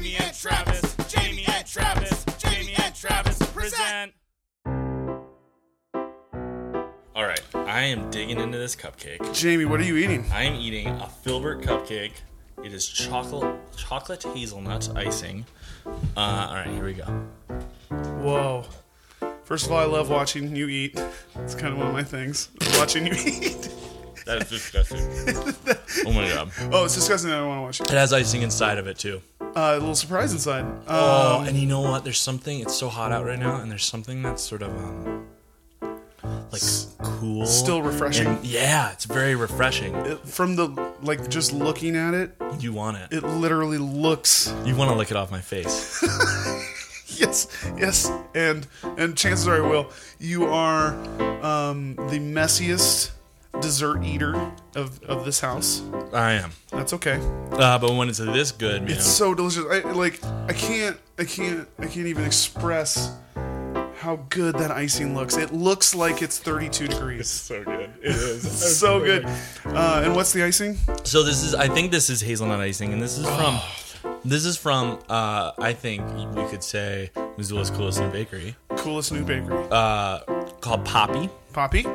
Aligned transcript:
Jamie 0.00 0.16
and 0.18 0.34
Travis, 0.34 0.96
Jamie 1.08 1.44
and 1.46 1.66
Travis, 1.66 2.24
Jamie 2.38 2.72
and 2.82 2.94
Travis 2.94 3.38
present. 3.52 4.14
All 7.14 7.26
right, 7.26 7.42
I 7.54 7.82
am 7.82 8.08
digging 8.10 8.40
into 8.40 8.56
this 8.56 8.74
cupcake. 8.74 9.34
Jamie, 9.34 9.66
what 9.66 9.78
are 9.78 9.82
you 9.84 9.98
eating? 9.98 10.24
I 10.32 10.44
am 10.44 10.54
eating 10.54 10.88
a 10.88 11.06
Filbert 11.06 11.60
cupcake. 11.60 12.12
It 12.64 12.72
is 12.72 12.88
chocolate 12.88 13.58
chocolate 13.76 14.22
hazelnut 14.22 14.88
icing. 14.96 15.44
Uh, 16.16 16.20
all 16.20 16.54
right, 16.54 16.68
here 16.68 16.84
we 16.86 16.94
go. 16.94 17.04
Whoa. 18.22 18.64
First 19.44 19.66
of 19.66 19.72
all, 19.72 19.80
I 19.80 19.84
love 19.84 20.08
watching 20.08 20.56
you 20.56 20.68
eat. 20.68 20.98
It's 21.40 21.54
kind 21.54 21.74
of 21.74 21.78
one 21.78 21.88
of 21.88 21.92
my 21.92 22.04
things. 22.04 22.48
Watching 22.78 23.04
you 23.06 23.12
eat. 23.26 23.68
That 24.24 24.40
is 24.42 24.48
disgusting. 24.48 25.00
oh 26.06 26.12
my 26.12 26.26
god! 26.26 26.50
Oh, 26.72 26.86
it's 26.86 26.94
disgusting. 26.94 27.30
I 27.32 27.36
don't 27.38 27.48
want 27.48 27.58
to 27.58 27.62
watch 27.62 27.80
It 27.82 27.92
it. 27.92 27.98
has 27.98 28.14
icing 28.14 28.40
inside 28.40 28.78
of 28.78 28.86
it 28.86 28.96
too. 28.96 29.20
Uh, 29.56 29.74
a 29.76 29.78
little 29.78 29.94
surprise 29.94 30.32
inside. 30.32 30.64
Oh, 30.86 31.38
Um, 31.40 31.48
and 31.48 31.56
you 31.56 31.66
know 31.66 31.80
what? 31.80 32.04
There's 32.04 32.20
something. 32.20 32.60
It's 32.60 32.76
so 32.76 32.88
hot 32.88 33.10
out 33.12 33.24
right 33.24 33.38
now, 33.38 33.56
and 33.56 33.70
there's 33.70 33.84
something 33.84 34.22
that's 34.22 34.42
sort 34.42 34.62
of 34.62 34.70
um, 34.70 35.26
like 36.52 36.62
cool, 37.02 37.46
still 37.46 37.82
refreshing. 37.82 38.26
And 38.28 38.44
yeah, 38.44 38.92
it's 38.92 39.04
very 39.06 39.34
refreshing. 39.34 39.94
it- 39.96 40.20
from 40.28 40.56
the 40.56 40.68
like, 41.02 41.28
just 41.28 41.52
looking 41.52 41.96
at 41.96 42.14
it, 42.14 42.36
You 42.60 42.72
want 42.72 42.98
it. 42.98 43.12
it 43.12 43.24
literally 43.24 43.78
looks. 43.78 44.52
You 44.64 44.76
want 44.76 44.90
to 44.90 44.96
lick 44.96 45.10
it 45.10 45.16
off 45.16 45.30
my 45.30 45.40
face. 45.40 46.02
Yes, 47.16 47.48
yes, 47.76 48.10
and 48.34 48.66
and 48.96 49.14
chances 49.14 49.46
are 49.46 49.62
I 49.62 49.68
will. 49.68 49.90
You 50.18 50.46
are 50.46 50.94
um, 51.44 51.94
the 51.96 52.18
messiest 52.18 53.10
dessert 53.60 54.02
eater 54.04 54.52
of 54.74 55.02
of 55.04 55.24
this 55.24 55.40
house. 55.40 55.82
I 56.12 56.32
am. 56.32 56.52
That's 56.70 56.92
okay. 56.94 57.18
Uh, 57.52 57.78
but 57.78 57.94
when 57.94 58.08
it's 58.08 58.18
this 58.18 58.52
good, 58.52 58.82
man. 58.82 58.92
It's 58.92 59.06
so 59.06 59.34
delicious. 59.34 59.64
I 59.70 59.80
like. 59.92 60.22
I 60.48 60.52
can't. 60.52 60.96
I 61.18 61.24
can't. 61.24 61.68
I 61.78 61.86
can't 61.86 62.06
even 62.06 62.24
express 62.24 63.14
how 63.96 64.16
good 64.30 64.54
that 64.56 64.70
icing 64.70 65.14
looks. 65.14 65.36
It 65.36 65.52
looks 65.52 65.94
like 65.94 66.22
it's 66.22 66.38
32 66.38 66.88
degrees. 66.88 67.28
so 67.28 67.62
good. 67.62 67.90
It 68.02 68.14
is. 68.14 68.78
so 68.78 68.98
good. 69.00 69.26
Uh, 69.66 70.02
and 70.04 70.16
what's 70.16 70.32
the 70.32 70.42
icing? 70.42 70.76
So 71.04 71.22
this 71.22 71.42
is. 71.42 71.54
I 71.54 71.68
think 71.68 71.90
this 71.90 72.08
is 72.08 72.20
hazelnut 72.20 72.60
icing, 72.60 72.92
and 72.92 73.02
this 73.02 73.18
is 73.18 73.26
from. 73.26 73.58
This 74.22 74.44
is 74.44 74.56
from. 74.56 74.98
Uh, 75.08 75.52
I 75.58 75.72
think 75.72 76.02
we 76.34 76.44
could 76.48 76.62
say 76.62 77.10
Missoula's 77.38 77.70
coolest 77.70 78.00
new 78.00 78.10
bakery, 78.10 78.54
Coolest 78.76 79.12
new 79.12 79.24
bakery. 79.24 79.66
uh, 79.70 80.20
called 80.60 80.84
Poppy. 80.84 81.30
Poppy. 81.54 81.86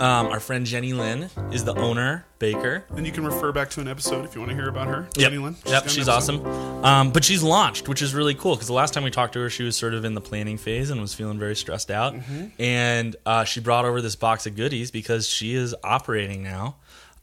Um, 0.00 0.28
our 0.28 0.38
friend 0.38 0.64
Jenny 0.64 0.92
Lynn 0.92 1.28
is 1.50 1.64
the 1.64 1.74
owner 1.74 2.24
baker. 2.38 2.84
And 2.90 3.04
you 3.04 3.12
can 3.12 3.24
refer 3.24 3.50
back 3.50 3.68
to 3.70 3.80
an 3.80 3.88
episode 3.88 4.24
if 4.24 4.34
you 4.34 4.40
want 4.40 4.50
to 4.50 4.56
hear 4.56 4.68
about 4.68 4.86
her. 4.86 5.08
Yep. 5.16 5.30
Jenny 5.30 5.38
Lynn. 5.38 5.56
yep, 5.66 5.88
she's 5.88 6.08
awesome. 6.08 6.46
Um, 6.84 7.10
but 7.10 7.24
she's 7.24 7.42
launched, 7.42 7.88
which 7.88 8.00
is 8.00 8.14
really 8.14 8.34
cool 8.34 8.54
because 8.54 8.68
the 8.68 8.74
last 8.74 8.94
time 8.94 9.02
we 9.02 9.10
talked 9.10 9.32
to 9.32 9.40
her, 9.40 9.50
she 9.50 9.64
was 9.64 9.76
sort 9.76 9.94
of 9.94 10.04
in 10.04 10.14
the 10.14 10.20
planning 10.20 10.56
phase 10.56 10.90
and 10.90 11.00
was 11.00 11.14
feeling 11.14 11.38
very 11.38 11.56
stressed 11.56 11.90
out. 11.90 12.14
Mm-hmm. 12.14 12.62
And 12.62 13.16
uh, 13.26 13.44
she 13.44 13.60
brought 13.60 13.84
over 13.84 14.00
this 14.00 14.14
box 14.14 14.46
of 14.46 14.54
goodies 14.54 14.90
because 14.90 15.28
she 15.28 15.54
is 15.54 15.74
operating 15.82 16.44
now. 16.44 16.76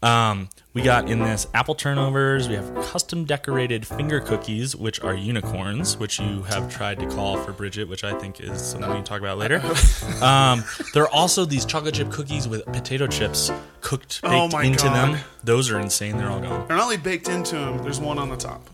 Um, 0.06 0.50
we 0.74 0.82
got 0.84 1.10
in 1.10 1.20
this 1.20 1.48
apple 1.54 1.74
turnovers. 1.74 2.48
We 2.48 2.56
have 2.56 2.76
custom 2.86 3.26
decorated 3.26 3.88
finger 3.88 4.20
cookies, 4.20 4.76
which 4.76 5.02
are 5.02 5.16
unicorns, 5.16 5.98
which 5.98 6.20
you 6.20 6.44
have 6.44 6.72
tried 6.72 7.00
to 7.00 7.08
call 7.08 7.38
for 7.38 7.52
Bridget, 7.54 7.88
which 7.88 8.04
I 8.04 8.14
think 8.20 8.40
is 8.40 8.62
something 8.62 8.90
we 8.90 8.98
can 8.98 9.04
talk 9.04 9.20
about 9.20 9.38
later. 9.38 9.56
um, 10.22 10.64
there 10.94 11.04
are 11.04 11.10
also 11.10 11.44
these 11.46 11.66
chocolate 11.66 11.96
chip 11.96 12.12
cookies 12.12 12.48
with 12.48 12.66
potato 12.68 13.08
chips 13.08 13.52
cooked 13.82 14.22
baked 14.22 14.54
Oh 14.54 14.60
into 14.60 14.86
God. 14.86 15.14
them. 15.14 15.20
Those 15.44 15.72
are 15.72 15.80
insane. 15.80 16.18
They're 16.18 16.30
all 16.30 16.40
gone. 16.42 16.68
They're 16.68 16.78
not 16.78 16.84
only 16.84 16.98
baked 16.98 17.28
into 17.30 17.56
them, 17.56 17.80
there's 17.80 18.00
one 18.00 18.20
on 18.20 18.30
the 18.30 18.38
top. 18.38 18.70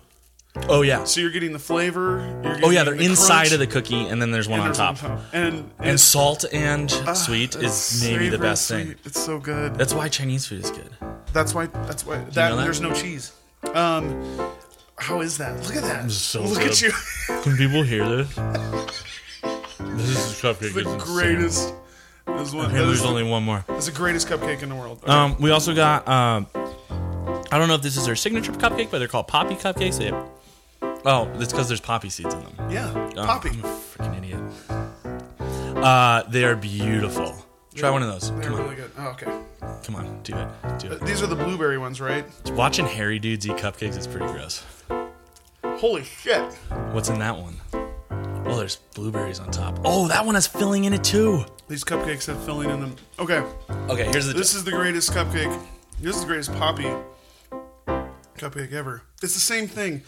Oh 0.67 0.81
yeah. 0.81 1.05
So 1.05 1.21
you're 1.21 1.30
getting 1.31 1.53
the 1.53 1.59
flavor. 1.59 2.19
You're 2.44 2.59
Oh 2.66 2.69
yeah, 2.71 2.83
they're 2.83 2.95
the 2.95 3.05
inside 3.05 3.47
crunch, 3.47 3.52
of 3.53 3.59
the 3.59 3.67
cookie, 3.67 4.05
and 4.07 4.21
then 4.21 4.31
there's 4.31 4.47
one 4.49 4.59
and 4.59 4.77
on 4.77 4.93
there's 4.93 4.99
top. 5.02 5.21
And, 5.33 5.71
And 5.80 5.99
salt 5.99 6.43
and 6.52 6.91
sweet 6.91 7.55
is 7.55 8.03
maybe 8.03 8.30
the 8.30 8.38
best 8.38 8.67
thing. 8.69 8.95
It's 9.05 9.19
so 9.23 9.39
good. 9.39 9.76
That's 9.76 9.93
why 9.93 10.09
Chinese 10.09 10.45
food 10.48 10.64
is 10.65 10.71
good. 10.71 10.89
That's 11.33 11.53
why. 11.55 11.67
That's 11.67 12.05
why. 12.05 12.17
That, 12.17 12.49
know 12.49 12.58
that? 12.58 12.64
there's 12.64 12.81
no 12.81 12.93
cheese. 12.93 13.31
Um, 13.73 14.49
how 14.98 15.21
is 15.21 15.37
that? 15.37 15.55
Look 15.64 15.76
at 15.77 15.83
that. 15.83 16.11
so 16.11 16.43
Look 16.43 16.59
good. 16.59 16.71
at 16.71 16.81
you. 16.81 16.92
Can 17.43 17.55
people 17.58 17.83
hear 17.83 18.08
this? 18.08 18.37
This 19.80 20.09
is 20.09 20.42
cupcake. 20.42 20.73
the 20.73 20.97
greatest. 21.03 21.73
This 22.27 22.53
one. 22.53 22.65
And 22.67 22.76
That 22.76 22.86
there's 22.86 23.03
only 23.03 23.23
one 23.23 23.43
more. 23.43 23.64
that's 23.67 23.87
the 23.87 23.92
greatest 23.92 24.27
cupcake 24.27 24.61
in 24.64 24.70
the 24.70 24.76
world. 24.76 24.99
Okay. 25.03 25.11
Um, 25.11 25.36
we 25.39 25.52
also 25.52 25.73
got. 25.76 26.08
Um, 26.08 26.47
I 27.52 27.58
don't 27.58 27.67
know 27.67 27.76
if 27.76 27.81
this 27.81 27.97
is 27.97 28.05
their 28.05 28.15
signature 28.15 28.52
cupcake, 28.53 28.89
but 28.92 28.99
they're 28.99 29.08
called 29.08 29.27
poppy 29.27 29.55
cupcakes. 29.55 29.97
They 29.97 30.05
have, 30.05 30.26
oh, 31.06 31.30
it's 31.36 31.52
because 31.52 31.67
there's 31.67 31.82
poppy 31.82 32.10
seeds 32.10 32.34
in 32.34 32.42
them. 32.42 32.54
yeah, 32.72 32.92
Oh, 33.17 33.26
poppy. 33.26 33.50
I'm 33.50 33.60
a 33.64 33.67
freaking 33.67 34.17
idiot. 34.17 34.42
Uh, 35.78 36.23
they 36.30 36.44
are 36.45 36.56
beautiful. 36.56 37.36
Try 37.73 37.89
one 37.89 38.04
of 38.04 38.10
those. 38.10 38.32
They're 38.32 38.42
Come 38.44 38.54
on, 38.54 38.64
really 38.64 38.76
good. 38.76 38.92
Oh, 38.98 39.08
okay. 39.10 39.26
come 39.84 39.95
on, 39.95 40.22
do 40.23 40.36
it, 40.36 40.48
do 40.80 40.92
it. 40.92 41.02
These 41.02 41.22
are 41.23 41.28
the 41.28 41.36
blueberry 41.36 41.78
ones, 41.78 42.02
right? 42.02 42.26
Watching 42.52 42.86
hairy 42.86 43.17
dudes 43.20 43.48
eat 43.48 43.54
cupcakes 43.58 43.98
is 43.98 44.08
pretty 44.08 44.28
gross. 44.28 44.64
Holy 45.64 46.04
shit! 46.04 46.54
What's 46.92 47.10
in 47.10 47.18
that 47.20 47.36
one? 47.38 47.56
Oh, 48.45 48.58
there's 48.58 48.76
blueberries 48.94 49.39
on 49.39 49.50
top. 49.50 49.80
Oh, 49.86 50.08
that 50.10 50.26
one 50.26 50.36
has 50.36 50.45
filling 50.45 50.83
in 50.83 50.94
it 50.94 51.04
too. 51.04 51.45
These 51.70 51.83
cupcakes 51.86 52.28
have 52.28 52.44
filling 52.44 52.70
in 52.70 52.82
them. 52.82 52.95
Okay, 53.18 53.42
Okay, 53.89 54.04
here's 54.12 54.28
the. 54.28 54.33
this 54.33 54.54
is 54.54 54.64
the 54.66 54.72
greatest 54.72 55.12
cupcake. 55.14 55.58
This 56.00 56.16
is 56.16 56.22
the 56.22 56.28
greatest 56.28 56.54
poppy 56.56 56.92
cupcake 58.38 58.73
ever. 58.73 59.04
It's 59.23 59.33
the 59.33 59.39
same 59.39 59.68
thing. 59.68 60.02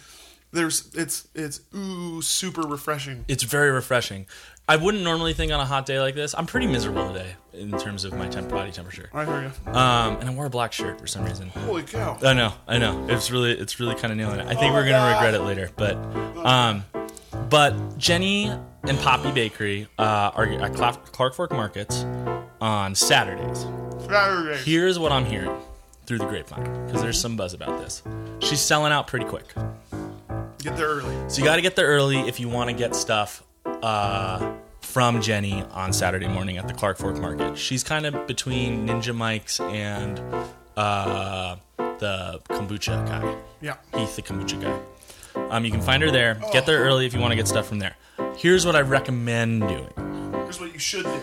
There's 0.53 0.89
it's 0.95 1.27
it's 1.35 1.61
ooh 1.75 2.21
super 2.21 2.61
refreshing. 2.61 3.25
it's 3.27 3.43
very 3.43 3.71
refreshing. 3.71 4.27
I 4.69 4.77
wouldn't 4.77 5.03
normally 5.03 5.33
think 5.33 5.51
on 5.51 5.59
a 5.59 5.65
hot 5.65 5.85
day 5.85 5.99
like 5.99 6.15
this. 6.15 6.33
I'm 6.37 6.45
pretty 6.45 6.67
miserable 6.67 7.11
today 7.11 7.35
in 7.53 7.77
terms 7.77 8.05
of 8.05 8.13
my 8.13 8.29
temp- 8.29 8.49
body 8.49 8.71
temperature. 8.71 9.09
I 9.13 9.25
hear 9.25 9.41
you. 9.41 9.71
Um, 9.71 10.17
and 10.21 10.29
I 10.29 10.33
wore 10.33 10.45
a 10.45 10.49
black 10.49 10.71
shirt 10.71 11.01
for 11.01 11.07
some 11.07 11.25
reason. 11.25 11.49
Holy 11.49 11.83
cow! 11.83 12.17
I 12.23 12.33
know, 12.33 12.53
I 12.67 12.77
know. 12.77 13.05
It's 13.09 13.29
really, 13.29 13.51
it's 13.51 13.79
really 13.81 13.95
kind 13.95 14.11
of 14.13 14.17
nailing 14.17 14.39
it. 14.39 14.45
I 14.47 14.53
think 14.55 14.73
we're 14.73 14.87
gonna 14.87 15.13
regret 15.13 15.33
it 15.33 15.41
later, 15.41 15.69
but, 15.75 15.95
um, 16.45 16.85
but 17.49 17.97
Jenny 17.97 18.45
and 18.83 18.99
Poppy 18.99 19.31
Bakery 19.31 19.87
uh, 19.97 20.31
are 20.33 20.45
at 20.45 20.73
Cla- 20.75 20.99
Clark 21.11 21.33
Fork 21.33 21.51
Markets 21.51 22.05
on 22.61 22.95
Saturdays. 22.95 23.65
Saturday. 24.07 24.57
Here's 24.63 24.97
what 24.99 25.11
I'm 25.11 25.25
hearing 25.25 25.51
through 26.05 26.19
the 26.19 26.25
grapevine 26.27 26.85
because 26.85 27.01
there's 27.01 27.19
some 27.19 27.35
buzz 27.35 27.53
about 27.53 27.79
this. 27.79 28.01
She's 28.39 28.61
selling 28.61 28.93
out 28.93 29.07
pretty 29.07 29.25
quick. 29.25 29.45
Get 30.63 30.77
there 30.77 30.87
early. 30.87 31.29
So 31.29 31.39
you 31.39 31.43
got 31.43 31.57
to 31.57 31.61
get 31.61 31.75
there 31.75 31.87
early 31.87 32.19
if 32.21 32.39
you 32.39 32.47
want 32.49 32.69
to 32.69 32.75
get 32.75 32.95
stuff 32.95 33.43
uh, 33.65 34.53
from 34.81 35.21
Jenny 35.21 35.61
on 35.71 35.91
Saturday 35.93 36.27
morning 36.27 36.57
at 36.57 36.67
the 36.67 36.73
Clark 36.73 36.97
Fork 36.97 37.17
Market. 37.17 37.57
She's 37.57 37.83
kind 37.83 38.05
of 38.05 38.27
between 38.27 38.87
Ninja 38.87 39.13
Mike's 39.15 39.59
and 39.59 40.19
uh, 40.77 41.57
the 41.77 42.39
kombucha 42.49 43.05
guy, 43.07 43.35
Yeah. 43.61 43.75
Heath 43.95 44.15
the 44.15 44.21
kombucha 44.21 44.61
guy. 44.61 44.79
Um, 45.49 45.65
you 45.65 45.71
can 45.71 45.81
find 45.81 46.01
her 46.03 46.11
there. 46.11 46.35
Get 46.51 46.65
there 46.65 46.79
early 46.79 47.05
if 47.05 47.13
you 47.13 47.19
want 47.19 47.31
to 47.31 47.35
get 47.35 47.47
stuff 47.47 47.67
from 47.67 47.79
there. 47.79 47.95
Here's 48.37 48.65
what 48.65 48.75
I 48.75 48.81
recommend 48.81 49.61
doing. 49.67 49.89
Here's 50.33 50.59
what 50.59 50.71
you 50.73 50.79
should 50.79 51.03
do. 51.05 51.21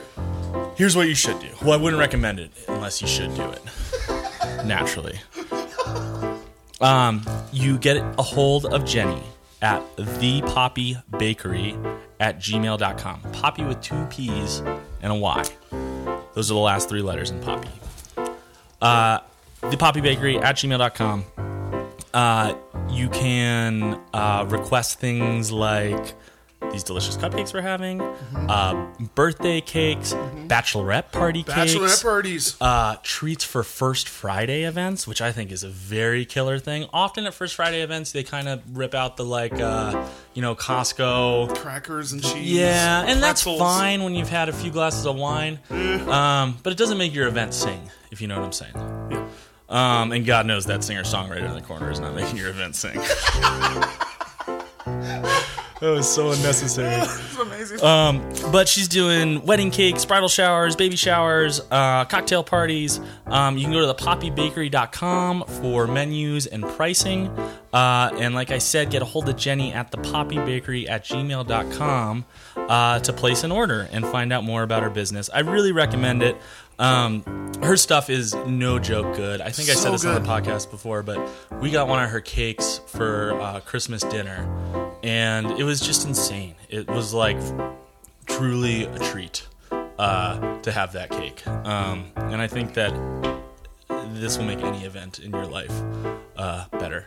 Here's 0.77 0.97
what 0.97 1.09
you 1.09 1.15
should 1.15 1.39
do. 1.41 1.49
Well, 1.63 1.73
I 1.73 1.77
wouldn't 1.77 1.99
recommend 2.01 2.41
it 2.41 2.51
unless 2.69 3.01
you 3.01 3.09
should 3.09 3.35
do 3.35 3.49
it 3.51 3.63
naturally. 4.67 5.19
Um, 6.81 7.25
you 7.53 7.79
get 7.79 7.97
a 7.97 8.23
hold 8.23 8.67
of 8.67 8.85
Jenny 8.85 9.23
at 9.63 9.83
the 9.97 10.41
Poppy 10.43 10.97
Bakery 11.19 11.77
at 12.19 12.39
gmail.com. 12.39 13.21
Poppy 13.33 13.65
with 13.65 13.81
two 13.81 14.07
P's 14.07 14.61
and 15.03 15.13
a 15.13 15.15
Y. 15.15 15.45
Those 16.35 16.51
are 16.51 16.55
the 16.55 16.61
last 16.61 16.89
three 16.89 17.03
letters 17.03 17.31
in 17.31 17.41
Poppy. 17.41 17.69
Uh, 18.81 19.19
the 19.63 19.77
Poppy 19.77 20.01
Bakery 20.01 20.39
at 20.39 20.57
gmail.com. 20.57 21.25
Uh, 22.13 22.55
you 22.91 23.09
can 23.11 24.01
uh, 24.13 24.47
request 24.49 24.99
things 24.99 25.53
like 25.53 26.15
these 26.73 26.85
delicious 26.85 27.17
cupcakes 27.17 27.53
we're 27.55 27.63
having, 27.63 28.01
uh, 28.01 28.87
birthday 29.15 29.61
cakes, 29.61 30.13
bachelorette 30.47 31.11
party 31.11 31.43
cakes, 31.43 31.75
Bachelorette 31.75 32.03
parties. 32.03 32.57
uh, 32.61 32.97
treats 33.03 33.45
for 33.45 33.63
First 33.65 34.09
Friday 34.09 34.63
events, 34.65 35.07
which 35.07 35.21
I 35.21 35.33
think 35.33 35.51
is 35.51 35.65
a 35.65 35.69
very 35.69 36.25
killer 36.25 36.59
thing. 36.59 36.87
Often 36.93 37.27
at 37.27 37.35
First 37.35 37.57
Friday 37.57 37.83
events, 37.83 38.13
they 38.13 38.23
kind 38.23 38.49
of 38.49 38.77
rip 38.77 38.95
out 38.95 39.17
the 39.17 39.25
like, 39.25 39.55
uh, 39.55 40.07
you 40.35 40.43
know, 40.43 40.55
Costco. 40.55 41.57
Crackers 41.57 42.13
and 42.13 42.23
cheese. 42.23 42.53
Yeah, 42.53 43.05
and 43.07 43.23
that's 43.23 43.43
fine 43.43 44.05
when 44.05 44.15
you've 44.15 44.29
had 44.29 44.49
a 44.49 44.53
few 44.53 44.71
glasses 44.71 45.07
of 45.07 45.17
wine. 45.17 45.59
Um, 45.71 46.59
but 46.63 46.73
it 46.73 46.77
doesn't 46.77 46.99
make 46.99 47.15
your 47.15 47.27
event 47.27 47.55
sing, 47.55 47.91
if 48.11 48.21
you 48.21 48.29
know 48.29 48.37
what 48.39 48.45
I'm 48.45 48.53
saying. 48.53 48.75
Yeah. 49.11 49.27
Um, 49.69 50.13
and 50.13 50.27
God 50.27 50.47
knows 50.47 50.67
that 50.67 50.85
singer 50.85 51.05
songwriter 51.05 51.49
in 51.49 51.55
the 51.55 51.63
corner 51.63 51.91
is 51.91 52.01
not 52.01 52.15
making 52.15 52.37
your 52.37 52.51
event 52.51 52.77
sing. 52.77 53.01
That 55.81 55.91
was 55.93 56.13
so 56.13 56.31
unnecessary. 56.31 56.91
It's 57.31 57.39
amazing. 57.39 57.83
Um, 57.83 58.23
but 58.53 58.69
she's 58.69 58.87
doing 58.87 59.45
wedding 59.47 59.71
cakes, 59.71 60.05
bridal 60.05 60.29
showers, 60.29 60.77
baby 60.77 60.97
showers, 60.97 61.61
uh, 61.71 62.05
cocktail 62.05 62.45
parties. 62.45 63.01
Um, 63.27 63.57
you 63.57 63.65
can 63.65 63.73
go 63.73 63.91
to 63.91 63.95
thepoppybakery.com 64.05 65.45
for 65.45 65.87
menus 65.87 66.47
and 66.47 66.65
pricing. 66.65 67.29
Uh, 67.73 68.11
and 68.19 68.35
like 68.35 68.51
I 68.51 68.59
said, 68.59 68.91
get 68.91 69.01
a 69.01 69.07
hold 69.07 69.29
of 69.31 69.37
Jenny 69.37 69.73
at 69.73 69.91
thepoppybakery 69.91 70.89
at 70.91 71.05
gmail.com 71.05 72.25
uh, 72.57 72.99
to 72.99 73.13
place 73.15 73.43
an 73.43 73.53
order 73.53 73.89
and 73.91 74.07
find 74.07 74.33
out 74.35 74.45
more 74.45 74.63
about 74.63 74.83
her 74.83 74.91
business. 74.91 75.31
I 75.33 75.41
really 75.41 75.73
recommend 75.73 76.23
it. 76.23 76.37
Um, 76.81 77.23
her 77.63 77.77
stuff 77.77 78.09
is 78.11 78.35
no 78.47 78.79
joke 78.79 79.15
good. 79.17 79.41
I 79.41 79.51
think 79.51 79.69
I 79.69 79.75
So 79.75 79.81
said 79.81 79.93
this 79.93 80.05
on 80.05 80.15
the 80.23 80.29
podcast 80.29 80.71
before, 80.71 81.03
but 81.03 81.21
we 81.61 81.71
got 81.71 81.89
one 81.89 82.03
of 82.03 82.09
her 82.11 82.21
cakes 82.21 82.81
for 82.87 83.39
uh, 83.41 83.61
Christmas 83.61 84.03
dinner, 84.03 84.49
and 85.03 85.47
it 85.59 85.65
was 85.65 85.81
just 85.81 86.07
insane. 86.07 86.55
It 86.71 86.89
was 86.89 87.13
like 87.13 87.37
truly 88.27 88.85
a 88.85 88.99
treat 88.99 89.47
uh, 89.99 90.59
to 90.61 90.73
have 90.73 90.93
that 90.93 91.11
cake. 91.11 91.47
Um, 91.47 92.11
and 92.17 92.41
I 92.41 92.47
think 92.47 92.75
that 92.75 92.95
this 94.15 94.39
will 94.39 94.47
make 94.47 94.63
any 94.63 94.85
event 94.85 95.19
in 95.19 95.31
your 95.33 95.47
life 95.47 95.73
uh, 96.37 96.65
better. 96.73 97.07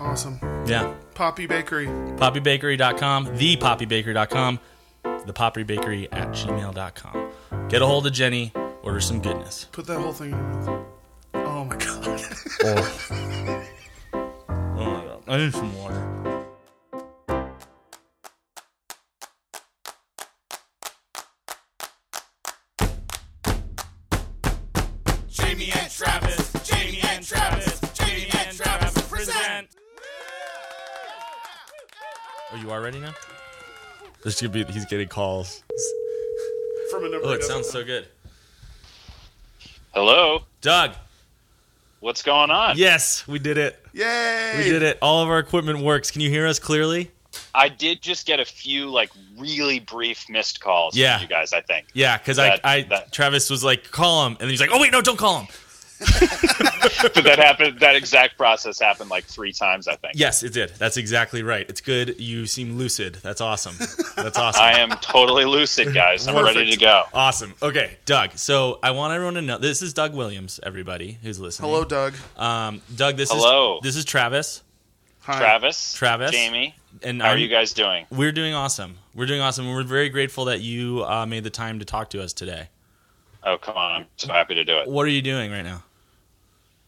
awesome. 0.00 0.38
Yeah. 0.66 0.92
Poppy 1.14 1.46
Bakery. 1.46 1.86
PoppyBakery.com, 1.86 3.26
thepoppybakery.com, 3.28 4.58
thepoppybakery 5.04 6.08
at 6.10 6.28
gmail.com. 6.30 7.68
Get 7.68 7.82
a 7.82 7.86
hold 7.86 8.06
of 8.06 8.12
Jenny, 8.12 8.52
order 8.84 9.00
some 9.00 9.20
goodness. 9.20 9.66
Put 9.72 9.86
that 9.86 9.98
whole 9.98 10.12
thing 10.12 10.32
in 10.32 10.38
your 10.38 10.48
mouth. 10.48 10.86
Oh 11.34 11.64
my 11.64 11.76
god. 11.76 12.22
Oh. 12.62 13.00
oh 14.12 14.84
my 14.84 15.04
god. 15.04 15.22
I 15.26 15.36
need 15.38 15.52
some 15.52 15.76
water. 15.78 16.44
Jamie 25.28 25.70
and 25.74 25.90
Travis, 25.90 26.52
Jamie 26.62 27.00
and 27.04 27.24
Travis, 27.24 27.80
Jamie 27.94 28.28
and 28.38 28.56
Travis 28.56 29.08
present. 29.08 29.68
Oh, 32.52 32.56
you 32.60 32.70
are 32.70 32.82
ready 32.82 33.00
now? 33.00 33.14
This 34.22 34.38
should 34.38 34.52
be. 34.52 34.64
He's 34.64 34.84
getting 34.86 35.08
calls. 35.08 35.62
From 36.90 37.04
a 37.04 37.08
number 37.08 37.28
Oh, 37.28 37.32
it 37.32 37.42
sounds 37.42 37.68
so 37.68 37.82
good. 37.82 38.06
Hello, 39.94 40.42
Doug. 40.60 40.92
what's 42.00 42.22
going 42.22 42.50
on? 42.50 42.76
Yes, 42.76 43.26
we 43.28 43.38
did 43.38 43.58
it. 43.58 43.78
Yay! 43.92 44.54
We 44.58 44.64
did 44.64 44.82
it. 44.82 44.98
All 45.00 45.22
of 45.22 45.28
our 45.28 45.38
equipment 45.38 45.80
works. 45.80 46.10
Can 46.10 46.20
you 46.20 46.30
hear 46.30 46.46
us 46.46 46.58
clearly? 46.58 47.10
I 47.54 47.68
did 47.68 48.02
just 48.02 48.26
get 48.26 48.40
a 48.40 48.44
few 48.44 48.90
like 48.90 49.10
really 49.38 49.78
brief 49.80 50.28
missed 50.28 50.60
calls 50.60 50.96
Yeah. 50.96 51.16
from 51.18 51.22
you 51.22 51.28
guys. 51.28 51.52
I 51.52 51.60
think. 51.60 51.86
Yeah, 51.94 52.18
because 52.18 52.38
I, 52.38 52.58
I 52.64 52.82
that- 52.90 53.12
Travis 53.12 53.50
was 53.50 53.62
like, 53.62 53.90
call 53.90 54.26
him, 54.26 54.32
and 54.32 54.40
then 54.40 54.48
he's 54.50 54.60
like, 54.60 54.70
oh 54.72 54.80
wait, 54.80 54.90
no, 54.92 55.00
don't 55.00 55.18
call 55.18 55.40
him. 55.40 55.48
but 57.02 57.24
that 57.24 57.38
happened. 57.38 57.80
That 57.80 57.96
exact 57.96 58.36
process 58.36 58.78
happened 58.78 59.10
like 59.10 59.24
three 59.24 59.52
times. 59.52 59.88
I 59.88 59.96
think. 59.96 60.14
Yes, 60.16 60.42
it 60.42 60.52
did. 60.52 60.70
That's 60.78 60.96
exactly 60.96 61.42
right. 61.42 61.68
It's 61.68 61.80
good. 61.80 62.20
You 62.20 62.46
seem 62.46 62.76
lucid. 62.76 63.16
That's 63.16 63.40
awesome. 63.40 63.74
That's 64.16 64.38
awesome. 64.38 64.62
I 64.62 64.78
am 64.78 64.90
totally 65.00 65.44
lucid, 65.44 65.94
guys. 65.94 66.26
I'm 66.26 66.42
ready 66.44 66.70
to 66.70 66.76
go. 66.76 67.04
Awesome. 67.12 67.54
Okay, 67.62 67.96
Doug. 68.06 68.32
So 68.38 68.78
I 68.82 68.90
want 68.92 69.12
everyone 69.12 69.34
to 69.34 69.42
know 69.42 69.58
this 69.58 69.82
is 69.82 69.92
Doug 69.92 70.14
Williams. 70.14 70.60
Everybody 70.62 71.18
who's 71.22 71.40
listening. 71.40 71.70
Hello, 71.70 71.84
Doug. 71.84 72.14
um, 72.36 72.82
Doug. 72.94 73.16
This 73.16 73.30
Hello. 73.30 73.78
is 73.78 73.82
this 73.82 73.96
is 73.96 74.04
Travis, 74.04 74.62
Hi. 75.20 75.38
Travis, 75.38 75.94
Travis. 75.94 76.30
Jamie, 76.32 76.74
and 77.02 77.20
how 77.22 77.28
are 77.28 77.30
I'm- 77.32 77.40
you 77.40 77.48
guys 77.48 77.72
doing? 77.72 78.06
We're 78.10 78.32
doing 78.32 78.54
awesome. 78.54 78.98
We're 79.14 79.26
doing 79.26 79.40
awesome. 79.40 79.70
We're 79.70 79.82
very 79.84 80.08
grateful 80.08 80.46
that 80.46 80.60
you 80.60 81.04
uh, 81.06 81.24
made 81.26 81.44
the 81.44 81.50
time 81.50 81.78
to 81.78 81.84
talk 81.84 82.10
to 82.10 82.22
us 82.22 82.32
today. 82.32 82.68
Oh, 83.46 83.58
come 83.58 83.76
on! 83.76 83.92
I'm 84.02 84.06
so 84.16 84.32
happy 84.32 84.54
to 84.54 84.64
do 84.64 84.78
it. 84.78 84.88
What 84.88 85.04
are 85.04 85.10
you 85.10 85.20
doing 85.22 85.50
right 85.52 85.62
now? 85.62 85.82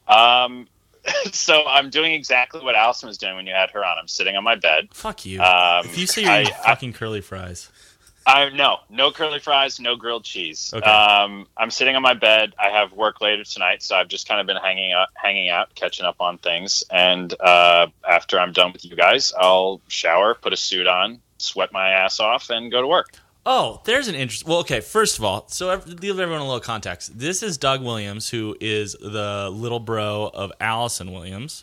Um, 0.08 0.66
so 1.32 1.64
I'm 1.66 1.90
doing 1.90 2.12
exactly 2.12 2.60
what 2.62 2.74
Allison 2.74 3.08
was 3.08 3.18
doing 3.18 3.36
when 3.36 3.46
you 3.46 3.54
had 3.54 3.70
her 3.70 3.84
on. 3.84 3.98
I'm 3.98 4.08
sitting 4.08 4.36
on 4.36 4.44
my 4.44 4.56
bed. 4.56 4.88
Fuck 4.92 5.24
you. 5.24 5.40
Um, 5.40 5.84
if 5.86 5.98
you 5.98 6.06
say 6.06 6.22
you're 6.22 6.30
I- 6.30 6.40
eating 6.42 6.54
I- 6.54 6.66
fucking 6.66 6.92
curly 6.94 7.20
fries. 7.20 7.70
I 8.28 8.48
no, 8.48 8.78
no 8.90 9.12
curly 9.12 9.38
fries, 9.38 9.78
no 9.78 9.94
grilled 9.94 10.24
cheese. 10.24 10.72
Okay. 10.74 10.84
Um, 10.84 11.46
I'm 11.56 11.70
sitting 11.70 11.94
on 11.94 12.02
my 12.02 12.14
bed. 12.14 12.54
I 12.58 12.70
have 12.70 12.92
work 12.92 13.20
later 13.20 13.44
tonight, 13.44 13.84
so 13.84 13.94
I've 13.94 14.08
just 14.08 14.26
kind 14.26 14.40
of 14.40 14.48
been 14.48 14.56
hanging 14.56 14.90
out, 14.92 15.10
hanging 15.14 15.48
out, 15.48 15.72
catching 15.76 16.04
up 16.04 16.16
on 16.20 16.38
things. 16.38 16.82
And 16.90 17.32
uh, 17.40 17.86
after 18.08 18.40
I'm 18.40 18.50
done 18.52 18.72
with 18.72 18.84
you 18.84 18.96
guys, 18.96 19.32
I'll 19.38 19.80
shower, 19.86 20.34
put 20.34 20.52
a 20.52 20.56
suit 20.56 20.88
on, 20.88 21.20
sweat 21.38 21.72
my 21.72 21.90
ass 21.90 22.18
off, 22.18 22.50
and 22.50 22.68
go 22.68 22.82
to 22.82 22.88
work. 22.88 23.10
Oh, 23.48 23.80
there's 23.84 24.08
an 24.08 24.16
interest. 24.16 24.44
Well, 24.44 24.58
okay. 24.58 24.80
First 24.80 25.18
of 25.18 25.24
all, 25.24 25.46
so 25.46 25.78
give 25.78 26.18
everyone 26.18 26.42
a 26.42 26.44
little 26.44 26.58
context. 26.58 27.16
This 27.16 27.44
is 27.44 27.56
Doug 27.56 27.80
Williams, 27.80 28.28
who 28.28 28.56
is 28.60 28.94
the 28.94 29.48
little 29.52 29.78
bro 29.78 30.28
of 30.34 30.50
Allison 30.60 31.12
Williams, 31.12 31.62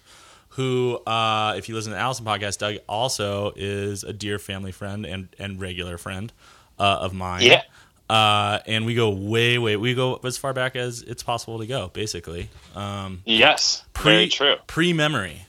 who, 0.49 0.95
uh, 1.05 1.55
if 1.57 1.67
you 1.67 1.75
listen 1.75 1.91
to 1.91 1.97
the 1.97 2.01
Allison 2.01 2.25
podcast, 2.25 2.59
Doug 2.59 2.77
also 2.87 3.51
is 3.57 4.05
a 4.05 4.13
dear 4.13 4.39
family 4.39 4.71
friend 4.71 5.05
and 5.05 5.27
and 5.37 5.59
regular 5.59 5.97
friend 5.97 6.31
uh, 6.79 6.99
of 7.01 7.13
mine. 7.13 7.41
Yeah. 7.41 7.63
Uh, 8.09 8.59
and 8.65 8.85
we 8.85 8.95
go 8.95 9.09
way, 9.09 9.57
way. 9.57 9.75
We 9.75 9.93
go 9.93 10.19
as 10.23 10.37
far 10.37 10.53
back 10.53 10.75
as 10.77 11.01
it's 11.01 11.23
possible 11.23 11.59
to 11.59 11.65
go, 11.65 11.89
basically. 11.93 12.49
Um, 12.75 13.23
Yes, 13.25 13.83
very 13.97 14.27
true. 14.27 14.55
Pre-memory, 14.67 15.47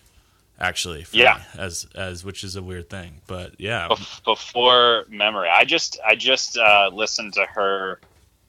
actually. 0.65 1.05
for 1.05 1.17
Yeah. 1.17 1.35
me, 1.55 1.61
as 1.61 1.87
as 1.95 2.25
which 2.25 2.43
is 2.45 2.57
a 2.57 2.63
weird 2.63 2.89
thing, 2.91 3.21
but 3.27 3.61
yeah. 3.61 3.89
Bef- 3.91 4.25
Before 4.25 5.05
memory, 5.09 5.49
I 5.49 5.65
just 5.65 5.99
I 6.07 6.15
just 6.17 6.57
uh, 6.59 6.91
listened 6.93 7.35
to 7.35 7.45
her 7.47 8.01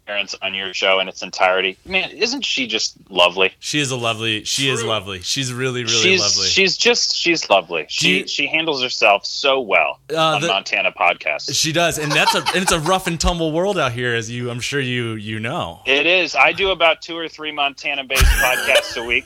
parents 0.05 0.35
on 0.41 0.53
your 0.53 0.73
show 0.73 0.99
in 0.99 1.07
its 1.07 1.23
entirety. 1.23 1.77
Man, 1.85 2.09
isn't 2.11 2.45
she 2.45 2.67
just 2.67 2.95
lovely? 3.09 3.53
She 3.59 3.79
is 3.79 3.89
a 3.91 3.95
lovely. 3.95 4.43
She 4.43 4.69
is 4.69 4.83
lovely. 4.83 5.21
She's 5.21 5.51
really, 5.51 5.83
really 5.83 5.95
she's 5.95 6.21
lovely. 6.21 6.47
she's 6.47 6.77
just 6.77 7.15
she's 7.15 7.49
lovely. 7.49 7.85
She 7.89 8.19
you- 8.19 8.27
she 8.27 8.47
handles 8.47 8.83
herself 8.83 9.25
so 9.25 9.59
well 9.59 9.99
Uh, 10.11 10.17
on 10.17 10.41
the- 10.41 10.47
Montana 10.47 10.91
podcasts. 10.91 11.53
She 11.59 11.71
does, 11.71 11.97
and 11.97 12.11
that's 12.11 12.35
a 12.35 12.39
and 12.39 12.57
it's 12.57 12.71
a 12.71 12.79
rough 12.79 13.07
and 13.07 13.19
tumble 13.19 13.51
world 13.51 13.77
out 13.79 13.93
here, 13.93 14.13
as 14.13 14.29
you 14.29 14.49
I'm 14.51 14.59
sure 14.59 14.79
you 14.79 15.13
you 15.13 15.39
know. 15.39 15.81
It 15.85 16.05
is. 16.05 16.35
I 16.35 16.51
do 16.51 16.69
about 16.69 17.01
two 17.01 17.17
or 17.17 17.27
three 17.27 17.51
Montana-based 17.51 18.23
podcasts 18.23 18.97
a 19.01 19.03
week, 19.05 19.25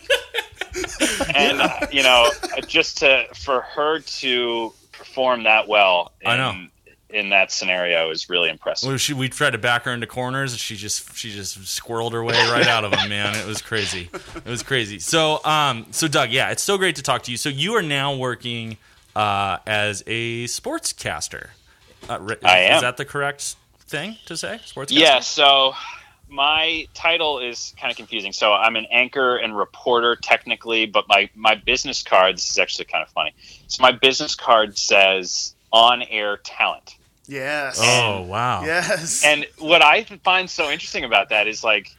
and 1.35 1.61
uh, 1.61 1.87
you 1.91 2.03
know, 2.03 2.29
just 2.67 2.99
to 2.99 3.25
for 3.35 3.61
her 3.61 3.99
to 3.99 4.73
perform 4.91 5.43
that 5.43 5.67
well, 5.67 6.11
in, 6.21 6.29
I 6.29 6.37
know. 6.37 6.67
In 7.09 7.29
that 7.29 7.51
scenario 7.51 8.09
is 8.11 8.29
really 8.29 8.50
impressive. 8.50 9.00
She 9.01 9.13
we 9.13 9.29
tried 9.29 9.51
to 9.51 9.57
back 9.57 9.83
her 9.83 9.91
into 9.91 10.07
corners, 10.07 10.51
and 10.51 10.59
she 10.59 10.75
just 10.75 11.15
she 11.15 11.31
just 11.31 11.59
squirreled 11.59 12.13
her 12.13 12.23
way 12.23 12.35
right 12.50 12.67
out 12.67 12.85
of 12.85 12.91
them. 12.91 13.09
Man, 13.09 13.35
it 13.35 13.45
was 13.45 13.61
crazy. 13.61 14.09
It 14.35 14.45
was 14.45 14.63
crazy. 14.63 15.00
So 15.00 15.44
um 15.44 15.88
so 15.91 16.07
Doug, 16.07 16.29
yeah, 16.31 16.51
it's 16.51 16.63
so 16.63 16.77
great 16.77 16.95
to 16.97 17.03
talk 17.03 17.23
to 17.23 17.31
you. 17.31 17.38
So 17.38 17.50
you 17.50 17.75
are 17.75 17.81
now 17.81 18.15
working 18.15 18.77
uh, 19.15 19.57
as 19.65 20.03
a 20.07 20.45
sportscaster. 20.45 21.50
Uh, 22.09 22.19
ri- 22.21 22.37
I 22.44 22.75
Is 22.75 22.81
that 22.81 22.97
the 22.97 23.06
correct 23.06 23.56
thing 23.80 24.18
to 24.25 24.37
say? 24.37 24.59
Sportscaster. 24.66 24.99
Yeah. 24.99 25.19
So 25.19 25.73
my 26.30 26.87
title 26.94 27.39
is 27.39 27.73
kind 27.80 27.92
of 27.92 27.97
confusing. 27.97 28.31
So 28.31 28.54
I'm 28.54 28.75
an 28.75 28.85
anchor 28.92 29.35
and 29.35 29.57
reporter 29.57 30.16
technically, 30.16 30.85
but 30.85 31.07
my 31.07 31.30
my 31.35 31.56
business 31.56 32.04
card. 32.04 32.37
This 32.37 32.49
is 32.49 32.59
actually 32.59 32.85
kind 32.85 33.04
of 33.04 33.09
funny. 33.09 33.33
So 33.68 33.81
my 33.81 33.92
business 33.92 34.35
card 34.35 34.78
says 34.78 35.56
on-air 35.71 36.37
talent. 36.37 36.95
Yes. 37.30 37.80
Oh 37.81 38.24
wow. 38.24 38.64
Yes. 38.64 39.24
And 39.24 39.45
what 39.59 39.83
I 39.83 40.04
find 40.04 40.50
so 40.50 40.69
interesting 40.69 41.04
about 41.04 41.30
that 41.30 41.48
is 41.48 41.64
like 41.64 41.95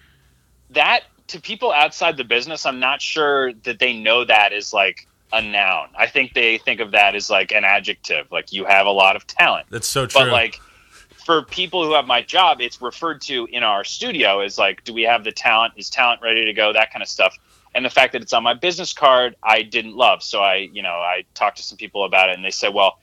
that 0.71 1.05
to 1.29 1.41
people 1.41 1.73
outside 1.73 2.17
the 2.17 2.25
business, 2.25 2.67
I'm 2.67 2.81
not 2.81 3.01
sure 3.01 3.53
that 3.53 3.79
they 3.79 3.97
know 3.97 4.25
that 4.25 4.53
is 4.53 4.73
like 4.73 5.07
a 5.33 5.41
noun. 5.41 5.89
I 5.97 6.09
think 6.09 6.35
they 6.35 6.59
think 6.59 6.81
of 6.81 6.91
that 6.91 7.15
as 7.15 7.31
like 7.31 7.53
an 7.53 7.65
adjective, 7.65 8.27
like 8.33 8.53
you 8.53 8.65
have 8.65 8.87
a 8.87 8.91
lot 8.91 9.15
of 9.15 9.27
talent. 9.27 9.67
That's 9.71 9.87
so 9.87 10.07
true. 10.07 10.23
But 10.23 10.33
like 10.33 10.61
for 11.25 11.43
people 11.43 11.85
who 11.85 11.95
have 11.95 12.07
my 12.07 12.23
job, 12.23 12.61
it's 12.61 12.83
referred 12.83 13.21
to 13.23 13.47
in 13.53 13.63
our 13.63 13.85
studio 13.85 14.41
as 14.41 14.59
like, 14.59 14.83
do 14.83 14.93
we 14.93 15.03
have 15.03 15.23
the 15.23 15.31
talent? 15.31 15.75
Is 15.77 15.89
talent 15.89 16.21
ready 16.23 16.45
to 16.45 16.53
go? 16.53 16.73
That 16.73 16.93
kind 16.93 17.03
of 17.03 17.09
stuff. 17.09 17.39
And 17.73 17.85
the 17.85 17.91
fact 17.91 18.15
that 18.15 18.23
it's 18.23 18.33
on 18.33 18.43
my 18.43 18.55
business 18.55 18.93
card, 18.93 19.37
I 19.45 19.63
didn't 19.63 19.95
love. 19.95 20.25
So 20.25 20.41
I, 20.41 20.69
you 20.73 20.83
know, 20.83 20.95
I 20.95 21.25
talked 21.35 21.59
to 21.59 21.63
some 21.63 21.79
people 21.79 22.05
about 22.05 22.31
it, 22.31 22.35
and 22.35 22.45
they 22.45 22.51
said, 22.51 22.75
well, 22.75 22.99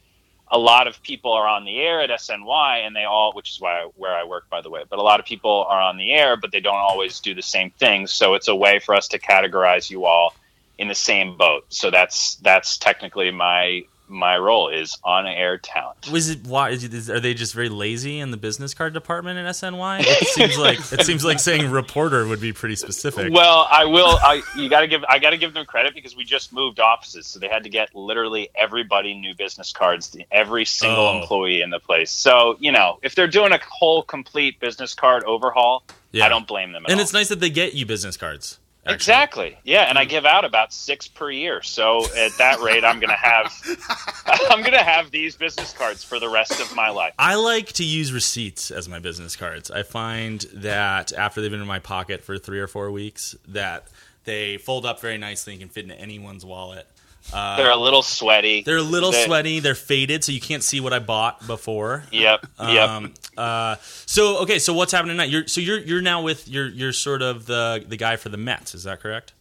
a 0.50 0.58
lot 0.58 0.88
of 0.88 1.02
people 1.02 1.34
are 1.34 1.48
on 1.48 1.66
the 1.66 1.78
air 1.78 2.02
at 2.02 2.10
SNY, 2.10 2.86
and 2.86 2.96
they 2.96 3.04
all, 3.04 3.34
which 3.34 3.52
is 3.52 3.60
why 3.60 3.90
where 3.96 4.16
I 4.16 4.24
work, 4.24 4.50
by 4.50 4.62
the 4.62 4.70
way. 4.70 4.84
But 4.90 5.00
a 5.00 5.02
lot 5.02 5.20
of 5.20 5.26
people 5.26 5.66
are 5.70 5.82
on 5.82 5.98
the 5.98 6.14
air, 6.14 6.38
but 6.38 6.52
they 6.52 6.62
don't 6.62 6.76
always 6.78 7.20
do 7.20 7.34
the 7.34 7.42
same 7.42 7.72
things. 7.72 8.14
So 8.14 8.34
it's 8.34 8.48
a 8.48 8.56
way 8.56 8.80
for 8.80 8.96
us 8.96 9.10
to 9.10 9.20
categorize 9.20 9.90
you 9.90 10.06
all 10.06 10.34
in 10.78 10.88
the 10.88 10.96
same 10.96 11.38
boat. 11.38 11.66
So 11.70 11.92
that's 11.92 12.36
that's 12.36 12.78
technically 12.78 13.32
my 13.32 13.84
my 14.10 14.38
role 14.38 14.70
is 14.70 14.98
on 15.04 15.26
air 15.28 15.58
talent. 15.58 16.10
Was 16.12 16.30
it 16.30 16.46
why? 16.46 16.70
Is, 16.70 17.10
are 17.10 17.20
they 17.20 17.34
just 17.34 17.54
very 17.54 17.70
lazy 17.70 18.20
in 18.20 18.32
the 18.32 18.38
business 18.38 18.74
card 18.74 18.94
department 18.94 19.38
at 19.40 19.46
SNY? 19.56 20.00
It 20.08 20.28
seems 20.30 20.58
like 20.58 20.80
it 20.92 21.06
seems 21.06 21.26
like 21.26 21.40
saying 21.40 21.70
reporter 21.72 22.26
would 22.28 22.40
be 22.42 22.54
pretty 22.54 22.76
specific. 22.76 23.34
Well, 23.34 23.68
I 23.70 23.86
will. 23.86 24.18
I 24.22 24.42
you 24.56 24.70
got 24.70 24.82
to 24.82 24.88
give 24.88 25.04
I 25.10 25.20
got 25.20 25.32
to 25.32 25.38
give 25.38 25.54
them 25.54 25.66
credit 25.66 25.94
because 25.94 26.16
we 26.16 26.24
just 26.24 26.54
moved 26.54 26.80
offices, 26.80 27.28
so 27.28 27.40
they 27.40 27.48
had 27.48 27.64
to 27.64 27.70
get 27.70 27.94
literally 27.96 28.50
everybody 28.56 29.14
new 29.14 29.36
business 29.36 29.72
cards, 29.74 30.16
every 30.32 30.66
single 30.66 31.06
Oh. 31.08 31.22
employee 31.22 31.62
in 31.62 31.70
the 31.70 31.80
place. 31.80 32.12
So 32.12 32.58
you 32.60 32.72
know, 32.72 33.00
if 33.04 33.16
they're 33.16 33.28
doing 33.28 33.52
a 33.52 33.60
whole 33.70 34.04
complete 34.04 34.60
business 34.60 34.94
card 34.94 35.24
overhaul, 35.26 35.84
Yeah. 36.12 36.26
I 36.26 36.30
don't 36.30 36.48
blame 36.48 36.72
them. 36.72 36.86
At 36.86 36.92
and 36.92 37.00
all. 37.00 37.04
it's 37.04 37.14
nice 37.14 37.28
that 37.30 37.40
they 37.40 37.50
get 37.50 37.74
you 37.74 37.86
business 37.86 38.16
cards. 38.18 38.60
Actually. 38.88 38.96
Exactly. 38.96 39.58
Yeah, 39.64 39.84
and 39.84 39.98
I 39.98 40.06
mm. 40.06 40.10
give 40.10 40.26
out 40.26 40.46
about 40.46 40.74
six 40.74 41.08
per 41.08 41.30
year. 41.30 41.62
So 41.62 42.06
at 42.16 42.38
that 42.38 42.60
rate, 42.60 42.84
I'm 42.84 43.00
gonna 43.00 43.14
have 43.14 43.54
I'm 44.50 44.64
gonna 44.64 44.84
have 44.84 45.12
these 45.12 45.36
business 45.36 45.74
cards 45.74 46.04
for 46.04 46.20
the 46.20 46.30
rest 46.30 46.60
of 46.60 46.76
my 46.76 46.90
life. 46.90 47.14
I 47.20 47.36
like 47.36 47.74
to 47.74 47.84
use 47.84 48.12
receipts 48.14 48.72
as 48.72 48.88
my 48.88 49.00
business 49.00 49.36
cards. 49.36 49.70
I 49.70 49.84
find 49.84 50.42
that 50.54 51.14
after 51.14 51.42
they've 51.42 51.52
been 51.52 51.62
in 51.62 51.68
my 51.68 51.80
pocket 51.80 52.24
for 52.24 52.38
three 52.38 52.60
or 52.60 52.68
four 52.68 52.92
weeks, 52.92 53.36
that 53.48 53.88
they 54.24 54.58
fold 54.58 54.86
up 54.86 55.00
very 55.00 55.18
nicely 55.18 55.54
and 55.54 55.62
can 55.62 55.70
fit 55.70 55.84
into 55.84 56.00
anyone's 56.00 56.46
wallet. 56.46 56.88
Uh, 57.34 57.58
They're 57.58 57.72
a 57.72 57.76
little 57.76 58.02
sweaty. 58.02 58.62
they're 58.62 58.78
a 58.78 58.82
little 58.82 59.12
they- 59.12 59.26
sweaty. 59.26 59.60
They're 59.60 59.76
faded, 59.76 60.24
so 60.24 60.32
you 60.32 60.40
can't 60.42 60.64
see 60.64 60.80
what 60.80 60.94
I 60.94 61.00
bought 61.00 61.46
before. 61.46 62.04
Yep. 62.12 62.46
Yep. 62.60 62.90
Um, 62.90 63.14
uh, 63.38 63.76
so 64.06 64.38
okay, 64.40 64.60
so 64.60 64.74
what's 64.74 64.92
happening 64.92 65.18
now? 65.18 65.24
You're 65.24 65.48
so 65.48 65.60
you're 65.62 65.80
you're 65.80 66.02
now 66.02 66.22
with 66.22 66.48
you're 66.48 66.68
you're 66.68 66.94
sort 66.94 67.22
of 67.22 67.46
the 67.46 67.84
the 67.88 67.98
guy 67.98 68.16
for 68.16 68.30
the 68.30 68.38
Mets. 68.38 68.74
Is 68.74 68.84
that 68.84 69.02
correct? 69.02 69.34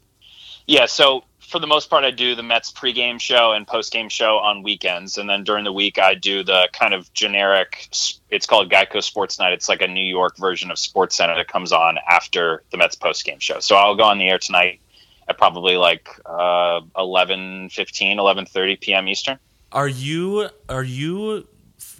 Yeah, 0.66 0.86
so 0.86 1.22
for 1.38 1.60
the 1.60 1.66
most 1.68 1.88
part, 1.88 2.02
I 2.02 2.10
do 2.10 2.34
the 2.34 2.42
Mets 2.42 2.72
pregame 2.72 3.20
show 3.20 3.52
and 3.52 3.64
postgame 3.68 4.10
show 4.10 4.38
on 4.38 4.64
weekends, 4.64 5.16
and 5.16 5.30
then 5.30 5.44
during 5.44 5.62
the 5.62 5.72
week, 5.72 5.96
I 5.96 6.14
do 6.14 6.42
the 6.42 6.68
kind 6.72 6.92
of 6.92 7.12
generic. 7.14 7.88
It's 8.30 8.46
called 8.46 8.68
Geico 8.68 8.96
SportsNite. 8.96 9.52
It's 9.52 9.68
like 9.68 9.80
a 9.80 9.86
New 9.86 10.04
York 10.04 10.36
version 10.38 10.72
of 10.72 10.78
Sports 10.80 11.14
Center 11.16 11.36
that 11.36 11.46
comes 11.46 11.70
on 11.70 11.98
after 12.08 12.64
the 12.72 12.78
Mets 12.78 12.96
postgame 12.96 13.40
show. 13.40 13.60
So 13.60 13.76
I'll 13.76 13.94
go 13.94 14.02
on 14.02 14.18
the 14.18 14.28
air 14.28 14.40
tonight 14.40 14.80
at 15.28 15.38
probably 15.38 15.76
like 15.76 16.08
uh, 16.24 16.80
11, 16.96 17.70
15, 17.70 18.18
11.30 18.18 18.80
p.m. 18.80 19.08
Eastern. 19.08 19.38
Are 19.72 19.88
you 19.88 20.48
are 20.68 20.82
you 20.84 21.48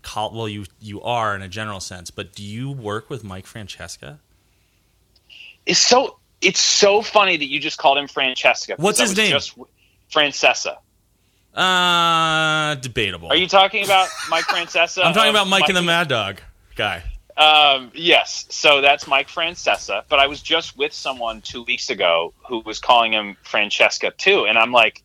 call, 0.02 0.32
well 0.32 0.48
you 0.48 0.64
you 0.80 1.02
are 1.02 1.34
in 1.34 1.42
a 1.42 1.48
general 1.48 1.80
sense, 1.80 2.10
but 2.10 2.32
do 2.32 2.42
you 2.42 2.70
work 2.70 3.10
with 3.10 3.24
Mike 3.24 3.46
Francesca? 3.46 4.20
It's 5.66 5.80
so 5.80 6.18
it's 6.40 6.60
so 6.60 7.02
funny 7.02 7.36
that 7.36 7.46
you 7.46 7.58
just 7.58 7.78
called 7.78 7.98
him 7.98 8.06
Francesca. 8.08 8.74
What's 8.78 9.00
his 9.00 9.16
name? 9.16 9.30
Just 9.30 9.58
Francesa. 10.12 10.76
Uh, 11.52 12.74
debatable. 12.76 13.28
Are 13.28 13.36
you 13.36 13.48
talking 13.48 13.84
about 13.84 14.08
Mike 14.30 14.44
Francesa? 14.44 14.98
I'm 15.04 15.14
talking 15.14 15.30
about 15.30 15.48
Mike 15.48 15.68
and 15.68 15.76
the 15.76 15.82
Mad 15.82 16.08
Dog 16.08 16.40
guy. 16.76 17.02
Um, 17.36 17.90
yes, 17.94 18.46
so 18.48 18.80
that's 18.80 19.06
Mike 19.06 19.28
Francesa. 19.28 20.04
But 20.08 20.18
I 20.18 20.26
was 20.26 20.40
just 20.40 20.76
with 20.76 20.92
someone 20.92 21.42
two 21.42 21.62
weeks 21.64 21.90
ago 21.90 22.32
who 22.48 22.60
was 22.60 22.78
calling 22.78 23.12
him 23.12 23.36
Francesca 23.42 24.12
too, 24.16 24.46
and 24.46 24.56
I'm 24.56 24.72
like, 24.72 25.02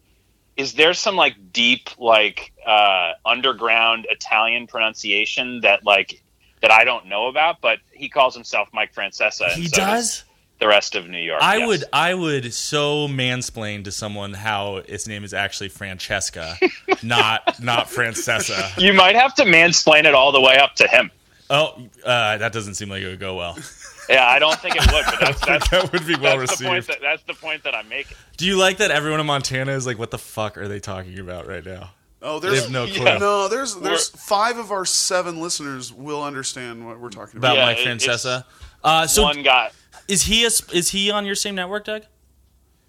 is 0.55 0.73
there 0.73 0.93
some 0.93 1.15
like 1.15 1.35
deep 1.51 1.89
like 1.97 2.53
uh, 2.65 3.13
underground 3.25 4.07
Italian 4.09 4.67
pronunciation 4.67 5.61
that 5.61 5.85
like 5.85 6.23
that 6.61 6.71
I 6.71 6.85
don't 6.85 7.07
know 7.07 7.27
about? 7.27 7.59
But 7.59 7.79
he 7.91 8.07
calls 8.07 8.33
himself 8.33 8.69
Mike 8.73 8.93
Francesa. 8.93 9.49
He 9.49 9.67
so 9.67 9.77
does. 9.77 10.23
The 10.59 10.67
rest 10.67 10.95
of 10.95 11.09
New 11.09 11.17
York. 11.17 11.41
I 11.41 11.57
yes. 11.57 11.67
would 11.67 11.83
I 11.91 12.13
would 12.13 12.53
so 12.53 13.07
mansplain 13.07 13.83
to 13.85 13.91
someone 13.91 14.33
how 14.33 14.83
his 14.87 15.07
name 15.07 15.23
is 15.23 15.33
actually 15.33 15.69
Francesca, 15.69 16.55
not 17.03 17.59
not 17.59 17.87
Francesa. 17.87 18.79
You 18.79 18.93
might 18.93 19.15
have 19.15 19.33
to 19.35 19.43
mansplain 19.43 20.05
it 20.05 20.13
all 20.13 20.31
the 20.31 20.39
way 20.39 20.57
up 20.57 20.75
to 20.75 20.87
him. 20.87 21.09
Oh, 21.53 21.87
uh, 22.05 22.37
that 22.37 22.53
doesn't 22.53 22.75
seem 22.75 22.89
like 22.89 23.01
it 23.03 23.07
would 23.07 23.19
go 23.19 23.35
well. 23.35 23.57
Yeah, 24.09 24.27
I 24.27 24.39
don't 24.39 24.57
think 24.59 24.75
it 24.75 24.81
would, 24.91 25.05
but 25.05 25.19
that's 25.21 25.39
that's, 25.45 25.69
that 25.69 25.91
would 25.93 26.05
be 26.05 26.15
well 26.17 26.37
that's 26.39 26.57
the 26.57 26.65
point 26.65 26.77
received. 26.77 27.01
that 27.01 27.01
that's 27.01 27.23
the 27.23 27.33
point 27.35 27.63
that 27.63 27.73
I'm 27.75 27.87
making. 27.87 28.17
Do 28.35 28.45
you 28.45 28.57
like 28.57 28.77
that 28.77 28.91
everyone 28.91 29.21
in 29.21 29.25
Montana 29.27 29.71
is 29.71 29.85
like, 29.85 29.97
what 29.99 30.11
the 30.11 30.17
fuck 30.17 30.57
are 30.57 30.67
they 30.67 30.79
talking 30.81 31.17
about 31.19 31.47
right 31.47 31.63
now? 31.63 31.91
Oh, 32.21 32.39
They 32.39 32.59
have 32.59 32.71
no 32.71 32.87
clue. 32.87 33.05
Yeah. 33.05 33.19
no, 33.19 33.47
there's 33.47 33.75
there's 33.75 34.11
We're- 34.11 34.21
five 34.25 34.57
of 34.57 34.71
our 34.71 34.85
seven 34.85 35.39
listeners 35.39 35.93
will 35.93 36.23
understand 36.23 36.85
what 36.85 36.99
we're 36.99 37.09
talking 37.09 37.37
About 37.37 37.55
about. 37.55 37.57
Yeah, 37.57 37.65
Mike 37.67 37.77
it- 37.77 37.87
Francesa. 38.09 38.43
Uh, 38.83 39.07
so 39.07 39.23
One 39.23 39.43
guy. 39.43 39.69
is 40.09 40.23
he 40.23 40.43
a, 40.43 40.47
is 40.73 40.89
he 40.89 41.09
on 41.11 41.25
your 41.25 41.35
same 41.35 41.55
network, 41.55 41.85
Doug? 41.85 42.03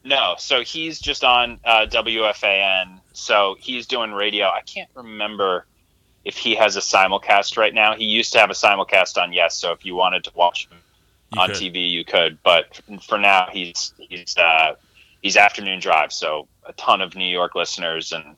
No, 0.05 0.35
so 0.39 0.63
he's 0.63 0.99
just 0.99 1.23
on 1.23 1.61
uh, 1.65 1.87
WFAN. 1.89 2.99
So 3.13 3.57
he's 3.61 3.87
doing 3.87 4.13
radio. 4.13 4.47
I 4.47 4.63
can't 4.63 4.91
remember 4.95 5.67
if 6.25 6.37
he 6.37 6.55
has 6.55 6.77
a 6.77 6.81
simulcast 6.81 7.57
right 7.57 7.75
now. 7.75 7.95
He 7.95 8.05
used 8.05 8.33
to 8.35 8.39
have 8.39 8.51
a 8.51 8.55
simulcast 8.55 9.21
on 9.21 9.33
Yes. 9.33 9.57
So 9.57 9.73
if 9.73 9.85
you 9.85 9.95
wanted 9.95 10.25
to 10.25 10.31
watch 10.35 10.69
him 10.71 10.79
You 11.35 11.41
on 11.41 11.49
could. 11.49 11.57
TV, 11.59 11.91
you 11.91 12.05
could. 12.05 12.39
But 12.43 12.81
for 13.07 13.19
now, 13.19 13.49
he's 13.53 13.93
he's 13.99 14.37
uh, 14.37 14.75
he's 15.21 15.37
afternoon 15.37 15.81
drive. 15.81 16.13
So 16.13 16.49
a 16.67 16.73
ton 16.75 17.01
of 17.01 17.17
New 17.17 17.27
York 17.29 17.55
listeners 17.55 18.13
and 18.13 18.37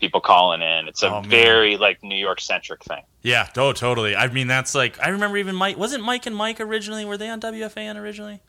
people 0.00 0.20
calling 0.20 0.62
in. 0.62 0.86
It's 0.88 1.02
a 1.02 1.12
Oh, 1.16 1.20
very 1.22 1.76
like 1.76 2.02
New 2.02 2.16
York 2.16 2.40
centric 2.40 2.84
thing. 2.84 3.02
Yeah, 3.22 3.48
oh, 3.56 3.72
totally. 3.72 4.14
I 4.14 4.28
mean, 4.28 4.46
that's 4.46 4.74
like 4.74 5.00
I 5.00 5.08
remember 5.08 5.36
even 5.38 5.56
Mike. 5.56 5.76
Wasn't 5.78 6.04
Mike 6.04 6.26
and 6.26 6.36
Mike 6.36 6.60
originally? 6.60 7.04
Were 7.04 7.16
they 7.16 7.28
on 7.30 7.40
WFAN 7.40 7.96
originally? 7.96 8.40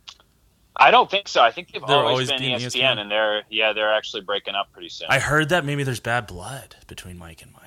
I 0.77 0.91
don't 0.91 1.09
think 1.09 1.29
so. 1.29 1.41
I 1.41 1.51
think 1.51 1.71
they've 1.71 1.81
They're 1.87 1.95
always, 1.95 2.29
always 2.29 2.29
been 2.31 2.39
been 2.41 2.59
ESPN, 2.59 2.81
ESPN. 2.81 2.97
and 2.99 3.09
they're 3.09 3.43
yeah 3.49 3.71
they're 3.71 3.93
actually 3.93 4.23
breaking 4.23 4.55
up 4.55 4.73
pretty 4.73 4.89
soon. 4.89 5.07
I 5.09 5.19
heard 5.19 5.49
that 5.49 5.63
maybe 5.63 5.83
there's 5.83 6.01
bad 6.01 6.27
blood 6.27 6.75
between 6.87 7.17
Mike 7.17 7.41
and 7.41 7.53
Mike. 7.53 7.61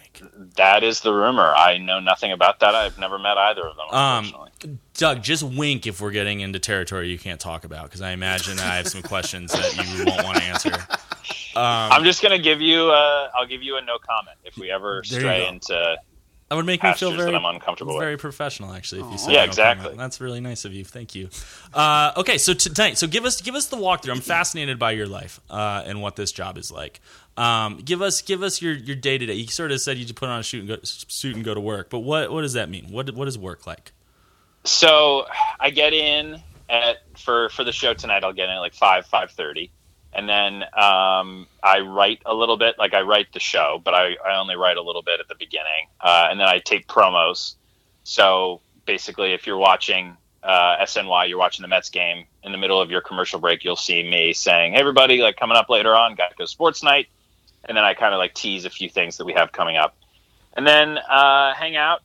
That 0.57 0.83
is 0.83 1.01
the 1.01 1.13
rumor. 1.13 1.53
I 1.55 1.79
know 1.79 2.01
nothing 2.01 2.33
about 2.33 2.61
that. 2.61 2.75
I've 2.75 2.99
never 2.99 3.19
met 3.19 3.37
either 3.39 3.67
of 3.67 3.77
them. 3.77 3.89
Um, 3.91 4.79
Doug, 4.95 5.23
just 5.23 5.43
wink 5.43 5.87
if 5.87 6.01
we're 6.01 6.11
getting 6.11 6.41
into 6.41 6.59
territory 6.59 7.09
you 7.09 7.19
can't 7.19 7.41
talk 7.41 7.65
about, 7.65 7.85
because 7.85 8.03
I 8.03 8.11
imagine 8.11 8.59
I 8.59 8.77
have 8.77 8.89
some 8.89 9.03
questions 9.03 9.53
that 9.53 9.77
you 9.99 10.05
won't 10.05 10.25
want 10.25 10.39
to 10.39 10.43
answer. 10.45 10.73
Um, 11.55 11.93
I'm 11.93 12.05
just 12.05 12.23
gonna 12.23 12.39
give 12.39 12.61
you. 12.61 12.91
Uh, 12.91 13.31
I'll 13.35 13.47
give 13.47 13.63
you 13.63 13.77
a 13.77 13.83
no 13.83 13.99
comment 13.99 14.37
if 14.45 14.57
we 14.57 14.71
ever 14.71 15.03
stray 15.05 15.47
into. 15.47 15.97
that 16.49 16.55
would 16.55 16.67
make 16.67 16.83
me 16.83 16.93
feel 16.95 17.13
very, 17.13 17.35
I'm 17.35 17.45
uncomfortable 17.45 17.95
with. 17.95 18.03
very 18.03 18.17
professional, 18.17 18.73
actually. 18.73 19.03
If 19.03 19.11
you 19.13 19.19
say 19.19 19.33
Yeah, 19.33 19.39
no 19.41 19.45
exactly. 19.45 19.83
comment. 19.85 19.99
That's 19.99 20.21
really 20.21 20.41
nice 20.41 20.65
of 20.65 20.73
you. 20.73 20.85
Thank 20.85 21.15
you. 21.15 21.29
Uh, 21.75 22.13
okay, 22.17 22.39
so 22.39 22.55
tonight, 22.55 22.97
so 22.99 23.07
give 23.07 23.25
us 23.25 23.41
give 23.41 23.55
us 23.55 23.67
the 23.67 23.77
walkthrough. 23.77 24.13
I'm 24.13 24.21
fascinated 24.21 24.79
by 24.79 24.93
your 24.93 25.07
life 25.07 25.41
uh, 25.51 25.83
and 25.87 26.01
what 26.03 26.17
this 26.17 26.33
job 26.33 26.59
is 26.59 26.71
like. 26.71 27.01
Um, 27.39 27.77
give 27.77 28.03
us 28.03 28.21
give 28.21 28.43
us 28.43 28.61
your 28.61 28.75
your 28.75 28.97
day 28.97 29.17
to 29.17 29.25
day. 29.25 29.35
You 29.35 29.47
sort 29.47 29.71
of 29.71 29.81
said 29.81 29.97
you 29.97 30.13
put 30.13 30.29
on 30.29 30.41
a 30.41 30.43
suit 30.43 30.61
and 30.61 30.69
go, 30.69 30.79
suit 30.83 31.37
and 31.37 31.45
go 31.45 31.55
to 31.55 31.61
work, 31.61 31.89
but 31.89 32.01
what 32.01 32.33
what 32.33 32.43
does 32.43 32.55
that 32.55 32.69
mean? 32.69 32.91
What 32.91 33.15
what 33.15 33.29
is 33.29 33.39
work 33.39 33.65
like? 33.65 33.93
So 34.65 35.25
I 35.61 35.71
get 35.71 35.93
in 35.93 36.43
at 36.69 36.97
for 37.17 37.49
for 37.51 37.63
the 37.63 37.71
show 37.71 37.95
tonight. 37.95 38.25
I'll 38.25 38.33
get 38.33 38.49
in 38.49 38.57
at 38.57 38.59
like 38.59 38.75
five 38.75 39.07
five 39.07 39.31
thirty, 39.31 39.71
and 40.13 40.29
then 40.29 40.65
um, 40.77 41.47
I 41.63 41.79
write 41.87 42.23
a 42.27 42.35
little 42.35 42.57
bit. 42.57 42.75
Like 42.77 42.93
I 42.93 43.03
write 43.03 43.33
the 43.33 43.39
show, 43.39 43.81
but 43.85 43.95
I, 43.95 44.17
I 44.27 44.37
only 44.37 44.57
write 44.57 44.77
a 44.77 44.83
little 44.83 45.03
bit 45.03 45.21
at 45.21 45.29
the 45.29 45.37
beginning, 45.37 45.87
uh, 46.01 46.27
and 46.29 46.41
then 46.41 46.49
I 46.49 46.59
take 46.59 46.89
promos. 46.89 47.55
So 48.03 48.61
basically, 48.85 49.33
if 49.33 49.47
you're 49.47 49.59
watching 49.59 50.17
uh, 50.43 50.79
SNY, 50.79 51.29
you're 51.29 51.39
watching 51.39 51.63
the 51.63 51.69
Mets 51.69 51.91
game. 51.91 52.25
In 52.43 52.51
the 52.51 52.59
middle 52.59 52.81
of 52.81 52.91
your 52.91 53.01
commercial 53.01 53.39
break, 53.39 53.63
you'll 53.63 53.77
see 53.77 54.03
me 54.03 54.33
saying, 54.33 54.73
"Hey, 54.73 54.81
everybody! 54.81 55.19
Like 55.19 55.37
coming 55.37 55.57
up 55.57 55.69
later 55.71 55.95
on, 55.95 56.17
Geico 56.17 56.53
SportsNite," 56.53 57.07
and 57.65 57.77
then 57.77 57.85
I 57.85 57.95
kind 57.95 58.15
of 58.15 58.19
like 58.19 58.35
tease 58.35 58.65
a 58.65 58.71
few 58.71 58.89
things 58.89 59.17
that 59.19 59.25
we 59.25 59.33
have 59.35 59.53
coming 59.53 59.77
up, 59.77 59.97
and 60.55 60.67
then 60.67 60.99
uh, 60.99 61.55
hang 61.55 61.77
out 61.77 62.01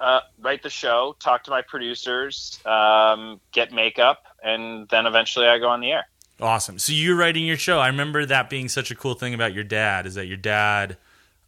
uh, 0.00 0.20
write 0.40 0.62
the 0.62 0.70
show, 0.70 1.16
talk 1.20 1.44
to 1.44 1.50
my 1.50 1.62
producers, 1.62 2.58
um, 2.64 3.40
get 3.52 3.72
makeup, 3.72 4.24
and 4.42 4.88
then 4.88 5.06
eventually 5.06 5.46
I 5.46 5.58
go 5.58 5.68
on 5.68 5.80
the 5.80 5.92
air. 5.92 6.06
Awesome. 6.40 6.78
So 6.78 6.92
you're 6.92 7.16
writing 7.16 7.46
your 7.46 7.56
show. 7.56 7.78
I 7.78 7.86
remember 7.86 8.26
that 8.26 8.50
being 8.50 8.68
such 8.68 8.90
a 8.90 8.94
cool 8.94 9.14
thing 9.14 9.34
about 9.34 9.54
your 9.54 9.64
dad 9.64 10.06
is 10.06 10.14
that 10.14 10.26
your 10.26 10.36
dad 10.36 10.96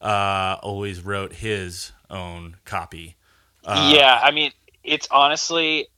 uh, 0.01 0.57
always 0.63 1.01
wrote 1.01 1.35
his 1.35 1.93
own 2.09 2.57
copy. 2.65 3.17
Uh, 3.65 3.93
yeah, 3.95 4.21
I 4.23 4.31
mean, 4.31 4.53
it's 4.85 5.09
honestly, 5.11 5.89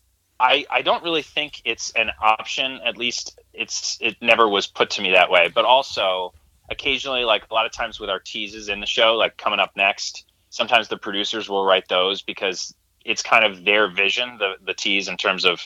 I 0.40 0.64
I 0.70 0.80
don't 0.80 1.04
really 1.04 1.22
think 1.22 1.60
it's 1.66 1.90
an 1.92 2.10
option. 2.20 2.80
At 2.82 2.96
least 2.96 3.38
it's 3.52 3.98
it 4.00 4.16
never 4.22 4.48
was 4.48 4.66
put 4.66 4.90
to 4.90 5.02
me 5.02 5.10
that 5.10 5.30
way. 5.30 5.50
But 5.54 5.66
also, 5.66 6.32
occasionally, 6.70 7.24
like 7.24 7.44
a 7.50 7.54
lot 7.54 7.66
of 7.66 7.72
times 7.72 7.98
with 7.98 8.10
our 8.10 8.20
teases 8.20 8.68
in 8.68 8.80
the 8.80 8.86
show, 8.86 9.14
like 9.14 9.36
coming 9.36 9.60
up 9.60 9.76
next, 9.76 10.24
sometimes 10.50 10.88
the 10.88 10.96
producers 10.96 11.48
will 11.48 11.64
write 11.64 11.88
those 11.88 12.22
because 12.22 12.74
it's 13.04 13.22
kind 13.22 13.44
of 13.44 13.64
their 13.64 13.88
vision, 13.88 14.38
the 14.38 14.54
the 14.64 14.74
tease 14.74 15.08
in 15.08 15.16
terms 15.16 15.44
of 15.44 15.60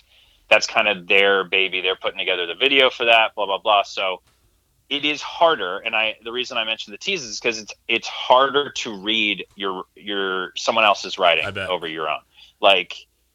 that's 0.48 0.66
kind 0.66 0.88
of 0.88 1.08
their 1.08 1.44
baby. 1.44 1.80
They're 1.80 1.96
putting 1.96 2.18
together 2.18 2.46
the 2.46 2.54
video 2.54 2.90
for 2.90 3.06
that, 3.06 3.34
blah 3.34 3.46
blah 3.46 3.58
blah. 3.58 3.82
So 3.82 4.22
it 4.88 5.04
is 5.04 5.22
harder, 5.22 5.78
and 5.78 5.96
I 5.96 6.16
the 6.22 6.32
reason 6.32 6.58
I 6.58 6.64
mentioned 6.64 6.94
the 6.94 6.98
teases 6.98 7.30
is 7.30 7.40
because 7.40 7.58
it's 7.58 7.74
it's 7.88 8.08
harder 8.08 8.70
to 8.70 8.96
read 8.96 9.46
your 9.56 9.84
your 9.96 10.52
someone 10.56 10.84
else's 10.84 11.18
writing 11.18 11.44
over 11.68 11.86
your 11.86 12.08
own. 12.08 12.20
Like 12.60 12.94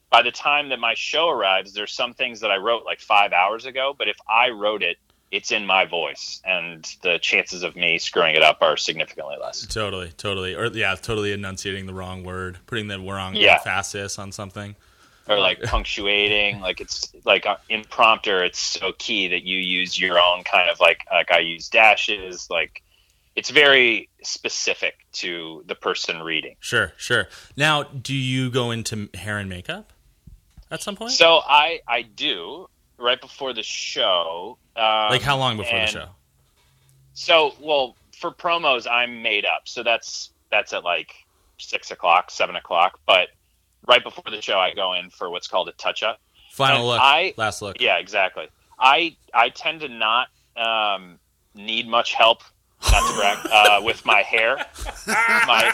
by 0.09 0.21
the 0.21 0.31
time 0.31 0.69
that 0.69 0.79
my 0.79 0.93
show 0.95 1.29
arrives, 1.29 1.74
there's 1.74 1.91
some 1.91 2.13
things 2.13 2.39
that 2.39 2.51
I 2.51 2.57
wrote 2.57 2.86
like 2.86 3.01
five 3.01 3.33
hours 3.33 3.65
ago, 3.65 3.93
but 3.97 4.07
if 4.07 4.17
I 4.29 4.50
wrote 4.51 4.83
it 4.83 4.97
it's 5.31 5.51
in 5.51 5.65
my 5.65 5.86
voice, 5.86 6.41
and 6.46 6.86
the 7.03 7.19
chances 7.19 7.63
of 7.63 7.75
me 7.75 7.98
screwing 7.98 8.36
it 8.36 8.41
up 8.43 8.60
are 8.62 8.77
significantly 8.77 9.36
less. 9.41 9.65
Totally, 9.67 10.10
totally, 10.17 10.55
or 10.55 10.67
yeah, 10.67 10.96
totally 10.96 11.34
enunciating 11.34 11.86
the 11.86 11.93
wrong 11.93 12.24
word, 12.24 12.60
putting 12.65 12.88
the 12.88 13.00
wrong 13.00 13.36
Yeah. 13.36 13.55
emphasis 13.55 14.17
on 14.19 14.31
something. 14.31 14.75
Or 15.29 15.38
like 15.38 15.62
punctuating, 15.63 16.62
like 16.67 16.79
it's 16.79 17.13
like 17.25 17.46
uh, 17.46 17.57
in 17.67 17.84
prompter, 17.84 18.43
it's 18.46 18.60
so 18.60 18.93
key 18.98 19.27
that 19.27 19.43
you 19.43 19.57
use 19.57 20.00
your 20.00 20.17
own 20.17 20.43
kind 20.46 20.69
of 20.69 20.79
like 20.79 21.03
like 21.12 21.31
I 21.31 21.39
use 21.39 21.67
dashes, 21.67 22.50
like 22.50 22.81
it's 23.36 23.50
very 23.50 24.10
specific 24.24 24.96
to 25.12 25.63
the 25.67 25.75
person 25.75 26.22
reading. 26.22 26.55
Sure, 26.62 26.93
sure. 26.98 27.27
Now, 27.57 27.84
do 27.84 28.15
you 28.15 28.50
go 28.50 28.72
into 28.72 29.10
hair 29.13 29.38
and 29.38 29.50
makeup 29.50 29.91
at 30.72 30.81
some 30.81 30.96
point? 30.96 31.12
So 31.12 31.41
I 31.46 31.81
I 31.86 32.03
do 32.03 32.69
right 32.97 33.19
before 33.19 33.53
the 33.53 33.63
show. 33.63 34.57
Um, 34.75 35.09
like 35.09 35.21
how 35.21 35.37
long 35.37 35.57
before 35.57 35.79
the 35.79 35.85
show? 35.87 36.09
So, 37.13 37.55
well, 37.59 37.95
for 38.19 38.31
promos, 38.31 38.87
I'm 38.89 39.21
made 39.21 39.45
up. 39.45 39.63
So 39.65 39.83
that's 39.83 40.31
that's 40.51 40.73
at 40.73 40.83
like 40.83 41.13
six 41.57 41.91
o'clock, 41.91 42.31
seven 42.31 42.55
o'clock. 42.55 42.99
But 43.05 43.29
right 43.87 44.03
before 44.03 44.25
the 44.29 44.41
show, 44.41 44.59
I 44.59 44.73
go 44.73 44.93
in 44.93 45.09
for 45.09 45.29
what's 45.29 45.47
called 45.47 45.69
a 45.69 45.73
touch 45.73 46.03
up. 46.03 46.19
Final 46.51 46.77
and 46.77 46.87
look, 46.87 46.99
I- 47.01 47.33
last 47.37 47.61
look. 47.61 47.77
Yeah, 47.79 47.97
exactly. 47.97 48.47
I 48.79 49.15
I 49.33 49.49
tend 49.49 49.81
to 49.81 49.89
not 49.89 50.27
um, 50.55 51.19
need 51.55 51.87
much 51.87 52.13
help, 52.13 52.43
not 52.91 53.10
to 53.10 53.15
brag, 53.17 53.38
uh, 53.51 53.81
with 53.84 54.05
my 54.05 54.22
hair. 54.22 54.57
My 55.07 55.72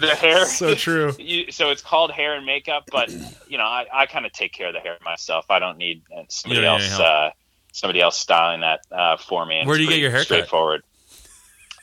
the 0.00 0.14
hair. 0.14 0.44
So 0.54 0.74
true. 0.74 1.12
You, 1.18 1.50
so 1.52 1.70
it's 1.70 1.82
called 1.82 2.10
hair 2.10 2.34
and 2.34 2.44
makeup, 2.46 2.84
but 2.90 3.10
you 3.48 3.58
know, 3.58 3.64
I, 3.64 3.86
I 3.92 4.06
kind 4.06 4.26
of 4.26 4.32
take 4.32 4.52
care 4.52 4.68
of 4.68 4.74
the 4.74 4.80
hair 4.80 4.96
myself. 5.04 5.46
I 5.50 5.58
don't 5.58 5.78
need 5.78 6.02
uh, 6.14 6.22
somebody 6.28 6.60
need 6.60 6.66
else 6.66 6.94
any 6.94 7.04
uh, 7.04 7.30
somebody 7.72 8.00
else 8.00 8.18
styling 8.18 8.60
that 8.60 8.80
uh, 8.92 9.16
for 9.16 9.44
me. 9.46 9.60
and 9.60 9.68
Where 9.68 9.76
do 9.76 9.82
you 9.82 9.88
get 9.88 9.98
your 9.98 10.10
hair? 10.10 10.22
Straightforward. 10.22 10.82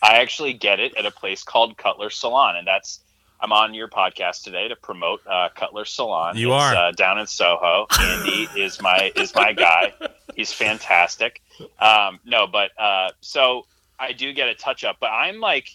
I 0.01 0.17
actually 0.17 0.53
get 0.53 0.79
it 0.79 0.95
at 0.97 1.05
a 1.05 1.11
place 1.11 1.43
called 1.43 1.77
Cutler 1.77 2.09
Salon, 2.09 2.55
and 2.55 2.65
that's 2.67 3.01
I'm 3.41 3.51
on 3.51 3.73
your 3.73 3.87
podcast 3.87 4.43
today 4.43 4.67
to 4.67 4.75
promote 4.75 5.21
uh, 5.27 5.49
Cutler 5.55 5.85
Salon. 5.85 6.37
You 6.37 6.53
It's, 6.53 6.61
are. 6.61 6.75
uh, 6.75 6.91
down 6.91 7.17
in 7.19 7.25
Soho. 7.27 7.87
Andy 7.99 8.47
is 8.55 8.81
my 8.81 9.11
is 9.15 9.33
my 9.33 9.53
guy. 9.53 9.93
He's 10.35 10.53
fantastic. 10.53 11.41
Um, 11.79 12.19
no, 12.23 12.45
but 12.47 12.71
uh, 12.79 13.09
so 13.21 13.65
I 13.99 14.11
do 14.13 14.31
get 14.33 14.47
a 14.47 14.53
touch 14.55 14.83
up, 14.83 14.97
but 14.99 15.07
I'm 15.07 15.39
like, 15.39 15.69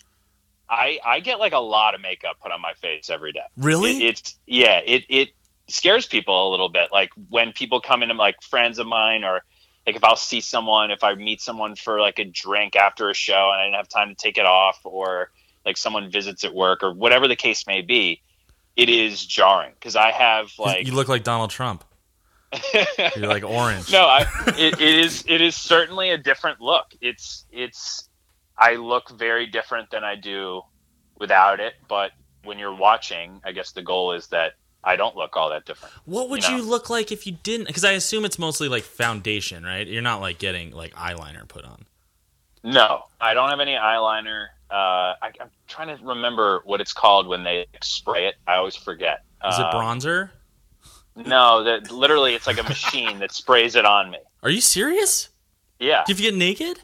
I 0.70 0.98
I 1.04 1.20
get 1.20 1.38
like 1.40 1.52
a 1.52 1.58
lot 1.58 1.94
of 1.94 2.00
makeup 2.00 2.36
put 2.40 2.52
on 2.52 2.60
my 2.60 2.74
face 2.74 3.10
every 3.10 3.32
day. 3.32 3.40
Really? 3.56 3.96
It, 3.98 4.02
it's 4.10 4.38
yeah, 4.46 4.80
it 4.84 5.04
it 5.08 5.28
scares 5.68 6.06
people 6.06 6.48
a 6.48 6.50
little 6.50 6.68
bit. 6.68 6.90
Like 6.92 7.10
when 7.28 7.52
people 7.52 7.80
come 7.80 8.02
into 8.02 8.14
like 8.14 8.40
friends 8.42 8.78
of 8.78 8.86
mine 8.86 9.24
or 9.24 9.42
like 9.86 9.96
if 9.96 10.04
I'll 10.04 10.16
see 10.16 10.40
someone, 10.40 10.90
if 10.90 11.02
I 11.04 11.14
meet 11.14 11.40
someone 11.40 11.74
for 11.76 12.00
like 12.00 12.18
a 12.20 12.24
drink 12.24 12.76
after 12.76 13.10
a 13.10 13.14
show 13.14 13.50
and 13.52 13.60
I 13.60 13.64
didn't 13.64 13.76
have 13.76 13.88
time 13.88 14.08
to 14.08 14.14
take 14.14 14.38
it 14.38 14.46
off, 14.46 14.80
or 14.84 15.30
like 15.66 15.76
someone 15.76 16.10
visits 16.10 16.44
at 16.44 16.54
work 16.54 16.82
or 16.82 16.92
whatever 16.92 17.28
the 17.28 17.36
case 17.36 17.66
may 17.66 17.82
be, 17.82 18.22
it 18.76 18.88
is 18.88 19.24
jarring 19.26 19.72
because 19.74 19.96
I 19.96 20.12
have 20.12 20.50
like 20.58 20.86
you 20.86 20.94
look 20.94 21.08
like 21.08 21.24
Donald 21.24 21.50
Trump. 21.50 21.84
You're 23.16 23.26
like 23.26 23.42
orange. 23.42 23.90
no, 23.90 24.06
I, 24.06 24.24
it, 24.56 24.80
it 24.80 24.80
is 24.80 25.24
it 25.26 25.40
is 25.40 25.56
certainly 25.56 26.10
a 26.10 26.18
different 26.18 26.60
look. 26.60 26.86
It's 27.00 27.44
it's 27.50 28.08
I 28.56 28.76
look 28.76 29.10
very 29.10 29.46
different 29.46 29.90
than 29.90 30.04
I 30.04 30.14
do 30.14 30.62
without 31.18 31.60
it, 31.60 31.74
but 31.88 32.12
when 32.44 32.58
you're 32.58 32.74
watching, 32.74 33.40
I 33.44 33.52
guess 33.52 33.72
the 33.72 33.82
goal 33.82 34.12
is 34.12 34.28
that 34.28 34.52
I 34.84 34.94
don't 34.94 35.16
look 35.16 35.36
all 35.36 35.50
that 35.50 35.66
different. 35.66 35.92
What 36.04 36.30
would 36.30 36.46
you 36.46 36.56
you, 36.56 36.62
look 36.62 36.88
like 36.88 37.10
if 37.10 37.26
you 37.26 37.36
didn't? 37.42 37.66
Because 37.66 37.84
I 37.84 37.92
assume 37.92 38.24
it's 38.24 38.38
mostly 38.38 38.68
like 38.68 38.84
foundation, 38.84 39.64
right? 39.64 39.86
You're 39.86 40.00
not 40.02 40.20
like 40.20 40.38
getting 40.38 40.70
like 40.70 40.94
eyeliner 40.94 41.46
put 41.48 41.64
on. 41.64 41.86
No, 42.62 43.04
I 43.20 43.34
don't 43.34 43.50
have 43.50 43.60
any 43.60 43.74
eyeliner. 43.74 44.46
Uh, 44.70 45.14
I, 45.22 45.30
I'm 45.40 45.50
trying 45.68 45.96
to 45.96 46.04
remember 46.04 46.60
what 46.64 46.80
it's 46.80 46.92
called 46.92 47.26
when 47.28 47.44
they 47.44 47.66
spray 47.82 48.26
it. 48.26 48.34
I 48.46 48.56
always 48.56 48.74
forget. 48.76 49.24
Is 49.48 49.58
it 49.58 49.64
Uh, 49.64 49.72
bronzer? 49.72 50.30
No, 51.14 51.62
that 51.64 51.90
literally 51.90 52.34
it's 52.34 52.46
like 52.46 52.58
a 52.58 52.62
machine 52.64 53.20
that 53.20 53.32
sprays 53.32 53.74
it 53.76 53.84
on 53.86 54.10
me. 54.10 54.18
Are 54.42 54.50
you 54.50 54.60
serious? 54.60 55.28
Yeah. 55.78 56.02
Do 56.06 56.12
you 56.12 56.18
get 56.18 56.34
naked? 56.34 56.80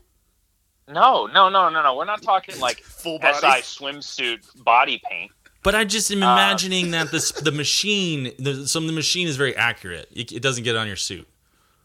No, 0.89 1.27
no, 1.27 1.49
no, 1.49 1.69
no, 1.69 1.83
no. 1.83 1.97
We're 1.97 2.05
not 2.05 2.23
talking 2.23 2.59
like 2.61 2.79
Full 2.83 3.19
body. 3.19 3.37
SI 3.39 3.47
swimsuit 3.85 4.65
body 4.65 5.01
paint. 5.09 5.31
But 5.63 5.75
I 5.75 5.85
just 5.85 6.11
Uh, 6.11 6.15
am 6.15 6.23
imagining 6.23 6.91
that 6.93 7.11
this 7.11 7.31
the 7.49 7.53
machine, 7.53 8.33
the, 8.39 8.67
some 8.67 8.87
the 8.87 8.93
machine 8.93 9.29
is 9.29 9.37
very 9.37 9.55
accurate. 9.57 10.09
It, 10.13 10.33
it 10.33 10.41
doesn't 10.43 10.65
get 10.65 10.77
on 10.77 10.87
your 10.87 10.97
suit. 10.97 11.29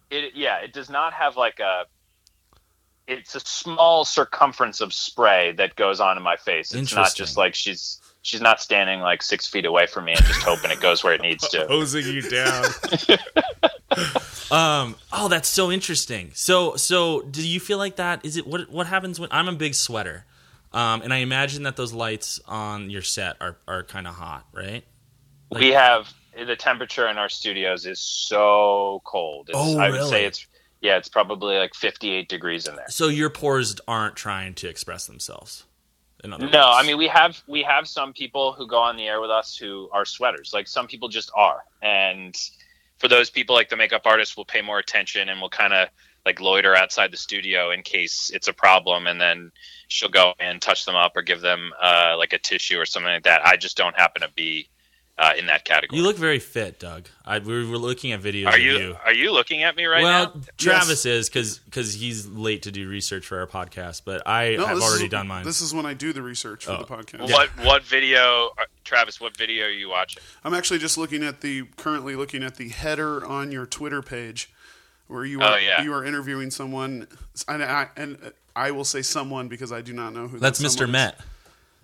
It 0.10 0.34
yeah, 0.36 0.58
it 0.60 0.74
does 0.74 0.90
not 0.90 1.14
have 1.14 1.38
like 1.38 1.60
a. 1.60 1.86
It's 3.08 3.36
a 3.36 3.40
small 3.40 4.04
circumference 4.04 4.82
of 4.82 4.94
spray 4.94 5.54
that 5.54 5.76
goes 5.76 6.00
onto 6.00 6.22
my 6.22 6.36
face. 6.36 6.74
It's 6.74 6.94
not 6.94 7.16
just 7.16 7.38
like 7.38 7.56
she's 7.56 8.02
she's 8.22 8.42
not 8.42 8.60
standing 8.62 9.00
like 9.00 9.24
six 9.24 9.48
feet 9.48 9.66
away 9.66 9.88
from 9.88 10.06
me 10.06 10.12
and 10.14 10.26
just 10.26 10.42
hoping 10.44 10.72
it 10.72 10.82
goes 10.82 11.04
where 11.04 11.14
it 11.14 11.22
needs 11.22 11.48
to. 11.50 11.66
hosing 11.70 12.06
you 12.06 12.22
down. 12.22 12.66
um. 14.52 14.96
Oh, 15.14 15.28
that's 15.30 15.48
so 15.48 15.72
interesting. 15.72 16.32
So, 16.34 16.76
so 16.76 17.22
do 17.22 17.48
you 17.48 17.60
feel 17.60 17.78
like 17.78 17.96
that? 17.96 18.26
Is 18.26 18.38
it 18.38 18.46
what? 18.46 18.70
What 18.70 18.88
happens 18.88 19.20
when 19.20 19.30
I'm 19.32 19.48
a 19.48 19.54
big 19.54 19.74
sweater, 19.76 20.26
um, 20.74 21.02
and 21.02 21.14
I 21.14 21.18
imagine 21.18 21.64
that 21.64 21.76
those 21.78 21.94
lights 21.94 22.40
on 22.48 22.90
your 22.90 23.02
set 23.02 23.38
are 23.40 23.58
are 23.68 23.84
kind 23.84 24.08
of 24.08 24.16
hot, 24.16 24.46
right? 24.54 24.84
we 25.50 25.70
have 25.70 26.14
the 26.46 26.58
temperature 26.58 27.08
in 27.08 27.18
our 27.18 27.30
studios 27.30 27.86
is 27.86 28.02
so 28.02 29.02
cold. 29.06 29.48
It's, 29.50 29.58
Oh, 29.58 29.80
I 29.80 29.90
would 29.90 29.96
really? 29.96 30.10
say 30.10 30.26
it's 30.26 30.46
yeah, 30.88 30.96
it's 30.96 31.10
probably 31.10 31.58
like 31.58 31.76
58 31.76 32.30
degrees 32.30 32.66
in 32.66 32.78
there. 32.78 32.86
So 32.88 33.10
your 33.10 33.30
pores 33.30 33.76
aren't 33.90 34.16
trying 34.16 34.54
to 34.56 34.70
express 34.70 35.06
themselves. 35.06 35.66
In 36.24 36.32
other 36.32 36.48
No, 36.50 36.64
I 36.64 36.84
mean 36.84 36.98
we 36.98 37.08
have 37.10 37.44
we 37.46 37.62
have 37.64 37.88
some 37.88 38.14
people 38.14 38.54
who 38.54 38.66
go 38.68 38.80
on 38.80 38.96
the 38.96 39.06
air 39.06 39.20
with 39.20 39.30
us 39.30 39.56
who 39.56 39.90
are 39.92 40.06
sweaters. 40.06 40.52
Like 40.54 40.68
some 40.68 40.88
people 40.88 41.10
just 41.10 41.30
are, 41.36 41.64
and 41.82 42.36
for 42.98 43.08
those 43.08 43.30
people, 43.30 43.54
like 43.54 43.70
the 43.70 43.76
makeup 43.76 44.04
artist 44.06 44.38
will 44.38 44.46
pay 44.46 44.62
more 44.62 44.80
attention 44.80 45.30
and 45.30 45.40
will 45.42 45.50
kind 45.50 45.74
of 45.74 45.90
like 46.26 46.40
loiter 46.40 46.76
outside 46.76 47.12
the 47.12 47.18
studio 47.18 47.70
in 47.72 47.84
case 47.84 48.32
it's 48.34 48.48
a 48.48 48.54
problem, 48.54 49.06
and 49.08 49.20
then 49.22 49.52
she'll 49.90 50.10
go 50.10 50.34
and 50.40 50.62
touch 50.62 50.86
them 50.86 50.96
up 50.96 51.16
or 51.16 51.22
give 51.22 51.42
them 51.42 51.72
uh, 51.80 52.16
like 52.18 52.34
a 52.34 52.40
tissue 52.40 52.80
or 52.80 52.86
something 52.86 53.12
like 53.12 53.24
that. 53.24 53.46
I 53.46 53.58
just 53.58 53.78
don't 53.78 53.96
happen 53.96 54.22
to 54.22 54.30
be 54.36 54.70
uh, 55.20 55.34
in 55.38 55.48
that 55.48 55.66
category. 55.66 55.98
you 55.98 56.04
look 56.06 56.18
very 56.18 56.40
fit, 56.40 56.80
Doug. 56.80 57.08
I, 57.26 57.40
we 57.40 57.68
were 57.70 57.78
looking 57.78 58.12
at 58.12 58.22
videos 58.22 58.48
are 58.48 58.56
of 58.56 58.62
you, 58.62 58.78
you. 58.78 58.98
are 59.04 59.14
you 59.14 59.32
looking 59.34 59.64
at 59.64 59.76
me 59.76 59.86
right 59.86 60.04
well, 60.04 60.34
now? 60.36 60.42
Travis 60.58 61.06
is 61.06 61.30
because 61.30 61.94
he's 61.94 62.28
late 62.28 62.62
to 62.64 62.72
do 62.72 62.88
research 62.88 63.26
for 63.26 63.40
our 63.40 63.48
podcast, 63.48 64.04
but 64.06 64.22
I 64.28 64.56
No, 64.56 64.66
have 64.68 64.80
already 64.82 65.06
is, 65.06 65.10
done 65.12 65.28
mine. 65.28 65.44
This 65.44 65.62
is 65.62 65.74
when 65.74 65.86
I 65.86 65.94
do 65.96 66.14
the 66.14 66.22
research 66.22 66.66
for 66.66 66.74
Oh. 66.74 66.78
the 66.78 66.86
podcast. 66.86 67.32
What 67.32 67.50
what 67.66 67.84
video, 67.84 68.52
uh, 68.60 68.66
Travis? 68.84 69.20
What 69.20 69.36
video 69.36 69.66
are 69.66 69.70
you 69.70 69.90
watching? 69.90 70.22
I'm 70.44 70.54
actually 70.54 70.80
just 70.80 70.98
looking 70.98 71.24
at 71.24 71.42
the 71.42 71.64
currently 71.78 72.16
looking 72.16 72.44
at 72.44 72.56
the 72.58 72.70
header 72.70 73.26
on 73.26 73.52
your 73.52 73.66
Twitter 73.66 74.02
page, 74.04 74.50
where 75.08 75.26
you 75.26 75.42
Oh, 75.42 75.46
are 75.46 75.60
yeah. 75.60 75.82
you 75.82 75.94
are 75.94 76.06
interviewing 76.06 76.52
someone, 76.52 77.08
and 77.48 77.64
I, 77.64 77.88
and 77.98 78.34
I 78.56 78.72
will 78.72 78.86
say 78.86 79.02
someone 79.02 79.48
because 79.48 79.72
I 79.72 79.82
do 79.82 79.94
not 79.94 80.14
know 80.14 80.28
who. 80.28 80.38
That's 80.40 80.60
that 80.60 80.68
Mr. 80.68 80.78
someone 80.80 80.96
is. 80.96 81.14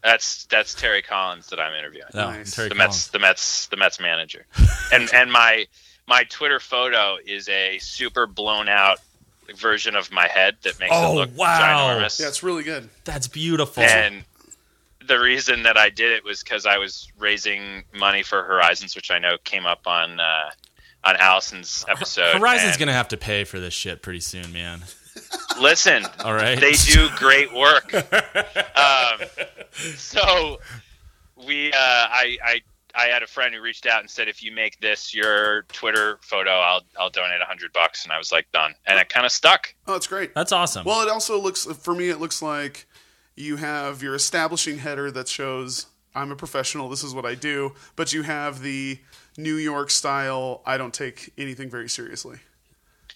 Met. 0.03 0.09
That's 0.11 0.45
that's 0.45 0.73
Terry 0.73 1.01
Collins 1.01 1.47
that 1.49 1.59
I'm 1.59 1.73
interviewing. 1.73 2.07
No, 2.13 2.29
Nice. 2.31 2.55
Terry 2.55 2.69
the 2.69 2.75
Collins. 2.75 2.93
Mets, 2.95 3.07
the 3.07 3.19
Mets, 3.19 3.67
the 3.67 3.77
Mets 3.77 3.99
manager, 3.99 4.45
and 4.93 5.09
and 5.13 5.31
my 5.31 5.65
my 6.07 6.23
Twitter 6.25 6.59
photo 6.59 7.17
is 7.25 7.47
a 7.49 7.77
super 7.79 8.27
blown 8.27 8.67
out 8.69 8.99
version 9.55 9.95
of 9.95 10.11
my 10.11 10.27
head 10.27 10.55
that 10.63 10.79
makes 10.79 10.91
Oh, 10.93 11.13
it 11.13 11.15
look 11.15 11.37
wow. 11.37 11.97
ginormous. 11.99 12.19
Yeah, 12.19 12.27
it's 12.27 12.43
really 12.43 12.63
good. 12.63 12.89
That's 13.05 13.27
beautiful. 13.27 13.83
and 13.83 14.23
the 15.05 15.19
reason 15.19 15.63
that 15.63 15.75
I 15.77 15.89
did 15.89 16.11
it 16.13 16.23
was 16.23 16.41
because 16.43 16.65
I 16.65 16.77
was 16.77 17.09
raising 17.19 17.83
money 17.93 18.23
for 18.23 18.41
Horizons, 18.43 18.95
which 18.95 19.11
I 19.11 19.19
know 19.19 19.35
came 19.43 19.65
up 19.65 19.85
on 19.87 20.19
uh, 20.19 20.49
on 21.03 21.15
Allison's 21.17 21.83
episode. 21.89 22.37
Horizon's 22.39 22.71
and 22.75 22.79
gonna 22.79 22.93
have 22.93 23.09
to 23.09 23.17
pay 23.17 23.43
for 23.43 23.59
this 23.59 23.73
shit 23.73 24.01
pretty 24.01 24.21
soon, 24.21 24.53
man. 24.53 24.81
listen. 25.59 26.05
All 26.23 26.33
right. 26.33 26.57
they 26.59 26.71
do 26.73 27.09
great 27.17 27.53
work. 27.53 27.93
um, 28.75 29.19
so 29.97 30.59
we, 31.45 31.71
uh, 31.71 31.75
I, 31.77 32.37
I, 32.43 32.61
I 32.95 33.05
had 33.05 33.23
a 33.23 33.27
friend 33.27 33.55
who 33.55 33.61
reached 33.61 33.85
out 33.85 34.01
and 34.01 34.09
said, 34.09 34.27
if 34.27 34.43
you 34.43 34.51
make 34.51 34.79
this 34.79 35.13
your 35.13 35.63
Twitter 35.63 36.19
photo, 36.21 36.51
I'll, 36.51 36.81
I'll 36.99 37.09
donate 37.09 37.41
a 37.41 37.45
hundred 37.45 37.73
bucks. 37.73 38.03
And 38.03 38.11
I 38.13 38.17
was 38.17 38.31
like, 38.31 38.51
done. 38.51 38.75
And 38.85 38.99
it 38.99 39.09
kind 39.09 39.25
of 39.25 39.31
stuck. 39.31 39.73
Oh, 39.87 39.93
that's 39.93 40.07
great. 40.07 40.35
That's 40.35 40.51
awesome. 40.51 40.85
Well, 40.85 41.01
it 41.01 41.09
also 41.09 41.39
looks 41.39 41.65
for 41.65 41.95
me. 41.95 42.09
It 42.09 42.19
looks 42.19 42.41
like 42.41 42.85
you 43.35 43.55
have 43.57 44.03
your 44.03 44.15
establishing 44.15 44.77
header 44.77 45.09
that 45.11 45.27
shows 45.27 45.87
I'm 46.15 46.31
a 46.31 46.35
professional. 46.35 46.89
This 46.89 47.03
is 47.03 47.13
what 47.13 47.25
I 47.25 47.35
do. 47.35 47.73
But 47.95 48.13
you 48.13 48.23
have 48.23 48.61
the 48.61 48.99
New 49.37 49.55
York 49.55 49.89
style. 49.89 50.61
I 50.65 50.77
don't 50.77 50.93
take 50.93 51.31
anything 51.37 51.69
very 51.69 51.89
seriously, 51.89 52.37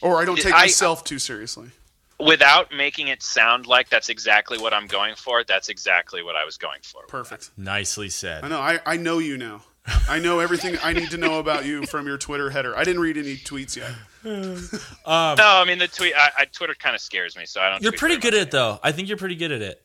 or 0.02 0.20
I 0.20 0.26
don't 0.26 0.40
take 0.40 0.54
I- 0.54 0.62
myself 0.62 1.04
too 1.04 1.20
seriously. 1.20 1.70
Without 2.20 2.72
making 2.74 3.10
it 3.10 3.22
sound 3.22 3.68
like 3.68 3.90
that's 3.90 4.10
exactly 4.10 4.58
what 4.58 4.74
I'm 4.74 4.88
going 4.88 5.16
for, 5.16 5.44
that's 5.44 5.70
exactly 5.70 6.24
what 6.24 6.36
I 6.36 6.46
was 6.46 6.58
going 6.58 6.80
for. 6.82 7.04
Perfect. 7.08 7.52
Nicely 7.58 8.10
said. 8.10 8.44
I 8.44 8.48
know. 8.48 8.60
I, 8.60 8.80
I 8.86 8.98
know 8.98 9.20
you 9.20 9.38
now. 9.38 9.64
I 10.10 10.20
know 10.20 10.40
everything 10.40 10.78
I 10.84 10.94
need 10.94 11.12
to 11.12 11.18
know 11.18 11.40
about 11.40 11.66
you 11.66 11.86
from 11.86 12.08
your 12.08 12.18
Twitter 12.18 12.50
header. 12.50 12.76
I 12.76 12.84
didn't 12.84 13.02
read 13.02 13.18
any 13.18 13.36
tweets 13.38 13.78
yet. 13.78 13.92
Um, 14.26 15.38
No, 15.38 15.46
I 15.46 15.64
mean 15.66 15.78
the 15.78 15.88
tweet. 15.88 16.14
I, 16.16 16.30
I 16.40 16.46
Twitter 16.46 16.74
kind 16.78 16.94
of 16.96 17.02
scares 17.02 17.38
me, 17.38 17.46
so 17.46 17.62
I 17.62 17.70
don't. 17.70 17.82
You're 17.82 17.92
tweet 17.92 18.00
pretty 18.00 18.18
good 18.18 18.34
at 18.34 18.42
it, 18.42 18.52
though. 18.52 18.80
I 18.84 18.92
think 18.92 19.08
you're 19.08 19.18
pretty 19.18 19.36
good 19.36 19.52
at 19.54 19.62
it. 19.62 19.82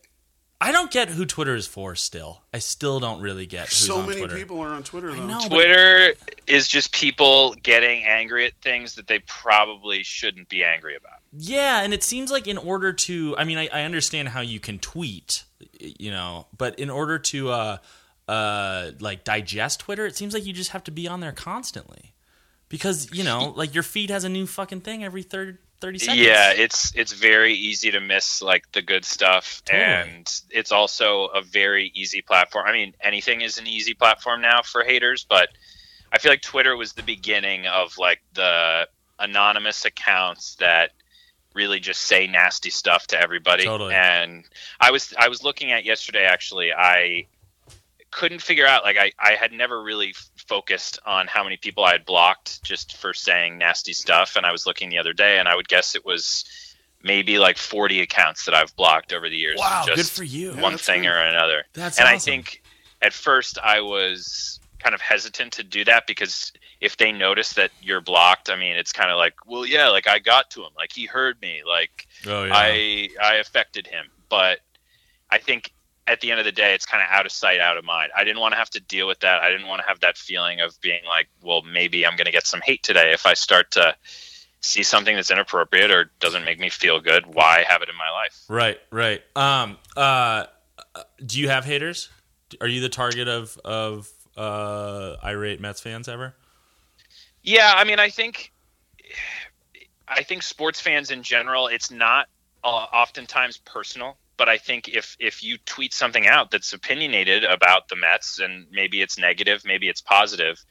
I 0.63 0.71
don't 0.71 0.89
get 0.89 1.09
who 1.09 1.25
Twitter 1.25 1.55
is 1.55 1.67
for. 1.67 1.93
Still, 1.93 2.41
I 2.53 2.59
still 2.59 3.01
don't 3.01 3.19
really 3.19 3.45
get. 3.45 3.67
Who's 3.67 3.75
so 3.75 3.97
on 3.97 4.07
many 4.07 4.21
Twitter. 4.21 4.37
people 4.37 4.61
are 4.61 4.69
on 4.69 4.83
Twitter 4.83 5.11
though. 5.11 5.27
know. 5.27 5.47
Twitter 5.49 6.13
is 6.47 6.69
just 6.69 6.93
people 6.93 7.53
getting 7.61 8.05
angry 8.05 8.45
at 8.45 8.53
things 8.61 8.95
that 8.95 9.07
they 9.07 9.19
probably 9.19 10.03
shouldn't 10.03 10.47
be 10.47 10.63
angry 10.63 10.95
about. 10.95 11.19
Yeah, 11.33 11.81
and 11.81 11.93
it 11.93 12.01
seems 12.01 12.31
like 12.31 12.47
in 12.47 12.57
order 12.57 12.93
to, 12.93 13.35
I 13.37 13.43
mean, 13.43 13.57
I, 13.57 13.67
I 13.73 13.81
understand 13.81 14.29
how 14.29 14.39
you 14.39 14.61
can 14.61 14.79
tweet, 14.79 15.43
you 15.81 16.11
know, 16.11 16.47
but 16.57 16.79
in 16.79 16.89
order 16.89 17.19
to, 17.19 17.49
uh, 17.49 17.77
uh, 18.29 18.91
like 19.01 19.25
digest 19.25 19.81
Twitter, 19.81 20.05
it 20.05 20.15
seems 20.15 20.33
like 20.33 20.45
you 20.45 20.53
just 20.53 20.69
have 20.69 20.85
to 20.85 20.91
be 20.91 21.09
on 21.09 21.19
there 21.19 21.33
constantly, 21.33 22.13
because 22.69 23.09
you 23.11 23.25
know, 23.25 23.51
like 23.57 23.73
your 23.73 23.83
feed 23.83 24.11
has 24.11 24.23
a 24.23 24.29
new 24.29 24.47
fucking 24.47 24.79
thing 24.79 25.03
every 25.03 25.23
third 25.23 25.57
thirty 25.83 25.99
seconds. 25.99 26.25
Yeah, 26.25 26.53
it's 26.53 26.95
it's 26.95 27.11
very 27.11 27.53
easy 27.53 27.91
to 27.91 27.99
miss 27.99 28.41
like 28.41 28.71
the 28.71 28.81
good 28.81 29.03
stuff, 29.03 29.61
Totally. 29.65 29.83
and 29.83 30.41
it's 30.49 30.71
also 30.71 31.25
a 31.25 31.41
very 31.41 31.91
easy 31.93 32.21
platform. 32.21 32.65
I 32.65 32.71
mean, 32.71 32.93
anything 33.01 33.41
is 33.41 33.57
an 33.57 33.67
easy 33.67 33.93
platform 33.93 34.41
now 34.41 34.61
for 34.61 34.83
haters, 34.83 35.25
but 35.27 35.49
I 36.11 36.19
feel 36.19 36.31
like 36.31 36.41
Twitter 36.41 36.77
was 36.77 36.93
the 36.93 37.03
beginning 37.03 37.67
of 37.67 37.97
like 37.97 38.21
the 38.33 38.87
anonymous 39.19 39.83
accounts 39.83 40.55
that 40.55 40.91
really 41.53 41.79
just 41.79 42.01
say 42.01 42.27
nasty 42.27 42.69
stuff 42.69 43.07
to 43.07 43.21
everybody. 43.21 43.65
Totally. 43.65 43.93
And 43.93 44.45
I 44.79 44.91
was 44.91 45.13
I 45.19 45.27
was 45.27 45.43
looking 45.43 45.71
at 45.73 45.83
yesterday 45.83 46.23
actually. 46.23 46.71
I 46.71 47.27
couldn't 48.09 48.41
figure 48.41 48.65
out 48.65 48.83
like 48.83 48.97
I, 48.97 49.11
I 49.19 49.33
had 49.33 49.51
never 49.51 49.81
really 49.81 50.13
focused 50.47 50.99
on 51.05 51.27
how 51.27 51.43
many 51.43 51.57
people 51.57 51.83
I 51.83 51.93
had 51.93 52.05
blocked 52.05 52.63
just 52.63 52.97
for 52.97 53.13
saying 53.13 53.57
nasty 53.57 53.93
stuff 53.93 54.35
and 54.35 54.45
I 54.45 54.51
was 54.51 54.65
looking 54.65 54.89
the 54.89 54.97
other 54.97 55.13
day 55.13 55.39
and 55.39 55.47
I 55.47 55.55
would 55.55 55.67
guess 55.67 55.95
it 55.95 56.05
was 56.05 56.45
maybe 57.03 57.37
like 57.37 57.57
40 57.57 58.01
accounts 58.01 58.45
that 58.45 58.53
I've 58.53 58.75
blocked 58.75 59.13
over 59.13 59.29
the 59.29 59.37
years. 59.37 59.57
Wow, 59.59 59.83
good 59.85 60.07
for 60.07 60.23
you. 60.23 60.53
One 60.53 60.73
that's 60.73 60.85
thing 60.85 61.05
or 61.05 61.17
another. 61.17 61.65
That's 61.73 61.99
and 61.99 62.07
I 62.07 62.17
think 62.17 62.63
at 63.01 63.13
first 63.13 63.57
I 63.63 63.81
was 63.81 64.59
kind 64.79 64.95
of 64.95 65.01
hesitant 65.01 65.53
to 65.53 65.63
do 65.63 65.85
that 65.85 66.07
because 66.07 66.51
if 66.81 66.97
they 66.97 67.11
notice 67.11 67.53
that 67.53 67.71
you're 67.81 68.01
blocked 68.01 68.49
I 68.49 68.57
mean 68.57 68.75
it's 68.75 68.91
kind 68.91 69.09
of 69.09 69.17
like 69.17 69.33
well 69.45 69.65
yeah 69.65 69.87
like 69.87 70.07
I 70.07 70.19
got 70.19 70.49
to 70.51 70.61
him. 70.61 70.71
Like 70.75 70.91
he 70.91 71.05
heard 71.05 71.41
me. 71.41 71.61
Like 71.67 72.07
Oh 72.27 72.45
yeah. 72.45 72.53
I 72.53 73.09
I 73.21 73.35
affected 73.35 73.87
him, 73.87 74.05
but 74.29 74.59
I 75.29 75.37
think 75.37 75.73
at 76.07 76.21
the 76.21 76.31
end 76.31 76.39
of 76.39 76.45
the 76.45 76.51
day, 76.51 76.73
it's 76.73 76.85
kind 76.85 77.01
of 77.01 77.09
out 77.09 77.25
of 77.25 77.31
sight, 77.31 77.59
out 77.59 77.77
of 77.77 77.85
mind. 77.85 78.11
I 78.15 78.23
didn't 78.23 78.39
want 78.39 78.53
to 78.53 78.57
have 78.57 78.69
to 78.71 78.79
deal 78.79 79.07
with 79.07 79.19
that. 79.21 79.41
I 79.41 79.49
didn't 79.49 79.67
want 79.67 79.81
to 79.81 79.87
have 79.87 80.01
that 80.01 80.17
feeling 80.17 80.59
of 80.59 80.79
being 80.81 81.01
like, 81.07 81.29
well, 81.41 81.61
maybe 81.61 82.05
I'm 82.05 82.15
going 82.15 82.25
to 82.25 82.31
get 82.31 82.45
some 82.45 82.61
hate 82.61 82.83
today 82.83 83.13
if 83.13 83.25
I 83.25 83.33
start 83.33 83.71
to 83.71 83.95
see 84.61 84.83
something 84.83 85.15
that's 85.15 85.31
inappropriate 85.31 85.91
or 85.91 86.11
doesn't 86.19 86.45
make 86.45 86.59
me 86.59 86.69
feel 86.69 86.99
good. 86.99 87.25
Why 87.25 87.63
have 87.67 87.81
it 87.81 87.89
in 87.89 87.95
my 87.95 88.09
life? 88.09 88.43
Right, 88.49 88.79
right. 88.91 89.21
Um, 89.35 89.77
uh, 89.95 90.45
do 91.25 91.39
you 91.39 91.49
have 91.49 91.65
haters? 91.65 92.09
Are 92.61 92.67
you 92.67 92.81
the 92.81 92.89
target 92.89 93.27
of 93.27 93.57
of 93.65 94.09
uh, 94.37 95.15
irate 95.23 95.59
Mets 95.59 95.81
fans 95.81 96.07
ever? 96.07 96.35
Yeah, 97.41 97.73
I 97.75 97.83
mean, 97.83 97.99
I 97.99 98.09
think 98.09 98.51
I 100.07 100.23
think 100.23 100.43
sports 100.43 100.79
fans 100.79 101.11
in 101.11 101.23
general, 101.23 101.67
it's 101.67 101.91
not 101.91 102.27
uh, 102.63 102.67
oftentimes 102.67 103.57
personal, 103.57 104.17
but 104.37 104.49
I 104.49 104.57
think 104.57 104.89
if 104.89 105.15
if 105.19 105.43
you 105.43 105.57
tweet 105.59 105.93
something 105.93 106.27
out 106.27 106.51
that's 106.51 106.73
opinionated 106.73 107.43
about 107.43 107.87
the 107.87 107.95
Mets 107.95 108.39
and 108.39 108.67
maybe 108.71 109.01
it's 109.01 109.17
negative, 109.17 109.63
maybe 109.65 109.87
it's 109.89 110.01
positive, 110.01 110.63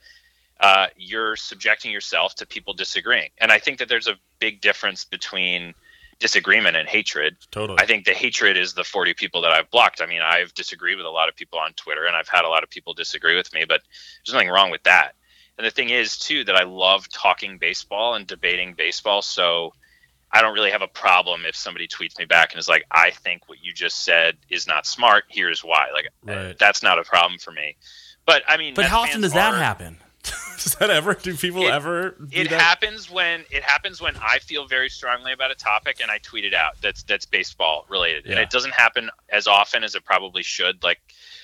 uh, 0.61 0.87
you're 0.97 1.37
subjecting 1.37 1.91
yourself 1.91 2.35
to 2.37 2.47
people 2.47 2.75
disagreeing. 2.75 3.31
And 3.39 3.51
I 3.51 3.59
think 3.59 3.79
that 3.79 3.89
there's 3.89 4.09
a 4.09 4.17
big 4.39 4.61
difference 4.61 5.05
between 5.05 5.75
disagreement 6.19 6.77
and 6.77 6.89
hatred. 6.89 7.37
Totally. 7.51 7.79
I 7.81 7.87
think 7.87 8.05
the 8.05 8.15
hatred 8.15 8.57
is 8.57 8.75
the 8.75 8.85
40 8.85 9.15
people 9.15 9.43
that 9.43 9.53
I've 9.53 9.71
blocked. 9.71 10.01
I 10.01 10.07
mean, 10.07 10.23
I've 10.23 10.55
disagreed 10.55 10.97
with 10.97 11.07
a 11.07 11.11
lot 11.11 11.29
of 11.29 11.35
people 11.35 11.59
on 11.59 11.73
Twitter 11.73 12.07
and 12.07 12.15
I've 12.15 12.29
had 12.29 12.45
a 12.45 12.49
lot 12.49 12.63
of 12.63 12.71
people 12.71 12.95
disagree 12.95 13.37
with 13.37 13.53
me, 13.53 13.65
but 13.69 13.83
there's 14.25 14.33
nothing 14.33 14.51
wrong 14.51 14.71
with 14.71 14.85
that. 14.85 15.13
And 15.59 15.67
the 15.67 15.71
thing 15.71 15.91
is, 15.91 16.17
too, 16.17 16.45
that 16.45 16.55
I 16.55 16.63
love 16.63 17.09
talking 17.09 17.59
baseball 17.59 18.15
and 18.15 18.27
debating 18.27 18.75
baseball. 18.75 19.21
So 19.21 19.75
I 20.33 20.41
don't 20.41 20.55
really 20.55 20.71
have 20.71 20.83
a 20.83 20.89
problem 20.89 21.45
if 21.47 21.55
somebody 21.55 21.87
tweets 21.87 22.19
me 22.19 22.25
back 22.25 22.53
and 22.53 22.59
is 22.59 22.69
like, 22.69 22.85
I 22.91 23.11
think 23.11 23.49
what 23.49 23.63
you 23.63 23.73
just 23.73 24.05
said 24.05 24.37
is 24.49 24.67
not 24.67 24.87
smart. 24.87 25.25
Here's 25.29 25.63
why. 25.63 25.89
Like, 25.93 26.09
Right. 26.23 26.59
that's 26.59 26.83
not 26.83 26.99
a 26.99 27.05
problem 27.05 27.39
for 27.39 27.51
me. 27.53 27.77
But 28.25 28.43
I 28.49 28.57
mean, 28.57 28.75
but 28.75 28.87
how 28.87 29.01
often 29.03 29.21
does 29.21 29.33
that 29.35 29.55
are- 29.55 29.59
happen? 29.59 29.99
does 30.23 30.77
that 30.79 30.89
ever? 30.89 31.15
Do 31.15 31.37
people 31.37 31.65
It- 31.67 31.71
ever? 31.73 32.11
Do 32.29 32.41
it 32.41 32.51
that? 32.51 32.61
happens 32.61 33.11
when 33.11 33.45
it 33.51 33.63
happens 33.65 34.01
when 34.01 34.17
I 34.17 34.39
feel 34.39 34.67
very 34.69 34.89
strongly 34.89 35.33
about 35.33 35.51
a 35.51 35.55
topic 35.57 35.99
and 36.01 36.11
I 36.11 36.19
tweet 36.19 36.45
it 36.45 36.55
out. 36.55 36.81
That's 36.81 37.03
that's 37.03 37.27
baseball 37.27 37.85
related, 37.89 38.27
and 38.27 38.39
it 38.39 38.49
doesn't 38.49 38.73
happen 38.75 39.11
as 39.29 39.47
often 39.49 39.83
as 39.83 39.97
it 39.97 40.05
probably 40.05 40.45
should. 40.45 40.83
Like 40.85 41.01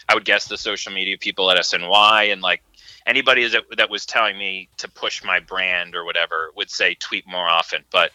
I 0.08 0.14
would 0.14 0.24
guess 0.24 0.46
the 0.46 0.56
social 0.56 0.92
media 0.92 1.18
people 1.18 1.50
at 1.50 1.58
SNY 1.58 2.32
and 2.32 2.40
like 2.40 2.62
anybody 3.04 3.48
that 3.48 3.64
that 3.76 3.90
was 3.90 4.06
telling 4.06 4.38
me 4.38 4.68
to 4.76 4.88
push 4.88 5.24
my 5.24 5.40
brand 5.40 5.96
or 5.96 6.04
whatever 6.04 6.52
would 6.54 6.70
say 6.70 6.94
tweet 6.94 7.26
more 7.26 7.48
often, 7.48 7.84
but 7.90 8.12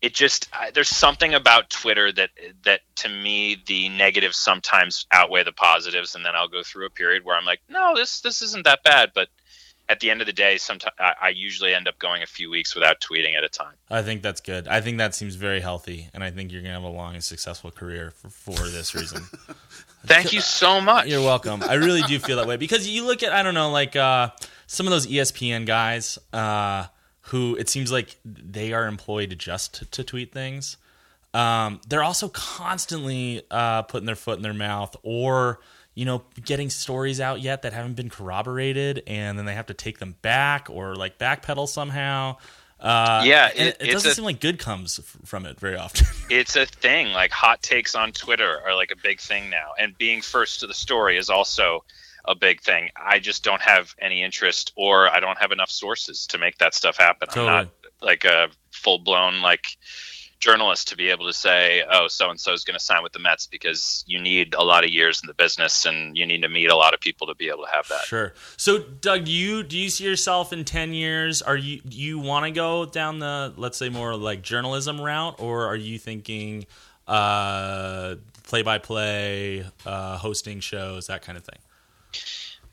it 0.00 0.14
just 0.14 0.48
I, 0.52 0.70
there's 0.70 0.88
something 0.88 1.34
about 1.34 1.70
Twitter 1.70 2.12
that 2.12 2.30
that 2.64 2.80
to 2.96 3.08
me 3.08 3.56
the 3.66 3.88
negatives 3.88 4.36
sometimes 4.36 5.06
outweigh 5.10 5.44
the 5.44 5.52
positives, 5.52 6.14
and 6.14 6.24
then 6.24 6.34
I'll 6.34 6.48
go 6.48 6.62
through 6.62 6.86
a 6.86 6.90
period 6.90 7.24
where 7.24 7.36
I'm 7.36 7.44
like, 7.44 7.60
no, 7.68 7.94
this 7.94 8.20
this 8.20 8.42
isn't 8.42 8.64
that 8.64 8.82
bad, 8.84 9.10
but 9.14 9.28
at 9.90 10.00
the 10.00 10.10
end 10.10 10.20
of 10.20 10.26
the 10.26 10.32
day, 10.34 10.58
sometimes 10.58 10.94
I, 10.98 11.14
I 11.22 11.28
usually 11.30 11.74
end 11.74 11.88
up 11.88 11.98
going 11.98 12.22
a 12.22 12.26
few 12.26 12.50
weeks 12.50 12.74
without 12.74 13.00
tweeting 13.00 13.36
at 13.36 13.42
a 13.42 13.48
time. 13.48 13.72
I 13.90 14.02
think 14.02 14.22
that's 14.22 14.40
good. 14.40 14.68
I 14.68 14.80
think 14.82 14.98
that 14.98 15.14
seems 15.14 15.34
very 15.34 15.60
healthy, 15.60 16.08
and 16.12 16.22
I 16.22 16.30
think 16.30 16.52
you're 16.52 16.62
gonna 16.62 16.74
have 16.74 16.82
a 16.82 16.88
long 16.88 17.14
and 17.14 17.24
successful 17.24 17.70
career 17.70 18.12
for, 18.12 18.28
for 18.28 18.68
this 18.68 18.94
reason. 18.94 19.24
Thank 20.06 20.32
you 20.32 20.40
so 20.42 20.80
much. 20.80 21.06
You're 21.06 21.22
welcome. 21.22 21.62
I 21.62 21.74
really 21.74 22.02
do 22.02 22.18
feel 22.18 22.36
that 22.36 22.46
way 22.46 22.56
because 22.56 22.88
you 22.88 23.04
look 23.04 23.22
at 23.22 23.32
I 23.32 23.42
don't 23.42 23.54
know 23.54 23.70
like 23.70 23.96
uh, 23.96 24.30
some 24.66 24.86
of 24.86 24.90
those 24.90 25.06
ESPN 25.06 25.66
guys 25.66 26.18
uh, 26.32 26.86
who 27.28 27.56
it 27.56 27.68
seems 27.68 27.90
like 27.92 28.16
they 28.24 28.72
are 28.72 28.86
employed 28.86 29.34
just 29.38 29.74
to, 29.74 29.84
to 29.86 30.04
tweet 30.04 30.32
things. 30.32 30.76
Um, 31.34 31.80
they're 31.88 32.02
also 32.02 32.28
constantly 32.28 33.42
uh, 33.50 33.82
putting 33.82 34.06
their 34.06 34.16
foot 34.16 34.36
in 34.36 34.42
their 34.42 34.54
mouth 34.54 34.96
or 35.02 35.60
you 35.94 36.04
know 36.04 36.22
getting 36.44 36.70
stories 36.70 37.20
out 37.20 37.40
yet 37.40 37.62
that 37.62 37.72
haven't 37.72 37.94
been 37.94 38.08
corroborated, 38.10 39.02
and 39.06 39.38
then 39.38 39.44
they 39.46 39.54
have 39.54 39.66
to 39.66 39.74
take 39.74 39.98
them 39.98 40.14
back 40.22 40.68
or 40.70 40.94
like 40.94 41.18
backpedal 41.18 41.68
somehow. 41.68 42.36
Uh, 42.80 43.22
Yeah, 43.26 43.48
it- 43.54 43.76
it, 43.80 43.90
doesn't 43.90 44.12
a- 44.12 44.14
seem 44.14 44.24
like 44.24 44.38
good 44.40 44.58
comes 44.60 45.00
f- 45.00 45.16
from 45.28 45.44
it 45.46 45.58
very 45.58 45.76
often. 45.76 46.06
It's 46.30 46.54
a 46.56 46.64
thing. 46.66 47.08
Like 47.12 47.32
hot 47.32 47.60
takes 47.62 47.94
on 47.96 48.12
Twitter 48.12 48.60
are 48.64 48.74
like 48.76 48.90
a 48.92 48.96
big 48.96 49.20
thing 49.20 49.50
now, 49.50 49.72
and 49.78 49.98
being 49.98 50.22
first 50.22 50.60
to 50.60 50.66
the 50.68 50.74
story 50.74 51.18
is 51.18 51.28
also 51.28 51.84
a 52.28 52.34
big 52.34 52.60
thing. 52.60 52.90
I 52.94 53.18
just 53.18 53.42
don't 53.42 53.62
have 53.62 53.94
any 53.98 54.22
interest, 54.22 54.72
or 54.76 55.08
I 55.08 55.18
don't 55.18 55.38
have 55.38 55.50
enough 55.50 55.70
sources 55.70 56.26
to 56.28 56.38
make 56.38 56.58
that 56.58 56.74
stuff 56.74 56.96
happen. 56.96 57.28
Totally. 57.28 57.48
I'm 57.48 57.54
not 57.64 57.68
like 58.00 58.24
a 58.24 58.48
full 58.70 58.98
blown 58.98 59.40
like 59.40 59.66
journalist 60.40 60.86
to 60.88 60.96
be 60.96 61.08
able 61.08 61.26
to 61.26 61.32
say, 61.32 61.82
"Oh, 61.90 62.06
so 62.06 62.30
and 62.30 62.38
so 62.38 62.52
is 62.52 62.64
going 62.64 62.78
to 62.78 62.84
sign 62.84 63.02
with 63.02 63.12
the 63.12 63.18
Mets," 63.18 63.46
because 63.46 64.04
you 64.06 64.20
need 64.20 64.54
a 64.54 64.62
lot 64.62 64.84
of 64.84 64.90
years 64.90 65.20
in 65.22 65.26
the 65.26 65.34
business, 65.34 65.86
and 65.86 66.16
you 66.16 66.26
need 66.26 66.42
to 66.42 66.48
meet 66.48 66.70
a 66.70 66.76
lot 66.76 66.94
of 66.94 67.00
people 67.00 67.26
to 67.26 67.34
be 67.34 67.48
able 67.48 67.64
to 67.64 67.70
have 67.72 67.88
that. 67.88 68.02
Sure. 68.02 68.34
So, 68.56 68.78
Doug, 68.78 69.24
do 69.24 69.32
you 69.32 69.62
do 69.62 69.78
you 69.78 69.88
see 69.88 70.04
yourself 70.04 70.52
in 70.52 70.64
ten 70.64 70.92
years? 70.92 71.42
Are 71.42 71.56
you 71.56 71.80
do 71.80 71.96
you 71.96 72.18
want 72.18 72.44
to 72.44 72.50
go 72.50 72.84
down 72.84 73.18
the 73.18 73.52
let's 73.56 73.78
say 73.78 73.88
more 73.88 74.14
like 74.16 74.42
journalism 74.42 75.00
route, 75.00 75.36
or 75.38 75.66
are 75.66 75.76
you 75.76 75.98
thinking 75.98 76.66
uh, 77.06 78.16
play 78.44 78.62
by 78.62 78.78
play, 78.78 79.64
hosting 79.84 80.60
shows, 80.60 81.08
that 81.08 81.22
kind 81.22 81.36
of 81.38 81.44
thing? 81.44 81.58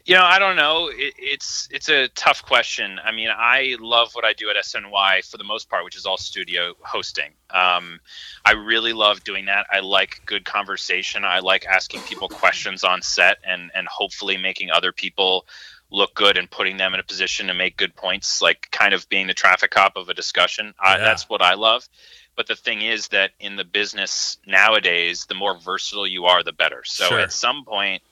You 0.06 0.14
know, 0.14 0.24
I 0.24 0.38
don't 0.38 0.56
know. 0.56 0.90
It, 0.90 1.16
it's 1.18 1.68
it's 1.72 1.90
a 1.90 2.08
tough 2.10 2.44
question. 2.46 3.00
I 3.04 3.12
mean, 3.12 3.30
I 3.36 3.76
love 3.80 4.14
what 4.14 4.24
I 4.24 4.34
do 4.34 4.52
at 4.52 4.56
SNY 4.56 5.30
for 5.30 5.38
the 5.38 5.44
most 5.44 5.68
part, 5.68 5.84
which 5.84 5.96
is 5.96 6.06
all 6.06 6.18
studio 6.18 6.74
hosting. 6.82 7.32
Um, 7.50 8.00
I 8.46 8.52
really 8.52 8.94
love 8.94 9.24
doing 9.24 9.46
that. 9.46 9.66
I 9.72 9.80
like 9.80 10.22
good 10.28 10.46
conversation. 10.46 11.26
I 11.26 11.40
like 11.40 11.66
asking 11.66 12.02
people 12.02 12.30
questions 12.30 12.84
on 12.84 13.02
set 13.02 13.38
and 13.44 13.72
and 13.74 13.88
hopefully 13.88 14.38
making 14.38 14.70
other 14.70 14.92
people 14.92 15.48
look 15.90 16.14
good 16.14 16.38
and 16.38 16.52
putting 16.52 16.78
them 16.78 16.94
in 16.94 17.00
a 17.00 17.04
position 17.04 17.48
to 17.48 17.56
make 17.56 17.76
good 17.78 17.96
points, 17.96 18.44
like 18.44 18.70
kind 18.72 18.94
of 18.94 19.10
being 19.10 19.26
the 19.26 19.34
traffic 19.34 19.72
cop 19.72 19.96
of 19.96 20.10
a 20.10 20.14
discussion. 20.14 20.74
I, 20.80 20.98
Yeah. 20.98 21.04
That's 21.04 21.30
what 21.30 21.42
I 21.42 21.56
love. 21.56 21.88
But 22.36 22.48
the 22.48 22.56
thing 22.56 22.82
is 22.82 23.08
that 23.08 23.32
in 23.40 23.56
the 23.56 23.64
business 23.64 24.38
nowadays, 24.46 25.26
the 25.26 25.36
more 25.36 25.58
versatile 25.58 26.06
you 26.06 26.26
are, 26.26 26.44
the 26.44 26.52
better. 26.52 26.84
So 26.86 27.08
Sure. 27.08 27.20
at 27.20 27.32
some 27.32 27.64
point, 27.66 28.04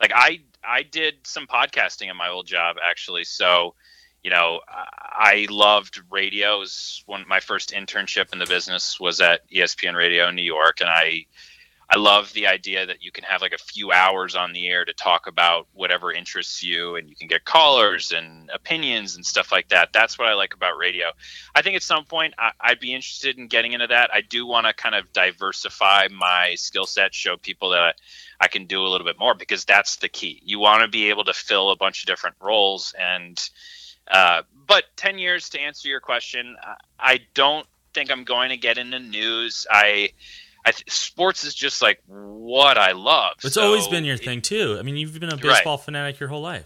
like 0.00 0.12
I 0.14 0.40
I 0.64 0.82
did 0.82 1.26
some 1.26 1.46
podcasting 1.46 2.10
in 2.10 2.16
my 2.16 2.28
old 2.28 2.46
job 2.46 2.76
actually. 2.82 3.24
So, 3.24 3.74
you 4.22 4.30
know, 4.30 4.60
I 4.68 5.46
loved 5.50 6.00
radio. 6.10 6.56
It 6.56 6.60
was 6.60 7.02
one 7.06 7.24
my 7.26 7.40
first 7.40 7.70
internship 7.70 8.32
in 8.32 8.38
the 8.38 8.46
business 8.46 9.00
was 9.00 9.20
at 9.20 9.48
ESPN 9.50 9.94
Radio 9.94 10.28
in 10.28 10.36
New 10.36 10.42
York, 10.42 10.80
and 10.80 10.90
I 10.90 11.26
I 11.92 11.98
love 11.98 12.32
the 12.34 12.46
idea 12.46 12.86
that 12.86 13.02
you 13.02 13.10
can 13.10 13.24
have 13.24 13.40
like 13.40 13.52
a 13.52 13.58
few 13.58 13.90
hours 13.90 14.36
on 14.36 14.52
the 14.52 14.68
air 14.68 14.84
to 14.84 14.92
talk 14.92 15.26
about 15.26 15.66
whatever 15.72 16.12
interests 16.12 16.62
you, 16.62 16.94
and 16.94 17.08
you 17.08 17.16
can 17.16 17.26
get 17.26 17.44
callers 17.44 18.12
and 18.12 18.48
opinions 18.54 19.16
and 19.16 19.26
stuff 19.26 19.50
like 19.50 19.70
that. 19.70 19.92
That's 19.92 20.16
what 20.16 20.28
I 20.28 20.34
like 20.34 20.54
about 20.54 20.78
radio. 20.78 21.06
I 21.52 21.62
think 21.62 21.74
at 21.74 21.82
some 21.82 22.04
point 22.04 22.34
I, 22.38 22.52
I'd 22.60 22.78
be 22.78 22.94
interested 22.94 23.38
in 23.38 23.48
getting 23.48 23.72
into 23.72 23.88
that. 23.88 24.10
I 24.14 24.20
do 24.20 24.46
want 24.46 24.68
to 24.68 24.72
kind 24.72 24.94
of 24.94 25.12
diversify 25.12 26.06
my 26.12 26.54
skill 26.54 26.86
set, 26.86 27.12
show 27.12 27.36
people 27.36 27.70
that 27.70 27.82
I 27.82 27.92
can 28.48 28.66
do 28.66 28.82
a 28.84 28.88
little 28.88 29.06
bit 29.06 29.18
more 29.18 29.34
because 29.34 29.64
that's 29.64 29.96
the 29.96 30.08
key. 30.08 30.40
You 30.44 30.58
want 30.58 30.82
to 30.82 30.88
be 30.88 31.10
able 31.10 31.24
to 31.24 31.32
fill 31.34 31.70
a 31.70 31.76
bunch 31.76 32.02
of 32.02 32.06
different 32.06 32.36
roles 32.40 32.94
and. 32.98 33.38
Uh, 34.10 34.42
but 34.66 34.84
10 34.96 35.18
years 35.20 35.48
to 35.50 35.60
answer 35.60 35.86
your 35.86 36.00
question, 36.00 36.56
I- 36.60 36.74
I 36.98 37.20
don't 37.34 37.64
think 37.94 38.10
I'm 38.10 38.24
going 38.24 38.48
to 38.48 38.56
get 38.56 38.76
into 38.76 38.98
news. 38.98 39.68
I, 39.70 40.10
I 40.66 40.72
th- 40.72 40.90
sports 40.90 41.44
is 41.44 41.54
just 41.54 41.80
like 41.80 42.00
what 42.06 42.76
I 42.76 42.90
love. 42.90 43.34
It's 43.44 43.54
So 43.54 43.62
always 43.66 43.86
been 43.86 44.04
your 44.04 44.16
it- 44.16 44.24
thing 44.24 44.42
too. 44.42 44.76
I 44.80 44.82
mean, 44.82 44.96
you've 44.96 45.20
been 45.20 45.28
a 45.28 45.36
Right. 45.36 45.42
baseball 45.42 45.78
fanatic 45.78 46.18
your 46.18 46.28
whole 46.28 46.40
life. 46.40 46.64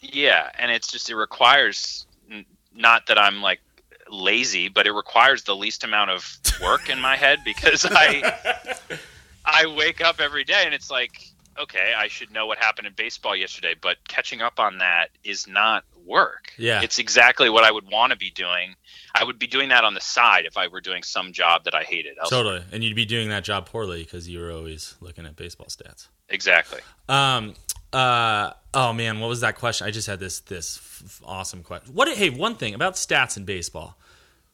Yeah, 0.00 0.50
and 0.56 0.70
it's 0.70 0.86
just 0.86 1.10
it 1.10 1.16
requires 1.16 2.06
n- 2.30 2.44
not 2.72 3.06
that 3.08 3.18
I'm 3.18 3.42
like 3.42 3.60
lazy, 4.08 4.68
but 4.68 4.86
it 4.86 4.92
requires 4.92 5.42
the 5.42 5.56
least 5.56 5.82
amount 5.82 6.10
of 6.10 6.38
work 6.62 6.88
in 6.90 7.00
my 7.00 7.16
head 7.16 7.40
because 7.44 7.84
I 7.90 8.78
I 9.44 9.66
wake 9.66 10.00
up 10.00 10.20
every 10.20 10.44
day 10.44 10.62
and 10.64 10.74
it's 10.74 10.90
like 10.90 11.34
okay, 11.58 11.92
I 11.96 12.08
should 12.08 12.32
know 12.32 12.46
what 12.46 12.58
happened 12.58 12.86
in 12.86 12.94
baseball 12.94 13.36
yesterday, 13.36 13.74
but 13.80 13.96
catching 14.08 14.40
up 14.42 14.58
on 14.58 14.78
that 14.78 15.10
is 15.22 15.46
not 15.46 15.84
work. 16.04 16.52
Yeah. 16.58 16.82
It's 16.82 16.98
exactly 16.98 17.48
what 17.48 17.64
I 17.64 17.70
would 17.70 17.90
want 17.90 18.12
to 18.12 18.18
be 18.18 18.30
doing. 18.30 18.74
I 19.14 19.24
would 19.24 19.38
be 19.38 19.46
doing 19.46 19.68
that 19.70 19.84
on 19.84 19.94
the 19.94 20.00
side 20.00 20.44
if 20.44 20.56
I 20.56 20.68
were 20.68 20.80
doing 20.80 21.02
some 21.02 21.32
job 21.32 21.64
that 21.64 21.74
I 21.74 21.82
hated. 21.82 22.18
elsewhere. 22.18 22.42
Totally. 22.42 22.64
And 22.72 22.84
you'd 22.84 22.96
be 22.96 23.04
doing 23.04 23.28
that 23.30 23.44
job 23.44 23.66
poorly 23.66 24.02
because 24.02 24.28
you 24.28 24.40
were 24.40 24.50
always 24.50 24.96
looking 25.00 25.24
at 25.26 25.36
baseball 25.36 25.68
stats. 25.68 26.08
Exactly. 26.28 26.80
Um. 27.08 27.54
Uh. 27.92 28.50
Oh 28.72 28.92
man, 28.92 29.20
what 29.20 29.28
was 29.28 29.40
that 29.42 29.56
question? 29.56 29.86
I 29.86 29.90
just 29.90 30.06
had 30.08 30.18
this 30.18 30.40
this 30.40 30.78
f- 30.78 31.20
awesome 31.24 31.62
question. 31.62 31.94
What? 31.94 32.08
Hey, 32.16 32.30
one 32.30 32.56
thing 32.56 32.74
about 32.74 32.94
stats 32.94 33.36
in 33.36 33.44
baseball. 33.44 33.96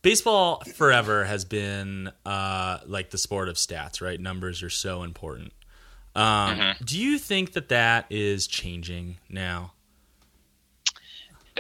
Baseball 0.03 0.63
forever 0.75 1.25
has 1.25 1.45
been 1.45 2.11
uh 2.25 2.79
like 2.87 3.11
the 3.11 3.19
sport 3.19 3.49
of 3.49 3.57
stats, 3.57 4.01
right? 4.01 4.19
Numbers 4.19 4.63
are 4.63 4.71
so 4.71 5.03
important. 5.03 5.53
Um, 6.15 6.25
Mm-hmm. 6.59 6.85
Do 6.85 6.99
you 6.99 7.19
think 7.19 7.53
that 7.53 7.69
that 7.69 8.07
is 8.11 8.47
changing 8.47 9.19
now? 9.29 9.73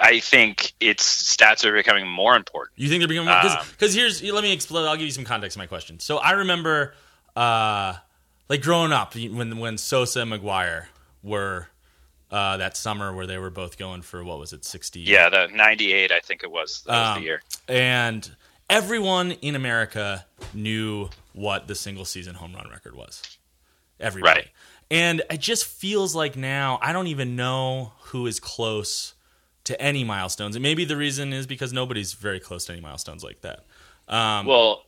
I 0.03 0.20
think 0.20 0.72
its 0.81 1.37
stats 1.37 1.64
are 1.64 1.72
becoming 1.72 2.09
more 2.09 2.35
important. 2.35 2.72
You 2.79 2.88
think 2.88 3.00
they're 3.00 3.09
becoming 3.09 3.29
because 3.35 3.57
Um, 3.57 3.66
because 3.72 3.94
here's 3.94 4.22
let 4.22 4.42
me 4.42 4.53
explain. 4.53 4.87
I'll 4.87 4.96
give 4.96 5.05
you 5.05 5.11
some 5.12 5.24
context 5.24 5.55
to 5.55 5.59
my 5.59 5.66
question. 5.66 6.00
So 6.00 6.16
I 6.18 6.33
remember, 6.33 6.94
uh, 7.37 7.94
like 8.48 8.62
growing 8.62 8.92
up 8.92 9.14
when 9.14 9.59
when 9.59 9.76
Sosa 9.79 10.20
and 10.20 10.33
McGwire 10.33 10.87
were 11.22 11.68
uh, 12.30 12.56
that 12.58 12.76
summer 12.76 13.12
where 13.12 13.26
they 13.26 13.38
were 13.38 13.50
both 13.50 13.76
going 13.78 14.02
for 14.02 14.22
what 14.24 14.38
was 14.38 14.52
it 14.52 14.64
sixty? 14.64 15.00
Yeah, 15.00 15.28
the 15.28 15.48
98 15.52 16.12
I 16.12 16.20
think 16.20 16.42
it 16.42 16.50
was. 16.50 16.82
That 16.86 16.92
was 16.92 17.08
Um, 17.16 17.22
the 17.22 17.26
year. 17.26 17.42
and 17.68 18.36
everyone 18.68 19.32
in 19.32 19.56
America 19.56 20.26
knew 20.54 21.08
what 21.32 21.66
the 21.66 21.74
single 21.74 22.04
season 22.04 22.34
home 22.36 22.54
run 22.54 22.68
record 22.70 22.94
was. 22.94 23.22
Everybody. 23.98 24.40
Right. 24.40 24.48
And 24.92 25.22
it 25.30 25.40
just 25.40 25.66
feels 25.66 26.14
like 26.14 26.36
now 26.36 26.78
I 26.82 26.92
don't 26.92 27.06
even 27.08 27.36
know 27.36 27.92
who 28.06 28.26
is 28.26 28.40
close 28.40 29.14
to 29.64 29.80
any 29.80 30.02
milestones. 30.04 30.56
And 30.56 30.62
maybe 30.62 30.84
the 30.84 30.96
reason 30.96 31.32
is 31.32 31.46
because 31.46 31.72
nobody's 31.72 32.12
very 32.14 32.40
close 32.40 32.64
to 32.66 32.72
any 32.72 32.80
milestones 32.80 33.22
like 33.22 33.40
that. 33.42 33.64
Um, 34.08 34.46
Well, 34.46 34.84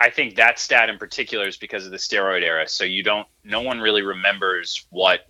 I 0.00 0.08
think 0.10 0.36
that 0.36 0.58
stat 0.58 0.88
in 0.88 0.98
particular 0.98 1.46
is 1.46 1.56
because 1.56 1.84
of 1.84 1.90
the 1.92 1.98
steroid 1.98 2.42
era. 2.42 2.66
So 2.68 2.84
you 2.84 3.02
don't, 3.02 3.26
no 3.44 3.60
one 3.60 3.80
really 3.80 4.02
remembers 4.02 4.86
what 4.90 5.26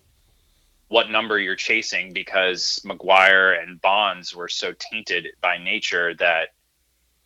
what 0.93 1.11
number 1.11 1.39
you're 1.39 1.57
chasing 1.57 2.13
because 2.13 2.79
McGwire 2.85 3.59
and 3.61 3.81
Bonds 3.81 4.37
were 4.37 4.49
so 4.49 4.75
tainted 4.79 5.27
by 5.41 5.57
nature 5.57 6.13
that 6.17 6.51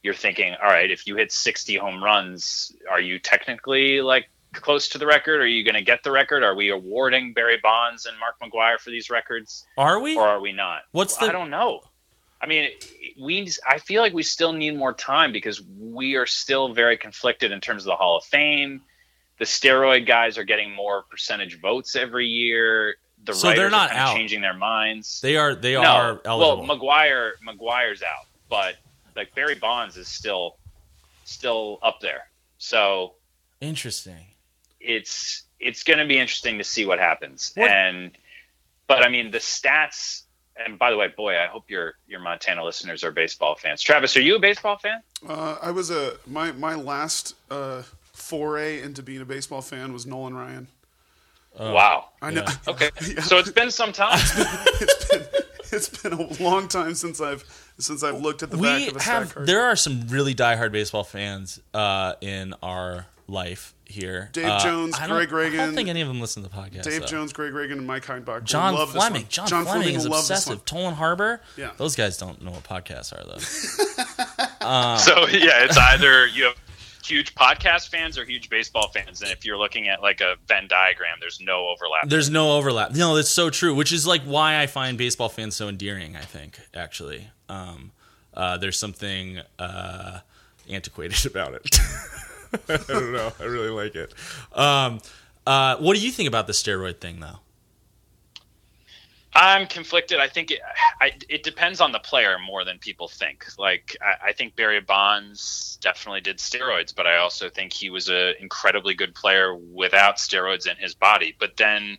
you're 0.05 0.15
thinking, 0.15 0.55
all 0.63 0.69
right, 0.69 0.89
if 0.89 1.05
you 1.09 1.17
hit 1.17 1.33
60 1.33 1.75
home 1.75 2.01
runs, 2.01 2.71
are 2.89 3.01
you 3.01 3.19
technically 3.19 4.01
like 4.03 4.31
close 4.53 4.87
to 4.91 4.99
the 4.99 5.07
record? 5.07 5.41
Are 5.41 5.49
you 5.49 5.65
going 5.65 5.75
to 5.75 5.83
get 5.83 6.05
the 6.05 6.13
record? 6.13 6.45
Are 6.45 6.55
we 6.55 6.71
awarding 6.71 7.33
Barry 7.33 7.59
Bonds 7.61 8.07
and 8.07 8.17
Mark 8.21 8.37
McGwire 8.41 8.79
for 8.79 8.91
these 8.91 9.11
records? 9.11 9.67
are 9.77 9.99
we? 9.99 10.17
or 10.17 10.29
are 10.29 10.41
we 10.41 10.53
not? 10.53 10.83
What's 10.93 11.17
the- 11.17 11.27
I 11.27 11.33
don't 11.33 11.51
know. 11.51 11.81
I 12.41 12.47
mean, 12.47 12.71
we. 13.21 13.51
I 13.67 13.79
feel 13.79 14.01
like 14.03 14.13
we 14.13 14.23
still 14.23 14.53
need 14.53 14.77
more 14.77 14.93
time 14.93 15.33
because 15.33 15.61
we 15.61 16.15
are 16.15 16.27
still 16.27 16.73
very 16.73 16.99
conflicted 16.99 17.51
in 17.51 17.61
terms 17.61 17.83
of 17.83 17.87
the 17.87 17.97
Hall 17.97 18.19
of 18.19 18.25
Fame. 18.25 18.83
The 19.39 19.47
steroid 19.47 20.07
guys 20.07 20.39
are 20.39 20.45
getting 20.45 20.73
more 20.73 21.03
percentage 21.11 21.59
votes 21.61 21.97
every 21.97 22.27
year. 22.29 22.97
The 23.27 23.35
So 23.35 23.49
writers 23.49 23.59
they're 23.61 23.71
not 23.71 23.91
are 23.91 23.95
out. 23.97 24.15
changing 24.17 24.41
their 24.41 24.55
minds. 24.55 25.21
They 25.21 25.37
are. 25.37 25.55
They 25.55 25.75
no, 25.75 25.83
are 25.83 26.21
eligible. 26.25 26.67
well, 26.67 26.79
McGwire, 26.79 27.33
McGwire's 27.47 28.03
out, 28.03 28.27
but 28.49 28.77
like 29.15 29.35
Barry 29.35 29.55
Bonds 29.57 29.97
is 29.97 30.09
still, 30.09 30.57
still 31.25 31.79
up 31.83 32.01
there. 32.01 32.29
So 32.59 33.15
Interesting. 33.61 34.27
it's 34.81 35.43
it's 35.59 35.83
going 35.83 35.99
to 35.99 36.05
be 36.07 36.19
interesting 36.19 36.59
to 36.59 36.65
see 36.65 36.85
what 36.87 36.99
happens. 36.99 37.53
What- 37.55 37.71
And 37.71 38.13
but 38.87 39.03
I 39.05 39.09
mean 39.09 39.31
the 39.31 39.39
stats. 39.39 40.23
And 40.59 40.79
by 40.79 40.91
the 40.91 40.97
way, 40.97 41.09
boy, 41.09 41.37
I 41.39 41.47
hope 41.49 41.69
your 41.71 41.95
your 42.07 42.21
Montana 42.21 42.65
listeners 42.65 43.05
are 43.05 43.11
baseball 43.11 43.57
fans. 43.57 43.83
Travis, 43.83 44.17
are 44.17 44.23
you 44.23 44.37
a 44.37 44.39
baseball 44.41 44.79
fan? 44.79 45.01
Uh, 45.29 45.59
I 45.61 45.71
was 45.71 45.91
a 45.91 46.17
my 46.27 46.53
my 46.53 46.75
last 46.75 47.35
uh, 47.51 47.83
foray 48.15 48.81
into 48.81 49.03
being 49.03 49.21
a 49.21 49.27
baseball 49.27 49.61
fan 49.61 49.93
was 49.93 50.07
Nolan 50.07 50.35
Ryan. 50.35 50.69
Wow. 51.59 52.09
I 52.23 52.31
know. 52.31 52.43
yeah. 52.47 52.55
Okay, 52.69 52.91
so 53.23 53.39
it's 53.39 53.51
been 53.51 53.71
some 53.71 53.93
time. 53.93 54.19
it's 54.21 55.05
been 55.09 55.23
it's 55.73 55.89
been 56.03 56.13
a 56.13 56.43
long 56.43 56.69
time 56.69 56.95
since 56.95 57.21
I've 57.21 57.45
since 57.79 58.03
I've 58.03 58.21
looked 58.21 58.43
at 58.43 58.51
the 58.51 58.57
back 58.57 58.89
of 58.89 58.97
a 58.97 59.01
stat 59.01 59.13
have. 59.23 59.35
card. 59.35 59.47
There 59.47 59.63
are 59.65 59.77
some 59.77 60.07
really 60.09 60.35
diehard 60.35 60.73
baseball 60.73 61.05
fans 61.05 61.61
uh, 61.75 62.15
in 62.21 62.55
our 62.63 63.07
life 63.29 63.75
here. 63.85 64.31
Dave 64.33 64.47
Uh, 64.47 64.59
Jones, 64.61 64.95
I 64.95 65.07
don't- 65.09 65.17
I 65.33 65.51
don't 65.57 65.75
think 65.75 65.89
any 65.89 66.01
of 66.01 66.07
them 66.09 66.21
listen 66.21 66.43
to 66.45 66.49
the 66.49 66.55
podcast. 66.55 66.83
Dave 66.85 67.01
though. 67.03 67.07
Jones, 67.07 67.33
Greg 67.33 67.53
Reagan, 67.53 67.79
and 67.79 67.87
Mike 67.87 68.05
Heinbach. 68.05 68.45
John 68.45 68.75
love 68.75 68.93
this 68.93 69.03
Fleming. 69.03 69.23
one. 69.23 69.29
John, 69.31 69.47
John 69.49 69.65
Fleming 69.65 69.95
is 69.97 70.05
will 70.05 70.13
love 70.13 70.29
this 70.29 70.47
obsessive. 70.47 70.63
one. 70.73 70.93
Tolan 70.93 70.95
Harbor. 70.95 71.41
Yeah. 71.57 71.71
Those 71.77 71.97
guys 71.97 72.17
don't 72.19 72.41
know 72.43 72.53
what 72.53 72.63
podcasts 72.65 73.13
are 73.13 73.25
though. 73.25 73.39
so 74.97 75.27
yeah, 75.29 75.65
it's 75.65 75.77
either 75.77 76.27
you 76.27 76.45
have 76.45 76.55
huge 77.07 77.35
podcast 77.35 77.89
fans 77.89 78.19
or 78.19 78.25
huge 78.25 78.49
baseball 78.49 78.89
fans. 78.89 79.23
And 79.23 79.31
if 79.31 79.45
you're 79.45 79.59
looking 79.59 79.89
at 79.89 80.03
like 80.03 80.21
a 80.21 80.37
Venn 80.47 80.69
diagram, 80.69 81.17
there's 81.21 81.41
no 81.41 81.69
overlap. 81.69 82.09
There's 82.09 82.31
no 82.31 82.57
overlap. 82.57 82.95
No, 82.95 83.15
that's 83.17 83.31
so 83.31 83.51
true. 83.51 83.75
Which 83.75 83.93
is 83.93 84.07
like 84.07 84.23
why 84.23 84.61
I 84.61 84.67
find 84.67 84.99
baseball 84.99 85.29
fans 85.29 85.57
so 85.57 85.69
endearing. 85.69 86.17
I 86.17 86.23
think 86.23 86.59
actually, 86.75 87.29
um, 87.49 87.93
uh, 88.35 88.59
there's 88.59 88.79
something 88.79 89.41
uh, 89.59 90.21
antiquated 90.69 91.27
about 91.31 91.55
it. 91.55 91.79
I 92.69 92.77
don't 92.89 93.13
know. 93.13 93.33
I 93.41 93.45
really 93.45 93.71
like 93.71 93.95
it. 93.95 94.15
Um, 94.53 95.01
uh, 95.47 95.77
what 95.77 95.97
do 95.97 96.03
you 96.03 96.11
think 96.11 96.29
about 96.29 96.47
the 96.47 96.53
steroid 96.53 96.99
thing, 96.99 97.21
though? 97.21 97.39
I'm 99.37 99.67
conflicted. 99.67 100.19
I 100.19 100.29
think 100.29 100.51
it, 100.51 100.61
I, 101.01 101.13
it 101.29 101.43
depends 101.43 101.83
on 101.83 101.93
the 101.93 101.99
player 101.99 102.39
more 102.39 102.65
than 102.65 102.79
people 102.79 103.07
think. 103.07 103.45
Like 103.59 103.95
I, 104.01 104.29
I 104.29 104.33
think 104.33 104.57
Barry 104.57 104.81
Bonds 104.81 105.79
definitely 105.83 106.23
did 106.23 106.39
steroids, 106.39 106.95
but 106.95 107.07
I 107.07 107.19
also 107.19 107.51
think 107.51 107.73
he 107.73 107.91
was 107.91 108.09
an 108.09 108.35
incredibly 108.41 108.95
good 108.95 109.15
player 109.15 109.55
without 109.55 110.17
steroids 110.17 110.67
in 110.67 110.77
his 110.79 110.95
body. 110.95 111.37
But 111.39 111.57
then 111.59 111.99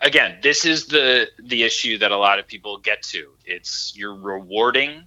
again, 0.00 0.38
this 0.42 0.64
is 0.64 0.86
the 0.86 1.28
the 1.42 1.64
issue 1.64 1.98
that 1.98 2.12
a 2.12 2.16
lot 2.16 2.38
of 2.38 2.46
people 2.46 2.78
get 2.78 3.02
to. 3.02 3.32
It's 3.44 3.92
you're 3.96 4.14
rewarding 4.14 5.04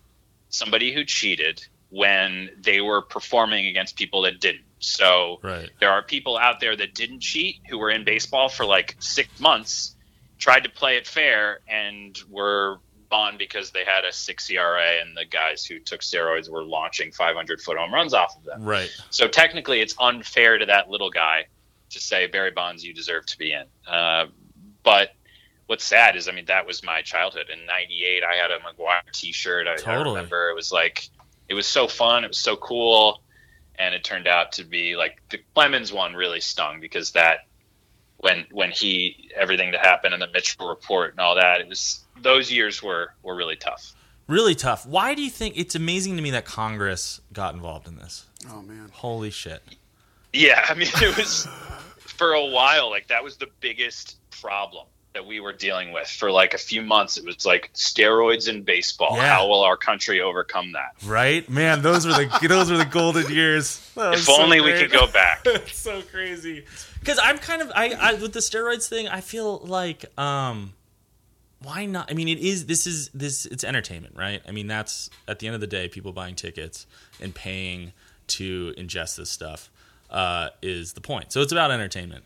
somebody 0.49 0.93
who 0.93 1.06
cheated 1.06 1.65
when 1.89 2.49
they 2.60 2.82
were 2.82 3.01
performing 3.01 3.67
against 3.67 3.95
people 3.95 4.23
that 4.23 4.39
didn't. 4.41 4.65
So 4.80 5.39
Right. 5.43 5.69
there 5.80 5.91
are 5.91 6.03
people 6.03 6.38
out 6.38 6.60
there 6.60 6.75
that 6.75 6.93
didn't 6.93 7.21
cheat 7.21 7.58
who 7.69 7.77
were 7.77 7.89
in 7.89 8.03
baseball 8.03 8.49
for 8.49 8.65
like 8.65 8.95
six 8.99 9.39
months, 9.39 9.95
tried 10.38 10.63
to 10.63 10.69
play 10.69 10.97
it 10.97 11.08
fair, 11.08 11.60
and 11.67 12.17
were 12.30 12.80
on 13.12 13.38
because 13.38 13.71
they 13.71 13.84
had 13.86 14.06
a 14.06 14.12
six 14.12 14.50
ERA, 14.50 15.02
and 15.02 15.15
the 15.15 15.26
guys 15.26 15.65
who 15.65 15.80
took 15.80 16.02
steroids 16.02 16.50
were 16.50 16.63
launching 16.63 17.12
500 17.12 17.62
foot 17.62 17.78
home 17.78 17.93
runs 17.93 18.13
off 18.13 18.36
of 18.38 18.43
them. 18.43 18.63
Right. 18.63 18.89
So 19.10 19.28
technically, 19.28 19.80
it's 19.82 19.95
unfair 20.00 20.58
to 20.58 20.65
that 20.65 20.89
little 20.89 21.10
guy 21.10 21.45
to 21.89 22.00
say 22.00 22.28
Barry 22.28 22.52
Bonds, 22.52 22.84
you 22.84 22.93
deserve 22.93 23.26
to 23.28 23.38
be 23.38 23.54
in. 23.54 23.63
Uh, 23.91 24.28
but 24.84 25.12
what's 25.67 25.84
sad 25.84 26.15
is, 26.15 26.28
I 26.28 26.32
mean, 26.32 26.45
that 26.45 26.65
was 26.65 26.84
my 26.84 27.02
childhood. 27.02 27.47
In 27.52 27.65
'98, 27.65 28.23
I 28.23 28.36
had 28.36 28.52
a 28.52 28.60
McGwire 28.60 29.12
T-shirt. 29.13 29.67
I, 29.67 29.73
I 29.73 29.78
Totally. 29.78 30.15
remember 30.15 30.50
it 30.50 30.56
was 30.56 30.71
like 30.71 31.10
it 31.47 31.54
was 31.54 31.65
so 31.65 31.88
fun. 31.88 32.23
It 32.23 32.28
was 32.28 32.38
so 32.38 32.56
cool, 32.58 33.21
and 33.76 33.95
it 33.95 34.04
turned 34.04 34.28
out 34.28 34.54
to 34.54 34.63
be 34.63 34.95
like 34.95 35.21
the 35.30 35.39
Clemens 35.54 35.93
one 35.93 36.13
really 36.13 36.41
stung 36.41 36.80
because 36.82 37.12
that 37.12 37.47
when 38.17 38.45
when 38.51 38.71
he 38.71 39.30
everything 39.36 39.71
that 39.71 39.86
happened 39.86 40.13
in 40.13 40.19
the 40.19 40.27
Mitchell 40.27 40.67
report 40.67 41.12
and 41.12 41.19
all 41.19 41.36
that, 41.36 41.62
it 41.62 41.67
was 41.67 42.06
those 42.21 42.51
years 42.51 42.82
were 42.82 43.13
were 43.23 43.36
really 43.36 43.56
tough. 43.56 43.93
Really 44.27 44.56
tough. 44.56 44.86
Why 44.86 45.13
do 45.13 45.21
you 45.21 45.30
think 45.30 45.58
it's 45.58 45.75
amazing 45.75 46.17
to 46.17 46.21
me 46.21 46.32
that 46.32 46.45
Congress 46.45 47.21
got 47.32 47.53
involved 47.53 47.88
in 47.88 47.95
this? 47.95 48.25
Oh 48.49 48.62
man. 48.62 48.89
Holy 48.91 49.30
shit. 49.30 49.63
Yeah, 50.34 50.65
I 50.69 50.73
mean, 50.73 50.89
it 50.95 51.17
was 51.17 51.47
for 51.99 52.34
a 52.34 52.45
while. 52.45 52.89
Like 52.89 53.08
that 53.08 53.23
was 53.23 53.38
the 53.38 53.47
biggest 53.60 54.17
problem 54.32 54.88
that 55.17 55.25
we 55.25 55.39
were 55.39 55.51
dealing 55.51 55.91
with 55.91 56.08
for 56.08 56.30
like 56.30 56.53
a 56.53 56.60
few 56.60 56.84
months. 56.84 57.17
It 57.17 57.25
was 57.25 57.43
like 57.43 57.73
steroids 57.73 58.47
in 58.47 58.62
baseball. 58.62 59.15
Yeah. 59.15 59.34
How 59.34 59.47
will 59.47 59.62
our 59.63 59.75
country 59.75 60.21
overcome 60.21 60.73
that? 60.73 60.93
Right, 61.03 61.49
man. 61.49 61.82
Those 61.82 62.06
were 62.06 62.13
the 62.13 62.30
those 62.47 62.69
were 62.69 62.77
the 62.77 62.86
golden 62.86 63.32
years. 63.32 63.82
If 63.97 64.21
so 64.21 64.39
only 64.39 64.62
we 64.62 64.73
could 64.73 64.91
go 64.91 65.08
back. 65.08 65.41
it's 65.45 65.80
so 65.80 66.03
crazy. 66.03 66.65
Because 66.99 67.19
I'm 67.21 67.39
kind 67.39 67.63
of 67.63 67.71
I, 67.73 67.93
I 67.99 68.13
with 68.13 68.34
the 68.34 68.41
steroids 68.41 68.88
thing. 68.88 69.08
I 69.08 69.21
feel 69.21 69.58
like 69.58 70.06
um, 70.19 70.73
why 71.63 71.88
not? 71.88 72.12
I 72.12 72.13
mean, 72.13 72.27
it 72.27 72.38
is 72.38 72.67
this 72.67 72.86
is 72.86 73.10
this 73.10 73.47
it's 73.47 73.63
entertainment, 73.63 74.15
right? 74.15 74.43
I 74.47 74.51
mean, 74.51 74.67
that's 74.67 75.10
at 75.27 75.39
the 75.39 75.47
end 75.47 75.56
of 75.56 75.62
the 75.62 75.67
day, 75.67 75.88
people 75.88 76.13
buying 76.13 76.36
tickets 76.36 76.86
and 77.19 77.34
paying 77.34 77.91
to 78.27 78.75
ingest 78.77 79.15
this 79.15 79.32
stuff 79.32 79.71
uh, 80.12 80.49
is 80.62 80.93
the 80.93 81.01
point. 81.01 81.32
So 81.32 81.41
it's 81.41 81.51
about 81.51 81.71
entertainment. 81.71 82.23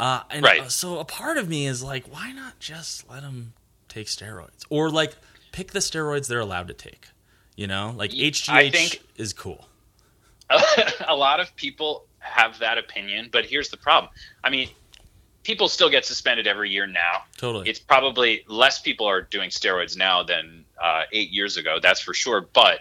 Uh, 0.00 0.22
and 0.30 0.42
Right. 0.44 0.62
uh, 0.62 0.68
so 0.68 0.98
a 0.98 1.04
part 1.04 1.36
of 1.36 1.48
me 1.48 1.66
is 1.66 1.82
like, 1.82 2.06
why 2.10 2.32
not 2.32 2.58
just 2.58 3.08
let 3.10 3.20
them 3.22 3.52
take 3.88 4.06
steroids 4.06 4.64
or 4.70 4.88
like 4.90 5.14
pick 5.52 5.72
the 5.72 5.78
steroids 5.80 6.26
they're 6.26 6.40
allowed 6.40 6.68
to 6.68 6.74
take? 6.74 7.08
You 7.54 7.66
know, 7.66 7.92
like 7.96 8.12
HGH 8.12 8.48
I 8.48 8.70
think- 8.70 9.02
is 9.16 9.32
cool. 9.34 9.68
a 11.08 11.14
lot 11.14 11.38
of 11.38 11.54
people 11.56 12.06
have 12.18 12.58
that 12.60 12.78
opinion, 12.78 13.28
but 13.30 13.44
here's 13.44 13.68
the 13.68 13.76
problem. 13.76 14.10
I 14.42 14.50
mean, 14.50 14.68
people 15.42 15.68
still 15.68 15.90
get 15.90 16.04
suspended 16.04 16.46
every 16.46 16.70
year 16.70 16.86
now. 16.86 17.22
Totally. 17.36 17.68
It's 17.68 17.78
probably 17.78 18.42
less 18.48 18.80
people 18.80 19.06
are 19.06 19.22
doing 19.22 19.50
steroids 19.50 19.96
now 19.96 20.22
than 20.22 20.64
uh, 20.82 21.02
eight 21.12 21.30
years 21.30 21.56
ago. 21.56 21.78
That's 21.80 22.00
for 22.00 22.14
sure. 22.14 22.48
But 22.52 22.80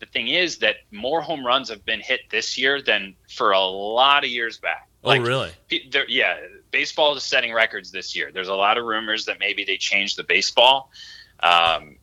the 0.00 0.06
thing 0.06 0.28
is 0.28 0.58
that 0.58 0.76
more 0.90 1.20
home 1.22 1.46
runs 1.46 1.68
have 1.70 1.84
been 1.84 2.00
hit 2.00 2.20
this 2.30 2.58
year 2.58 2.82
than 2.82 3.14
for 3.30 3.52
a 3.52 3.60
lot 3.60 4.24
of 4.24 4.30
years 4.30 4.58
back. 4.58 4.87
Oh, 5.04 5.24
really? 5.24 5.52
Yeah, 6.08 6.38
baseball 6.70 7.16
is 7.16 7.24
setting 7.24 7.52
records 7.52 7.90
this 7.90 8.16
year. 8.16 8.30
There's 8.32 8.48
a 8.48 8.54
lot 8.54 8.78
of 8.78 8.84
rumors 8.84 9.26
that 9.26 9.38
maybe 9.38 9.64
they 9.64 9.76
changed 9.76 10.16
the 10.16 10.24
baseball. 10.24 10.90
Um, 11.40 11.96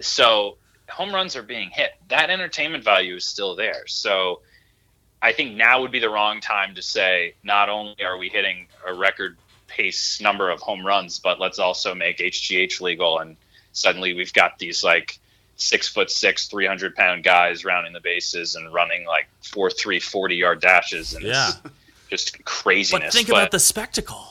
so 0.00 0.58
home 0.88 1.14
runs 1.14 1.36
are 1.36 1.42
being 1.42 1.70
hit. 1.70 1.92
That 2.08 2.30
entertainment 2.30 2.84
value 2.84 3.16
is 3.16 3.24
still 3.24 3.56
there. 3.56 3.86
So 3.86 4.40
I 5.20 5.32
think 5.32 5.56
now 5.56 5.80
would 5.80 5.92
be 5.92 5.98
the 5.98 6.10
wrong 6.10 6.40
time 6.40 6.74
to 6.74 6.82
say 6.82 7.34
not 7.42 7.68
only 7.68 8.02
are 8.04 8.16
we 8.16 8.28
hitting 8.28 8.68
a 8.86 8.94
record 8.94 9.36
pace 9.66 10.20
number 10.20 10.50
of 10.50 10.60
home 10.60 10.86
runs, 10.86 11.18
but 11.18 11.40
let's 11.40 11.58
also 11.58 11.94
make 11.94 12.18
HGH 12.18 12.80
legal. 12.80 13.18
And 13.18 13.36
suddenly 13.72 14.14
we've 14.14 14.32
got 14.32 14.58
these 14.58 14.84
like 14.84 15.18
six 15.56 15.88
foot 15.88 16.10
six, 16.10 16.46
300 16.48 16.94
pound 16.94 17.24
guys 17.24 17.64
rounding 17.64 17.92
the 17.92 18.00
bases 18.00 18.54
and 18.54 18.72
running 18.72 19.06
like 19.06 19.26
four, 19.40 19.70
three, 19.70 19.98
40 19.98 20.36
yard 20.36 20.60
dashes. 20.60 21.14
And 21.14 21.24
Yeah. 21.24 21.52
it's 22.16 22.24
just 22.30 22.44
craziness. 22.44 23.04
But 23.06 23.12
think 23.12 23.28
about 23.28 23.50
the 23.50 23.60
spectacle. 23.60 24.24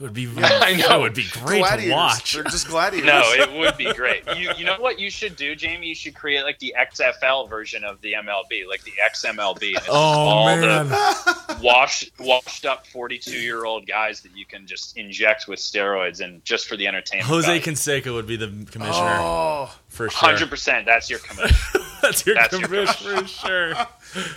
It 0.00 0.06
would 0.06 0.14
be 0.14 0.28
I 0.38 0.74
know. 0.74 0.98
It 0.98 1.02
would 1.02 1.14
be 1.14 1.26
great 1.44 1.60
gladiators. 1.60 1.84
to 1.84 1.90
watch. 1.94 2.32
They're 2.32 2.42
just 2.44 2.66
gladiators. 2.66 3.06
No, 3.06 3.22
it 3.34 3.52
would 3.58 3.76
be 3.76 3.92
great. 3.92 4.24
You 4.36 4.50
you 4.56 4.64
know 4.64 4.80
what 4.80 4.98
you 4.98 5.10
should 5.10 5.36
do, 5.36 5.54
Jamie? 5.54 5.86
You 5.86 5.94
should 5.94 6.16
create 6.16 6.42
like 6.42 6.58
the 6.58 6.74
XFL 6.76 7.48
version 7.48 7.84
of 7.84 8.00
the 8.00 8.14
MLB, 8.14 8.66
like 8.68 8.82
the 8.82 8.92
XMLB. 9.14 9.76
And 9.76 9.84
Oh 9.88 9.92
all 9.94 10.46
man. 10.46 10.88
the 10.88 11.58
washed 11.62 12.10
washed 12.18 12.66
up 12.66 12.84
forty 12.88 13.16
two 13.18 13.38
year 13.38 13.64
old 13.64 13.86
guys 13.86 14.22
that 14.22 14.36
you 14.36 14.44
can 14.44 14.66
just 14.66 14.96
inject 14.96 15.46
with 15.46 15.60
steroids 15.60 16.20
and 16.20 16.44
just 16.44 16.66
for 16.66 16.76
the 16.76 16.88
entertainment. 16.88 17.28
Jose 17.28 17.60
Canseco 17.60 18.12
would 18.14 18.26
be 18.26 18.34
the 18.36 18.48
commissioner 18.72 19.18
Oh, 19.20 19.72
for 19.88 20.10
sure. 20.10 20.18
Hundred 20.30 20.50
percent. 20.50 20.84
That's 20.84 21.10
your 21.10 21.20
commission. 21.20 21.80
That's 22.02 22.26
your 22.26 22.34
That's 22.34 22.52
your 22.58 22.62
commissioner 22.62 23.20
for 23.22 23.26
sure. 23.28 23.74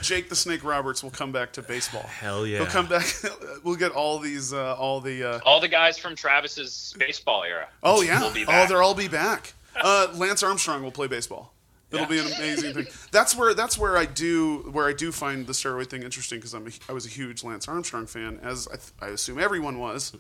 Jake 0.02 0.30
the 0.30 0.36
Snake 0.36 0.64
Roberts 0.64 1.04
will 1.04 1.12
come 1.12 1.32
back 1.32 1.54
to 1.54 1.62
baseball. 1.62 2.04
Hell 2.04 2.46
yeah. 2.48 2.60
He'll 2.60 2.68
come 2.68 2.88
back. 2.88 3.06
we'll 3.64 3.76
get 3.76 3.92
all 3.92 4.20
these, 4.20 4.54
uh, 4.54 4.76
all 4.76 5.02
the. 5.02 5.24
Uh, 5.24 5.40
all 5.46 5.60
the 5.60 5.68
guys 5.68 5.98
from 5.98 6.16
Travis's 6.16 6.96
baseball 6.98 7.44
era. 7.44 7.68
oh 7.84 8.02
yeah. 8.02 8.22
will 8.22 8.32
be 8.32 8.46
Oh, 8.48 8.66
they'll 8.68 8.78
all 8.78 8.96
be 8.96 9.08
back. 9.08 9.54
Uh, 9.76 10.08
Lance 10.16 10.44
Armstrong 10.44 10.84
will 10.84 10.92
play 10.92 11.08
baseball. 11.08 11.54
It'll 11.92 12.08
be 12.08 12.20
an 12.20 12.26
amazing 12.28 12.74
thing. 12.74 12.88
That's 13.12 13.36
where 13.36 13.54
that's 13.54 13.78
where 13.78 13.96
I 13.96 14.06
do 14.06 14.70
where 14.72 14.88
I 14.88 14.94
do 14.94 15.12
find 15.12 15.48
the 15.48 15.54
steroid 15.54 15.88
thing 15.90 16.04
interesting 16.04 16.40
because 16.40 16.54
I'm 16.54 16.68
a, 16.68 16.72
I 16.90 16.94
was 16.94 17.06
a 17.06 17.10
huge 17.10 17.44
Lance 17.44 17.68
Armstrong 17.68 18.06
fan, 18.06 18.40
as 18.44 18.68
I, 18.68 18.76
th- 18.76 18.92
I 19.02 19.08
assume 19.08 19.40
everyone 19.40 19.80
was. 19.80 20.14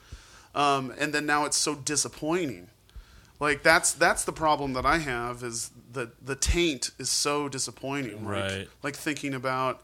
Um, 0.54 0.94
and 0.98 1.14
then 1.14 1.26
now 1.26 1.44
it's 1.46 1.58
so 1.58 1.76
disappointing. 1.76 2.68
Like 3.40 3.64
that's 3.64 3.92
that's 3.94 4.24
the 4.24 4.32
problem 4.32 4.74
that 4.74 4.86
I 4.86 5.00
have 5.00 5.44
is 5.44 5.72
the 5.92 6.12
the 6.22 6.36
taint 6.36 6.92
is 6.98 7.10
so 7.10 7.50
disappointing. 7.50 8.26
Like, 8.26 8.44
Right. 8.44 8.68
Like 8.84 8.96
thinking 8.96 9.34
about 9.34 9.84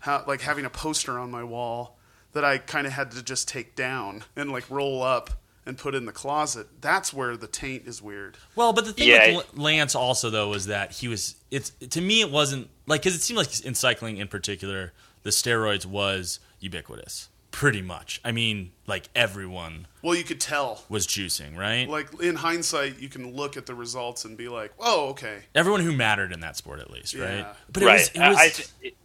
how 0.00 0.24
like 0.26 0.40
having 0.40 0.64
a 0.64 0.70
poster 0.70 1.18
on 1.18 1.30
my 1.30 1.44
wall 1.44 1.96
that 2.32 2.44
I 2.44 2.58
kind 2.58 2.86
of 2.86 2.92
had 2.92 3.10
to 3.12 3.22
just 3.22 3.48
take 3.48 3.74
down 3.76 4.24
and 4.36 4.50
like 4.52 4.68
roll 4.70 5.02
up 5.02 5.30
and 5.64 5.76
put 5.78 5.94
in 5.94 6.06
the 6.06 6.12
closet. 6.12 6.66
That's 6.80 7.12
where 7.12 7.36
the 7.36 7.46
taint 7.46 7.86
is 7.86 8.00
weird. 8.02 8.36
Well, 8.56 8.72
but 8.72 8.84
the 8.86 8.92
thing 8.92 9.08
Yeah. 9.08 9.36
with 9.36 9.56
Lance 9.56 9.94
also 9.94 10.28
though 10.30 10.48
was 10.48 10.66
that 10.66 10.92
he 10.92 11.08
was 11.08 11.36
it's 11.50 11.70
to 11.90 12.00
me 12.00 12.20
it 12.20 12.30
wasn't 12.30 12.68
like 12.86 13.02
because 13.02 13.14
it 13.14 13.22
seemed 13.22 13.38
like 13.38 13.64
in 13.64 13.74
cycling 13.74 14.16
in 14.16 14.28
particular 14.28 14.92
the 15.22 15.30
steroids 15.30 15.86
was 15.86 16.40
ubiquitous 16.60 17.28
pretty 17.58 17.82
much. 17.82 18.20
I 18.24 18.30
mean, 18.30 18.70
like 18.86 19.08
everyone 19.16 19.88
Well, 20.00 20.14
you 20.14 20.22
could 20.22 20.40
tell. 20.40 20.84
was 20.88 21.08
juicing, 21.08 21.56
right? 21.56 21.88
Like 21.88 22.08
in 22.22 22.36
hindsight, 22.36 23.00
you 23.00 23.08
can 23.08 23.34
look 23.34 23.56
at 23.56 23.66
the 23.66 23.74
results 23.74 24.24
and 24.24 24.36
be 24.36 24.48
like, 24.48 24.72
"Oh, 24.78 25.08
okay." 25.08 25.40
everyone 25.56 25.80
who 25.80 25.90
mattered 25.90 26.30
in 26.30 26.38
that 26.38 26.56
sport 26.56 26.78
at 26.78 26.88
least, 26.88 27.14
right? 27.16 27.38
Yeah. 27.38 27.52
But 27.72 27.82
it 27.82 27.86
right. 27.86 27.98
was, 27.98 28.08
it 28.10 28.18
was 28.20 28.36
I, 28.38 28.42
I 28.44 28.48
th- 28.50 28.68
it- 28.80 28.96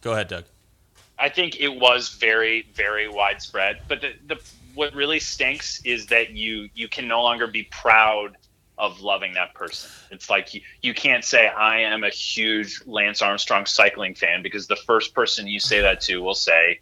Go 0.00 0.12
ahead, 0.12 0.28
Doug. 0.28 0.44
I 1.18 1.28
think 1.28 1.60
it 1.60 1.68
was 1.68 2.14
very, 2.14 2.66
very 2.72 3.08
widespread. 3.08 3.82
But 3.88 4.00
the, 4.00 4.12
the 4.26 4.40
what 4.74 4.94
really 4.94 5.20
stinks 5.20 5.82
is 5.84 6.06
that 6.06 6.30
you 6.30 6.70
you 6.74 6.88
can 6.88 7.08
no 7.08 7.22
longer 7.22 7.46
be 7.46 7.64
proud 7.64 8.38
of 8.78 9.02
loving 9.02 9.34
that 9.34 9.52
person. 9.52 9.90
It's 10.10 10.30
like 10.30 10.54
you, 10.54 10.62
you 10.80 10.94
can't 10.94 11.24
say 11.26 11.48
I 11.48 11.80
am 11.80 12.04
a 12.04 12.10
huge 12.10 12.80
Lance 12.86 13.20
Armstrong 13.20 13.66
cycling 13.66 14.14
fan 14.14 14.40
because 14.42 14.66
the 14.66 14.76
first 14.76 15.14
person 15.14 15.46
you 15.46 15.60
say 15.60 15.82
that 15.82 16.00
to 16.02 16.22
will 16.22 16.34
say, 16.34 16.80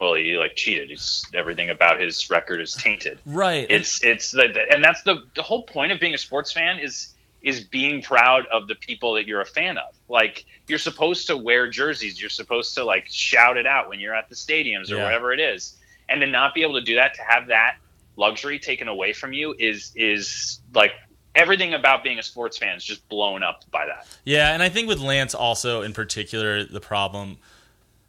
"Well, 0.00 0.14
he 0.14 0.36
like 0.38 0.56
cheated. 0.56 0.90
He's 0.90 1.24
everything 1.34 1.70
about 1.70 2.00
his 2.00 2.28
record 2.30 2.60
is 2.60 2.72
tainted." 2.74 3.18
Right. 3.26 3.66
It's 3.68 4.02
it's 4.04 4.30
the, 4.32 4.66
and 4.72 4.82
that's 4.82 5.02
the 5.02 5.24
the 5.34 5.42
whole 5.42 5.62
point 5.62 5.92
of 5.92 6.00
being 6.00 6.14
a 6.14 6.18
sports 6.18 6.52
fan 6.52 6.78
is 6.78 7.14
is 7.40 7.60
being 7.62 8.02
proud 8.02 8.46
of 8.46 8.66
the 8.66 8.74
people 8.74 9.14
that 9.14 9.26
you're 9.26 9.40
a 9.40 9.46
fan 9.46 9.78
of. 9.78 9.94
Like 10.08 10.44
you're 10.66 10.78
supposed 10.78 11.26
to 11.28 11.36
wear 11.36 11.68
jerseys, 11.70 12.20
you're 12.20 12.30
supposed 12.30 12.74
to 12.74 12.84
like 12.84 13.06
shout 13.08 13.56
it 13.56 13.66
out 13.66 13.88
when 13.88 14.00
you're 14.00 14.14
at 14.14 14.28
the 14.28 14.34
stadiums 14.34 14.90
or 14.90 14.96
Yeah. 14.96 15.04
whatever 15.04 15.32
it 15.32 15.38
is, 15.40 15.76
and 16.08 16.20
to 16.20 16.26
not 16.26 16.52
be 16.54 16.62
able 16.62 16.74
to 16.74 16.80
do 16.80 16.96
that, 16.96 17.14
to 17.14 17.22
have 17.22 17.46
that 17.46 17.76
luxury 18.16 18.58
taken 18.58 18.88
away 18.88 19.12
from 19.12 19.32
you 19.32 19.54
is 19.58 19.92
is 19.94 20.60
like 20.74 20.92
everything 21.36 21.74
about 21.74 22.02
being 22.02 22.18
a 22.18 22.22
sports 22.22 22.58
fan 22.58 22.76
is 22.76 22.82
just 22.84 23.08
blown 23.08 23.44
up 23.44 23.62
by 23.70 23.86
that. 23.86 24.08
Yeah, 24.24 24.52
and 24.52 24.60
I 24.60 24.68
think 24.68 24.88
with 24.88 24.98
Lance 24.98 25.34
also 25.34 25.82
in 25.82 25.92
particular 25.92 26.64
the 26.64 26.80
problem 26.80 27.38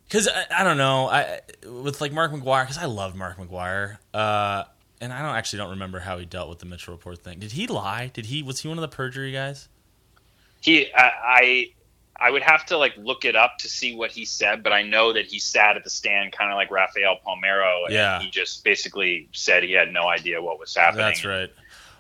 because 0.09 0.27
I, 0.27 0.45
I 0.59 0.63
don't 0.63 0.77
know 0.77 1.07
I 1.07 1.39
with 1.65 2.01
like 2.01 2.11
Mark 2.11 2.31
McGwire 2.31 2.63
because 2.63 2.77
I 2.77 2.85
love 2.85 3.15
Mark 3.15 3.37
McGwire 3.37 3.99
uh, 4.13 4.63
and 4.99 5.13
I 5.13 5.21
don't 5.21 5.35
actually 5.35 5.57
don't 5.59 5.69
remember 5.69 5.99
how 5.99 6.17
he 6.17 6.25
dealt 6.25 6.49
with 6.49 6.59
the 6.59 6.65
Mitchell 6.65 6.93
report 6.93 7.23
thing. 7.23 7.39
Did 7.39 7.53
he 7.53 7.67
lie? 7.67 8.11
Did 8.13 8.25
he 8.25 8.43
was 8.43 8.59
he 8.59 8.67
one 8.67 8.77
of 8.77 8.81
the 8.81 8.93
perjury 8.93 9.31
guys? 9.31 9.69
He 10.61 10.91
I. 10.93 11.11
I 11.23 11.71
I 12.21 12.31
would 12.31 12.43
have 12.43 12.65
to 12.65 12.77
like 12.77 12.97
look 12.97 13.23
it 13.23 13.37
up 13.37 13.59
to 13.59 13.69
see 13.69 13.95
what 13.95 14.11
he 14.11 14.25
said, 14.25 14.61
but 14.61 14.73
I 14.73 14.81
know 14.81 15.13
that 15.13 15.27
he 15.27 15.39
sat 15.39 15.77
at 15.77 15.85
the 15.85 15.89
stand 15.89 16.33
kind 16.33 16.51
of 16.51 16.57
like 16.57 16.69
Rafael 16.69 17.15
Palmeiro, 17.25 17.85
and 17.85 17.93
Yeah. 17.93 18.19
he 18.19 18.29
just 18.29 18.61
basically 18.65 19.29
said 19.31 19.63
he 19.63 19.71
had 19.71 19.93
no 19.93 20.09
idea 20.09 20.41
what 20.41 20.59
was 20.59 20.75
happening. 20.75 21.05
That's 21.05 21.23
right. 21.23 21.49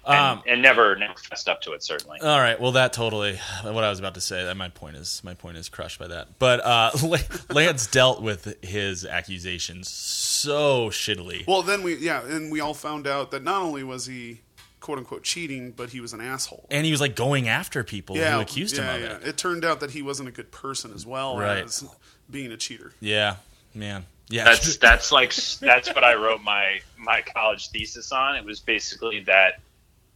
And, 0.05 0.15
Um, 0.39 0.43
and 0.47 0.61
never 0.61 0.95
never 0.95 1.13
fessed 1.15 1.47
up 1.49 1.61
to 1.63 1.73
it 1.73 1.83
certainly 1.83 2.19
all 2.21 2.39
right. 2.39 2.59
Well, 2.59 2.71
that 2.73 2.93
totally 2.93 3.37
what 3.63 3.83
I 3.83 3.89
was 3.89 3.99
about 3.99 4.13
to 4.15 4.21
say. 4.21 4.43
That 4.43 4.55
my 4.57 4.69
point 4.69 4.95
is 4.95 5.21
my 5.23 5.33
point 5.33 5.57
is 5.57 5.69
crushed 5.69 5.99
by 5.99 6.07
that. 6.07 6.39
But 6.39 6.59
uh, 6.65 6.91
Lance 7.49 7.87
dealt 7.87 8.21
with 8.21 8.61
his 8.63 9.05
accusations 9.05 9.89
so 9.89 10.89
shittily. 10.89 11.45
Well, 11.47 11.61
then 11.61 11.83
we 11.83 11.95
yeah, 11.97 12.25
and 12.25 12.51
we 12.51 12.59
all 12.59 12.73
found 12.73 13.07
out 13.07 13.31
that 13.31 13.43
not 13.43 13.61
only 13.61 13.83
was 13.83 14.05
he 14.05 14.41
quote 14.79 14.97
unquote 14.97 15.23
cheating, 15.23 15.71
but 15.71 15.89
he 15.89 15.99
was 15.99 16.13
an 16.13 16.21
asshole. 16.21 16.65
and 16.71 16.85
he 16.85 16.91
was 16.91 17.01
like 17.01 17.15
going 17.15 17.47
after 17.47 17.83
people 17.83 18.15
yeah, 18.15 18.35
who 18.35 18.41
accused 18.41 18.77
yeah, 18.77 18.93
him 18.93 18.95
of 18.95 19.09
yeah. 19.09 19.15
it. 19.17 19.27
It 19.27 19.37
turned 19.37 19.65
out 19.65 19.81
that 19.81 19.91
he 19.91 20.01
wasn't 20.01 20.29
a 20.29 20.31
good 20.31 20.51
person 20.51 20.93
as 20.93 21.05
well 21.05 21.37
Right. 21.37 21.63
as 21.65 21.83
being 22.31 22.51
a 22.51 22.57
cheater. 22.57 22.93
Yeah, 23.01 23.35
man. 23.75 24.05
Yeah, 24.31 24.43
that's 24.45 24.77
that's 24.77 25.11
like 25.11 25.33
that's 25.59 25.89
what 25.89 26.03
i 26.03 26.13
wrote 26.13 26.43
my 26.43 26.81
my 26.99 27.23
college 27.23 27.69
thesis 27.69 28.11
on 28.11 28.35
it 28.35 28.45
was 28.45 28.59
basically 28.59 29.21
that 29.21 29.59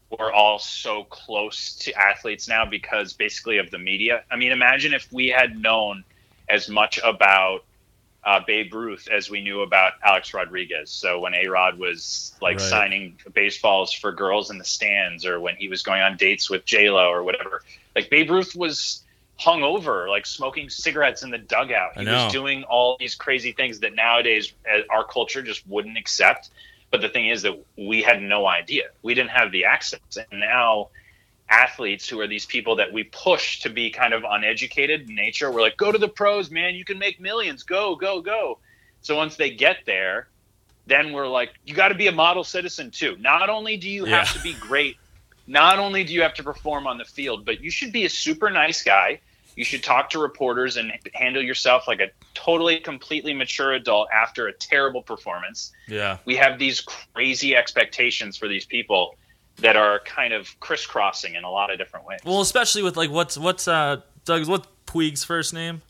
we're 0.09 0.31
all 0.31 0.59
so 0.59 1.03
close 1.05 1.75
to 1.75 1.93
athletes 1.93 2.47
now 2.47 2.65
because 2.65 3.13
basically 3.13 3.57
of 3.57 3.69
the 3.71 3.79
media 3.79 4.23
i 4.31 4.35
mean 4.35 4.51
imagine 4.51 4.93
if 4.93 5.11
we 5.11 5.27
had 5.27 5.59
known 5.59 6.03
as 6.49 6.69
much 6.69 6.99
about 7.03 7.63
uh, 8.25 8.39
Babe 8.45 8.73
Ruth 8.73 9.07
as 9.11 9.29
we 9.29 9.41
knew 9.41 9.61
about 9.61 9.93
Alex 10.03 10.33
Rodriguez. 10.33 10.89
So 10.91 11.19
when 11.19 11.33
A 11.33 11.47
Rod 11.47 11.77
was 11.77 12.33
like 12.41 12.55
Right. 12.55 12.61
signing 12.61 13.17
baseballs 13.33 13.91
for 13.91 14.11
girls 14.13 14.49
in 14.49 14.57
the 14.57 14.63
stands, 14.63 15.25
or 15.25 15.39
when 15.39 15.55
he 15.57 15.67
was 15.67 15.83
going 15.83 16.01
on 16.01 16.15
dates 16.15 16.49
with 16.49 16.63
J 16.65 16.89
Lo 16.89 17.09
or 17.09 17.23
whatever, 17.23 17.63
like 17.95 18.09
Babe 18.09 18.31
Ruth 18.31 18.55
was 18.55 19.03
hung 19.35 19.63
over, 19.63 20.07
like 20.09 20.25
smoking 20.25 20.69
cigarettes 20.69 21.23
in 21.23 21.31
the 21.31 21.37
dugout. 21.37 21.97
He 21.97 22.05
was 22.05 22.31
doing 22.31 22.63
all 22.63 22.95
these 22.99 23.15
crazy 23.15 23.51
things 23.51 23.79
that 23.79 23.93
nowadays 23.93 24.53
uh, 24.71 24.81
our 24.89 25.03
culture 25.03 25.41
just 25.41 25.67
wouldn't 25.67 25.97
accept. 25.97 26.49
But 26.93 27.01
the 27.01 27.09
thing 27.09 27.29
is 27.29 27.41
that 27.41 27.59
we 27.75 28.03
had 28.03 28.21
no 28.21 28.45
idea. 28.45 28.83
We 29.01 29.15
didn't 29.15 29.31
have 29.31 29.51
the 29.51 29.65
access. 29.65 29.99
And 30.15 30.39
now 30.39 30.89
athletes 31.49 32.07
who 32.07 32.19
are 32.19 32.27
these 32.27 32.45
people 32.45 32.75
that 32.75 32.93
we 32.93 33.05
push 33.05 33.61
to 33.61 33.71
be 33.71 33.89
kind 33.89 34.13
of 34.13 34.23
uneducated 34.29 35.09
in 35.09 35.15
nature, 35.15 35.51
we're 35.51 35.61
like, 35.61 35.75
go 35.75 35.91
to 35.91 35.97
the 35.97 36.07
pros, 36.07 36.51
man. 36.51 36.75
You 36.75 36.85
can 36.85 36.99
make 36.99 37.19
millions. 37.19 37.63
Go, 37.63 37.95
go, 37.95 38.21
go. 38.21 38.59
So 39.01 39.15
once 39.15 39.37
they 39.37 39.49
get 39.49 39.77
there, 39.87 40.27
then 40.85 41.13
we're 41.13 41.27
like, 41.27 41.55
you 41.65 41.73
got 41.73 41.87
to 41.87 41.95
be 41.95 42.05
a 42.05 42.11
model 42.11 42.43
citizen 42.43 42.91
too. 42.91 43.17
Not 43.19 43.49
only 43.49 43.75
do 43.75 43.89
you 43.89 44.05
have 44.05 44.31
to 44.33 44.39
be 44.43 44.53
great, 44.53 44.97
not 45.47 45.79
only 45.79 46.03
do 46.03 46.13
you 46.13 46.21
have 46.21 46.35
to 46.35 46.43
perform 46.43 46.85
on 46.85 46.99
the 46.99 47.05
field, 47.05 47.43
but 47.43 47.59
you 47.59 47.71
should 47.71 47.91
be 47.91 48.05
a 48.05 48.09
super 48.09 48.51
nice 48.51 48.83
guy. 48.83 49.19
You 49.55 49.63
should 49.63 49.83
talk 49.83 50.09
to 50.11 50.19
reporters 50.19 50.77
and 50.77 50.91
handle 51.13 51.41
yourself 51.41 51.87
like 51.87 51.99
a 51.99 52.07
totally, 52.33 52.79
completely 52.79 53.33
mature 53.33 53.73
adult 53.73 54.09
after 54.13 54.47
a 54.47 54.53
terrible 54.53 55.01
performance. 55.01 55.71
Yeah. 55.87 56.17
We 56.25 56.35
have 56.37 56.57
these 56.59 56.81
crazy 56.81 57.55
expectations 57.55 58.37
for 58.37 58.47
these 58.47 58.65
people 58.65 59.15
that 59.57 59.75
are 59.75 59.99
kind 59.99 60.33
of 60.33 60.59
crisscrossing 60.59 61.35
in 61.35 61.43
a 61.43 61.49
lot 61.51 61.71
of 61.71 61.77
different 61.77 62.05
ways. 62.07 62.19
Well, 62.25 62.41
especially 62.41 62.81
with 62.81 62.97
like 62.97 63.11
what's 63.11 63.37
what's 63.37 63.67
uh 63.67 63.97
Doug's 64.25 64.47
what 64.49 64.67
Puig's 64.87 65.23
first 65.23 65.53
name? 65.53 65.81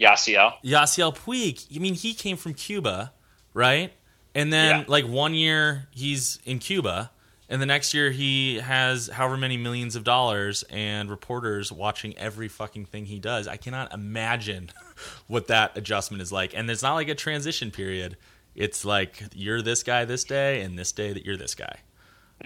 Yasiel, 0.00 0.54
Yasiel 0.64 1.14
Puig. 1.16 1.66
I 1.74 1.78
mean, 1.80 1.94
he 1.94 2.14
came 2.14 2.36
from 2.36 2.54
Cuba, 2.54 3.12
right? 3.54 3.92
And 4.34 4.52
then 4.52 4.80
Yeah. 4.80 4.84
like 4.86 5.06
one 5.06 5.34
year 5.34 5.88
he's 5.90 6.38
in 6.44 6.58
Cuba, 6.60 7.10
and 7.48 7.62
the 7.62 7.66
next 7.66 7.94
year 7.94 8.10
he 8.10 8.56
has 8.56 9.08
however 9.08 9.36
many 9.36 9.56
millions 9.56 9.96
of 9.96 10.04
dollars 10.04 10.64
and 10.70 11.10
reporters 11.10 11.72
watching 11.72 12.16
every 12.18 12.48
fucking 12.48 12.86
thing 12.86 13.06
he 13.06 13.18
does. 13.18 13.48
I 13.48 13.56
cannot 13.56 13.92
imagine 13.92 14.70
what 15.26 15.46
that 15.48 15.76
adjustment 15.76 16.22
is 16.22 16.30
like. 16.30 16.54
And 16.54 16.70
it's 16.70 16.82
not 16.82 16.94
like 16.94 17.08
a 17.08 17.14
transition 17.14 17.70
period. 17.70 18.16
It's 18.54 18.84
like 18.84 19.22
you're 19.34 19.62
this 19.62 19.82
guy 19.82 20.04
this 20.04 20.24
day, 20.24 20.62
and 20.62 20.78
this 20.78 20.92
day 20.92 21.12
that 21.12 21.24
you're 21.24 21.36
this 21.36 21.54
guy. 21.54 21.78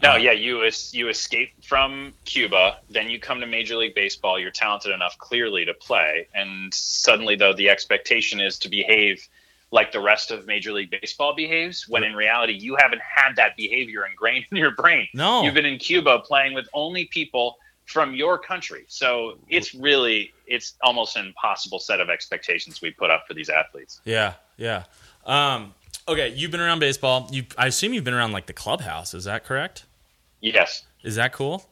No, 0.02 0.16
yeah, 0.16 0.32
you 0.32 0.64
es- 0.64 0.94
you 0.94 1.08
escape 1.08 1.52
from 1.62 2.14
Cuba, 2.24 2.78
then 2.88 3.10
you 3.10 3.18
come 3.18 3.40
to 3.40 3.46
Major 3.46 3.76
League 3.76 3.94
Baseball. 3.94 4.38
You're 4.38 4.50
talented 4.50 4.92
enough, 4.92 5.18
clearly, 5.18 5.64
to 5.66 5.74
play, 5.74 6.28
and 6.34 6.72
suddenly, 6.72 7.36
though, 7.36 7.52
the 7.52 7.68
expectation 7.68 8.40
is 8.40 8.58
to 8.60 8.70
behave 8.70 9.26
like 9.72 9.90
the 9.90 10.00
rest 10.00 10.30
of 10.30 10.46
Major 10.46 10.70
League 10.72 10.90
Baseball 10.90 11.34
behaves. 11.34 11.88
When 11.88 12.04
in 12.04 12.14
reality, 12.14 12.52
you 12.52 12.76
haven't 12.76 13.02
had 13.02 13.34
that 13.36 13.56
behavior 13.56 14.06
ingrained 14.06 14.44
in 14.50 14.58
your 14.58 14.70
brain. 14.70 15.08
No. 15.14 15.42
you've 15.42 15.54
been 15.54 15.66
in 15.66 15.78
Cuba 15.78 16.20
playing 16.20 16.54
with 16.54 16.68
only 16.74 17.06
people 17.06 17.56
from 17.86 18.14
your 18.14 18.38
country. 18.38 18.84
So 18.86 19.38
it's 19.48 19.74
really 19.74 20.32
it's 20.46 20.74
almost 20.82 21.16
an 21.16 21.26
impossible 21.26 21.78
set 21.78 22.00
of 22.00 22.10
expectations 22.10 22.80
we 22.80 22.90
put 22.92 23.10
up 23.10 23.24
for 23.26 23.34
these 23.34 23.48
athletes. 23.48 24.00
Yeah, 24.04 24.34
yeah. 24.56 24.84
Um, 25.24 25.74
okay, 26.06 26.28
you've 26.28 26.50
been 26.50 26.60
around 26.60 26.78
baseball. 26.78 27.28
You, 27.32 27.44
I 27.56 27.66
assume 27.66 27.94
you've 27.94 28.04
been 28.04 28.14
around 28.14 28.32
like 28.32 28.46
the 28.46 28.52
clubhouse. 28.52 29.14
Is 29.14 29.24
that 29.24 29.44
correct? 29.44 29.86
Yes. 30.40 30.84
Is 31.02 31.16
that 31.16 31.32
cool? 31.32 31.68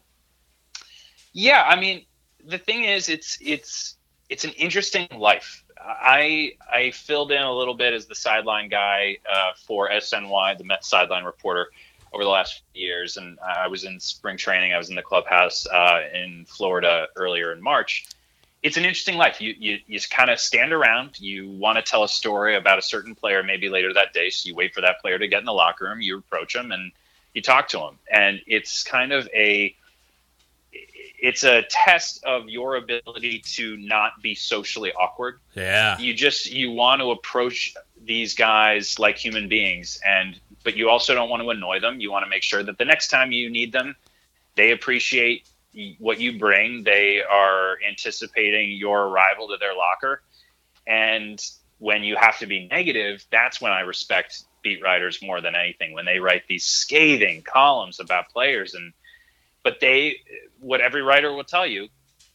Yeah, 1.33 1.65
I 1.67 1.79
mean, 1.79 2.07
the 2.45 2.59
thing 2.59 2.85
is, 2.85 3.09
it's 3.09 3.39
it's 3.41 3.97
it's 4.31 4.45
an 4.45 4.53
interesting 4.53 5.09
life. 5.15 5.65
I 5.79 6.53
I 6.73 6.93
filled 6.93 7.33
in 7.33 7.43
a 7.43 7.53
little 7.53 7.75
bit 7.75 7.93
as 7.93 8.07
the 8.07 8.15
sideline 8.15 8.69
guy 8.69 9.19
uh, 9.31 9.53
for 9.67 9.91
SNY, 9.91 10.57
the 10.57 10.65
Mets 10.65 10.89
sideline 10.89 11.25
reporter, 11.25 11.69
over 12.13 12.25
the 12.25 12.31
last 12.31 12.63
few 12.73 12.87
years, 12.87 13.17
and 13.17 13.39
I 13.41 13.67
was 13.67 13.85
in 13.85 13.99
spring 14.01 14.37
training. 14.37 14.73
I 14.73 14.79
was 14.79 14.89
in 14.89 14.97
the 14.97 15.03
clubhouse 15.03 15.67
uh, 15.67 16.03
in 16.15 16.47
Florida 16.47 17.09
earlier 17.17 17.53
in 17.53 17.63
March. 17.63 18.07
It's 18.63 18.77
an 18.77 18.85
interesting 18.85 19.17
life. 19.17 19.41
You 19.41 19.55
you, 19.59 19.79
you 19.87 19.99
kind 20.11 20.31
of 20.31 20.39
stand 20.39 20.73
around. 20.73 21.21
You 21.21 21.51
want 21.51 21.77
to 21.77 21.83
tell 21.83 22.05
a 22.05 22.09
story 22.09 22.57
about 22.57 22.79
a 22.79 22.83
certain 22.83 23.15
player, 23.15 23.43
maybe 23.43 23.69
later 23.69 23.93
that 23.95 24.13
day. 24.13 24.31
So 24.31 24.49
you 24.49 24.55
wait 24.55 24.75
for 24.75 24.83
that 24.83 25.01
player 25.01 25.19
to 25.19 25.29
get 25.29 25.41
in 25.41 25.47
the 25.47 25.53
locker 25.53 25.87
room. 25.87 26.01
You 26.01 26.19
approach 26.19 26.55
him 26.55 26.73
and 26.73 26.93
you 27.35 27.43
talk 27.43 27.69
to 27.69 27.79
him, 27.81 27.99
and 28.13 28.41
it's 28.47 28.83
kind 28.83 29.13
of 29.13 29.29
a 29.35 29.75
it's 31.21 31.45
a 31.45 31.63
test 31.71 32.25
of 32.25 32.49
your 32.49 32.77
ability 32.77 33.41
to 33.41 33.77
not 33.77 34.23
be 34.23 34.35
socially 34.35 34.93
awkward. 34.93 35.39
Yeah. 35.55 35.99
You 35.99 36.15
just 36.15 36.51
you 36.51 36.71
want 36.71 37.01
to 37.01 37.11
approach 37.11 37.75
these 38.03 38.35
guys 38.35 38.99
like 38.99 39.17
human 39.17 39.49
beings 39.49 40.01
and 40.07 40.39
but 40.65 40.77
you 40.77 40.91
also 40.91 41.15
don't 41.15 41.31
want 41.31 41.43
to 41.43 41.51
annoy 41.51 41.81
them. 41.81 42.01
You 42.01 42.11
want 42.11 42.25
to 42.25 42.31
make 42.31 42.43
sure 42.43 42.63
that 42.63 42.79
the 42.79 42.85
next 42.85 43.09
time 43.09 43.33
you 43.33 43.51
need 43.51 43.73
them, 43.73 43.97
they 44.57 44.73
appreciate 44.73 45.49
what 45.99 46.21
you 46.21 46.39
bring. 46.39 46.83
They 46.83 47.23
are 47.23 47.79
anticipating 47.87 48.73
your 48.73 49.07
arrival 49.07 49.49
to 49.49 49.57
their 49.59 49.75
locker. 49.75 50.23
And 50.87 51.43
when 51.79 52.03
you 52.03 52.17
have 52.17 52.39
to 52.41 52.47
be 52.47 52.67
negative, 52.69 53.25
that's 53.31 53.61
when 53.61 53.73
I 53.73 53.81
respect 53.81 54.43
beat 54.63 54.83
writers 54.83 55.23
more 55.23 55.41
than 55.41 55.55
anything 55.55 55.95
when 55.95 56.05
they 56.05 56.19
write 56.19 56.47
these 56.47 56.67
scathing 56.67 57.43
columns 57.43 58.01
about 58.01 58.29
players 58.29 58.75
and 58.75 58.93
but 59.63 59.81
they 59.81 60.17
what 60.59 60.81
every 60.81 61.03
writer 61.03 61.33
will 61.33 61.45
tell 61.45 61.67
you 61.67 61.89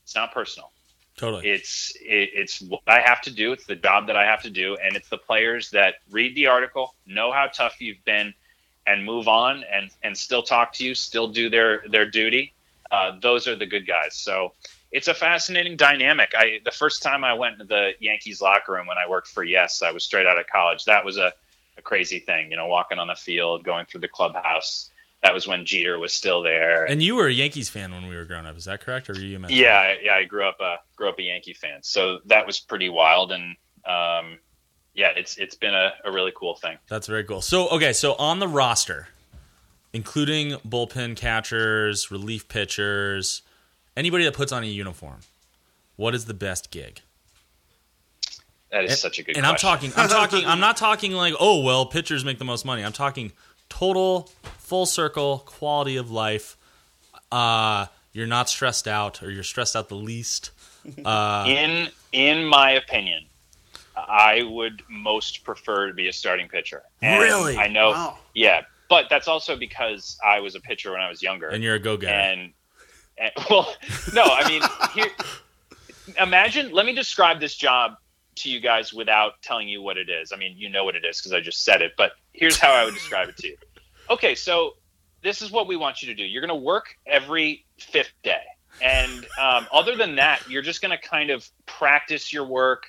it's 0.03 0.15
not 0.15 0.33
personal. 0.33 0.71
Totally. 1.17 1.47
it's 1.47 1.95
it, 2.01 2.31
it's 2.33 2.59
what 2.59 2.81
i 2.87 2.99
have 2.99 3.21
to 3.21 3.31
do 3.31 3.53
it's 3.53 3.65
the 3.65 3.77
job 3.77 4.07
that 4.07 4.17
i 4.17 4.25
have 4.25 4.41
to 4.41 4.49
do 4.49 4.75
and 4.83 4.97
it's 4.97 5.07
the 5.07 5.17
players 5.17 5.71
that 5.71 5.95
read 6.11 6.35
the 6.35 6.47
article 6.47 6.93
know 7.07 7.31
how 7.31 7.47
tough 7.47 7.79
you've 7.79 8.03
been 8.03 8.33
and 8.87 9.03
move 9.03 9.27
on 9.27 9.63
and 9.71 9.89
and 10.03 10.17
still 10.17 10.43
talk 10.43 10.73
to 10.73 10.85
you 10.85 10.95
still 10.95 11.27
do 11.27 11.49
their 11.49 11.83
their 11.89 12.09
duty. 12.09 12.53
Uh, 12.91 13.17
those 13.21 13.47
are 13.47 13.55
the 13.55 13.65
good 13.65 13.87
guys. 13.87 14.15
So 14.15 14.53
it's 14.91 15.07
a 15.07 15.13
fascinating 15.13 15.75
dynamic. 15.75 16.33
I 16.37 16.59
the 16.63 16.71
first 16.71 17.01
time 17.01 17.23
i 17.23 17.33
went 17.33 17.57
to 17.59 17.65
the 17.65 17.93
yankees 17.99 18.41
locker 18.41 18.73
room 18.73 18.87
when 18.87 18.97
i 18.97 19.09
worked 19.09 19.27
for 19.27 19.43
yes 19.43 19.81
i 19.81 19.91
was 19.91 20.03
straight 20.03 20.27
out 20.27 20.39
of 20.39 20.47
college. 20.47 20.85
That 20.85 21.03
was 21.03 21.17
a, 21.17 21.33
a 21.77 21.81
crazy 21.81 22.19
thing 22.19 22.51
you 22.51 22.57
know 22.57 22.67
walking 22.67 22.99
on 22.99 23.07
the 23.07 23.15
field 23.15 23.63
going 23.63 23.85
through 23.85 24.01
the 24.01 24.07
clubhouse 24.07 24.91
that 25.25 25.33
was 25.33 25.47
when 25.47 25.65
jeter 25.65 25.97
was 25.97 26.13
still 26.13 26.43
there 26.43 26.85
and 26.85 27.01
you 27.01 27.15
were 27.15 27.25
a 27.27 27.33
Yankees 27.33 27.67
fan 27.67 27.91
when 27.91 28.07
we 28.07 28.15
were 28.15 28.25
growing 28.25 28.45
up. 28.45 28.55
Is 28.55 28.65
that 28.65 28.79
correct? 28.81 29.09
Or 29.09 29.13
were 29.13 29.19
you 29.19 29.43
a 29.43 29.47
yeah, 29.49 29.79
I- 29.79 29.97
yeah, 30.03 30.13
I 30.15 30.23
grew 30.23 30.45
up 30.47 30.59
a 30.59 30.75
grew 30.95 31.09
up 31.09 31.17
a 31.19 31.23
Yankee 31.23 31.53
fan, 31.53 31.79
so 31.81 32.19
that 32.25 32.45
was 32.45 32.59
pretty 32.59 32.89
wild, 32.89 33.31
and 33.31 33.55
um, 33.85 34.37
yeah, 34.93 35.09
it's 35.15 35.37
it's 35.37 35.55
been 35.55 35.73
a, 35.73 35.93
a 36.05 36.11
really 36.11 36.31
cool 36.35 36.55
thing. 36.55 36.77
That's 36.87 37.07
very 37.07 37.23
cool. 37.23 37.41
So, 37.41 37.67
okay, 37.69 37.91
so 37.93 38.13
on 38.15 38.39
the 38.39 38.47
roster, 38.47 39.07
including 39.93 40.51
bullpen 40.67 41.15
catchers, 41.15 42.11
relief 42.11 42.47
pitchers, 42.47 43.41
anybody 43.97 44.23
that 44.25 44.33
puts 44.35 44.51
on 44.51 44.63
a 44.63 44.67
uniform, 44.67 45.19
what 45.95 46.13
is 46.15 46.25
the 46.25 46.33
best 46.33 46.69
gig? 46.71 47.01
That 48.71 48.83
is 48.85 48.91
And- 48.91 48.99
such 48.99 49.19
a 49.19 49.23
good. 49.23 49.37
And 49.37 49.45
I'm 49.45 49.55
talking, 49.57 49.91
I'm 49.95 50.09
talking, 50.09 50.45
I'm 50.51 50.59
not 50.59 50.77
talking 50.77 51.11
like, 51.13 51.33
oh 51.39 51.61
well, 51.61 51.85
pitchers 51.85 52.23
make 52.25 52.39
the 52.39 52.45
most 52.45 52.65
money. 52.65 52.83
I'm 52.83 52.93
talking 52.93 53.31
total, 53.69 54.29
full 54.57 54.85
circle 54.85 55.39
quality 55.45 55.97
of 55.97 56.11
life. 56.11 56.57
Uh, 57.31 57.87
you're 58.13 58.27
not 58.27 58.47
stressed 58.49 58.87
out, 58.87 59.21
or 59.23 59.29
you're 59.31 59.43
stressed 59.43 59.75
out 59.75 59.89
the 59.89 59.95
least. 59.95 60.51
Uh, 61.03 61.45
in 61.47 61.89
in 62.11 62.45
my 62.45 62.69
opinion, 62.73 63.25
I 63.97 64.43
would 64.43 64.83
most 64.87 65.43
prefer 65.43 65.87
to 65.87 65.93
be 65.95 66.07
a 66.07 66.13
starting 66.13 66.47
pitcher. 66.47 66.83
And 67.01 67.19
Really? 67.23 67.57
I 67.57 67.67
know. 67.67 67.89
Wow. 67.89 68.19
Yeah, 68.35 68.61
but 68.87 69.07
that's 69.09 69.27
also 69.27 69.57
because 69.57 70.15
I 70.23 70.41
was 70.41 70.53
a 70.53 70.59
pitcher 70.59 70.91
when 70.91 71.01
I 71.01 71.09
was 71.09 71.23
younger. 71.23 71.49
and 71.49 71.63
you're 71.63 71.73
a 71.73 71.79
go 71.79 71.97
getter. 71.97 72.13
and, 72.13 72.53
and 73.17 73.31
well 73.49 73.73
no 74.13 74.23
i 74.25 74.47
mean 74.47 74.61
here 74.93 75.09
imagine 76.21 76.71
let 76.71 76.85
me 76.85 76.93
describe 76.93 77.39
this 77.39 77.55
job 77.55 77.95
to 78.35 78.49
you 78.49 78.59
guys 78.59 78.93
without 78.93 79.41
telling 79.41 79.67
you 79.67 79.81
what 79.81 79.97
it 79.97 80.09
is 80.09 80.31
i 80.31 80.35
mean 80.35 80.53
you 80.57 80.69
know 80.69 80.83
what 80.83 80.95
it 80.95 81.03
is 81.05 81.17
because 81.19 81.31
i 81.33 81.39
just 81.39 81.63
said 81.63 81.81
it 81.81 81.93
but 81.97 82.11
here's 82.37 82.57
how 82.57 82.71
i 82.73 82.83
would 82.85 82.93
describe 82.93 83.29
it 83.29 83.37
to 83.37 83.47
you. 83.47 83.57
Okay 84.09 84.35
so 84.35 84.73
this 85.23 85.41
is 85.41 85.51
what 85.51 85.67
we 85.67 85.75
want 85.75 86.03
you 86.03 86.07
to 86.09 86.13
do. 86.13 86.23
You're 86.23 86.41
going 86.41 86.49
to 86.49 86.63
work 86.63 86.95
every 87.07 87.65
fifth 87.79 88.13
day. 88.21 88.43
And 88.79 89.25
um, 89.41 89.65
other 89.71 89.95
than 89.95 90.15
that 90.17 90.47
you're 90.49 90.61
just 90.61 90.81
going 90.81 90.95
to 90.97 91.07
kind 91.07 91.29
of 91.29 91.47
practice 91.65 92.31
your 92.31 92.45
work 92.45 92.83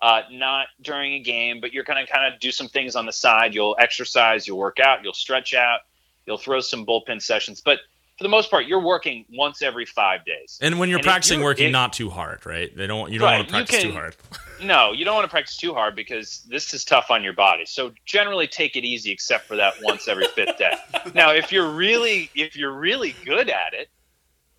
uh, 0.00 0.22
not 0.32 0.66
during 0.80 1.14
a 1.14 1.20
game 1.20 1.60
but 1.60 1.72
you're 1.72 1.84
going 1.84 2.04
to 2.04 2.10
kind 2.10 2.32
of 2.32 2.40
do 2.40 2.50
some 2.50 2.68
things 2.68 2.96
on 2.96 3.06
the 3.06 3.12
side. 3.12 3.54
You'll 3.54 3.76
exercise 3.78 4.46
you'll 4.46 4.58
work 4.58 4.78
out 4.80 5.02
you'll 5.02 5.12
stretch 5.12 5.54
out 5.54 5.80
you'll 6.26 6.38
throw 6.38 6.60
some 6.60 6.86
bullpen 6.86 7.20
sessions. 7.20 7.60
But 7.60 7.80
for 8.22 8.28
the 8.28 8.28
most 8.30 8.50
part, 8.52 8.66
you're 8.66 8.80
working 8.80 9.24
once 9.32 9.62
every 9.62 9.84
five 9.84 10.24
days. 10.24 10.58
And 10.62 10.78
when 10.78 10.88
you're 10.88 10.98
And 11.00 11.04
practicing 11.04 11.40
you're- 11.40 11.44
working 11.50 11.66
if- 11.66 11.72
not 11.72 11.92
too 11.92 12.08
hard, 12.08 12.46
right? 12.46 12.74
They 12.76 12.86
don't 12.86 13.10
you 13.10 13.18
don't 13.18 13.26
Right, 13.26 13.36
want 13.38 13.48
to 13.48 13.54
you 13.54 13.64
practice 13.64 13.82
too 13.82 13.92
hard. 13.92 14.16
No, 14.62 14.92
you 14.92 15.04
don't 15.04 15.16
want 15.16 15.24
to 15.24 15.28
practice 15.30 15.56
too 15.56 15.74
hard 15.74 15.96
because 15.96 16.42
this 16.48 16.72
is 16.72 16.84
tough 16.84 17.10
on 17.10 17.24
your 17.24 17.32
body. 17.32 17.64
So 17.66 17.92
generally, 18.06 18.46
take 18.46 18.76
it 18.76 18.84
easy, 18.84 19.10
except 19.10 19.48
for 19.48 19.56
that 19.56 19.74
once 19.82 20.06
every 20.06 20.26
fifth 20.28 20.56
day. 20.56 20.74
Now, 21.16 21.32
if 21.32 21.50
you're 21.50 21.68
really 21.68 22.30
if 22.36 22.54
you're 22.56 22.70
really 22.70 23.16
good 23.24 23.50
at 23.50 23.74
it, 23.74 23.88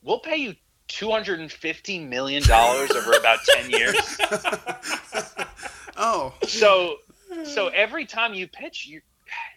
we'll 0.01 0.20
pay 0.20 0.36
you 0.36 0.55
two 0.89 1.09
hundred 1.09 1.39
and 1.39 1.49
fifty 1.49 1.99
million 1.99 2.43
dollars 2.43 2.91
over 2.91 3.14
about 3.14 3.39
ten 3.45 3.70
years. 3.70 3.95
Oh, 5.95 6.34
So 6.47 6.97
so 7.45 7.68
every 7.70 8.05
time 8.05 8.34
you 8.34 8.47
pitch, 8.47 8.86
you 8.86 8.99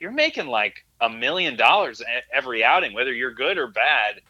you're 0.01 0.11
making 0.13 0.47
like 0.47 0.86
a 1.01 1.09
million 1.09 1.57
dollars 1.57 2.03
every 2.33 2.65
outing, 2.65 2.93
whether 2.95 3.13
you're 3.13 3.33
good 3.33 3.59
or 3.59 3.67
bad. 3.67 4.21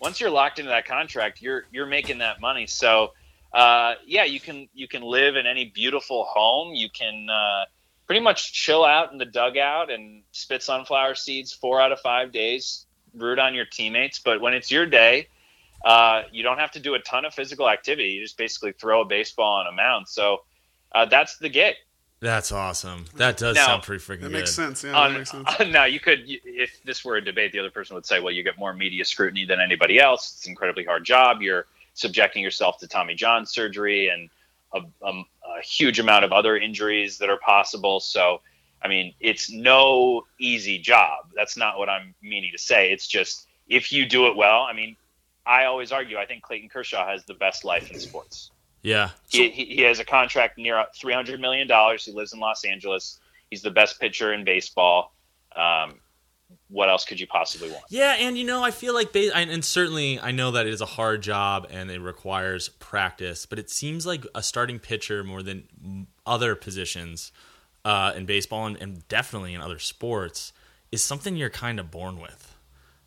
Once 0.00 0.20
you're 0.20 0.30
locked 0.30 0.58
into 0.58 0.70
that 0.70 0.86
contract, 0.86 1.40
you're 1.40 1.64
you're 1.72 1.86
making 1.86 2.18
that 2.18 2.40
money. 2.40 2.66
So 2.66 3.12
uh, 3.52 3.94
yeah, 4.06 4.24
you 4.24 4.40
can 4.40 4.68
you 4.74 4.88
can 4.88 5.02
live 5.02 5.36
in 5.36 5.46
any 5.46 5.66
beautiful 5.66 6.24
home. 6.24 6.74
You 6.74 6.88
can 6.90 7.28
uh, 7.30 7.64
pretty 8.06 8.20
much 8.20 8.52
chill 8.52 8.84
out 8.84 9.12
in 9.12 9.18
the 9.18 9.24
dugout 9.24 9.90
and 9.90 10.22
spit 10.32 10.62
sunflower 10.62 11.14
seeds 11.14 11.52
four 11.52 11.80
out 11.80 11.92
of 11.92 12.00
five 12.00 12.32
days. 12.32 12.86
Root 13.14 13.38
on 13.38 13.54
your 13.54 13.66
teammates, 13.66 14.18
but 14.20 14.40
when 14.40 14.54
it's 14.54 14.70
your 14.70 14.86
day, 14.86 15.28
uh, 15.84 16.22
you 16.32 16.42
don't 16.42 16.58
have 16.58 16.70
to 16.72 16.80
do 16.80 16.94
a 16.94 16.98
ton 17.00 17.26
of 17.26 17.34
physical 17.34 17.68
activity. 17.68 18.10
You 18.10 18.22
just 18.22 18.38
basically 18.38 18.72
throw 18.72 19.02
a 19.02 19.04
baseball 19.04 19.60
on 19.60 19.66
a 19.66 19.72
mound. 19.72 20.08
So 20.08 20.44
uh, 20.94 21.04
that's 21.06 21.36
the 21.36 21.50
gig. 21.50 21.74
That's 22.22 22.52
awesome. 22.52 23.04
That 23.16 23.36
does 23.36 23.56
Now- 23.56 23.66
sound 23.66 23.82
pretty 23.82 24.02
freaking 24.02 24.20
That 24.20 24.28
good. 24.28 24.32
makes 24.38 24.54
sense. 24.54 24.84
Yeah, 24.84 24.92
on, 24.96 25.12
that 25.12 25.18
makes 25.18 25.30
sense. 25.32 25.48
now 25.72 25.84
you 25.86 25.98
could 25.98 26.22
if 26.26 26.80
this 26.84 27.04
were 27.04 27.16
a 27.16 27.20
debate 27.24 27.50
the 27.50 27.58
other 27.58 27.70
person 27.70 27.94
would 27.96 28.06
say 28.06 28.20
well 28.20 28.32
you 28.32 28.44
get 28.44 28.56
more 28.56 28.72
media 28.72 29.04
scrutiny 29.04 29.44
than 29.44 29.58
anybody 29.60 29.98
else 29.98 30.32
it's 30.36 30.46
an 30.46 30.50
incredibly 30.52 30.84
hard 30.84 31.04
job 31.04 31.42
you're 31.42 31.66
subjecting 31.94 32.40
yourself 32.42 32.78
to 32.78 32.86
tommy 32.86 33.14
john 33.14 33.44
surgery 33.44 34.08
and 34.08 34.30
a, 34.72 34.80
a, 35.04 35.10
a 35.10 35.60
huge 35.62 35.98
amount 35.98 36.24
of 36.24 36.32
other 36.32 36.56
injuries 36.56 37.18
that 37.18 37.28
are 37.28 37.36
possible 37.38 37.98
so 37.98 38.40
i 38.82 38.88
mean 38.88 39.12
it's 39.20 39.50
no 39.50 40.24
easy 40.38 40.78
job 40.78 41.26
that's 41.34 41.56
not 41.56 41.76
what 41.76 41.88
i'm 41.88 42.14
meaning 42.22 42.50
to 42.52 42.58
say 42.58 42.92
it's 42.92 43.06
just 43.08 43.48
if 43.68 43.90
you 43.92 44.06
do 44.06 44.28
it 44.28 44.36
well 44.36 44.60
i 44.62 44.72
mean 44.72 44.96
i 45.44 45.64
always 45.64 45.90
argue 45.92 46.16
i 46.18 46.24
think 46.24 46.40
clayton 46.42 46.68
kershaw 46.68 47.04
has 47.06 47.24
the 47.24 47.34
best 47.34 47.64
life 47.64 47.90
in 47.90 47.98
sports 47.98 48.52
Yeah. 48.82 49.10
he, 49.28 49.50
he, 49.50 49.64
he 49.66 49.82
has 49.82 49.98
a 50.00 50.04
contract 50.04 50.58
near 50.58 50.84
three 50.94 51.14
hundred 51.14 51.40
million 51.40 51.68
dollars. 51.68 52.04
He 52.04 52.12
lives 52.12 52.32
in 52.32 52.40
Los 52.40 52.64
Angeles. 52.64 53.20
He's 53.50 53.62
the 53.62 53.70
best 53.70 54.00
pitcher 54.00 54.32
in 54.32 54.44
baseball. 54.44 55.14
Um, 55.54 56.00
what 56.68 56.88
else 56.88 57.04
could 57.04 57.20
you 57.20 57.26
possibly 57.26 57.70
want? 57.70 57.84
Yeah, 57.90 58.16
and 58.18 58.36
you 58.36 58.44
know, 58.44 58.62
I 58.62 58.70
feel 58.70 58.94
like, 58.94 59.12
ba- 59.12 59.30
and 59.36 59.50
and 59.50 59.64
certainly, 59.64 60.18
I 60.20 60.30
know 60.32 60.50
that 60.52 60.66
it 60.66 60.72
is 60.72 60.80
a 60.80 60.86
hard 60.86 61.22
job 61.22 61.66
and 61.70 61.90
it 61.90 62.00
requires 62.00 62.68
practice. 62.70 63.46
But 63.46 63.58
it 63.58 63.70
seems 63.70 64.06
like 64.06 64.26
a 64.34 64.42
starting 64.42 64.78
pitcher 64.78 65.22
more 65.22 65.42
than 65.42 66.06
other 66.26 66.54
positions 66.54 67.30
uh, 67.84 68.12
in 68.16 68.26
baseball 68.26 68.66
and, 68.66 68.76
and 68.78 69.06
definitely 69.08 69.54
in 69.54 69.60
other 69.60 69.78
sports 69.78 70.52
is 70.90 71.02
something 71.04 71.36
you're 71.36 71.50
kind 71.50 71.78
of 71.80 71.90
born 71.90 72.20
with. 72.20 72.54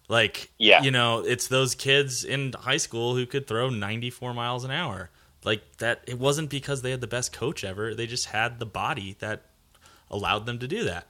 Like, 0.07 0.51
Yeah. 0.59 0.81
you 0.83 0.91
know, 0.91 1.19
it's 1.19 1.47
those 1.47 1.73
kids 1.75 2.23
in 2.23 2.53
high 2.53 2.77
school 2.77 3.15
who 3.15 3.25
could 3.25 3.47
throw 3.47 3.69
94 3.69 4.33
miles 4.33 4.63
an 4.63 4.69
hour. 4.71 5.09
Like 5.45 5.77
that, 5.77 6.01
it 6.07 6.19
wasn't 6.19 6.49
because 6.49 6.81
they 6.81 6.91
had 6.91 7.01
the 7.01 7.07
best 7.07 7.31
coach 7.31 7.63
ever. 7.63 7.93
They 7.93 8.07
just 8.07 8.27
had 8.27 8.59
the 8.59 8.65
body 8.65 9.15
that 9.19 9.43
allowed 10.09 10.45
them 10.45 10.59
to 10.59 10.67
do 10.67 10.83
that. 10.85 11.07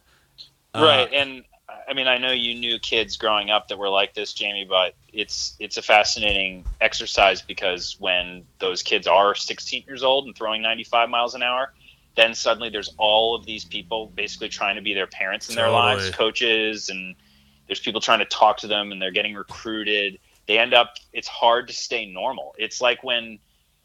Uh, 0.74 0.84
right, 0.84 1.14
and 1.14 1.44
I 1.88 1.94
mean, 1.94 2.08
I 2.08 2.18
know 2.18 2.32
you 2.32 2.54
knew 2.54 2.80
kids 2.80 3.18
growing 3.18 3.50
up 3.50 3.68
that 3.70 3.78
were 3.78 3.90
like 3.90 4.14
this, 4.14 4.34
Jamie, 4.34 4.66
but 4.68 4.96
it's 5.14 5.56
it's 5.60 5.78
a 5.78 5.82
fascinating 5.82 6.66
exercise 6.82 7.42
because 7.42 7.96
when 8.00 8.44
those 8.60 8.84
kids 8.84 9.08
are 9.08 9.36
16 9.36 9.84
years 9.88 10.04
old 10.04 10.26
and 10.26 10.36
throwing 10.36 10.62
95 10.62 11.10
miles 11.10 11.36
an 11.36 11.44
hour, 11.44 11.74
then 12.16 12.34
suddenly 12.34 12.70
there's 12.70 12.94
all 12.98 13.36
of 13.36 13.46
these 13.46 13.66
people 13.66 14.12
basically 14.16 14.50
trying 14.50 14.76
to 14.76 14.82
be 14.82 14.94
their 14.94 15.08
parents 15.08 15.50
in 15.50 15.56
their 15.56 15.66
Totally. 15.66 15.96
lives, 15.96 16.10
coaches, 16.12 16.90
and 16.90 17.16
there's 17.68 17.80
people 17.80 18.02
trying 18.02 18.20
to 18.20 18.26
talk 18.26 18.58
to 18.58 18.68
them, 18.68 18.92
and 18.92 19.02
they're 19.02 19.12
getting 19.12 19.36
recruited. 19.36 20.20
They 20.48 20.58
end 20.58 20.74
up. 20.74 20.96
It's 21.14 21.28
hard 21.28 21.68
to 21.68 21.74
stay 21.74 22.06
normal. 22.06 22.56
It's 22.58 22.82
like 22.82 23.04
when, 23.04 23.40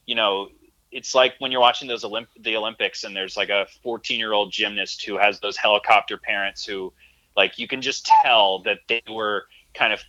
you 0.06 0.14
know, 0.14 0.48
it's 0.90 1.14
like 1.14 1.34
when 1.38 1.52
you're 1.52 1.60
watching 1.60 1.88
those 1.88 2.04
Olymp- 2.04 2.26
the 2.40 2.56
Olympics 2.56 3.04
and 3.04 3.14
there's 3.14 3.36
like 3.36 3.48
a 3.48 3.66
14 3.82 4.18
year 4.18 4.32
old 4.32 4.52
gymnast 4.52 5.04
who 5.04 5.18
has 5.18 5.38
those 5.40 5.56
helicopter 5.56 6.16
parents 6.18 6.64
who, 6.64 6.92
like, 7.36 7.58
you 7.58 7.68
can 7.68 7.80
just 7.80 8.10
tell 8.22 8.60
that 8.62 8.78
they 8.88 9.02
were 9.08 9.46
kind 9.74 9.92
of 9.92 10.02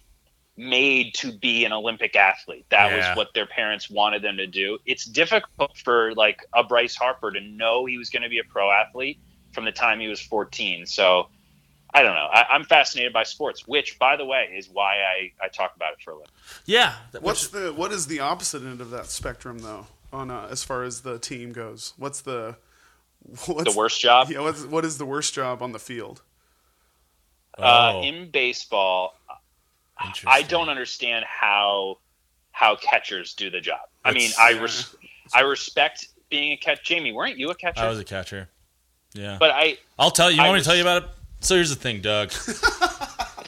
made 0.57 1.13
to 1.15 1.31
be 1.31 1.65
an 1.65 1.73
Olympic 1.73 2.15
athlete. 2.15 2.65
That 2.69 2.89
Yeah. 2.89 2.97
was 2.97 3.17
what 3.17 3.33
their 3.33 3.45
parents 3.45 3.89
wanted 3.89 4.21
them 4.21 4.37
to 4.37 4.47
do. 4.47 4.79
It's 4.85 5.05
difficult 5.05 5.77
for 5.77 6.13
like 6.15 6.45
a 6.53 6.63
Bryce 6.63 6.95
Harper 6.95 7.31
to 7.31 7.39
know 7.41 7.85
he 7.85 7.97
was 7.97 8.09
going 8.09 8.23
to 8.23 8.29
be 8.29 8.39
a 8.39 8.43
pro 8.43 8.71
athlete 8.71 9.19
from 9.53 9.65
the 9.65 9.71
time 9.71 9.99
he 9.99 10.07
was 10.07 10.21
14. 10.21 10.85
So 10.85 11.29
I 11.93 12.03
don't 12.03 12.13
know. 12.15 12.27
I, 12.31 12.45
I'm 12.51 12.63
fascinated 12.63 13.11
by 13.11 13.23
sports, 13.23 13.67
which, 13.67 13.99
by 13.99 14.15
the 14.15 14.23
way, 14.25 14.53
is 14.55 14.69
why 14.71 14.97
I, 14.99 15.31
I 15.43 15.47
talk 15.49 15.75
about 15.75 15.91
it 15.93 15.99
for 16.03 16.11
a 16.11 16.15
living. 16.15 16.29
Yeah. 16.65 16.93
that- 17.11 17.21
What's 17.21 17.47
the 17.49 17.73
what 17.73 17.91
is 17.91 18.07
the 18.07 18.19
opposite 18.21 18.63
end 18.63 18.79
of 18.81 18.89
that 18.91 19.07
spectrum 19.07 19.59
though? 19.59 19.87
On 20.13 20.29
uh, 20.31 20.47
as 20.51 20.63
far 20.63 20.83
as 20.83 21.01
the 21.01 21.19
team 21.19 21.51
goes, 21.53 21.93
what's 21.97 22.21
the 22.21 22.55
what's 23.45 23.71
The 23.71 23.77
worst 23.77 23.99
job 24.01 24.29
Yeah, 24.29 24.39
what's, 24.41 24.63
what 24.65 24.83
is 24.85 24.97
the 24.97 25.05
worst 25.05 25.33
job 25.33 25.61
on 25.61 25.71
the 25.73 25.79
field? 25.79 26.21
uh, 27.57 27.93
Oh, 27.95 28.01
in 28.03 28.29
baseball, 28.31 29.15
I 30.25 30.41
don't 30.43 30.69
understand 30.69 31.25
how 31.27 31.97
how 32.51 32.75
catchers 32.75 33.33
do 33.33 33.49
the 33.49 33.61
job. 33.61 33.79
I 34.03 34.11
mean, 34.11 34.23
It's- 34.31 34.39
I 34.39 34.49
yeah. 34.51 34.61
res- 34.61 34.95
I 35.33 35.41
respect 35.41 36.07
being 36.29 36.51
a 36.53 36.57
catch. 36.57 36.83
Jamie, 36.83 37.11
weren't 37.11 37.37
you 37.37 37.49
a 37.51 37.55
catcher? 37.55 37.81
I 37.81 37.87
was 37.89 37.99
a 37.99 38.03
catcher. 38.03 38.49
Yeah. 39.13 39.37
but 39.39 39.51
I 39.51 39.77
I'll 39.99 40.11
tell 40.11 40.29
you. 40.31 40.37
You 40.37 40.43
I 40.43 40.47
want 40.47 40.55
me 40.57 40.61
to 40.61 40.65
tell 40.65 40.75
you 40.75 40.81
about 40.81 41.03
it? 41.03 41.09
So 41.41 41.55
here's 41.55 41.69
the 41.69 41.75
thing, 41.75 42.01
Doug. 42.01 42.31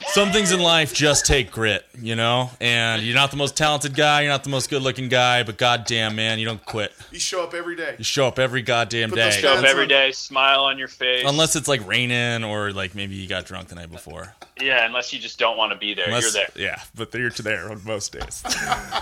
Some 0.08 0.32
things 0.32 0.52
in 0.52 0.60
life 0.60 0.94
just 0.94 1.26
take 1.26 1.50
grit, 1.50 1.84
you 2.00 2.16
know? 2.16 2.52
And 2.62 3.02
you're 3.02 3.16
not 3.16 3.32
the 3.32 3.38
most 3.38 3.58
talented 3.58 3.96
guy, 3.96 4.22
you're 4.22 4.32
not 4.32 4.44
the 4.44 4.50
most 4.52 4.70
good 4.70 4.84
looking 4.84 5.10
guy, 5.10 5.42
but 5.42 5.58
goddamn, 5.58 6.16
man, 6.16 6.38
you 6.38 6.46
don't 6.46 6.64
quit. 6.64 6.94
You 7.12 7.18
show 7.18 7.44
up 7.44 7.56
every 7.56 7.76
day. 7.76 7.96
You 7.98 8.04
show 8.04 8.28
up 8.28 8.38
every 8.38 8.62
goddamn 8.62 9.10
Put 9.10 9.16
those 9.16 9.36
day. 9.36 9.42
show 9.42 9.50
up 9.50 9.56
Hands 9.56 9.68
every 9.70 9.84
on- 9.84 9.90
day, 9.90 10.12
smile 10.12 10.66
on 10.66 10.78
your 10.78 10.88
face. 10.88 11.24
Unless 11.26 11.56
it's 11.56 11.68
like 11.68 11.88
raining 11.88 12.44
or 12.44 12.72
like 12.72 12.94
maybe 12.94 13.16
you 13.16 13.28
got 13.28 13.46
drunk 13.46 13.70
the 13.70 13.76
night 13.76 13.90
before. 13.90 14.36
yeah, 14.62 14.86
unless 14.86 15.14
you 15.14 15.18
just 15.20 15.40
don't 15.40 15.58
want 15.58 15.72
to 15.72 15.80
be 15.80 15.96
there. 15.96 16.06
Unless, 16.06 16.36
You're 16.36 16.44
there. 16.54 16.64
Yeah, 16.64 16.82
but 16.94 17.12
you're 17.16 17.32
there 17.32 17.72
on 17.72 17.84
most 17.84 18.12
days. 18.12 18.44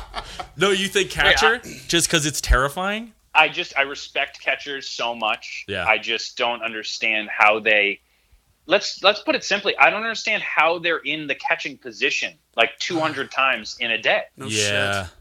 no, 0.56 0.70
you 0.72 0.88
think 0.88 1.10
catcher 1.10 1.60
just 1.90 2.08
because 2.08 2.26
it's 2.26 2.40
terrifying? 2.40 3.12
I 3.36 3.50
just 3.50 3.78
I 3.78 3.82
respect 3.82 4.40
catchers 4.42 4.88
so 4.88 5.14
much. 5.14 5.66
Yeah. 5.68 5.86
I 5.86 5.98
just 5.98 6.38
don't 6.38 6.62
understand 6.62 7.28
how 7.30 7.60
they 7.60 8.00
let's 8.72 9.04
let's 9.04 9.20
put 9.22 9.36
it 9.36 9.44
simply. 9.44 9.78
I 9.78 9.90
don't 9.92 10.02
understand 10.02 10.42
how 10.42 10.80
they're 10.80 10.98
in 10.98 11.28
the 11.28 11.36
catching 11.36 11.78
position 11.78 12.34
like 12.58 12.72
200 12.80 13.30
times 13.44 13.78
in 13.80 13.92
a 13.92 14.02
day. 14.02 14.24
No 14.38 14.48
yeah, 14.48 15.04
shit. 15.04 15.14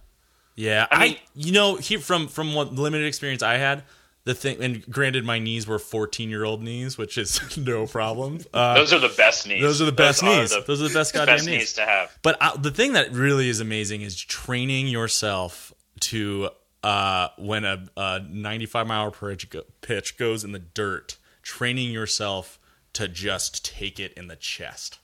yeah. 0.56 0.86
I 0.90 0.96
I, 0.96 1.00
mean- 1.08 1.16
you 1.34 1.52
know, 1.52 1.76
here 1.76 1.98
from 2.00 2.28
from 2.28 2.54
what 2.54 2.72
limited 2.74 3.06
experience 3.06 3.42
I 3.42 3.58
had, 3.58 3.82
the 4.24 4.34
thing, 4.34 4.62
and 4.62 4.86
granted, 4.90 5.24
my 5.24 5.38
knees 5.38 5.66
were 5.66 5.78
14 5.78 6.30
year 6.30 6.44
old 6.44 6.62
knees, 6.62 6.96
which 6.96 7.18
is 7.18 7.56
no 7.58 7.86
problem. 7.86 8.38
Uh, 8.54 8.74
Those 8.74 8.92
are 8.92 8.98
the 8.98 9.12
best 9.16 9.46
knees. 9.46 9.62
those 9.62 9.80
are 9.82 9.86
the 9.86 9.92
best 9.92 10.20
Those 10.20 10.30
are 10.30 10.40
knees. 10.40 10.50
the 10.50 10.64
those 10.66 10.82
are 10.82 10.88
the 10.88 10.94
best 10.94 11.12
goddamn 11.14 11.36
best 11.36 11.46
knees. 11.46 11.58
knees 11.58 11.72
to 11.74 11.82
have. 11.86 12.16
But 12.22 12.36
uh, 12.40 12.56
the 12.56 12.70
thing 12.70 12.92
that 12.94 13.12
really 13.12 13.48
is 13.48 13.60
amazing 13.60 14.02
is 14.02 14.18
training 14.20 14.86
yourself 14.86 15.72
to 16.00 16.50
uh, 16.84 17.28
when 17.36 17.64
a, 17.64 17.84
a 17.96 18.20
95 18.28 18.86
mile 18.86 19.10
per 19.10 19.30
pitch 19.34 19.46
pitch 19.80 20.16
goes 20.18 20.44
in 20.44 20.52
the 20.52 20.58
dirt, 20.60 21.16
training 21.42 21.90
yourself 21.90 22.58
to 22.94 23.08
just 23.08 23.64
take 23.64 23.98
it 24.00 24.12
in 24.14 24.28
the 24.28 24.36
chest. 24.36 24.98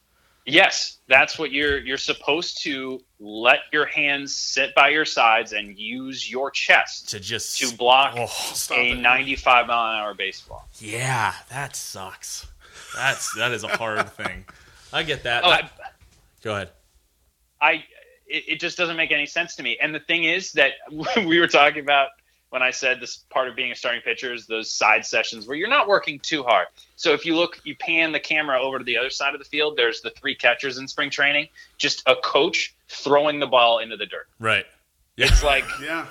Yes, 0.49 0.99
that's 1.09 1.39
what 1.41 1.51
you're 1.51 1.79
you're 1.79 1.97
supposed 1.99 2.63
to 2.63 3.01
let 3.19 3.59
your 3.73 3.87
hands 3.87 4.33
sit 4.35 4.75
by 4.77 4.91
your 4.91 5.05
sides 5.05 5.53
and 5.53 5.77
use 5.77 6.31
your 6.31 6.53
chest 6.53 7.09
To 7.11 7.19
just 7.21 7.59
to 7.59 7.77
block 7.77 8.15
Oh, 8.17 8.29
a 8.71 8.93
it. 8.93 8.95
95 9.01 9.67
mile 9.67 9.93
an 9.95 10.01
hour 10.01 10.15
baseball. 10.15 10.69
yeah, 10.79 11.35
that 11.51 11.75
sucks. 11.75 12.47
That's 12.95 13.35
that 13.35 13.51
is 13.53 13.65
a 13.65 13.69
hard 13.77 14.09
thing. 14.11 14.45
I 14.93 15.03
get 15.03 15.25
that. 15.25 15.45
Oh, 15.45 15.51
I- 15.51 15.69
go 16.45 16.55
ahead. 16.55 16.71
I 17.61 17.85
it, 18.29 18.45
it 18.49 18.61
just 18.61 18.79
doesn't 18.79 18.97
make 18.97 19.11
any 19.11 19.27
sense 19.27 19.57
to 19.57 19.63
me. 19.65 19.79
And 19.83 19.93
the 19.93 20.01
thing 20.01 20.25
is 20.25 20.53
that 20.53 20.73
we 21.27 21.41
were 21.41 21.49
talking 21.49 21.83
about 21.83 22.11
when 22.51 22.63
I 22.63 22.71
said 22.71 23.01
this 23.01 23.19
part 23.31 23.49
of 23.49 23.57
being 23.57 23.73
a 23.73 23.75
starting 23.75 24.03
pitcher 24.03 24.33
is 24.33 24.47
those 24.47 24.71
side 24.71 25.05
sessions 25.05 25.47
where 25.47 25.57
you're 25.57 25.69
not 25.69 25.89
working 25.89 26.19
too 26.21 26.43
hard. 26.43 26.69
So 26.95 27.13
if 27.13 27.27
you 27.27 27.35
look, 27.37 27.61
you 27.65 27.75
pan 27.77 28.13
the 28.13 28.21
camera 28.21 28.61
over 28.63 28.79
to 28.79 28.85
the 28.85 28.97
other 28.97 29.11
side 29.11 29.35
of 29.35 29.41
the 29.41 29.45
field. 29.45 29.77
There's 29.77 30.01
the 30.01 30.11
three 30.11 30.35
catchers 30.35 30.79
in 30.79 30.87
spring 30.89 31.11
training, 31.11 31.49
just 31.79 32.03
a 32.07 32.15
coach 32.23 32.75
throwing 32.89 33.41
the 33.41 33.47
ball 33.47 33.79
into 33.79 33.97
the 33.97 34.07
dirt. 34.07 34.29
Right. 34.39 34.65
Yeah. 35.17 35.27
It's 35.29 35.43
like 35.43 35.65
Yeah. 35.83 36.07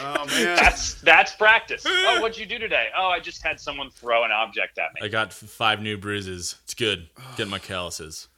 Oh 0.00 0.26
man. 0.26 0.56
that's 0.56 0.94
that's 1.00 1.34
practice. 1.34 1.84
Oh, 1.86 2.20
what'd 2.20 2.36
you 2.36 2.44
do 2.44 2.58
today? 2.58 2.88
Oh, 2.96 3.06
I 3.08 3.20
just 3.20 3.42
had 3.42 3.58
someone 3.58 3.88
throw 3.90 4.24
an 4.24 4.30
object 4.32 4.78
at 4.78 4.92
me. 4.94 5.00
I 5.02 5.08
got 5.08 5.32
five 5.32 5.80
new 5.80 5.96
bruises. 5.96 6.56
It's 6.64 6.74
good. 6.74 7.08
Getting 7.36 7.50
my 7.50 7.58
calluses. 7.58 8.28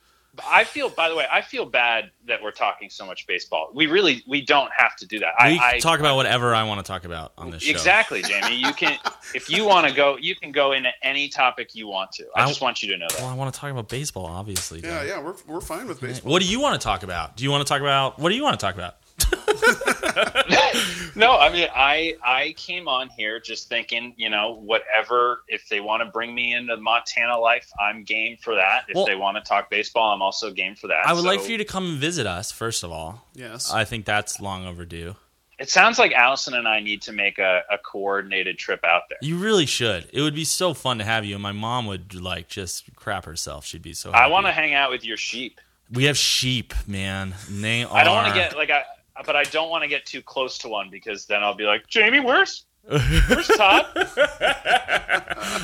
I 0.48 0.64
feel, 0.64 0.88
by 0.88 1.08
the 1.08 1.16
way, 1.16 1.26
I 1.30 1.42
feel 1.42 1.66
bad 1.66 2.10
that 2.26 2.42
we're 2.42 2.52
talking 2.52 2.88
so 2.88 3.04
much 3.04 3.26
baseball. 3.26 3.70
We 3.74 3.86
really, 3.86 4.22
we 4.28 4.40
don't 4.40 4.70
have 4.76 4.94
to 4.96 5.06
do 5.06 5.18
that. 5.18 5.32
We 5.40 5.58
I, 5.58 5.72
I 5.74 5.78
talk 5.80 5.98
about 5.98 6.16
whatever 6.16 6.54
I 6.54 6.62
want 6.62 6.84
to 6.84 6.88
talk 6.88 7.04
about 7.04 7.32
on 7.36 7.50
this 7.50 7.62
show. 7.62 7.70
Exactly, 7.72 8.22
Jamie. 8.22 8.54
You 8.56 8.72
can, 8.72 8.98
if 9.34 9.50
you 9.50 9.64
want 9.64 9.88
to 9.88 9.92
go, 9.92 10.16
you 10.16 10.36
can 10.36 10.52
go 10.52 10.72
into 10.72 10.90
any 11.02 11.28
topic 11.28 11.74
you 11.74 11.88
want 11.88 12.12
to. 12.12 12.26
I 12.36 12.44
I- 12.44 12.46
just 12.46 12.60
want 12.60 12.82
you 12.82 12.92
to 12.92 12.98
know 12.98 13.06
that. 13.10 13.20
Well. 13.20 13.28
I 13.28 13.34
want 13.34 13.52
to 13.52 13.58
talk 13.60 13.70
about 13.70 13.88
baseball, 13.88 14.26
obviously. 14.26 14.80
yeah, 14.80 15.00
Doug. 15.00 15.08
yeah, 15.08 15.20
we're, 15.20 15.34
we're 15.46 15.60
fine 15.60 15.88
with 15.88 16.00
baseball. 16.00 16.30
What 16.32 16.42
do 16.42 16.48
you 16.48 16.60
want 16.60 16.80
to 16.80 16.84
talk 16.84 17.02
about? 17.02 17.36
Do 17.36 17.42
you 17.44 17.50
want 17.50 17.66
to 17.66 17.68
talk 17.68 17.80
about 17.80 18.18
what 18.18 18.28
do 18.28 18.36
you 18.36 18.42
want 18.42 18.58
to 18.58 18.64
talk 18.64 18.74
about? 18.76 18.96
No, 21.16 21.36
I 21.38 21.52
mean, 21.52 21.68
I, 21.74 22.14
I 22.24 22.54
came 22.56 22.88
on 22.88 23.08
here 23.10 23.40
just 23.40 23.68
thinking, 23.68 24.14
you 24.16 24.30
know, 24.30 24.54
whatever. 24.54 25.42
If 25.48 25.68
they 25.68 25.80
want 25.80 26.02
to 26.02 26.06
bring 26.10 26.34
me 26.34 26.54
into 26.54 26.76
Montana 26.78 27.36
life, 27.38 27.70
I'm 27.80 28.04
game 28.04 28.36
for 28.40 28.54
that. 28.54 28.84
If 28.88 28.94
Well- 28.94 29.06
they 29.06 29.16
want 29.16 29.36
to 29.36 29.42
talk 29.42 29.68
baseball, 29.70 30.14
I'm 30.14 30.22
also 30.22 30.50
game 30.50 30.76
for 30.76 30.86
that. 30.86 31.06
I 31.06 31.12
would 31.12 31.24
like 31.24 31.40
for 31.40 31.50
you 31.50 31.58
to 31.58 31.64
come 31.64 31.84
and 31.90 31.98
visit 31.98 32.26
us. 32.26 32.52
First 32.52 32.84
of 32.84 32.92
all, 32.92 33.26
Yes. 33.34 33.70
I 33.72 33.84
think 33.84 34.06
that's 34.06 34.40
long 34.40 34.66
overdue. 34.66 35.16
It 35.58 35.68
sounds 35.68 35.98
like 35.98 36.12
Allison 36.12 36.54
and 36.54 36.66
I 36.66 36.80
need 36.80 37.02
to 37.02 37.12
make 37.12 37.38
a, 37.38 37.62
a 37.70 37.76
coordinated 37.76 38.56
trip 38.56 38.82
out 38.82 39.02
there. 39.10 39.18
You 39.20 39.36
really 39.36 39.66
should. 39.66 40.08
It 40.14 40.22
would 40.22 40.34
be 40.34 40.44
so 40.46 40.72
fun 40.72 40.96
to 40.98 41.04
have 41.04 41.26
you, 41.26 41.34
and 41.34 41.42
my 41.42 41.52
mom 41.52 41.84
would 41.86 42.14
like 42.14 42.48
just 42.48 42.94
crap 42.96 43.26
herself. 43.26 43.66
She'd 43.66 43.82
be 43.82 43.92
so. 43.92 44.10
Happy. 44.10 44.24
I 44.24 44.26
want 44.28 44.46
to 44.46 44.52
hang 44.52 44.72
out 44.72 44.90
with 44.90 45.04
your 45.04 45.18
sheep. 45.18 45.60
We 45.92 46.04
have 46.04 46.16
sheep, 46.16 46.72
man. 46.86 47.34
And 47.48 47.62
They 47.62 47.84
are. 47.84 47.94
I 47.94 48.04
don't 48.04 48.14
want 48.14 48.28
to 48.28 48.34
get 48.34 48.56
like 48.56 48.70
I, 48.70 48.84
but 49.24 49.36
I 49.36 49.44
don't 49.44 49.70
want 49.70 49.82
to 49.82 49.88
get 49.88 50.06
too 50.06 50.22
close 50.22 50.58
to 50.58 50.68
one 50.68 50.90
because 50.90 51.26
then 51.26 51.42
I'll 51.42 51.54
be 51.54 51.64
like, 51.64 51.86
Jamie, 51.86 52.20
where's 52.20 52.64
where's 52.88 53.48
Todd? 53.48 53.86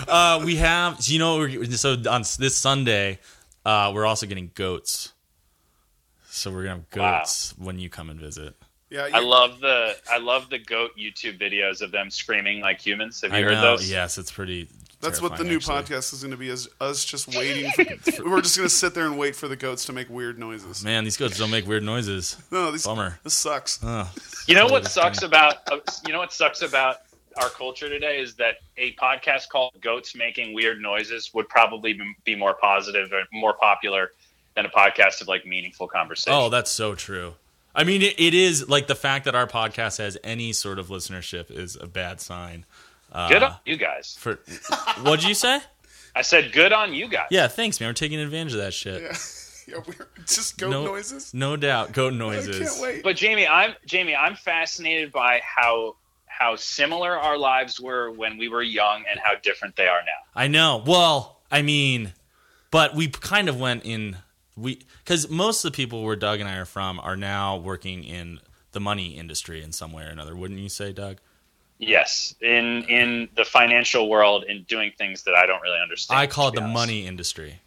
Uh, 0.08 0.40
we 0.44 0.56
have. 0.56 0.98
You 1.02 1.18
know, 1.18 1.62
so 1.70 1.96
on 2.08 2.22
this 2.38 2.56
Sunday, 2.56 3.18
uh, 3.64 3.90
we're 3.94 4.06
also 4.06 4.26
getting 4.26 4.50
goats. 4.54 5.12
So 6.28 6.50
we're 6.50 6.64
gonna 6.64 6.76
have 6.92 6.96
Wow. 7.00 7.18
goats 7.18 7.54
when 7.58 7.78
you 7.78 7.88
come 7.90 8.10
and 8.10 8.18
visit. 8.20 8.54
Yeah, 8.90 9.08
I 9.12 9.20
love 9.20 9.60
the 9.60 9.96
I 10.10 10.18
love 10.18 10.48
the 10.48 10.58
goat 10.58 10.92
YouTube 10.96 11.38
videos 11.40 11.82
of 11.82 11.90
them 11.92 12.10
screaming 12.10 12.60
like 12.60 12.80
humans. 12.80 13.20
Have 13.22 13.32
you 13.32 13.38
I 13.38 13.42
heard 13.42 13.52
know. 13.54 13.62
those? 13.76 13.90
Yes, 13.90 14.16
it's 14.18 14.30
pretty. 14.30 14.68
That's 15.00 15.20
what 15.20 15.36
the 15.36 15.44
new 15.44 15.56
actually. 15.56 15.82
podcast 15.82 16.12
is 16.12 16.22
going 16.22 16.30
to 16.30 16.36
be: 16.36 16.48
is 16.48 16.68
us 16.80 17.04
just 17.04 17.28
waiting. 17.36 17.70
For, 17.70 18.28
we're 18.28 18.40
just 18.40 18.56
going 18.56 18.68
to 18.68 18.74
sit 18.74 18.94
there 18.94 19.06
and 19.06 19.18
wait 19.18 19.36
for 19.36 19.48
the 19.48 19.56
goats 19.56 19.84
to 19.86 19.92
make 19.92 20.08
weird 20.08 20.38
noises. 20.38 20.84
Man, 20.84 21.04
these 21.04 21.16
goats 21.16 21.38
don't 21.38 21.50
make 21.50 21.66
weird 21.66 21.82
noises. 21.82 22.36
No, 22.50 22.70
these, 22.70 22.86
Bummer. 22.86 23.18
This 23.22 23.34
sucks. 23.34 23.80
Ugh. 23.84 24.06
You 24.46 24.54
know 24.54 24.66
what 24.66 24.86
sucks 24.86 25.22
about 25.22 25.56
uh, 25.70 25.78
you 26.06 26.12
know 26.12 26.18
what 26.18 26.32
sucks 26.32 26.62
about 26.62 26.98
our 27.36 27.50
culture 27.50 27.88
today 27.88 28.18
is 28.20 28.34
that 28.36 28.56
a 28.78 28.94
podcast 28.94 29.48
called 29.48 29.72
"Goats 29.80 30.14
Making 30.16 30.54
Weird 30.54 30.80
Noises" 30.80 31.32
would 31.34 31.48
probably 31.48 31.92
be- 31.92 32.14
be 32.24 32.34
more 32.34 32.54
positive 32.54 33.12
or 33.12 33.24
more 33.32 33.52
popular 33.52 34.12
than 34.54 34.64
a 34.64 34.70
podcast 34.70 35.20
of 35.20 35.28
like 35.28 35.44
meaningful 35.44 35.86
conversation. 35.86 36.32
Oh, 36.32 36.48
that's 36.48 36.70
so 36.70 36.94
true. 36.94 37.34
I 37.74 37.84
mean, 37.84 38.00
it, 38.00 38.18
it 38.18 38.32
is 38.32 38.68
like 38.70 38.86
the 38.86 38.94
fact 38.94 39.26
that 39.26 39.34
our 39.34 39.46
podcast 39.46 39.98
has 39.98 40.16
any 40.24 40.54
sort 40.54 40.78
of 40.78 40.88
listenership 40.88 41.50
is 41.50 41.76
a 41.76 41.86
bad 41.86 42.22
sign. 42.22 42.64
Uh, 43.16 43.28
good 43.30 43.42
on 43.42 43.56
you 43.64 43.78
guys. 43.78 44.14
For 44.20 44.38
what'd 45.00 45.24
you 45.26 45.34
say? 45.34 45.60
I 46.14 46.20
said 46.20 46.52
good 46.52 46.72
on 46.72 46.92
you 46.92 47.08
guys. 47.08 47.28
Yeah, 47.30 47.48
thanks, 47.48 47.80
man. 47.80 47.88
We're 47.88 47.94
taking 47.94 48.20
advantage 48.20 48.52
of 48.52 48.58
that 48.58 48.74
shit. 48.74 49.02
Yeah, 49.02 49.16
yeah 49.78 49.82
we're 49.86 50.06
just 50.26 50.58
goat 50.58 50.70
no, 50.70 50.84
noises. 50.84 51.32
No 51.32 51.56
doubt, 51.56 51.92
goat 51.92 52.12
I 52.12 52.16
noises. 52.16 52.58
can't 52.58 52.82
wait. 52.82 53.02
But 53.02 53.16
Jamie, 53.16 53.46
I'm 53.46 53.72
Jamie. 53.86 54.14
I'm 54.14 54.36
fascinated 54.36 55.12
by 55.12 55.40
how 55.42 55.96
how 56.26 56.56
similar 56.56 57.18
our 57.18 57.38
lives 57.38 57.80
were 57.80 58.10
when 58.10 58.36
we 58.36 58.50
were 58.50 58.62
young 58.62 59.04
and 59.10 59.18
how 59.18 59.34
different 59.42 59.76
they 59.76 59.88
are 59.88 60.00
now. 60.00 60.30
I 60.34 60.48
know. 60.48 60.82
Well, 60.84 61.40
I 61.50 61.62
mean, 61.62 62.12
but 62.70 62.94
we 62.94 63.08
kind 63.08 63.48
of 63.48 63.58
went 63.58 63.86
in 63.86 64.18
we 64.58 64.82
because 64.98 65.30
most 65.30 65.64
of 65.64 65.72
the 65.72 65.76
people 65.76 66.02
where 66.04 66.16
Doug 66.16 66.40
and 66.40 66.50
I 66.50 66.56
are 66.56 66.66
from 66.66 67.00
are 67.00 67.16
now 67.16 67.56
working 67.56 68.04
in 68.04 68.40
the 68.72 68.80
money 68.80 69.16
industry 69.16 69.62
in 69.62 69.72
some 69.72 69.92
way 69.92 70.04
or 70.04 70.08
another. 70.08 70.36
Wouldn't 70.36 70.60
you 70.60 70.68
say, 70.68 70.92
Doug? 70.92 71.16
Yes, 71.78 72.34
in 72.40 72.84
in 72.84 73.28
the 73.36 73.44
financial 73.44 74.08
world 74.08 74.44
in 74.48 74.62
doing 74.62 74.92
things 74.96 75.24
that 75.24 75.34
I 75.34 75.46
don't 75.46 75.60
really 75.60 75.80
understand. 75.80 76.18
I 76.18 76.26
call 76.26 76.48
it 76.48 76.54
the 76.54 76.62
honest. 76.62 76.74
money 76.74 77.06
industry. 77.06 77.60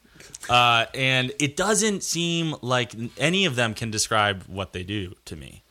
Uh, 0.49 0.85
and 0.95 1.31
it 1.39 1.55
doesn't 1.55 2.01
seem 2.01 2.55
like 2.61 2.93
any 3.17 3.45
of 3.45 3.55
them 3.55 3.73
can 3.73 3.91
describe 3.91 4.43
what 4.47 4.73
they 4.73 4.83
do 4.83 5.13
to 5.25 5.35
me. 5.35 5.63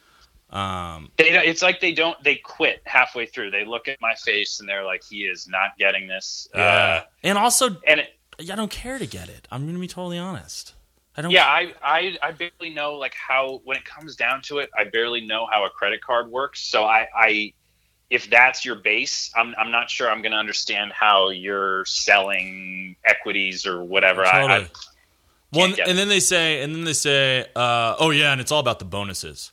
Um, 0.50 1.10
They 1.16 1.30
it's 1.30 1.62
like 1.62 1.80
they 1.80 1.92
don't. 1.92 2.22
They 2.22 2.36
quit 2.36 2.80
halfway 2.84 3.26
through. 3.26 3.50
They 3.50 3.64
look 3.64 3.88
at 3.88 4.00
my 4.00 4.14
face 4.14 4.60
and 4.60 4.68
they're 4.68 4.84
like, 4.84 5.02
"He 5.04 5.24
is 5.24 5.46
not 5.48 5.76
getting 5.78 6.06
this." 6.06 6.48
Uh, 6.54 7.00
and 7.22 7.36
also, 7.36 7.76
and 7.86 8.00
it, 8.00 8.18
I 8.40 8.54
don't 8.54 8.70
care 8.70 8.98
to 8.98 9.06
get 9.06 9.28
it. 9.28 9.46
I'm 9.50 9.62
going 9.62 9.74
to 9.74 9.80
be 9.80 9.88
totally 9.88 10.18
honest. 10.18 10.74
I 11.16 11.22
don't. 11.22 11.32
yeah, 11.32 11.46
I, 11.46 11.74
I 11.82 12.16
I 12.22 12.30
barely 12.30 12.70
know 12.72 12.94
like 12.94 13.14
how 13.14 13.60
when 13.64 13.76
it 13.76 13.84
comes 13.84 14.16
down 14.16 14.40
to 14.42 14.58
it, 14.58 14.70
I 14.78 14.84
barely 14.84 15.20
know 15.20 15.46
how 15.50 15.66
a 15.66 15.70
credit 15.70 16.00
card 16.00 16.30
works. 16.30 16.60
So 16.60 16.84
I, 16.84 17.08
I 17.14 17.52
if 18.10 18.28
that's 18.30 18.64
your 18.64 18.74
base, 18.76 19.30
I'm 19.36 19.54
I'm 19.58 19.70
not 19.70 19.90
sure 19.90 20.10
I'm 20.10 20.22
going 20.22 20.32
to 20.32 20.38
understand 20.38 20.92
how 20.92 21.30
you're 21.30 21.84
selling 21.84 22.96
equities 23.04 23.66
or 23.66 23.82
whatever. 23.84 24.24
Totally. 24.24 24.64
I, 24.64 24.68
Well, 25.52 25.68
Can't 25.74 25.88
and 25.88 25.98
then 25.98 26.08
they 26.08 26.20
say, 26.20 26.62
and 26.62 26.74
then 26.74 26.84
they 26.84 26.92
say, 26.92 27.46
uh, 27.56 27.96
oh 27.98 28.10
yeah, 28.10 28.32
and 28.32 28.40
it's 28.40 28.52
all 28.52 28.60
about 28.60 28.78
the 28.78 28.84
bonuses. 28.84 29.52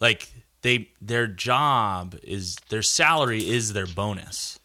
Like 0.00 0.28
they, 0.62 0.90
their 1.00 1.26
job 1.26 2.16
is 2.22 2.56
their 2.68 2.82
salary 2.82 3.48
is 3.48 3.72
their 3.72 3.86
bonus. 3.86 4.58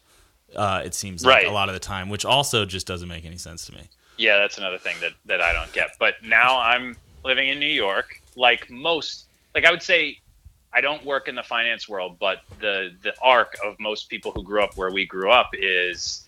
Uh, 0.54 0.82
it 0.84 0.94
seems 0.94 1.24
like 1.24 1.34
Right. 1.42 1.46
a 1.48 1.50
lot 1.52 1.68
of 1.68 1.74
the 1.74 1.80
time, 1.80 2.08
which 2.08 2.24
also 2.24 2.64
just 2.64 2.86
doesn't 2.86 3.08
make 3.08 3.24
any 3.24 3.36
sense 3.38 3.66
to 3.66 3.72
me. 3.72 3.88
yeah, 4.16 4.38
that's 4.38 4.58
another 4.58 4.78
thing 4.78 4.96
that 5.00 5.12
that 5.26 5.40
I 5.40 5.52
don't 5.52 5.72
get. 5.72 5.96
But 5.98 6.14
now 6.22 6.60
I'm 6.60 6.96
living 7.24 7.48
in 7.48 7.58
New 7.58 7.66
York, 7.66 8.20
like 8.36 8.70
most, 8.70 9.24
like 9.56 9.64
I 9.64 9.72
would 9.72 9.82
say, 9.82 10.18
I 10.74 10.80
don't 10.80 11.04
work 11.04 11.28
in 11.28 11.34
the 11.36 11.42
finance 11.42 11.88
world, 11.88 12.16
but 12.18 12.38
the 12.60 12.92
the 13.02 13.14
arc 13.22 13.56
of 13.64 13.78
most 13.78 14.08
people 14.08 14.32
who 14.32 14.42
grew 14.42 14.62
up 14.62 14.76
where 14.76 14.90
we 14.90 15.06
grew 15.06 15.30
up 15.30 15.50
is 15.52 16.26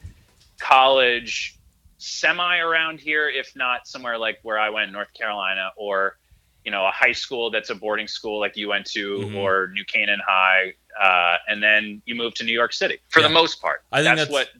college, 0.60 1.56
semi 1.98 2.58
around 2.58 3.00
here, 3.00 3.28
if 3.28 3.54
not 3.56 3.86
somewhere 3.86 4.18
like 4.18 4.38
where 4.42 4.58
I 4.58 4.70
went, 4.70 4.92
North 4.92 5.12
Carolina, 5.14 5.70
or 5.76 6.16
you 6.64 6.70
know 6.70 6.86
a 6.86 6.90
high 6.90 7.12
school 7.12 7.50
that's 7.50 7.70
a 7.70 7.74
boarding 7.74 8.08
school 8.08 8.38
like 8.40 8.56
you 8.56 8.68
went 8.68 8.86
to, 8.92 9.18
Mhm. 9.18 9.36
or 9.36 9.68
New 9.72 9.84
Canaan 9.84 10.20
High, 10.26 10.74
uh, 11.00 11.36
and 11.48 11.62
then 11.62 12.02
you 12.06 12.14
move 12.14 12.34
to 12.34 12.44
New 12.44 12.52
York 12.54 12.72
City 12.72 12.98
for 13.08 13.20
Yeah. 13.20 13.28
the 13.28 13.34
most 13.34 13.60
part. 13.60 13.82
I 13.92 14.02
think 14.02 14.16
that's, 14.16 14.30
that's 14.30 14.30
what 14.30 14.50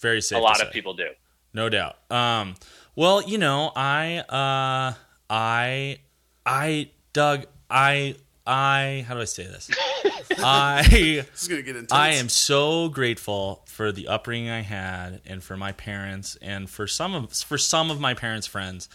Very 0.00 0.20
safe. 0.22 0.36
a 0.38 0.40
lot 0.40 0.60
of 0.60 0.70
people 0.72 0.94
do. 0.94 1.10
no 1.54 1.68
doubt. 1.68 1.96
Um, 2.10 2.54
well, 2.96 3.22
you 3.22 3.36
know, 3.38 3.72
I, 3.76 4.18
uh, 4.28 4.94
I, 5.28 5.98
I, 6.46 6.88
Doug, 7.12 7.44
I, 7.70 8.14
I, 8.46 9.04
how 9.06 9.14
do 9.14 9.20
I 9.20 9.24
say 9.24 9.44
this? 9.44 9.70
I. 10.38 10.82
This 10.90 11.42
is 11.42 11.48
gonna 11.48 11.62
get 11.62 11.76
intense. 11.76 11.92
I 11.92 12.10
am 12.10 12.28
so 12.28 12.88
grateful 12.88 13.62
for 13.66 13.92
the 13.92 14.08
upbringing 14.08 14.50
I 14.50 14.62
had, 14.62 15.20
and 15.26 15.42
for 15.42 15.56
my 15.56 15.72
parents, 15.72 16.36
and 16.42 16.68
for 16.68 16.86
some 16.86 17.14
of 17.14 17.32
for 17.32 17.58
some 17.58 17.90
of 17.90 18.00
my 18.00 18.14
parents' 18.14 18.46
friends, 18.46 18.88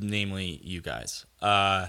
namely 0.00 0.60
you 0.62 0.80
guys. 0.80 1.26
Uh, 1.42 1.88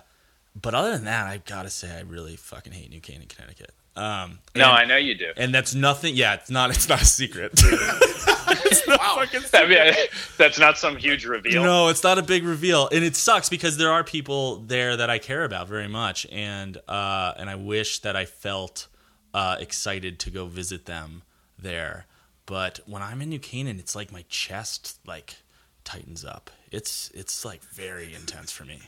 but 0.59 0.73
other 0.73 0.91
than 0.91 1.05
that, 1.05 1.27
I've 1.27 1.45
got 1.45 1.63
to 1.63 1.69
say 1.69 1.95
I 1.95 2.01
really 2.01 2.35
fucking 2.35 2.73
hate 2.73 2.89
New 2.89 3.01
Canaan, 3.01 3.27
Connecticut. 3.27 3.71
Um, 3.95 4.39
No, 4.55 4.65
and, 4.65 4.77
I 4.77 4.85
know 4.85 4.97
you 4.97 5.15
do. 5.15 5.31
and 5.37 5.53
that's 5.53 5.73
nothing. 5.73 6.15
Yeah, 6.15 6.33
it's 6.35 6.49
not. 6.49 6.69
It's 6.71 6.89
not 6.89 7.01
a 7.01 7.05
secret. 7.05 7.61
wow. 8.87 9.23
I 9.53 9.65
mean, 9.67 9.93
that's 10.37 10.59
not 10.59 10.77
some 10.77 10.97
huge 10.97 11.25
reveal. 11.25 11.63
No, 11.63 11.87
it's 11.89 12.03
not 12.03 12.17
a 12.17 12.23
big 12.23 12.43
reveal, 12.43 12.89
and 12.91 13.03
it 13.03 13.15
sucks 13.15 13.49
because 13.49 13.77
there 13.77 13.91
are 13.91 14.03
people 14.03 14.57
there 14.57 14.97
that 14.97 15.09
I 15.09 15.17
care 15.17 15.43
about 15.43 15.67
very 15.67 15.87
much, 15.87 16.25
and 16.31 16.77
uh, 16.87 17.33
and 17.37 17.49
I 17.49 17.55
wish 17.55 17.99
that 17.99 18.15
I 18.15 18.25
felt 18.25 18.87
uh, 19.33 19.57
excited 19.59 20.19
to 20.19 20.29
go 20.29 20.45
visit 20.45 20.85
them 20.85 21.23
there. 21.57 22.05
But 22.45 22.79
when 22.85 23.01
I'm 23.01 23.21
in 23.21 23.29
New 23.29 23.39
Canaan, 23.39 23.79
it's 23.79 23.95
like 23.95 24.11
my 24.11 24.23
chest 24.29 24.99
like 25.05 25.37
tightens 25.83 26.23
up. 26.25 26.49
It's 26.71 27.11
it's 27.13 27.45
like 27.45 27.63
very 27.63 28.13
intense 28.13 28.51
for 28.51 28.65
me. 28.65 28.79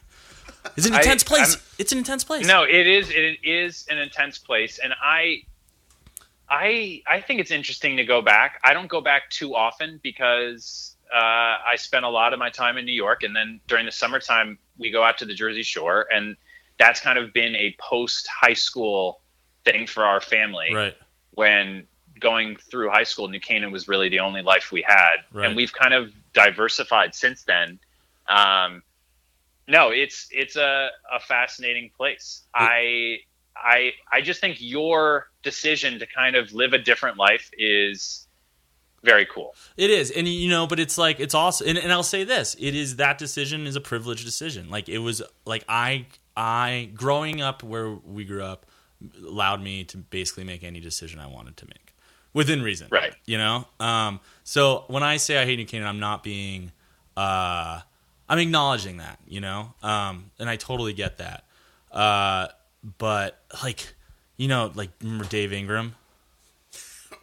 It's 0.76 0.86
an 0.88 0.94
I- 0.94 0.98
intense 1.00 1.24
place. 1.24 1.56
I'm- 1.56 1.64
it's 1.80 1.92
an 1.92 1.98
intense 1.98 2.24
place. 2.24 2.46
No, 2.48 2.64
it 2.64 2.88
is. 2.88 3.10
It 3.10 3.38
is 3.44 3.86
an 3.90 3.98
intense 3.98 4.38
place, 4.38 4.80
and 4.80 4.94
I, 5.02 5.44
I, 6.50 7.02
I 7.08 7.22
think 7.22 7.40
it's 7.40 7.52
interesting 7.52 7.98
to 7.98 8.04
go 8.06 8.22
back. 8.22 8.60
I 8.64 8.74
don't 8.74 8.88
go 8.88 9.02
back 9.02 9.30
too 9.30 9.56
often 9.56 10.00
because 10.02 10.96
uh, 11.14 11.18
I 11.66 11.76
spend 11.78 12.06
a 12.06 12.10
lot 12.10 12.34
of 12.34 12.40
my 12.40 12.50
time 12.50 12.78
in 12.78 12.86
New 12.86 12.94
York, 12.94 13.24
and 13.24 13.36
then 13.36 13.60
during 13.68 13.86
the 13.86 13.92
summertime 13.92 14.58
we 14.78 14.90
go 14.92 15.04
out 15.04 15.18
to 15.20 15.26
the 15.26 15.34
Jersey 15.34 15.64
Shore, 15.64 16.06
and 16.14 16.36
that's 16.80 17.00
kind 17.00 17.18
of 17.18 17.34
been 17.34 17.56
a 17.56 17.76
post 17.80 18.28
high 18.28 18.54
school 18.54 19.22
thing 19.66 19.88
for 19.88 20.04
our 20.06 20.22
family. 20.22 20.74
Right. 20.74 20.96
When 21.32 21.88
going 22.20 22.56
through 22.72 22.90
high 22.90 23.04
school, 23.04 23.28
New 23.28 23.40
Canaan 23.40 23.72
was 23.72 23.88
really 23.88 24.10
the 24.10 24.20
only 24.22 24.42
life 24.42 24.72
we 24.72 24.84
had, 24.88 25.18
Right. 25.32 25.48
and 25.48 25.56
we've 25.56 25.74
kind 25.74 25.94
of 25.94 26.12
diversified 26.34 27.14
since 27.14 27.44
then. 27.44 27.80
Um, 28.30 28.84
no, 29.68 29.90
it's 29.90 30.28
it's 30.32 30.56
a, 30.56 30.90
a 31.14 31.20
fascinating 31.20 31.90
place. 31.96 32.44
I 32.54 33.18
I 33.56 33.92
I 34.12 34.22
just 34.22 34.42
think 34.42 34.58
your 34.60 35.28
decision 35.44 36.00
to 36.00 36.06
kind 36.06 36.36
of 36.36 36.54
live 36.54 36.74
a 36.74 36.78
different 36.78 37.18
life 37.18 37.50
is 37.58 38.28
very 39.04 39.26
cool. 39.26 39.56
It 39.78 39.90
is, 39.90 40.12
and 40.12 40.28
you 40.28 40.50
know, 40.50 40.68
but 40.68 40.80
it's 40.80 40.98
like 40.98 41.20
it's 41.20 41.34
also, 41.34 41.66
and, 41.66 41.78
and 41.78 41.92
I'll 41.92 42.04
say 42.04 42.24
this: 42.24 42.56
it 42.60 42.76
is 42.76 42.98
that 42.98 43.18
decision 43.18 43.68
is 43.68 43.76
a 43.76 43.82
privileged 43.82 44.26
decision. 44.26 44.70
Like 44.70 44.90
it 44.90 45.00
was, 45.00 45.22
like 45.46 45.64
I, 45.70 46.08
I 46.36 46.90
growing 46.94 47.42
up 47.42 47.64
where 47.64 47.92
we 47.92 48.26
grew 48.26 48.44
up 48.44 48.66
allowed 49.26 49.62
me 49.62 49.84
to 49.86 49.98
basically 49.98 50.44
make 50.44 50.64
any 50.64 50.80
decision 50.80 51.20
I 51.20 51.28
wanted 51.28 51.58
to 51.58 51.66
make 51.68 51.96
within 52.34 52.62
reason. 52.62 52.88
Right. 52.92 53.14
You 53.26 53.38
know. 53.38 53.68
Um. 53.80 54.20
So 54.44 54.86
when 54.88 55.04
I 55.04 55.18
say 55.18 55.38
I 55.38 55.46
hate 55.46 55.58
New 55.58 55.66
Canaan, 55.66 55.88
I'm 55.88 56.00
not 56.00 56.24
being, 56.24 56.72
uh, 57.16 57.82
I'm 58.30 58.40
acknowledging 58.40 58.98
that. 58.98 59.20
You 59.28 59.42
know. 59.42 59.74
Um. 59.84 60.32
And 60.40 60.50
I 60.50 60.56
totally 60.56 60.94
get 60.94 61.18
that. 61.20 61.44
Uh. 61.92 62.48
But 62.98 63.38
like, 63.64 63.94
you 64.38 64.48
know, 64.48 64.72
like 64.76 64.92
remember 65.02 65.26
Dave 65.26 65.52
Ingram? 65.52 65.96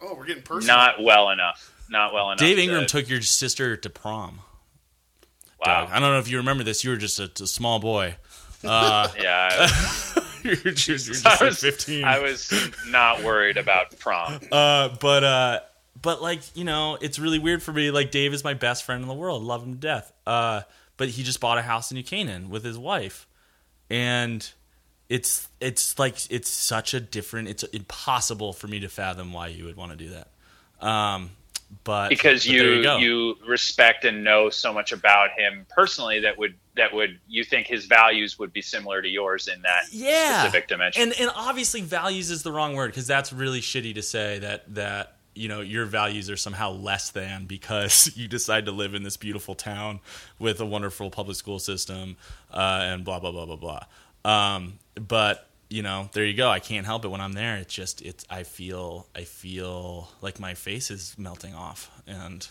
Oh, 0.01 0.15
we're 0.15 0.25
getting 0.25 0.43
personal. 0.43 0.75
Not 0.77 1.01
well 1.01 1.29
enough. 1.29 1.71
Not 1.89 2.13
well 2.13 2.29
enough. 2.29 2.39
Dave 2.39 2.57
to- 2.57 2.63
Ingram 2.63 2.85
took 2.85 3.09
your 3.09 3.21
sister 3.21 3.77
to 3.77 3.89
prom. 3.89 4.41
Wow. 5.65 5.85
Doug. 5.85 5.91
I 5.93 5.99
don't 5.99 6.11
know 6.11 6.19
if 6.19 6.27
you 6.27 6.37
remember 6.37 6.63
this. 6.63 6.83
You 6.83 6.91
were 6.91 6.97
just 6.97 7.19
a, 7.19 7.31
a 7.41 7.47
small 7.47 7.79
boy. 7.79 8.15
Uh, 8.63 9.07
Yeah. 9.19 9.67
you're, 10.43 10.55
you're 10.55 10.73
just 10.73 11.25
I 11.25 11.31
like 11.31 11.39
was 11.41 11.59
15. 11.59 12.03
I 12.03 12.19
was 12.19 12.53
not 12.87 13.23
worried 13.23 13.57
about 13.57 13.97
prom. 13.97 14.39
Uh, 14.51 14.89
but 14.99 15.23
uh, 15.23 15.59
but 16.01 16.21
like 16.21 16.41
you 16.55 16.65
know, 16.65 16.97
it's 17.01 17.17
really 17.17 17.39
weird 17.39 17.63
for 17.63 17.71
me. 17.73 17.89
Like 17.91 18.11
Dave 18.11 18.33
is 18.33 18.43
my 18.43 18.53
best 18.53 18.83
friend 18.83 19.01
in 19.01 19.07
the 19.07 19.13
world, 19.15 19.41
love 19.43 19.63
him 19.63 19.73
to 19.73 19.79
death. 19.79 20.11
Uh, 20.27 20.61
but 20.97 21.09
he 21.09 21.23
just 21.23 21.39
bought 21.39 21.57
a 21.57 21.61
house 21.61 21.91
in 21.91 21.95
New 21.95 22.03
Canaan 22.03 22.49
with 22.49 22.63
his 22.63 22.77
wife, 22.77 23.27
and 23.89 24.49
it's 25.09 25.47
it's 25.59 25.99
like 25.99 26.31
it's 26.31 26.49
such 26.49 26.93
a 26.93 26.99
different. 26.99 27.49
It's 27.49 27.63
impossible 27.63 28.53
for 28.53 28.67
me 28.67 28.79
to 28.81 28.89
fathom 28.89 29.33
why 29.33 29.47
you 29.47 29.65
would 29.65 29.75
want 29.75 29.91
to 29.91 29.97
do 29.97 30.09
that. 30.09 30.85
Um, 30.85 31.31
but 31.83 32.09
because 32.09 32.45
you 32.45 32.81
there 32.81 32.99
you, 32.99 33.35
respect 33.45 34.05
and 34.05 34.23
know 34.23 34.49
so 34.49 34.73
much 34.73 34.91
about 34.91 35.31
him 35.31 35.65
personally 35.69 36.19
that 36.21 36.37
would 36.37 36.55
that 36.75 36.93
would 36.93 37.19
you 37.27 37.43
think 37.43 37.67
his 37.67 37.85
values 37.85 38.37
would 38.37 38.53
be 38.53 38.61
similar 38.61 39.01
to 39.01 39.07
yours 39.07 39.47
in 39.47 39.61
that 39.63 39.83
yeah. 39.91 40.43
specific 40.43 40.67
dimension. 40.67 41.03
And 41.03 41.13
and 41.19 41.31
obviously 41.35 41.81
values 41.81 42.29
is 42.29 42.43
the 42.43 42.51
wrong 42.51 42.75
word 42.75 42.87
because 42.87 43.07
that's 43.07 43.33
really 43.33 43.61
shitty 43.61 43.95
to 43.95 44.01
say 44.01 44.39
that 44.39 44.73
that 44.75 45.14
you 45.35 45.47
know 45.47 45.61
your 45.61 45.85
values 45.85 46.29
are 46.29 46.37
somehow 46.37 46.71
less 46.71 47.11
than 47.11 47.45
because 47.45 48.11
you 48.15 48.27
decide 48.27 48.65
to 48.65 48.71
live 48.71 48.93
in 48.93 49.03
this 49.03 49.17
beautiful 49.17 49.55
town 49.55 49.99
with 50.39 50.59
a 50.59 50.65
wonderful 50.65 51.11
public 51.11 51.37
school 51.37 51.59
system 51.59 52.17
uh, 52.51 52.79
and 52.83 53.03
blah 53.03 53.19
blah 53.19 53.31
blah 53.31 53.45
blah 53.45 53.55
blah. 53.55 53.85
Um, 54.23 54.79
but 54.95 55.47
you 55.69 55.81
know, 55.81 56.09
there 56.13 56.25
you 56.25 56.35
go. 56.35 56.49
I 56.49 56.59
can't 56.59 56.85
help 56.85 57.05
it 57.05 57.09
when 57.09 57.21
I'm 57.21 57.33
there. 57.33 57.57
It's 57.57 57.73
just 57.73 58.01
it's 58.01 58.25
I 58.29 58.43
feel 58.43 59.07
I 59.15 59.23
feel 59.23 60.09
like 60.21 60.39
my 60.39 60.53
face 60.53 60.91
is 60.91 61.15
melting 61.17 61.53
off 61.53 61.91
and 62.07 62.47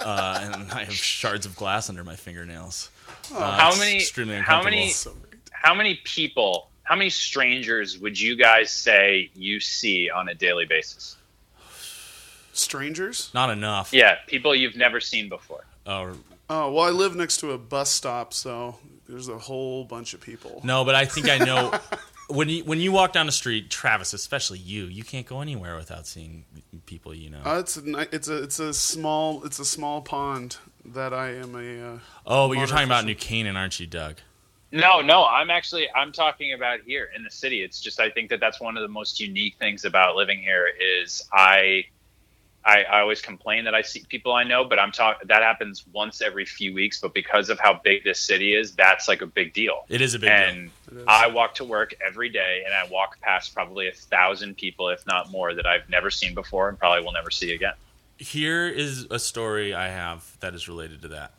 uh, 0.00 0.40
and 0.54 0.72
I 0.72 0.84
have 0.84 0.94
shards 0.94 1.46
of 1.46 1.56
glass 1.56 1.88
under 1.88 2.04
my 2.04 2.16
fingernails. 2.16 2.90
Uh, 3.34 3.58
how 3.58 3.76
many 3.78 3.96
extremely 3.96 4.36
how 4.36 4.62
many 4.62 4.92
how 5.50 5.74
many 5.74 5.96
people 6.04 6.68
how 6.82 6.94
many 6.94 7.10
strangers 7.10 7.98
would 7.98 8.18
you 8.20 8.36
guys 8.36 8.70
say 8.70 9.30
you 9.34 9.58
see 9.58 10.08
on 10.10 10.28
a 10.28 10.34
daily 10.34 10.66
basis? 10.66 11.16
Strangers? 12.56 13.30
Not 13.34 13.50
enough. 13.50 13.92
Yeah, 13.92 14.16
people 14.26 14.54
you've 14.54 14.76
never 14.76 15.00
seen 15.00 15.28
before. 15.28 15.64
Oh, 15.86 16.16
Oh, 16.48 16.70
well, 16.72 16.84
I 16.86 16.90
live 16.90 17.16
next 17.16 17.38
to 17.38 17.52
a 17.52 17.58
bus 17.58 17.90
stop, 17.90 18.32
so 18.32 18.76
there's 19.08 19.28
a 19.28 19.38
whole 19.38 19.84
bunch 19.84 20.14
of 20.14 20.20
people. 20.20 20.60
No, 20.62 20.84
but 20.84 20.94
I 20.94 21.04
think 21.04 21.28
I 21.28 21.38
know 21.38 21.76
when 22.28 22.48
you 22.48 22.62
when 22.64 22.78
you 22.78 22.92
walk 22.92 23.12
down 23.12 23.26
the 23.26 23.32
street, 23.32 23.68
Travis, 23.68 24.12
especially 24.12 24.58
you, 24.60 24.84
you 24.84 25.02
can't 25.02 25.26
go 25.26 25.40
anywhere 25.40 25.76
without 25.76 26.06
seeing 26.06 26.44
people 26.86 27.12
you 27.14 27.30
know. 27.30 27.40
Uh, 27.44 27.58
it's 27.58 27.76
a 27.76 28.14
it's 28.14 28.28
a 28.28 28.42
it's 28.44 28.58
a 28.60 28.72
small 28.72 29.44
it's 29.44 29.58
a 29.58 29.64
small 29.64 30.02
pond 30.02 30.58
that 30.84 31.12
I 31.12 31.34
am 31.34 31.56
a. 31.56 31.94
Uh, 31.94 31.98
oh, 32.26 32.48
but 32.48 32.58
you're 32.58 32.68
talking 32.68 32.86
about 32.86 33.04
New 33.04 33.16
Canaan, 33.16 33.56
aren't 33.56 33.80
you, 33.80 33.86
Doug? 33.88 34.16
No, 34.70 35.00
no, 35.00 35.24
I'm 35.24 35.50
actually 35.50 35.88
I'm 35.96 36.12
talking 36.12 36.52
about 36.52 36.80
here 36.86 37.10
in 37.16 37.24
the 37.24 37.30
city. 37.30 37.62
It's 37.62 37.80
just 37.80 37.98
I 37.98 38.10
think 38.10 38.30
that 38.30 38.38
that's 38.38 38.60
one 38.60 38.76
of 38.76 38.82
the 38.82 38.88
most 38.88 39.18
unique 39.18 39.56
things 39.58 39.84
about 39.84 40.14
living 40.14 40.38
here 40.38 40.68
is 41.02 41.28
I 41.32 41.86
I, 42.66 42.82
I 42.82 43.00
always 43.00 43.22
complain 43.22 43.64
that 43.64 43.76
I 43.76 43.82
see 43.82 44.04
people 44.08 44.32
I 44.32 44.42
know, 44.42 44.64
but 44.64 44.80
I'm 44.80 44.90
talking 44.90 45.28
that 45.28 45.42
happens 45.42 45.84
once 45.92 46.20
every 46.20 46.44
few 46.44 46.74
weeks. 46.74 47.00
But 47.00 47.14
because 47.14 47.48
of 47.48 47.60
how 47.60 47.80
big 47.82 48.02
this 48.02 48.18
city 48.18 48.54
is, 48.54 48.72
that's 48.72 49.06
like 49.06 49.22
a 49.22 49.26
big 49.26 49.54
deal. 49.54 49.84
It 49.88 50.00
is 50.00 50.14
a 50.14 50.18
big 50.18 50.30
deal. 50.30 50.48
and 50.48 50.70
I 51.06 51.28
walk 51.28 51.54
to 51.54 51.64
work 51.64 51.94
every 52.04 52.28
day, 52.28 52.64
and 52.66 52.74
I 52.74 52.90
walk 52.92 53.20
past 53.20 53.54
probably 53.54 53.86
a 53.86 53.92
thousand 53.92 54.56
people, 54.56 54.88
if 54.88 55.06
not 55.06 55.30
more, 55.30 55.54
that 55.54 55.64
I've 55.64 55.88
never 55.88 56.10
seen 56.10 56.34
before 56.34 56.68
and 56.68 56.76
probably 56.76 57.04
will 57.04 57.12
never 57.12 57.30
see 57.30 57.54
again. 57.54 57.74
Here 58.18 58.66
is 58.66 59.06
a 59.10 59.20
story 59.20 59.72
I 59.72 59.88
have 59.88 60.36
that 60.40 60.54
is 60.54 60.68
related 60.68 61.02
to 61.02 61.08
that. 61.08 61.34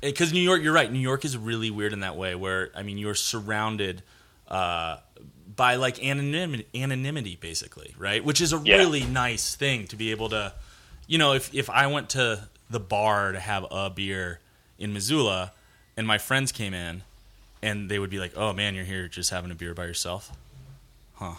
Because 0.00 0.32
New 0.32 0.40
York, 0.40 0.62
you're 0.62 0.72
right. 0.72 0.90
New 0.90 0.98
York 0.98 1.24
is 1.24 1.36
really 1.36 1.70
weird 1.70 1.92
in 1.92 2.00
that 2.00 2.16
way, 2.16 2.34
where 2.34 2.70
I 2.74 2.82
mean, 2.82 2.98
you're 2.98 3.14
surrounded 3.14 4.02
uh, 4.48 4.96
by 5.56 5.76
like 5.76 6.02
anonymity, 6.04 6.66
anonymity, 6.74 7.36
basically, 7.40 7.94
right? 7.98 8.22
Which 8.24 8.40
is 8.40 8.52
a 8.52 8.60
Yeah. 8.62 8.76
really 8.76 9.04
nice 9.04 9.54
thing 9.54 9.86
to 9.88 9.96
be 9.96 10.10
able 10.10 10.28
to, 10.28 10.52
you 11.06 11.18
know, 11.18 11.32
if 11.32 11.52
if 11.54 11.68
I 11.70 11.86
went 11.86 12.10
to 12.10 12.48
the 12.68 12.80
bar 12.80 13.32
to 13.32 13.40
have 13.40 13.66
a 13.70 13.88
beer 13.90 14.40
in 14.78 14.92
Missoula, 14.92 15.52
and 15.96 16.06
my 16.06 16.18
friends 16.18 16.52
came 16.52 16.74
in, 16.74 17.02
and 17.62 17.90
they 17.90 17.98
would 17.98 18.10
be 18.10 18.18
like, 18.18 18.32
"Oh 18.36 18.52
man, 18.52 18.74
you're 18.74 18.84
here 18.84 19.08
just 19.08 19.30
having 19.30 19.50
a 19.50 19.54
beer 19.54 19.72
by 19.74 19.84
yourself." 19.86 20.30
Huh?" 21.14 21.34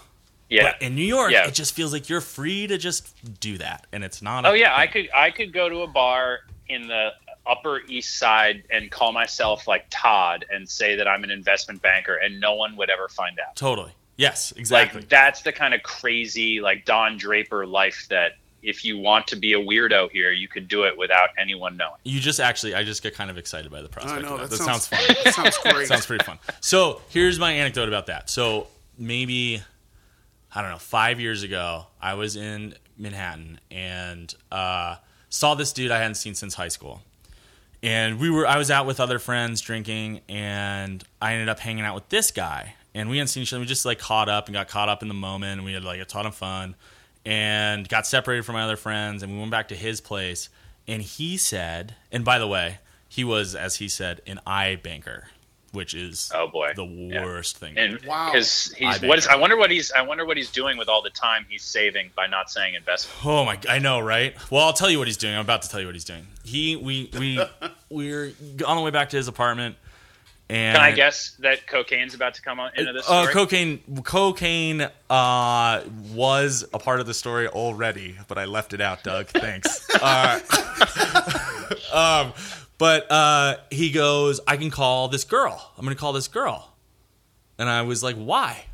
Yeah. 0.49 0.63
But 0.71 0.81
in 0.81 0.95
New 0.95 1.05
York, 1.05 1.31
Yeah. 1.31 1.45
it 1.47 1.53
just 1.53 1.75
feels 1.75 1.91
like 1.93 2.07
you're 2.09 2.21
free 2.21 2.65
to 2.67 2.77
just 2.77 3.13
do 3.39 3.57
that, 3.57 3.85
and 3.91 4.03
it's 4.03 4.21
not. 4.21 4.45
Oh 4.45 4.53
yeah, 4.53 4.75
I 4.75 4.87
could 4.87 5.09
I 5.13 5.29
could 5.31 5.51
go 5.53 5.69
to 5.69 5.81
a 5.81 5.87
bar 5.87 6.39
in 6.69 6.87
the 6.87 7.13
Upper 7.45 7.81
East 7.87 8.17
Side 8.17 8.63
and 8.71 8.89
call 8.89 9.11
myself 9.13 9.67
like 9.67 9.85
Todd 9.89 10.45
and 10.49 10.67
say 10.67 10.95
that 10.95 11.07
I'm 11.07 11.23
an 11.23 11.31
investment 11.31 11.81
banker, 11.81 12.15
and 12.15 12.39
no 12.39 12.55
one 12.55 12.75
would 12.77 12.89
ever 12.89 13.07
find 13.09 13.37
out. 13.39 13.55
Totally. 13.55 13.91
Yes, 14.17 14.51
exactly. 14.57 15.01
Like 15.01 15.09
that's 15.09 15.41
the 15.43 15.51
kind 15.51 15.73
of 15.73 15.83
crazy 15.83 16.59
like 16.59 16.85
Don 16.85 17.17
Draper 17.17 17.65
life 17.65 18.07
that 18.09 18.33
if 18.63 18.83
you 18.83 18.97
want 18.97 19.27
to 19.27 19.35
be 19.35 19.53
a 19.53 19.59
weirdo 19.59 20.09
here, 20.11 20.31
you 20.31 20.47
could 20.47 20.67
do 20.67 20.83
it 20.83 20.97
without 20.97 21.29
anyone 21.37 21.77
knowing. 21.77 21.99
you 22.03 22.19
just 22.19 22.39
actually, 22.39 22.73
I 22.73 22.83
just 22.83 23.03
get 23.03 23.13
kind 23.13 23.29
of 23.29 23.37
excited 23.37 23.71
by 23.71 23.81
the 23.81 23.89
prospect. 23.89 24.25
I 24.25 24.27
know 24.27 24.35
of 24.35 24.49
that, 24.49 24.49
that. 24.49 24.57
sounds, 24.57 24.87
sounds 24.87 25.07
fun. 25.07 25.15
That 25.23 25.33
sounds 25.33 25.57
great. 25.63 25.87
sounds 25.87 26.05
pretty 26.05 26.25
fun. 26.25 26.39
So 26.59 27.01
here's 27.09 27.39
my 27.39 27.51
anecdote 27.53 27.87
about 27.87 28.07
that. 28.07 28.29
So 28.29 28.67
maybe 28.97 29.61
I 30.53 30.61
don't 30.61 30.71
know, 30.71 30.79
five 30.79 31.19
years 31.19 31.43
ago, 31.43 31.85
I 32.01 32.15
was 32.15 32.35
in 32.35 32.73
Manhattan 32.97 33.59
and 33.69 34.33
uh, 34.51 34.95
saw 35.29 35.53
this 35.53 35.71
dude 35.71 35.91
I 35.91 35.99
hadn't 35.99 36.15
seen 36.15 36.33
since 36.33 36.55
high 36.55 36.69
school. 36.69 37.01
And 37.83 38.19
we 38.19 38.31
were 38.31 38.47
I 38.47 38.57
was 38.57 38.71
out 38.71 38.87
with 38.87 38.99
other 38.99 39.19
friends 39.19 39.61
drinking 39.61 40.21
and 40.27 41.03
I 41.21 41.33
ended 41.33 41.47
up 41.47 41.59
hanging 41.59 41.83
out 41.83 41.93
with 41.93 42.09
this 42.09 42.31
guy. 42.31 42.73
And 42.97 43.09
we 43.11 43.17
hadn't 43.17 43.27
seen 43.27 43.43
each 43.43 43.53
other. 43.53 43.59
We 43.59 43.67
just 43.67 43.85
like 43.85 43.99
caught 43.99 44.27
up 44.27 44.47
and 44.47 44.53
got 44.55 44.67
caught 44.67 44.89
up 44.89 45.01
in 45.03 45.07
the 45.07 45.13
moment 45.13 45.53
and 45.59 45.63
we 45.65 45.73
had 45.73 45.83
like 45.83 45.99
a 45.99 46.05
ton 46.05 46.25
of 46.25 46.33
fun 46.35 46.75
and 47.25 47.87
got 47.87 48.07
separated 48.07 48.43
from 48.43 48.53
my 48.55 48.63
other 48.63 48.75
friends 48.77 49.21
and 49.23 49.31
we 49.33 49.37
went 49.39 49.51
back 49.51 49.67
to 49.67 49.75
his 49.75 50.01
place 50.01 50.49
and 50.87 51.01
he 51.01 51.37
said 51.37 51.95
and 52.11 52.25
by 52.25 52.39
the 52.39 52.47
way, 52.47 52.79
he 53.09 53.23
was, 53.23 53.53
as 53.55 53.75
he 53.77 53.87
said, 53.87 54.21
an 54.27 54.39
eye 54.47 54.79
banker, 54.81 55.27
which 55.73 55.93
is 55.93 56.31
Oh 56.33 56.47
boy, 56.47 56.71
the 56.75 56.85
Yeah. 56.85 57.23
worst 57.23 57.57
thing. 57.57 57.77
And 57.77 57.99
Wow. 58.05 58.31
because 58.31 58.73
I 58.81 58.93
he's 58.93 59.01
what 59.03 59.19
is 59.19 59.27
I 59.27 59.35
wonder 59.35 59.57
what 59.57 59.69
he's 59.69 59.91
I 59.91 60.01
wonder 60.01 60.25
what 60.25 60.37
he's 60.37 60.49
doing 60.51 60.77
with 60.77 60.89
all 60.89 61.01
the 61.03 61.09
time 61.11 61.45
he's 61.49 61.63
saving 61.63 62.11
by 62.15 62.25
not 62.27 62.49
saying 62.49 62.73
investment. 62.75 63.19
Oh 63.25 63.45
my! 63.45 63.55
God, 63.57 63.67
I 63.67 63.79
know, 63.79 63.99
right? 63.99 64.35
Well, 64.51 64.65
I'll 64.65 64.73
tell 64.73 64.89
you 64.89 64.97
what 64.97 65.07
he's 65.07 65.17
doing. 65.17 65.35
I'm 65.35 65.41
about 65.41 65.61
to 65.63 65.69
tell 65.69 65.79
you 65.79 65.85
what 65.85 65.95
he's 65.95 66.03
doing. 66.03 66.25
He, 66.43 66.75
we, 66.75 67.09
we, 67.13 67.41
we're 67.89 68.31
on 68.65 68.75
the 68.77 68.81
way 68.83 68.91
back 68.91 69.09
to 69.09 69.17
his 69.17 69.27
apartment, 69.27 69.75
and 70.49 70.75
Can 70.77 70.83
I 70.85 70.91
guess 70.91 71.31
that 71.39 71.67
cocaine's 71.67 72.13
about 72.13 72.35
to 72.35 72.41
come 72.41 72.59
on 72.59 72.71
into 72.75 72.93
this 72.93 73.09
Uh, 73.09 73.27
cocaine, 73.31 73.81
cocaine 74.03 74.87
uh, 75.09 75.81
was 76.13 76.63
a 76.73 76.79
part 76.79 76.99
of 77.01 77.05
the 77.05 77.13
story 77.13 77.47
already, 77.47 78.17
but 78.29 78.37
I 78.37 78.45
left 78.45 78.73
it 78.73 78.79
out. 78.81 79.03
Doug, 79.03 79.27
thanks. 79.27 79.85
uh, 80.01 80.39
um, 81.93 82.33
but 82.77 83.11
uh, 83.11 83.57
he 83.71 83.91
goes, 83.91 84.39
"I 84.47 84.57
can 84.57 84.69
call 84.71 85.07
this 85.09 85.23
girl. 85.23 85.71
I'm 85.77 85.83
going 85.83 85.95
to 85.95 85.99
call 85.99 86.13
this 86.13 86.27
girl," 86.27 86.73
and 87.57 87.69
I 87.69 87.81
was 87.81 88.03
like, 88.03 88.15
"Why?" 88.15 88.65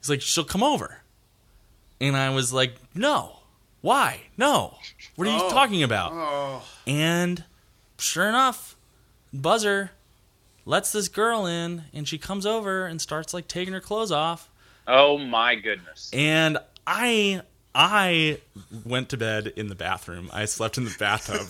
He's 0.00 0.08
like, 0.10 0.20
"She'll 0.22 0.44
come 0.44 0.62
over," 0.62 1.02
and 2.00 2.16
I 2.16 2.30
was 2.30 2.52
like, 2.52 2.74
"No, 2.94 3.40
why? 3.80 4.22
No. 4.36 4.76
What 5.16 5.28
are 5.28 5.32
you 5.36 5.42
Oh. 5.42 5.50
talking 5.50 5.82
about?" 5.82 6.12
Oh, 6.14 6.62
And 6.86 7.44
sure 7.98 8.28
enough, 8.28 8.76
buzzer 9.32 9.90
lets 10.68 10.92
this 10.92 11.08
girl 11.08 11.46
in, 11.46 11.84
and 11.94 12.06
she 12.06 12.18
comes 12.18 12.44
over 12.44 12.84
and 12.86 13.00
starts 13.00 13.32
like 13.32 13.48
taking 13.48 13.72
her 13.72 13.80
clothes 13.80 14.12
off. 14.12 14.50
oh 14.86 15.16
my 15.18 15.54
goodness! 15.54 16.10
And 16.12 16.58
I 16.86 17.40
I 17.74 18.40
went 18.84 19.08
to 19.10 19.16
bed 19.16 19.46
in 19.56 19.68
the 19.68 19.74
bathroom. 19.74 20.28
I 20.32 20.44
slept 20.44 20.76
in 20.78 20.84
the 20.84 20.94
bathtub. 20.98 21.46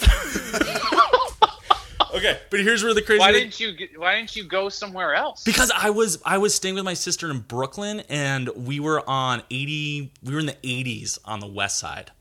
okay, 2.15 2.39
but 2.51 2.61
here's 2.61 2.83
where 2.85 2.95
the 2.95 3.03
crazy 3.03 3.19
Why 3.21 3.33
didn't 3.33 3.59
you 3.61 3.73
get- 3.73 3.99
Why 3.99 4.17
didn't 4.17 4.37
you 4.37 4.45
go 4.45 4.69
somewhere 4.69 5.15
else? 5.15 5.43
because 5.45 5.71
I 5.75 5.91
was 5.91 6.21
I 6.25 6.39
was 6.39 6.55
staying 6.55 6.75
with 6.77 6.85
my 6.85 6.95
sister 6.95 7.31
in 7.31 7.41
Brooklyn 7.41 8.01
and 8.09 8.49
we 8.57 8.79
were 8.81 9.09
on 9.09 9.43
80 9.51 10.13
we 10.23 10.33
were 10.35 10.41
in 10.41 10.47
the 10.47 10.57
80s 10.63 11.19
on 11.25 11.41
the 11.41 11.47
west 11.47 11.79
side. 11.79 12.13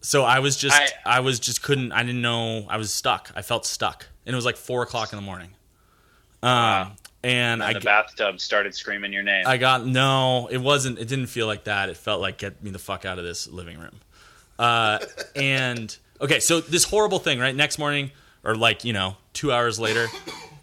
So 0.00 0.22
I 0.24 0.40
was 0.40 0.56
just 0.56 0.76
I, 1.06 1.16
I- 1.16 1.20
was 1.20 1.40
just 1.40 1.62
couldn't 1.62 1.92
I 1.92 2.02
didn't 2.02 2.22
know 2.22 2.66
I 2.68 2.76
was 2.76 2.92
stuck. 2.92 3.30
I 3.34 3.42
felt 3.42 3.64
stuck. 3.66 4.08
And 4.26 4.32
it 4.32 4.36
was 4.36 4.44
like 4.44 4.56
four 4.56 4.82
o'clock 4.82 5.12
in 5.12 5.16
the 5.16 5.22
morning. 5.24 5.50
Um 6.42 6.50
Wow. 6.50 6.92
and 7.22 7.62
I 7.62 7.68
and 7.68 7.76
the 7.76 7.80
g- 7.80 7.84
bathtub 7.84 8.40
started 8.40 8.74
screaming 8.74 9.12
your 9.12 9.22
name. 9.22 9.44
I 9.46 9.56
got 9.56 9.86
no. 9.86 10.48
It 10.50 10.58
wasn't. 10.58 10.98
It 10.98 11.08
didn't 11.08 11.26
feel 11.26 11.46
like 11.46 11.64
that. 11.64 11.88
It 11.88 11.96
felt 11.96 12.20
like 12.20 12.38
get 12.38 12.62
me 12.62 12.70
the 12.70 12.78
fuck 12.78 13.04
out 13.04 13.18
of 13.18 13.24
this 13.24 13.46
living 13.48 13.78
room. 13.78 14.00
Uh, 14.58 14.98
and 15.34 15.96
okay, 16.20 16.38
so 16.40 16.60
this 16.60 16.84
horrible 16.84 17.18
thing, 17.18 17.38
right? 17.38 17.54
Next 17.54 17.78
morning, 17.78 18.10
or 18.44 18.54
like 18.54 18.84
you 18.84 18.92
know, 18.92 19.16
two 19.32 19.50
hours 19.52 19.80
later, 19.80 20.06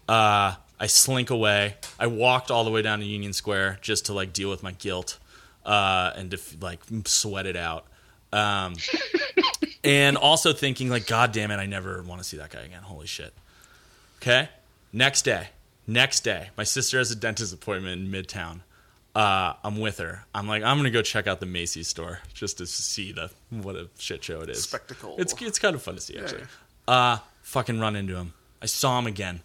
uh, 0.08 0.54
I 0.80 0.86
slink 0.86 1.30
away. 1.30 1.74
I 1.98 2.06
walked 2.06 2.50
all 2.50 2.64
the 2.64 2.70
way 2.70 2.82
down 2.82 3.00
to 3.00 3.04
Union 3.04 3.32
Square 3.32 3.78
just 3.82 4.06
to 4.06 4.12
like 4.12 4.32
deal 4.32 4.48
with 4.50 4.62
my 4.62 4.72
guilt 4.72 5.18
uh, 5.66 6.12
and 6.16 6.30
to 6.30 6.38
like 6.60 6.80
sweat 7.06 7.46
it 7.46 7.56
out. 7.56 7.86
Um, 8.32 8.76
and 9.84 10.16
also 10.16 10.52
thinking 10.52 10.88
like, 10.88 11.06
God 11.06 11.32
damn 11.32 11.50
it, 11.50 11.56
I 11.56 11.66
never 11.66 12.02
want 12.02 12.22
to 12.22 12.24
see 12.26 12.38
that 12.38 12.50
guy 12.50 12.60
again. 12.60 12.82
Holy 12.82 13.06
shit. 13.06 13.34
Okay, 14.22 14.48
next 14.92 15.22
day, 15.22 15.48
Next 15.84 16.20
day, 16.20 16.50
my 16.56 16.62
sister 16.62 16.98
has 16.98 17.10
a 17.10 17.16
dentist 17.16 17.52
appointment 17.52 18.00
in 18.00 18.08
Midtown. 18.12 18.60
Uh, 19.16 19.54
I'm 19.64 19.80
with 19.80 19.98
her. 19.98 20.24
I'm 20.32 20.46
like, 20.46 20.62
I'm 20.62 20.76
gonna 20.76 20.90
go 20.92 21.02
check 21.02 21.26
out 21.26 21.40
the 21.40 21.46
Macy's 21.46 21.88
store 21.88 22.20
just 22.32 22.58
to 22.58 22.66
see 22.66 23.10
the 23.10 23.30
what 23.50 23.74
a 23.74 23.88
shit 23.98 24.22
show 24.22 24.40
it 24.42 24.48
is. 24.48 24.62
Spectacle. 24.62 25.16
It's 25.18 25.34
it's 25.42 25.58
kind 25.58 25.74
of 25.74 25.82
fun 25.82 25.96
to 25.96 26.00
see 26.00 26.16
actually. 26.16 26.44
Uh, 26.86 27.18
fucking 27.42 27.80
run 27.80 27.96
into 27.96 28.14
him. 28.14 28.32
I 28.62 28.66
saw 28.66 28.96
him 29.00 29.08
again. 29.08 29.40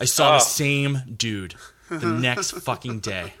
I 0.00 0.04
saw 0.04 0.30
Oh. 0.30 0.34
the 0.34 0.40
same 0.40 0.98
dude 1.16 1.54
the 1.88 2.06
next 2.28 2.50
fucking 2.50 2.98
day. 2.98 3.34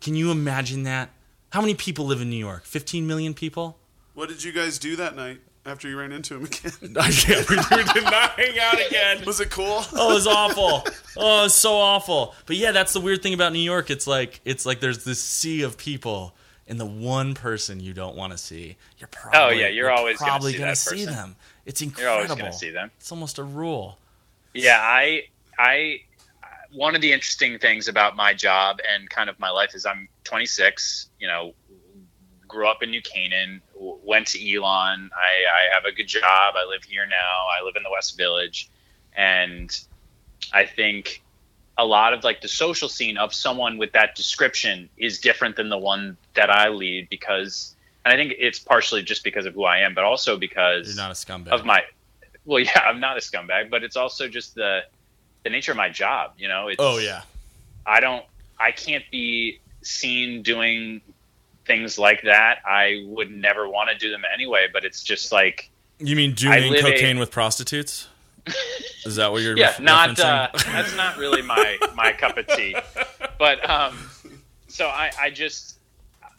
Can 0.00 0.14
you 0.14 0.30
imagine 0.30 0.84
that? 0.84 1.10
How 1.50 1.60
many 1.60 1.74
people 1.74 2.06
live 2.06 2.20
in 2.22 2.30
New 2.30 2.36
York? 2.36 2.64
15 2.64 3.08
million 3.08 3.34
people? 3.34 3.76
What 4.14 4.28
did 4.28 4.44
you 4.44 4.52
guys 4.52 4.78
do 4.78 4.94
that 4.96 5.16
night 5.16 5.40
after 5.66 5.88
you 5.88 5.98
ran 5.98 6.12
into 6.12 6.36
him 6.36 6.44
again? 6.44 6.72
yeah, 6.82 7.44
we, 7.48 7.56
we 7.56 7.84
did 7.92 8.04
not 8.04 8.38
hang 8.38 8.58
out 8.58 8.86
again. 8.86 9.24
Was 9.24 9.40
it 9.40 9.50
cool? 9.50 9.84
Oh, 9.92 10.10
it 10.10 10.14
was 10.14 10.26
awful. 10.26 10.84
Oh, 11.16 11.46
it's 11.46 11.54
so 11.54 11.74
awful. 11.74 12.34
But 12.46 12.56
yeah, 12.56 12.72
that's 12.72 12.92
the 12.92 13.00
weird 13.00 13.22
thing 13.22 13.34
about 13.34 13.52
New 13.52 13.58
York. 13.58 13.90
It's 13.90 14.06
like 14.06 14.40
it's 14.44 14.66
like 14.66 14.80
there's 14.80 15.04
this 15.04 15.22
sea 15.22 15.62
of 15.62 15.78
people, 15.78 16.34
and 16.68 16.78
the 16.78 16.86
one 16.86 17.34
person 17.34 17.80
you 17.80 17.92
don't 17.92 18.16
want 18.16 18.32
to 18.32 18.38
see, 18.38 18.76
you're 18.98 19.08
oh, 19.12 19.16
probably 19.30 19.40
Oh, 19.40 19.48
yeah, 19.48 19.68
you're 19.68 19.90
always 19.90 20.18
gonna 20.18 20.30
probably 20.30 20.52
see 20.52 20.58
gonna 20.58 20.76
see 20.76 21.04
them. 21.04 21.36
It's 21.66 21.82
incredible. 21.82 22.12
You're 22.12 22.22
always 22.22 22.40
going 22.40 22.52
to 22.52 22.56
see 22.56 22.70
them. 22.70 22.90
It's 22.98 23.10
almost 23.10 23.38
a 23.38 23.42
rule. 23.42 23.98
Yeah, 24.54 24.78
I, 24.80 25.24
I, 25.58 26.00
one 26.72 26.94
of 26.94 27.02
the 27.02 27.12
interesting 27.12 27.58
things 27.58 27.88
about 27.88 28.16
my 28.16 28.32
job 28.32 28.78
and 28.88 29.10
kind 29.10 29.28
of 29.28 29.38
my 29.40 29.50
life 29.50 29.74
is 29.74 29.84
I'm 29.84 30.08
26. 30.24 31.10
You 31.18 31.26
know, 31.26 31.54
grew 32.56 32.66
up 32.66 32.82
in 32.82 32.90
New 32.90 33.02
Canaan, 33.02 33.60
w- 33.74 33.98
went 34.02 34.28
to 34.28 34.38
Elon. 34.40 35.10
I, 35.14 35.32
I 35.58 35.74
have 35.74 35.84
a 35.84 35.92
good 35.92 36.08
job. 36.08 36.54
I 36.56 36.64
live 36.66 36.84
here 36.84 37.04
now. 37.04 37.46
I 37.60 37.62
live 37.62 37.76
in 37.76 37.82
the 37.82 37.90
West 37.90 38.16
Village, 38.16 38.70
and 39.14 39.78
I 40.54 40.64
think 40.64 41.22
a 41.76 41.84
lot 41.84 42.14
of 42.14 42.24
like 42.24 42.40
the 42.40 42.48
social 42.48 42.88
scene 42.88 43.18
of 43.18 43.34
someone 43.34 43.76
with 43.76 43.92
that 43.92 44.14
description 44.16 44.88
is 44.96 45.20
different 45.20 45.56
than 45.56 45.68
the 45.68 45.76
one 45.76 46.16
that 46.32 46.48
I 46.48 46.70
lead 46.70 47.10
because, 47.10 47.76
and 48.06 48.14
I 48.14 48.16
think 48.16 48.32
it's 48.38 48.58
partially 48.58 49.02
just 49.02 49.22
because 49.22 49.44
of 49.44 49.52
who 49.52 49.64
I 49.64 49.80
am, 49.80 49.92
but 49.92 50.04
also 50.04 50.38
because 50.38 50.86
You're 50.86 50.96
not 50.96 51.10
a 51.10 51.14
scumbag. 51.14 51.48
of 51.48 51.66
my 51.66 51.82
well 52.46 52.60
yeah 52.68 52.80
i'm 52.86 53.00
not 53.00 53.16
a 53.16 53.20
scumbag 53.20 53.68
but 53.70 53.82
it's 53.82 53.96
also 53.96 54.28
just 54.28 54.54
the 54.54 54.80
the 55.42 55.50
nature 55.50 55.72
of 55.72 55.76
my 55.76 55.88
job 55.90 56.32
you 56.38 56.46
know 56.48 56.68
it's 56.68 56.76
oh 56.78 56.98
yeah. 56.98 57.22
i 57.84 57.98
don't 57.98 58.24
i 58.58 58.70
can't 58.70 59.04
be 59.10 59.58
seen 59.82 60.42
doing 60.42 61.00
things 61.66 61.98
like 61.98 62.22
that 62.22 62.58
i 62.66 63.02
would 63.06 63.30
never 63.30 63.68
want 63.68 63.90
to 63.90 63.96
do 63.96 64.10
them 64.10 64.22
anyway 64.32 64.66
but 64.72 64.84
it's 64.84 65.02
just 65.02 65.32
like 65.32 65.70
You 65.98 66.14
mean 66.16 66.34
doing 66.34 66.70
live 66.70 66.84
a- 66.84 66.90
cocaine 66.92 67.18
with 67.18 67.30
prostitutes? 67.30 68.08
Is 69.04 69.16
that 69.16 69.32
what 69.32 69.42
you're 69.42 69.56
yeah 69.64 69.74
not 69.80 70.18
uh, 70.20 70.48
that's 70.66 70.94
not 70.96 71.16
really 71.16 71.42
my 71.42 71.78
my 71.94 72.12
cup 72.12 72.36
of 72.38 72.46
tea 72.46 72.76
but 73.38 73.68
um 73.68 73.96
so 74.68 74.86
i 74.86 75.10
i 75.20 75.30
just 75.30 75.78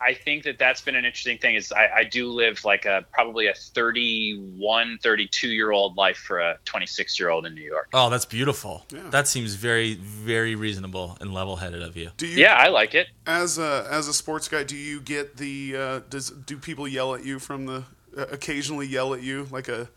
i 0.02 0.14
think 0.14 0.44
that 0.44 0.58
that's 0.58 0.82
been 0.82 0.96
an 0.96 1.06
interesting 1.06 1.38
thing 1.38 1.56
is 1.56 1.72
i, 1.72 1.88
I 1.98 2.04
do 2.04 2.30
live 2.30 2.64
like 2.66 2.86
a 2.86 3.06
probably 3.12 3.48
a 3.48 3.54
31 3.54 5.00
32 5.02 5.50
year 5.50 5.72
old 5.72 5.98
life 5.98 6.18
for 6.18 6.40
a 6.40 6.58
26 6.66 7.20
year 7.20 7.30
old 7.30 7.46
in 7.46 7.56
new 7.56 7.62
york 7.62 7.90
Oh, 7.94 8.10
that's 8.10 8.26
beautiful. 8.26 8.86
Yeah. 8.92 9.10
That 9.10 9.28
seems 9.28 9.56
very, 9.56 9.96
very 9.96 10.56
reasonable 10.56 11.18
and 11.22 11.34
level-headed 11.34 11.82
of 11.82 11.96
you. 11.98 12.12
Do 12.18 12.28
you 12.28 12.38
yeah 12.38 12.56
i 12.56 12.68
like 12.68 12.94
it 12.94 13.08
as 13.26 13.58
a 13.58 13.88
as 13.90 14.08
a 14.08 14.14
sports 14.14 14.48
guy, 14.48 14.64
do 14.64 14.76
you 14.76 15.00
get 15.02 15.38
the 15.38 15.76
uh, 15.76 16.00
does 16.10 16.30
do 16.30 16.58
people 16.58 16.88
yell 16.88 17.16
at 17.16 17.26
you 17.26 17.40
from 17.40 17.66
the 17.66 17.84
uh, 18.18 18.26
occasionally 18.32 18.88
yell 18.88 19.14
at 19.14 19.22
you 19.24 19.48
like 19.52 19.68
a 19.68 19.90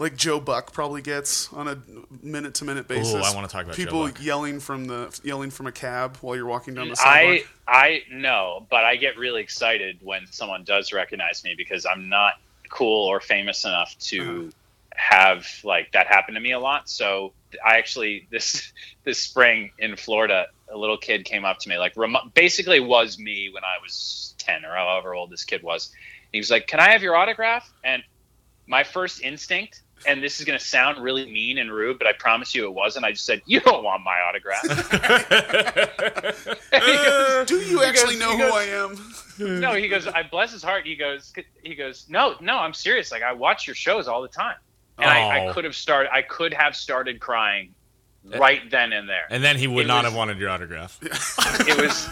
like 0.00 0.16
Joe 0.16 0.40
Buck 0.40 0.72
probably 0.72 1.02
gets 1.02 1.52
on 1.52 1.68
a 1.68 1.78
minute 2.22 2.54
to 2.54 2.64
minute 2.64 2.88
basis? 2.88 3.14
Oh, 3.14 3.18
I 3.20 3.34
wanna 3.34 3.46
talk 3.48 3.64
about 3.64 3.76
Joe 3.76 3.84
people 3.84 4.02
Buck. 4.06 4.22
yelling 4.22 4.58
from 4.58 4.86
the 4.86 5.20
yelling 5.22 5.50
from 5.50 5.66
a 5.66 5.72
cab 5.72 6.16
while 6.22 6.34
you're 6.34 6.46
walking 6.46 6.74
down 6.74 6.88
the 6.88 6.96
street. 6.96 7.08
I. 7.08 7.44
I 7.72 8.02
know, 8.10 8.66
but 8.68 8.84
I 8.84 8.96
get 8.96 9.16
really 9.16 9.42
excited 9.42 9.98
when 10.02 10.26
someone 10.32 10.64
does 10.64 10.92
recognize 10.92 11.44
me 11.44 11.54
because 11.56 11.86
I'm 11.86 12.08
not 12.08 12.32
cool 12.68 13.06
or 13.06 13.20
famous 13.20 13.64
enough 13.64 13.96
to 14.00 14.20
Uh-huh. 14.20 14.50
have 14.96 15.46
like 15.62 15.92
that 15.92 16.08
happen 16.08 16.34
to 16.34 16.40
me 16.40 16.50
a 16.52 16.58
lot. 16.58 16.88
So 16.90 17.32
I 17.64 17.76
actually 17.78 18.26
this 18.32 18.72
this 19.04 19.18
spring 19.18 19.70
in 19.78 19.94
Florida, 19.96 20.46
a 20.68 20.76
little 20.76 20.96
kid 20.98 21.24
came 21.24 21.44
up 21.44 21.58
to 21.60 21.68
me 21.68 21.78
like 21.78 21.92
rem- 21.96 22.16
basically 22.34 22.80
was 22.80 23.18
me 23.18 23.50
when 23.52 23.62
I 23.62 23.76
was 23.82 24.34
10 24.38 24.64
or 24.64 24.74
however 24.74 25.14
old 25.14 25.30
this 25.30 25.44
kid 25.44 25.62
was. 25.62 25.92
He 26.32 26.38
was 26.38 26.50
like, 26.50 26.66
"Can 26.66 26.80
I 26.80 26.90
have 26.90 27.02
your 27.02 27.14
autograph?" 27.16 27.70
And 27.84 28.02
my 28.66 28.82
first 28.84 29.22
instinct 29.22 29.82
and 30.06 30.22
this 30.22 30.38
is 30.40 30.46
going 30.46 30.58
to 30.58 30.64
sound 30.64 31.02
really 31.02 31.26
mean 31.30 31.58
and 31.58 31.70
rude, 31.72 31.98
but 31.98 32.06
I 32.06 32.12
promise 32.12 32.54
you 32.54 32.64
it 32.64 32.72
wasn't. 32.72 33.04
I 33.04 33.12
just 33.12 33.26
said, 33.26 33.42
"You 33.46 33.60
don't 33.60 33.82
want 33.84 34.02
my 34.02 34.18
autograph." 34.20 34.64
And 36.72 36.82
he 36.84 36.92
goes, 36.96 37.46
do 37.48 37.56
you 37.56 37.82
actually 37.82 38.16
goes- 38.16 38.20
know 38.20 38.30
he 38.30 38.36
who 38.36 38.48
goes- 38.50 38.52
I 38.52 38.64
am? 39.44 39.60
no, 39.60 39.72
he 39.74 39.88
goes. 39.88 40.06
I 40.06 40.22
bless 40.22 40.52
his 40.52 40.62
heart. 40.62 40.86
He 40.86 40.96
goes. 40.96 41.32
He 41.62 41.74
goes. 41.74 42.06
No, 42.08 42.34
no, 42.40 42.58
I'm 42.58 42.74
serious. 42.74 43.10
Like 43.12 43.22
I 43.22 43.32
watch 43.32 43.66
your 43.66 43.74
shows 43.74 44.08
all 44.08 44.22
the 44.22 44.28
time, 44.28 44.56
and 44.98 45.08
I, 45.10 45.22
Oh. 45.46 45.48
I 45.50 45.52
could 45.52 45.64
have 45.64 45.74
started. 45.76 46.12
I 46.12 46.22
could 46.22 46.52
have 46.54 46.76
started 46.76 47.20
crying 47.20 47.74
eh. 48.32 48.38
right 48.38 48.60
then 48.70 48.92
and 48.92 49.08
there. 49.08 49.26
And 49.30 49.42
then 49.42 49.56
he 49.56 49.66
would 49.66 49.84
It 49.86 49.88
not 49.88 50.04
was- 50.04 50.12
have 50.12 50.16
wanted 50.16 50.38
your 50.38 50.50
autograph. 50.50 50.98
It 51.68 51.76
was. 51.80 52.08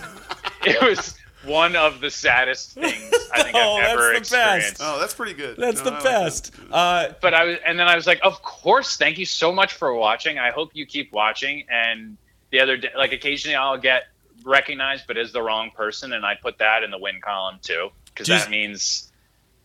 It 0.65 0.81
was 0.83 1.15
one 1.45 1.77
of 1.77 2.01
the 2.01 2.11
saddest 2.11 2.73
things 2.73 3.13
I 3.33 3.43
think 3.45 3.55
Oh, 3.57 3.77
I've 3.77 3.83
that's 3.83 3.93
ever 3.93 4.03
the 4.07 4.13
best. 4.21 4.33
experienced. 4.33 4.77
Oh, 4.81 4.99
that's 4.99 5.15
pretty 5.15 5.35
good. 5.35 5.57
That's 5.57 5.79
No, 5.79 5.85
the 5.85 5.91
I 5.91 5.95
like 5.95 6.05
best. 6.05 6.53
that. 6.53 6.73
Uh, 6.75 7.13
But 7.21 7.35
I 7.35 7.45
was, 7.45 7.57
and 7.67 7.79
then 7.79 7.87
I 7.89 7.95
was 7.97 8.07
like, 8.07 8.21
of 8.23 8.43
course, 8.43 8.97
thank 8.97 9.19
you 9.19 9.27
so 9.27 9.53
much 9.53 9.73
for 9.75 9.95
watching. 9.95 10.39
I 10.39 10.51
hope 10.51 10.71
you 10.75 10.85
keep 10.87 11.13
watching. 11.13 11.65
And 11.71 12.17
the 12.51 12.61
other 12.61 12.77
day, 12.77 12.91
like 12.97 13.13
occasionally, 13.13 13.55
I'll 13.57 13.79
get 13.79 14.05
recognized, 14.45 15.05
but 15.07 15.17
as 15.19 15.33
the 15.33 15.43
wrong 15.43 15.71
person, 15.75 16.13
and 16.13 16.25
I 16.25 16.35
put 16.35 16.59
that 16.59 16.83
in 16.83 16.91
the 16.91 16.99
win 16.99 17.21
column 17.21 17.59
too, 17.63 17.91
because 18.07 18.27
Just- 18.27 18.45
that 18.47 18.51
means 18.51 19.13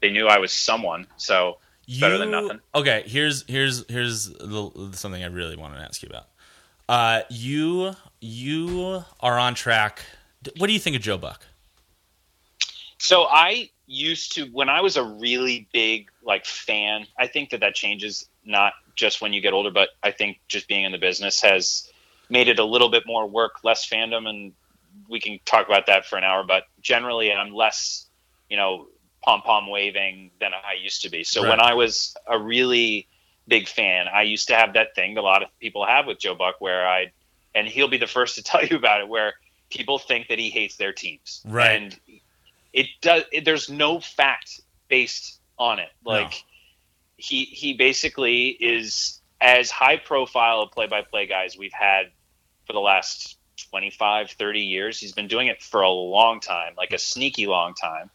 they 0.02 0.10
knew 0.12 0.28
I 0.28 0.38
was 0.40 0.52
someone. 0.52 1.08
So 1.18 1.58
you, 1.86 2.02
better 2.02 2.18
than 2.18 2.32
nothing. 2.32 2.60
Okay, 2.76 3.04
here's 3.06 3.44
here's 3.48 3.86
here's 3.90 4.30
the, 4.30 4.90
something 4.94 5.24
I 5.24 5.28
really 5.28 5.56
want 5.56 5.76
to 5.76 5.82
ask 5.82 6.02
you 6.04 6.10
about. 6.10 6.28
Uh, 6.90 7.22
you 7.30 7.94
you 8.20 9.04
are 9.22 9.38
on 9.40 9.54
track. 9.56 10.02
What 10.58 10.68
do 10.68 10.74
you 10.74 10.80
think 10.80 10.96
of 10.98 11.02
Joe 11.02 11.18
Buck? 11.18 11.46
So 13.04 13.26
I 13.26 13.70
used 13.86 14.36
to 14.36 14.46
when 14.46 14.70
I 14.70 14.80
was 14.80 14.96
a 14.96 15.04
really 15.04 15.68
big 15.74 16.10
like 16.24 16.46
fan. 16.46 17.06
I 17.20 17.28
think 17.28 17.50
that 17.50 17.60
that 17.60 17.76
changes 17.76 18.30
not 18.46 18.72
just 18.96 19.20
when 19.22 19.34
you 19.34 19.42
get 19.42 19.52
older, 19.52 19.72
but 19.72 19.90
I 20.02 20.12
think 20.12 20.38
just 20.48 20.70
being 20.70 20.86
in 20.86 20.94
the 20.94 20.98
business 20.98 21.42
has 21.42 21.92
made 22.30 22.48
it 22.48 22.60
a 22.60 22.64
little 22.64 22.88
bit 22.88 23.04
more 23.06 23.28
work, 23.28 23.56
less 23.62 23.86
fandom, 23.86 24.30
and 24.30 24.54
we 25.10 25.20
can 25.20 25.38
talk 25.44 25.68
about 25.68 25.88
that 25.88 26.06
for 26.06 26.18
an 26.18 26.24
hour. 26.24 26.46
But 26.46 26.64
generally, 26.80 27.30
I'm 27.34 27.54
less, 27.54 28.08
you 28.48 28.56
know, 28.56 28.88
pom 29.22 29.42
pom 29.42 29.68
waving 29.68 30.32
than 30.40 30.54
I 30.54 30.82
used 30.82 31.02
to 31.02 31.10
be. 31.10 31.26
So 31.26 31.42
Right. 31.42 31.50
when 31.50 31.60
I 31.60 31.74
was 31.74 32.16
a 32.26 32.40
really 32.40 33.10
big 33.50 33.68
fan, 33.68 34.08
I 34.08 34.22
used 34.22 34.48
to 34.48 34.56
have 34.56 34.76
that 34.76 34.96
thing 34.96 35.16
that 35.16 35.22
a 35.22 35.24
lot 35.24 35.44
of 35.44 35.50
people 35.60 35.86
have 35.86 36.06
with 36.08 36.20
Joe 36.20 36.36
Buck, 36.36 36.56
where 36.60 36.88
I, 36.88 37.12
and 37.54 37.68
he'll 37.68 37.90
be 37.90 37.98
the 37.98 38.08
first 38.08 38.36
to 38.36 38.44
tell 38.50 38.64
you 38.64 38.78
about 38.78 39.02
it, 39.02 39.10
where 39.10 39.34
people 39.70 40.00
think 40.00 40.30
that 40.30 40.40
he 40.40 40.50
hates 40.50 40.78
their 40.78 40.94
teams, 40.94 41.42
Right. 41.46 41.82
And 41.82 42.00
it 42.74 42.88
does. 43.02 43.24
It, 43.32 43.46
there's 43.46 43.70
no 43.70 44.00
fact 44.00 44.62
based 44.90 45.40
on 45.58 45.80
it. 45.80 45.90
Like 46.04 46.44
he 47.18 47.46
he 47.46 47.74
basically 47.74 48.48
is 48.48 49.22
as 49.40 49.70
high 49.70 49.98
profile 49.98 50.62
a 50.62 50.68
play 50.68 50.88
by 50.88 51.02
play 51.02 51.28
guys 51.28 51.58
we've 51.58 51.74
had 51.74 52.12
for 52.66 52.74
the 52.74 52.80
last 52.80 53.38
25, 53.70 54.32
30 54.32 54.60
years. 54.60 55.00
He's 55.00 55.12
been 55.12 55.28
doing 55.28 55.48
it 55.48 55.62
for 55.62 55.82
a 55.82 55.90
long 55.90 56.40
time, 56.40 56.74
like 56.78 56.94
a 56.94 56.98
sneaky 56.98 57.48
long 57.48 57.74
time. 57.76 58.10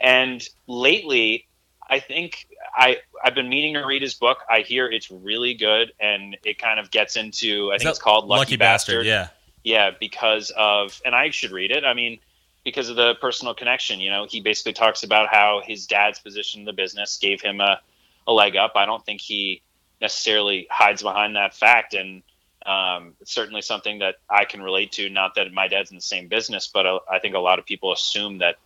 And 0.00 0.46
lately, 0.66 1.46
I 1.88 2.00
think 2.00 2.46
I 2.74 2.98
I've 3.22 3.34
been 3.34 3.48
meaning 3.48 3.74
to 3.74 3.84
read 3.84 4.02
his 4.02 4.14
book. 4.14 4.38
I 4.50 4.60
hear 4.60 4.86
it's 4.86 5.10
really 5.10 5.54
good, 5.54 5.92
and 5.98 6.36
it 6.44 6.58
kind 6.58 6.78
of 6.78 6.90
gets 6.90 7.16
into 7.16 7.70
I 7.72 7.78
think 7.78 7.90
it's 7.90 7.98
called 7.98 8.26
Lucky, 8.26 8.56
Bastard. 8.56 9.06
Yeah. 9.06 9.28
Yeah, 9.62 9.92
because 9.98 10.52
of, 10.54 11.00
and 11.06 11.14
I 11.14 11.30
should 11.30 11.50
read 11.50 11.70
it. 11.70 11.84
I 11.86 11.94
mean, 11.94 12.18
because 12.64 12.88
of 12.88 12.96
the 12.96 13.14
personal 13.20 13.54
connection. 13.54 14.00
You 14.00 14.10
know, 14.10 14.26
he 14.28 14.40
basically 14.40 14.72
talks 14.72 15.02
about 15.02 15.28
how 15.28 15.62
his 15.64 15.86
dad's 15.86 16.18
position 16.18 16.60
in 16.60 16.64
the 16.64 16.72
business 16.72 17.18
gave 17.18 17.40
him 17.40 17.60
a, 17.60 17.80
a 18.26 18.32
leg 18.32 18.56
up. 18.56 18.72
I 18.74 18.86
don't 18.86 19.04
think 19.04 19.20
he 19.20 19.62
necessarily 20.00 20.66
hides 20.70 21.02
behind 21.02 21.36
that 21.36 21.54
fact, 21.54 21.94
and 21.94 22.22
um, 22.66 23.14
it's 23.20 23.32
certainly 23.32 23.60
something 23.62 23.98
that 23.98 24.16
I 24.28 24.44
can 24.46 24.62
relate 24.62 24.92
to. 24.92 25.08
Not 25.10 25.34
that 25.36 25.52
my 25.52 25.68
dad's 25.68 25.90
in 25.90 25.96
the 25.96 26.02
same 26.02 26.28
business, 26.28 26.70
but 26.72 26.86
uh, 26.86 27.00
I 27.10 27.18
think 27.18 27.34
a 27.34 27.38
lot 27.38 27.58
of 27.58 27.66
people 27.66 27.92
assume 27.92 28.38
that 28.38 28.56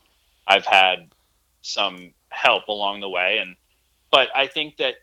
I've 0.47 0.67
had 0.67 1.09
some 1.63 2.13
help 2.29 2.69
along 2.69 3.01
the 3.01 3.09
way, 3.09 3.39
and 3.39 3.57
but 4.11 4.29
I 4.35 4.47
think 4.47 4.77
that 4.79 4.95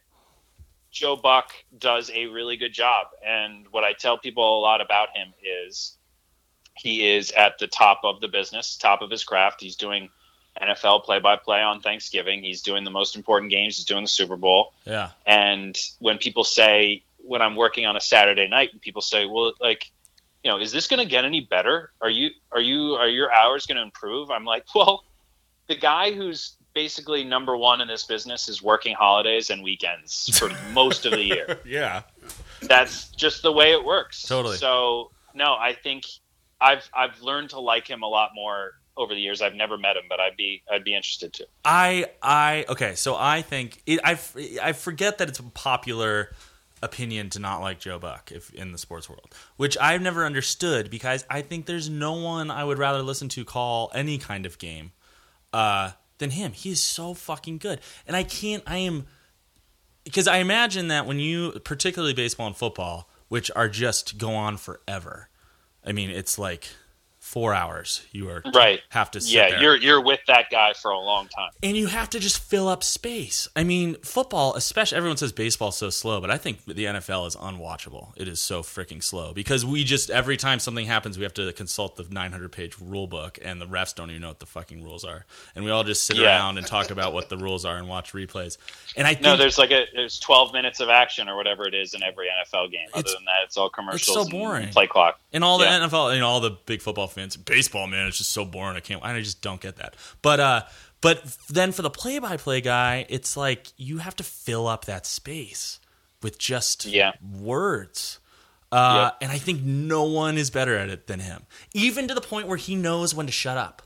Joe 0.91 1.17
Buck 1.17 1.51
does 1.77 2.09
a 2.11 2.27
really 2.27 2.55
good 2.55 2.73
job. 2.73 3.07
And 3.23 3.67
what 3.69 3.83
I 3.83 3.91
tell 3.91 4.17
people 4.17 4.57
a 4.57 4.61
lot 4.61 4.79
about 4.79 5.09
him 5.15 5.33
is 5.43 5.97
he 6.78 7.07
is 7.07 7.32
at 7.32 7.57
the 7.59 7.67
top 7.67 8.01
of 8.03 8.21
the 8.21 8.28
business, 8.28 8.76
top 8.76 9.01
of 9.01 9.09
his 9.09 9.23
craft. 9.23 9.61
He's 9.61 9.76
doing 9.76 10.09
NFL 10.61 11.03
play 11.03 11.19
by 11.19 11.36
play 11.36 11.61
on 11.61 11.82
Thanksgiving. 11.82 12.43
He's 12.43 12.61
doing 12.61 12.84
the 12.84 12.91
most 12.91 13.15
important 13.15 13.51
games. 13.51 13.78
He's 13.78 13.86
doing 13.86 14.03
the 14.03 14.09
Super 14.09 14.38
Bowl. 14.38 14.73
Yeah. 14.86 15.11
And 15.26 15.78
when 15.99 16.17
people 16.17 16.43
say, 16.43 17.03
when 17.17 17.41
I'm 17.41 17.55
working 17.55 17.86
on 17.86 17.95
a 17.95 18.01
Saturday 18.01 18.47
night, 18.47 18.69
and 18.71 18.82
people 18.82 19.01
say, 19.01 19.26
well, 19.26 19.53
like, 19.59 19.91
you 20.43 20.51
know, 20.51 20.59
is 20.59 20.71
this 20.71 20.88
going 20.88 20.99
to 20.99 21.09
get 21.09 21.26
any 21.26 21.41
better? 21.41 21.91
Are 22.01 22.09
you 22.09 22.30
are 22.51 22.61
you 22.61 22.93
are 22.93 23.07
your 23.07 23.34
hours 23.34 23.65
going 23.65 23.78
to 23.78 23.82
improve? 23.82 24.30
I'm 24.30 24.45
like, 24.45 24.63
well, 24.76 25.03
the 25.67 25.76
guy 25.76 26.11
who's 26.11 26.55
basically 26.73 27.23
number 27.23 27.57
one 27.57 27.82
in 27.82 27.88
this 27.88 28.03
business 28.03 28.47
is 28.47 28.61
working 28.61 28.93
holidays 28.93 29.49
and 29.49 29.63
weekends 29.63 30.38
for 30.38 30.51
most 30.73 31.05
of 31.05 31.13
the 31.13 31.23
year. 31.23 31.59
Yeah. 31.65 32.03
That's 32.61 33.09
just 33.11 33.41
the 33.41 33.51
way 33.51 33.71
it 33.71 33.84
works. 33.84 34.21
Totally. 34.23 34.57
So 34.57 35.11
no, 35.34 35.55
I 35.55 35.73
think 35.73 36.05
I've 36.59 36.89
I've 36.93 37.21
learned 37.21 37.51
to 37.51 37.59
like 37.59 37.87
him 37.87 38.03
a 38.03 38.07
lot 38.07 38.31
more 38.33 38.71
over 38.97 39.13
the 39.13 39.19
years. 39.19 39.41
I've 39.41 39.55
never 39.55 39.77
met 39.77 39.97
him, 39.97 40.03
but 40.09 40.19
I'd 40.19 40.37
be 40.37 40.63
I'd 40.71 40.83
be 40.83 40.95
interested 40.95 41.33
to. 41.33 41.47
I 41.63 42.07
I 42.21 42.65
okay, 42.69 42.95
so 42.95 43.15
I 43.17 43.41
think 43.41 43.81
I 44.03 44.17
I 44.61 44.73
forget 44.73 45.17
that 45.17 45.29
it's 45.29 45.39
a 45.39 45.43
popular 45.43 46.31
opinion 46.81 47.29
to 47.31 47.39
not 47.39 47.61
like 47.61 47.79
Joe 47.79 47.99
Buck 47.99 48.31
if 48.31 48.53
in 48.53 48.71
the 48.71 48.77
sports 48.77 49.09
world, 49.09 49.33
which 49.57 49.77
I've 49.79 50.01
never 50.01 50.25
understood 50.25 50.89
because 50.89 51.25
I 51.29 51.41
think 51.41 51.65
there's 51.65 51.89
no 51.89 52.13
one 52.13 52.51
I 52.51 52.63
would 52.63 52.77
rather 52.77 53.01
listen 53.01 53.29
to 53.29 53.45
call 53.45 53.91
any 53.93 54.17
kind 54.17 54.45
of 54.45 54.57
game 54.57 54.91
uh, 55.51 55.91
than 56.17 56.31
him. 56.31 56.53
He 56.53 56.71
is 56.71 56.81
so 56.81 57.13
fucking 57.13 57.57
good, 57.57 57.79
and 58.07 58.15
I 58.15 58.23
can't. 58.23 58.63
I 58.65 58.77
am 58.77 59.05
because 60.03 60.27
I 60.27 60.37
imagine 60.37 60.87
that 60.89 61.05
when 61.05 61.19
you, 61.19 61.59
particularly 61.63 62.13
baseball 62.13 62.47
and 62.47 62.55
football, 62.55 63.09
which 63.27 63.51
are 63.55 63.67
just 63.67 64.17
go 64.17 64.33
on 64.35 64.57
forever. 64.57 65.29
I 65.86 65.91
mean, 65.91 66.09
it's 66.09 66.39
like 66.39 66.67
four 67.36 67.53
hours. 67.53 68.01
You 68.13 68.29
are 68.29 68.41
Right. 68.53 68.79
have 68.91 69.11
to 69.11 69.19
sit 69.19 69.29
Yeah, 69.33 69.49
there 69.49 69.61
you're 69.61 69.75
you're 69.75 70.01
with 70.01 70.21
that 70.27 70.49
guy 70.49 70.71
for 70.71 70.91
a 70.91 70.97
long 70.97 71.27
time. 71.27 71.49
and 71.61 71.75
you 71.75 71.88
have 71.88 72.09
to 72.11 72.19
just 72.21 72.39
fill 72.39 72.69
up 72.69 72.81
space. 72.81 73.49
I 73.57 73.65
mean, 73.65 73.95
football, 74.03 74.53
especially 74.55 74.95
everyone 74.95 75.17
says 75.17 75.33
baseball's 75.33 75.75
so 75.77 75.89
slow, 75.89 76.21
but 76.21 76.31
I 76.31 76.38
think 76.38 76.63
the 76.63 76.86
NFL 76.86 77.25
is 77.27 77.36
unwatchable. 77.36 78.13
It 78.15 78.29
is 78.29 78.39
so 78.39 78.63
freaking 78.63 79.03
slow 79.03 79.33
because 79.33 79.65
we 79.65 79.83
just 79.83 80.09
every 80.09 80.38
time 80.38 80.59
something 80.59 80.86
happens, 80.86 81.17
we 81.17 81.23
have 81.23 81.33
to 81.33 81.51
consult 81.51 81.97
the 81.97 82.05
900 82.09 82.53
page 82.53 82.75
rule 82.79 83.05
book, 83.05 83.38
and 83.43 83.59
the 83.61 83.67
refs 83.67 83.93
don't 83.93 84.11
even 84.11 84.21
know 84.21 84.29
what 84.29 84.39
the 84.39 84.45
fucking 84.45 84.81
rules 84.81 85.03
are, 85.03 85.25
and 85.55 85.65
we 85.65 85.71
all 85.71 85.83
just 85.83 86.05
sit 86.05 86.15
Yeah. 86.15 86.27
around 86.38 86.57
and 86.57 86.65
talk 86.65 86.89
about 86.89 87.11
what 87.11 87.27
the 87.27 87.36
rules 87.38 87.65
are 87.65 87.75
and 87.75 87.89
watch 87.89 88.13
replays. 88.13 88.57
And 88.95 89.05
I 89.05 89.13
think 89.13 89.23
No, 89.23 89.36
there's 89.36 89.57
like 89.57 89.71
a 89.71 89.88
there's 89.93 90.19
12 90.19 90.53
minutes 90.53 90.79
of 90.79 90.88
action 90.88 91.27
or 91.27 91.36
whatever 91.36 91.67
it 91.67 91.73
is 91.73 91.93
in 91.95 92.01
every 92.01 92.27
NFL 92.29 92.69
game. 92.71 92.88
Other 92.93 93.03
than 93.13 93.25
that, 93.25 93.43
it's 93.43 93.57
all 93.57 93.69
commercials. 93.69 94.05
so 94.15 94.21
and 94.21 94.29
boring. 94.31 94.69
play 94.69 94.88
clock. 94.88 95.19
And 95.33 95.43
all 95.43 95.57
the 95.57 95.65
Yeah. 95.65 95.79
NFL, 95.86 96.13
you 96.13 96.21
know, 96.21 96.29
all 96.29 96.39
the 96.39 96.51
big 96.51 96.81
football 96.81 97.07
fans, 97.07 97.24
baseball 97.36 97.88
man, 97.88 98.07
it's 98.07 98.17
just 98.19 98.32
so 98.32 98.45
boring. 98.45 98.78
I 98.78 98.80
can't. 98.82 99.03
I 99.03 99.19
just 99.21 99.41
don't 99.41 99.59
get 99.61 99.78
that. 99.78 99.95
But 100.21 100.39
uh, 100.39 100.61
but 101.01 101.23
then 101.49 101.71
for 101.71 101.82
the 101.82 101.89
play-by-play 101.89 102.61
guy, 102.61 103.05
it's 103.09 103.36
like 103.38 103.67
you 103.78 103.97
have 103.99 104.15
to 104.17 104.23
fill 104.23 104.67
up 104.67 104.86
that 104.86 105.05
space 105.05 105.80
with 106.21 106.38
just 106.38 106.86
Yeah. 106.86 107.13
words. 107.39 108.19
Uh, 108.71 109.11
Yep. 109.11 109.17
And 109.21 109.32
I 109.32 109.38
think 109.38 109.61
no 109.63 110.03
one 110.03 110.38
is 110.38 110.49
better 110.49 110.76
at 110.78 110.89
it 110.89 111.07
than 111.07 111.19
him, 111.19 111.43
even 111.73 112.07
to 112.07 112.13
the 112.13 112.21
point 112.21 112.47
where 112.47 112.57
he 112.57 112.76
knows 112.76 113.13
when 113.13 113.26
to 113.28 113.32
shut 113.32 113.57
up 113.57 113.82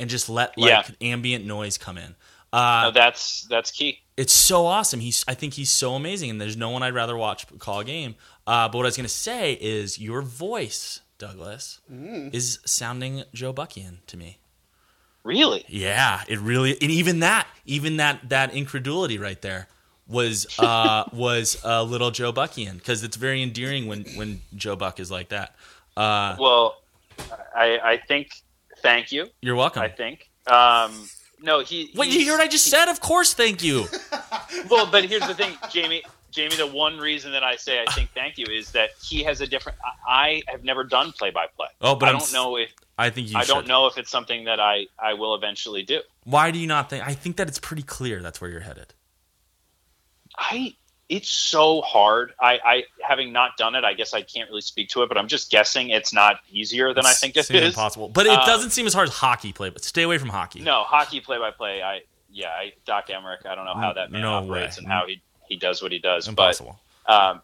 and 0.00 0.10
just 0.10 0.28
let 0.28 0.58
like 0.58 0.70
Yeah. 0.70 0.94
ambient 1.00 1.44
noise 1.46 1.78
come 1.78 1.96
in. 1.98 2.16
Uh, 2.52 2.82
No, 2.84 2.90
that's 2.90 3.42
that's 3.42 3.70
key. 3.70 4.00
it's 4.16 4.32
so 4.32 4.66
awesome. 4.66 5.00
He's 5.00 5.24
I 5.28 5.34
think 5.34 5.54
he's 5.54 5.70
so 5.70 5.94
amazing, 5.94 6.30
and 6.30 6.40
there's 6.40 6.56
no 6.56 6.70
one 6.70 6.82
I'd 6.82 6.94
rather 6.94 7.16
watch 7.16 7.46
call 7.58 7.80
a 7.80 7.84
game. 7.84 8.16
Uh, 8.46 8.68
but 8.68 8.78
what 8.78 8.84
I 8.86 8.88
was 8.88 8.96
gonna 8.96 9.08
say 9.08 9.52
is 9.60 9.98
your 9.98 10.22
voice, 10.22 11.00
Douglas, 11.18 11.80
is 11.90 12.58
sounding 12.64 13.24
Joe 13.32 13.52
Buckian 13.52 13.98
to 14.08 14.16
me. 14.16 14.38
Really? 15.24 15.64
Yeah, 15.68 16.22
it 16.28 16.38
really, 16.38 16.72
and 16.80 16.90
even 16.90 17.20
that, 17.20 17.46
even 17.64 17.96
that 17.96 18.28
that 18.28 18.54
incredulity 18.54 19.18
right 19.18 19.40
there 19.42 19.66
was 20.06 20.46
uh, 20.58 21.04
was 21.12 21.60
a 21.64 21.82
little 21.82 22.10
Joe 22.12 22.32
Buckian 22.32 22.74
because 22.74 23.02
it's 23.02 23.16
very 23.16 23.42
endearing 23.42 23.86
when 23.88 24.04
when 24.14 24.40
Joe 24.54 24.76
Buck 24.76 25.00
is 25.00 25.10
like 25.10 25.30
that. 25.30 25.56
Uh, 25.96 26.36
Well, 26.38 26.76
I 27.54 27.78
I 27.82 27.96
think 28.06 28.28
thank 28.82 29.10
you. 29.10 29.26
you're 29.42 29.56
welcome. 29.56 29.82
I 29.82 29.88
think. 29.88 30.30
Um, 30.46 31.08
no, 31.42 31.60
he. 31.60 31.90
Wait, 31.96 32.06
you 32.06 32.12
he's- 32.12 32.24
hear 32.24 32.34
what 32.34 32.40
I 32.42 32.48
just 32.48 32.66
said? 32.70 32.88
Of 32.88 33.00
course, 33.00 33.34
thank 33.34 33.62
you. 33.64 33.86
Well, 34.70 34.86
but 34.90 35.04
here's 35.04 35.26
the 35.26 35.34
thing, 35.34 35.52
Jamie. 35.70 36.02
Jamie, 36.36 36.54
the 36.54 36.66
one 36.66 36.98
reason 36.98 37.32
that 37.32 37.42
I 37.42 37.56
say 37.56 37.82
I 37.82 37.90
think 37.92 38.10
thank 38.14 38.38
you 38.38 38.46
is 38.48 38.70
that 38.72 38.90
he 39.02 39.24
has 39.24 39.40
a 39.40 39.46
different. 39.46 39.78
I, 40.06 40.42
I 40.46 40.52
have 40.52 40.62
never 40.62 40.84
done 40.84 41.10
play 41.12 41.30
by 41.30 41.46
play. 41.56 41.66
Oh, 41.80 41.94
but 41.96 42.08
I 42.08 42.12
I'm 42.12 42.18
don't 42.18 42.32
know 42.32 42.56
if 42.56 42.70
I 42.98 43.10
think 43.10 43.30
you. 43.30 43.36
I 43.38 43.44
don't 43.44 43.66
know 43.66 43.86
if 43.86 43.96
it's 43.98 44.10
something 44.10 44.44
that 44.44 44.60
I 44.60 44.86
I 44.98 45.14
will 45.14 45.34
eventually 45.34 45.82
do. 45.82 46.00
Why 46.24 46.50
do 46.50 46.58
you 46.58 46.66
not 46.66 46.90
think? 46.90 47.06
I 47.06 47.14
think 47.14 47.36
that 47.38 47.48
it's 47.48 47.58
pretty 47.58 47.82
clear 47.82 48.22
that's 48.22 48.40
where 48.40 48.50
you're 48.50 48.60
headed. 48.60 48.94
I 50.38 50.74
it's 51.08 51.28
so 51.30 51.82
hard. 51.82 52.32
I, 52.40 52.58
I 52.64 52.82
having 53.00 53.32
not 53.32 53.56
done 53.56 53.74
it, 53.76 53.84
I 53.84 53.94
guess 53.94 54.12
I 54.12 54.22
can't 54.22 54.48
really 54.50 54.60
speak 54.60 54.88
to 54.90 55.02
it, 55.04 55.08
but 55.08 55.16
I'm 55.16 55.28
just 55.28 55.50
guessing 55.52 55.90
it's 55.90 56.12
not 56.12 56.40
easier 56.50 56.92
than 56.92 57.06
I 57.06 57.12
think 57.12 57.36
it 57.36 57.48
is. 57.48 57.68
impossible. 57.68 58.08
But 58.08 58.26
it 58.26 58.32
Uh, 58.32 58.44
doesn't 58.44 58.70
seem 58.70 58.86
as 58.86 58.92
hard 58.92 59.08
as 59.08 59.14
hockey 59.14 59.52
play. 59.52 59.70
But 59.70 59.84
stay 59.84 60.02
away 60.02 60.18
from 60.18 60.30
hockey. 60.30 60.60
No, 60.60 60.82
hockey 60.82 61.20
play 61.20 61.38
by 61.38 61.52
play. 61.52 61.80
I 61.82 62.00
yeah, 62.28 62.48
I, 62.48 62.72
Doc 62.84 63.06
Emrick. 63.08 63.46
I 63.46 63.54
don't 63.54 63.64
know 63.66 63.74
how 63.76 63.92
that 63.94 64.10
man 64.10 64.20
No 64.22 64.32
operates 64.34 64.76
way. 64.76 64.82
and 64.84 64.88
how 64.92 65.06
he 65.06 65.22
he 65.48 65.56
does 65.56 65.82
what 65.82 65.92
he 65.92 65.98
does. 65.98 66.28
impossible. 66.28 66.78
But 67.06 67.12
um, 67.12 67.42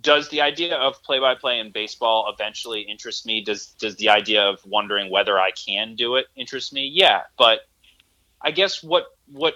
does 0.00 0.28
the 0.28 0.40
idea 0.40 0.76
of 0.76 1.02
play 1.02 1.18
by 1.18 1.34
play 1.34 1.58
in 1.58 1.70
baseball 1.70 2.32
eventually 2.32 2.82
interest 2.82 3.26
me? 3.26 3.42
Does 3.42 3.66
does 3.78 3.96
the 3.96 4.08
idea 4.08 4.42
of 4.42 4.64
wondering 4.66 5.10
whether 5.10 5.38
I 5.38 5.50
can 5.50 5.94
do 5.96 6.16
it 6.16 6.26
interest 6.36 6.72
me? 6.72 6.90
Yeah, 6.92 7.22
but 7.36 7.60
I 8.40 8.50
guess 8.50 8.82
what 8.82 9.06
what 9.32 9.54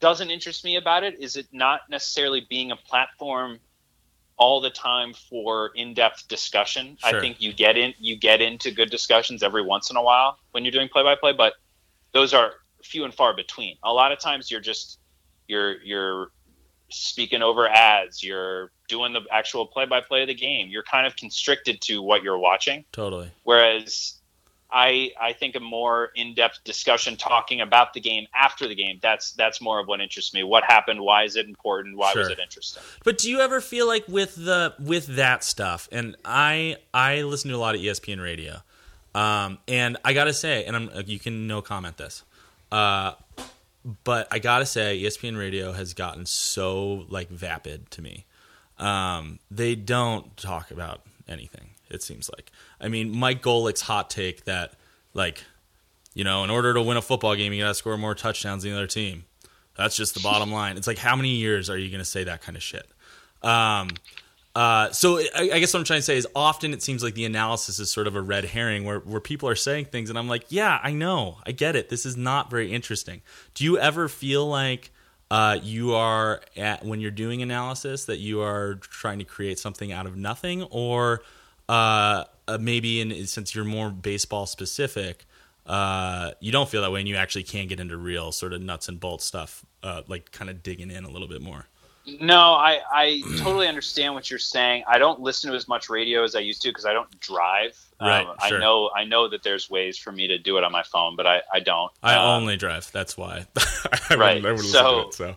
doesn't 0.00 0.30
interest 0.30 0.64
me 0.64 0.76
about 0.76 1.04
it 1.04 1.18
is 1.18 1.36
it 1.36 1.46
not 1.52 1.80
necessarily 1.90 2.46
being 2.48 2.70
a 2.70 2.76
platform 2.76 3.58
all 4.38 4.60
the 4.60 4.70
time 4.70 5.14
for 5.14 5.70
in-depth 5.74 6.28
discussion. 6.28 6.98
Sure. 7.00 7.16
I 7.16 7.20
think 7.20 7.40
you 7.40 7.52
get 7.52 7.76
in 7.76 7.94
you 7.98 8.16
get 8.16 8.40
into 8.40 8.70
good 8.70 8.90
discussions 8.90 9.42
every 9.42 9.62
once 9.62 9.90
in 9.90 9.96
a 9.96 10.02
while 10.02 10.38
when 10.52 10.64
you're 10.64 10.72
doing 10.72 10.88
play-by-play, 10.88 11.32
but 11.32 11.54
those 12.12 12.34
are 12.34 12.52
few 12.84 13.04
and 13.04 13.12
far 13.14 13.34
between. 13.34 13.76
A 13.82 13.92
lot 13.92 14.12
of 14.12 14.20
times 14.20 14.50
you're 14.50 14.60
just 14.60 14.98
you're 15.48 15.82
you're 15.82 16.30
speaking 16.90 17.42
over 17.42 17.68
ads, 17.68 18.22
you're 18.22 18.70
doing 18.88 19.12
the 19.12 19.22
actual 19.32 19.66
play-by-play 19.66 20.22
of 20.22 20.28
the 20.28 20.34
game. 20.34 20.68
You're 20.68 20.84
kind 20.84 21.06
of 21.06 21.16
constricted 21.16 21.80
to 21.82 22.02
what 22.02 22.22
you're 22.22 22.38
watching. 22.38 22.84
Totally. 22.92 23.30
Whereas 23.42 24.16
I 24.70 25.12
I 25.20 25.32
think 25.32 25.54
a 25.54 25.60
more 25.60 26.10
in-depth 26.14 26.64
discussion 26.64 27.16
talking 27.16 27.60
about 27.60 27.92
the 27.94 28.00
game 28.00 28.26
after 28.34 28.66
the 28.66 28.74
game 28.74 28.98
that's 29.00 29.32
that's 29.32 29.60
more 29.60 29.78
of 29.80 29.86
what 29.86 30.00
interests 30.00 30.34
me. 30.34 30.42
What 30.42 30.64
happened? 30.64 31.00
Why 31.00 31.24
is 31.24 31.36
it 31.36 31.46
important? 31.46 31.96
Why 31.96 32.12
was 32.14 32.28
it 32.28 32.38
interesting? 32.38 32.82
But 33.04 33.18
do 33.18 33.30
you 33.30 33.40
ever 33.40 33.60
feel 33.60 33.86
like 33.86 34.06
with 34.08 34.34
the 34.34 34.74
with 34.78 35.06
that 35.16 35.44
stuff? 35.44 35.88
And 35.92 36.16
I 36.24 36.78
I 36.92 37.22
listen 37.22 37.50
to 37.50 37.56
a 37.56 37.58
lot 37.58 37.74
of 37.74 37.80
ESPN 37.80 38.20
radio, 38.22 38.56
um, 39.14 39.58
and 39.68 39.98
I 40.04 40.12
gotta 40.12 40.34
say, 40.34 40.64
and 40.64 40.76
I'm 40.76 40.90
you 41.06 41.20
can 41.20 41.46
no 41.46 41.62
comment 41.62 41.96
this, 41.96 42.24
uh, 42.72 43.12
but 44.04 44.26
I 44.30 44.38
gotta 44.38 44.66
say, 44.66 45.00
ESPN 45.00 45.38
radio 45.38 45.72
has 45.72 45.94
gotten 45.94 46.26
so 46.26 47.06
like 47.08 47.28
vapid 47.28 47.90
to 47.92 48.02
me. 48.02 48.26
Um, 48.78 49.38
they 49.50 49.74
don't 49.74 50.36
talk 50.36 50.70
about 50.70 51.02
anything. 51.28 51.70
It 51.88 52.02
seems 52.02 52.28
like. 52.36 52.50
I 52.80 52.88
mean, 52.88 53.16
Mike 53.16 53.42
Golic's 53.42 53.80
hot 53.80 54.10
take 54.10 54.44
that 54.44 54.74
like, 55.14 55.44
you 56.14 56.24
know, 56.24 56.42
in 56.42 56.50
order 56.50 56.74
to 56.74 56.82
win 56.82 56.96
a 56.96 57.02
football 57.02 57.36
game, 57.36 57.52
you 57.52 57.62
gotta 57.62 57.74
score 57.74 57.96
more 57.96 58.14
touchdowns 58.14 58.64
than 58.64 58.72
the 58.72 58.78
other 58.78 58.86
team. 58.86 59.24
That's 59.76 59.96
just 59.96 60.14
the 60.14 60.20
bottom 60.20 60.50
line. 60.50 60.76
It's 60.76 60.86
like, 60.86 60.98
how 60.98 61.14
many 61.16 61.36
years 61.36 61.70
are 61.70 61.76
you 61.78 61.88
to 61.98 62.04
say 62.04 62.24
that 62.24 62.42
kind 62.42 62.56
of 62.56 62.62
shit? 62.62 62.88
Um, 63.42 63.90
uh, 64.56 64.90
so 64.90 65.18
I, 65.18 65.50
I 65.52 65.58
guess 65.58 65.74
what 65.74 65.80
I'm 65.80 65.84
trying 65.84 65.98
to 65.98 66.02
say 66.02 66.16
is 66.16 66.26
often 66.34 66.72
it 66.72 66.82
seems 66.82 67.02
like 67.02 67.12
the 67.12 67.26
analysis 67.26 67.78
is 67.78 67.90
sort 67.90 68.06
of 68.06 68.16
a 68.16 68.22
red 68.22 68.46
herring 68.46 68.84
where, 68.86 69.00
where 69.00 69.20
people 69.20 69.50
are 69.50 69.54
saying 69.54 69.84
things 69.84 70.08
and 70.08 70.18
I'm 70.18 70.28
like, 70.28 70.46
yeah, 70.48 70.80
I 70.82 70.92
know, 70.92 71.36
I 71.44 71.52
get 71.52 71.76
it. 71.76 71.90
This 71.90 72.06
is 72.06 72.16
not 72.16 72.48
very 72.48 72.72
interesting. 72.72 73.20
Do 73.52 73.64
you 73.64 73.76
ever 73.78 74.08
feel 74.08 74.48
like 74.48 74.92
uh, 75.30 75.58
you 75.62 75.94
are 75.94 76.40
at 76.56 76.86
when 76.86 77.00
you're 77.00 77.10
doing 77.10 77.42
analysis 77.42 78.06
that 78.06 78.16
you 78.16 78.40
are 78.40 78.76
trying 78.76 79.18
to 79.18 79.26
create 79.26 79.58
something 79.58 79.92
out 79.92 80.06
of 80.06 80.16
nothing, 80.16 80.62
or 80.70 81.20
uh, 81.68 82.24
uh, 82.48 82.56
maybe 82.58 83.02
in 83.02 83.26
since 83.26 83.54
you're 83.54 83.62
more 83.62 83.90
baseball 83.90 84.46
specific, 84.46 85.26
uh, 85.66 86.30
you 86.40 86.50
don't 86.50 86.70
feel 86.70 86.80
that 86.80 86.92
way 86.92 87.00
and 87.00 87.08
you 87.10 87.16
actually 87.16 87.42
can 87.42 87.66
get 87.66 87.78
into 87.78 87.98
real 87.98 88.32
sort 88.32 88.54
of 88.54 88.62
nuts 88.62 88.88
and 88.88 89.00
bolts 89.00 89.26
stuff, 89.26 89.66
like 90.08 90.32
kind 90.32 90.48
of 90.48 90.62
digging 90.62 90.90
in 90.90 91.04
a 91.04 91.10
little 91.10 91.28
bit 91.28 91.42
more. 91.42 91.66
No, 92.20 92.52
I, 92.52 92.80
I 92.92 93.22
totally 93.38 93.66
understand 93.66 94.14
what 94.14 94.30
you're 94.30 94.38
saying. 94.38 94.84
I 94.86 94.98
don't 94.98 95.20
listen 95.20 95.50
to 95.50 95.56
as 95.56 95.66
much 95.66 95.90
radio 95.90 96.22
as 96.22 96.36
I 96.36 96.40
used 96.40 96.62
to 96.62 96.68
because 96.68 96.86
I 96.86 96.92
don't 96.92 97.10
drive. 97.20 97.76
Right, 98.00 98.26
Um, 98.26 98.36
sure. 98.46 98.58
I 98.58 98.60
know 98.60 98.90
I 98.94 99.04
know 99.04 99.28
that 99.28 99.42
there's 99.42 99.68
ways 99.68 99.98
for 99.98 100.12
me 100.12 100.28
to 100.28 100.38
do 100.38 100.56
it 100.58 100.64
on 100.64 100.70
my 100.70 100.82
phone, 100.84 101.16
but 101.16 101.26
I, 101.26 101.42
I 101.52 101.60
don't. 101.60 101.90
I 102.02 102.14
Um, 102.14 102.42
only 102.42 102.56
drive. 102.56 102.90
That's 102.92 103.16
why. 103.16 103.46
I 104.10 104.14
Right, 104.14 104.42
wouldn't- 104.42 104.46
I 104.46 104.52
wouldn't 104.52 104.68
so- 104.68 105.02
to 105.02 105.08
it, 105.08 105.14
so 105.14 105.36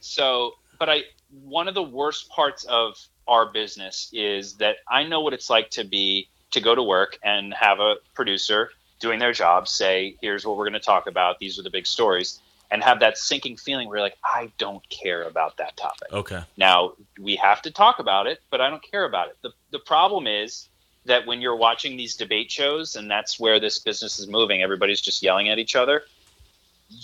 so 0.00 0.52
but 0.78 0.88
i 0.90 1.02
one 1.44 1.66
of 1.68 1.74
the 1.74 1.82
worst 1.82 2.28
parts 2.28 2.64
of 2.64 2.98
our 3.26 3.46
business 3.46 4.10
is 4.12 4.52
that 4.54 4.76
i 4.88 5.02
know 5.02 5.20
what 5.22 5.32
it's 5.32 5.48
like 5.48 5.70
to 5.70 5.82
be 5.84 6.28
to 6.50 6.60
go 6.60 6.74
to 6.74 6.82
work 6.82 7.18
and 7.24 7.54
have 7.54 7.80
a 7.80 7.94
producer 8.14 8.70
doing 9.00 9.18
their 9.18 9.32
job 9.32 9.66
say 9.66 10.14
here's 10.20 10.44
what 10.46 10.56
we're 10.58 10.64
going 10.64 10.74
to 10.74 10.78
talk 10.78 11.06
about 11.06 11.38
these 11.38 11.58
are 11.58 11.62
the 11.62 11.70
big 11.70 11.86
stories 11.86 12.40
and 12.74 12.82
have 12.82 13.00
that 13.00 13.16
sinking 13.16 13.56
feeling 13.56 13.88
where 13.88 13.98
you're 13.98 14.06
like 14.06 14.18
i 14.22 14.52
don't 14.58 14.86
care 14.90 15.22
about 15.22 15.56
that 15.56 15.74
topic 15.76 16.12
okay. 16.12 16.42
now 16.58 16.92
we 17.18 17.36
have 17.36 17.62
to 17.62 17.70
talk 17.70 18.00
about 18.00 18.26
it 18.26 18.42
but 18.50 18.60
i 18.60 18.68
don't 18.68 18.82
care 18.82 19.04
about 19.04 19.28
it 19.28 19.36
the, 19.42 19.50
the 19.70 19.78
problem 19.78 20.26
is 20.26 20.68
that 21.06 21.26
when 21.26 21.40
you're 21.40 21.56
watching 21.56 21.96
these 21.96 22.16
debate 22.16 22.50
shows, 22.50 22.96
and 22.96 23.10
that's 23.10 23.38
where 23.38 23.60
this 23.60 23.78
business 23.78 24.18
is 24.18 24.26
moving, 24.26 24.62
everybody's 24.62 25.00
just 25.00 25.22
yelling 25.22 25.48
at 25.48 25.58
each 25.58 25.76
other. 25.76 26.04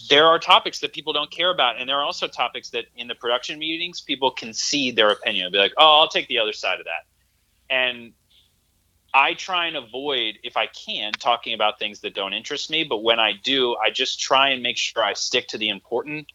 There 0.09 0.27
are 0.27 0.39
topics 0.39 0.81
that 0.81 0.93
people 0.93 1.13
don't 1.13 1.31
care 1.31 1.51
about, 1.51 1.79
and 1.79 1.89
there 1.89 1.97
are 1.97 2.05
also 2.05 2.27
topics 2.27 2.71
that 2.71 2.85
in 2.97 3.09
the 3.09 3.15
production 3.15 3.59
meetings 3.59 4.01
people 4.01 4.31
concede 4.31 4.97
their 4.97 5.11
opinion. 5.11 5.47
And 5.47 5.53
be 5.53 5.59
like, 5.59 5.73
"Oh, 5.77 6.01
I'll 6.01 6.09
take 6.09 6.29
the 6.29 6.39
other 6.39 6.53
side 6.53 6.81
of 6.81 6.87
that," 6.87 7.07
and 7.75 8.13
I 9.13 9.35
try 9.35 9.67
and 9.67 9.77
avoid, 9.77 10.39
if 10.43 10.57
I 10.57 10.67
can, 10.67 11.13
talking 11.13 11.55
about 11.55 11.79
things 11.79 12.01
that 12.01 12.15
don't 12.15 12.33
interest 12.33 12.71
me. 12.71 12.85
But 12.85 13.03
when 13.03 13.19
I 13.19 13.33
do, 13.33 13.77
I 13.77 13.91
just 13.91 14.21
try 14.21 14.51
and 14.51 14.63
make 14.63 14.77
sure 14.77 15.03
I 15.03 15.15
stick 15.15 15.49
to 15.49 15.59
the 15.59 15.69
important, 15.69 16.27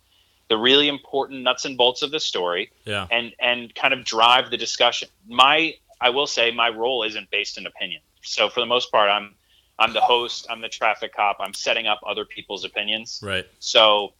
the 0.49 0.57
really 0.57 0.87
important 0.87 1.43
nuts 1.43 1.65
and 1.65 1.77
bolts 1.77 2.01
of 2.01 2.11
the 2.11 2.19
story, 2.19 2.71
Yeah. 2.85 3.07
and 3.11 3.33
and 3.39 3.73
kind 3.75 3.93
of 3.93 4.03
drive 4.03 4.51
the 4.51 4.57
discussion. 4.57 5.07
My, 5.27 5.75
I 6.01 6.09
will 6.09 6.27
say, 6.27 6.51
my 6.51 6.69
role 6.69 7.03
isn't 7.03 7.29
based 7.31 7.57
in 7.57 7.65
opinion. 7.65 8.01
So 8.23 8.49
for 8.49 8.59
the 8.59 8.65
most 8.65 8.91
part, 8.91 9.09
I'm 9.09 9.35
I'm 9.77 9.93
the 9.93 10.01
host, 10.01 10.47
I'm 10.49 10.61
the 10.61 10.69
traffic 10.69 11.15
cop, 11.15 11.37
I'm 11.39 11.53
setting 11.53 11.85
up 11.87 11.99
other 12.05 12.25
people's 12.25 12.63
opinions. 12.63 13.19
Right. 13.23 13.45
So 13.59 14.13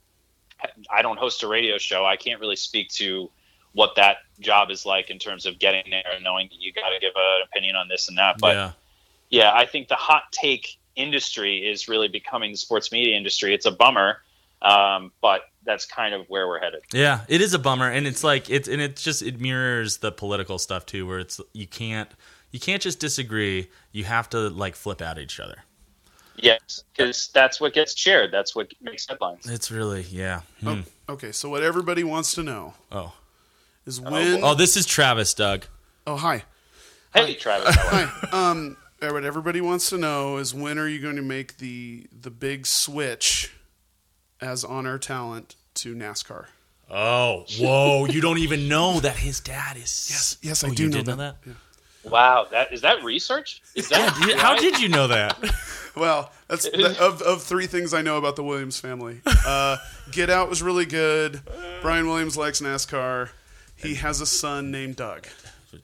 I 0.92 1.02
don't 1.02 1.18
host 1.18 1.44
a 1.44 1.48
radio 1.48 1.78
show. 1.78 2.06
I 2.06 2.16
can't 2.18 2.40
really 2.40 2.56
speak 2.56 2.90
to 2.94 3.30
what 3.76 3.96
that 3.98 4.18
job 4.40 4.72
is 4.72 4.86
like 4.86 5.10
in 5.10 5.20
terms 5.20 5.46
of 5.46 5.60
getting 5.60 5.84
there 5.92 6.14
and 6.16 6.24
knowing 6.24 6.48
that 6.48 6.60
you 6.60 6.72
got 6.74 6.90
to 6.90 7.00
give 7.00 7.12
an 7.16 7.42
opinion 7.44 7.76
on 7.76 7.88
this 7.90 8.08
and 8.08 8.18
that. 8.18 8.38
But 8.40 8.56
yeah. 8.56 8.72
yeah, 9.30 9.52
I 9.54 9.66
think 9.66 9.90
the 9.90 9.96
hot 9.96 10.24
take 10.32 10.78
industry 10.96 11.58
is 11.58 11.88
really 11.88 12.08
becoming 12.08 12.52
the 12.52 12.58
sports 12.58 12.92
media 12.92 13.16
industry. 13.18 13.54
It's 13.54 13.66
a 13.66 13.72
bummer, 13.72 14.22
um, 14.62 15.12
but 15.22 15.42
that's 15.66 15.86
kind 15.86 16.16
of 16.16 16.26
where 16.30 16.48
we're 16.48 16.60
headed. 16.60 16.84
Yeah, 16.94 17.22
it 17.28 17.42
is 17.42 17.54
a 17.54 17.60
bummer, 17.60 17.92
and 17.92 18.08
it's 18.08 18.24
like 18.24 18.50
it's 18.50 18.70
and 18.70 18.82
it 18.82 18.96
just 18.96 19.22
it 19.22 19.42
mirrors 19.42 19.98
the 19.98 20.12
political 20.12 20.58
stuff 20.58 20.86
too, 20.86 21.06
where 21.06 21.20
it's 21.20 21.42
you 21.52 21.68
can't 21.68 22.10
you 22.52 22.60
can't 22.60 22.82
just 22.82 23.00
disagree. 23.00 23.70
You 23.92 24.06
have 24.06 24.30
to 24.30 24.50
like 24.50 24.76
flip 24.76 25.02
at 25.02 25.20
each 25.20 25.40
other. 25.42 25.64
Yes, 26.38 26.84
because 26.96 27.30
that's 27.34 27.60
what 27.60 27.74
gets 27.74 27.98
shared. 27.98 28.32
That's 28.32 28.56
what 28.56 28.74
makes 28.82 29.08
headlines. 29.08 29.50
It's 29.50 29.70
really 29.70 30.04
yeah. 30.04 30.42
Hmm. 30.62 30.82
Okay, 31.10 31.34
so 31.34 31.50
what 31.50 31.62
everybody 31.62 32.06
wants 32.06 32.34
to 32.36 32.44
know 32.44 32.74
Oh. 32.90 33.14
Is 33.86 34.00
when. 34.02 34.44
Oh, 34.44 34.54
this 34.56 34.78
is 34.78 34.86
Travis, 34.86 35.34
Doug. 35.34 35.66
oh, 36.08 36.16
hi. 36.18 36.44
Hey, 37.14 37.36
Travis. 37.36 37.76
how 37.76 37.98
are 37.98 38.02
you? 38.02 38.08
Hi. 38.08 38.52
Um, 38.52 38.78
uh, 39.02 39.10
what 39.10 39.24
everybody 39.26 39.62
wants 39.62 39.90
to 39.90 39.98
know 39.98 40.38
is 40.38 40.54
when 40.54 40.78
are 40.80 40.88
you 40.88 41.00
going 41.00 41.16
to 41.18 41.22
make 41.22 41.58
the 41.58 42.08
the 42.22 42.32
big 42.32 42.66
switch 42.66 43.52
as 44.42 44.64
on 44.64 44.86
air 44.88 44.98
talent 44.98 45.56
to 45.76 45.96
NASCAR? 45.96 46.48
Oh, 46.90 47.46
whoa! 47.60 48.06
you 48.06 48.22
don't 48.22 48.38
even 48.38 48.68
know 48.68 49.00
that 49.00 49.18
his 49.18 49.40
dad 49.40 49.76
is. 49.78 50.08
Yes, 50.10 50.38
yes, 50.42 50.64
I 50.64 50.68
Oh, 50.70 50.74
do 50.74 50.84
you 50.84 50.90
know 50.90 50.98
did 50.98 51.06
that. 51.08 51.18
know 51.18 51.34
that. 51.46 52.10
Wow, 52.12 52.48
that 52.52 52.72
is 52.72 52.82
that 52.82 53.04
research? 53.04 53.62
Is 53.74 53.90
that 53.90 54.26
Yeah, 54.28 54.38
How 54.38 54.56
did 54.56 54.80
you 54.80 54.90
know 54.90 55.08
that? 55.08 55.38
Well, 55.96 56.30
that's 56.50 56.70
the, 56.70 56.94
of 57.02 57.22
of 57.22 57.42
three 57.42 57.68
things 57.68 57.94
I 57.94 58.02
know 58.02 58.18
about 58.18 58.36
the 58.36 58.44
Williams 58.44 58.78
family. 58.78 59.22
Uh, 59.26 59.78
Get 60.12 60.30
Out 60.30 60.50
was 60.50 60.62
really 60.62 60.86
good. 60.86 61.40
Brian 61.82 62.06
Williams 62.06 62.36
likes 62.36 62.60
NASCAR. 62.60 63.30
He 63.76 63.96
has 63.96 64.22
a 64.22 64.26
son 64.26 64.72
named 64.72 64.96
Doug. 64.98 65.28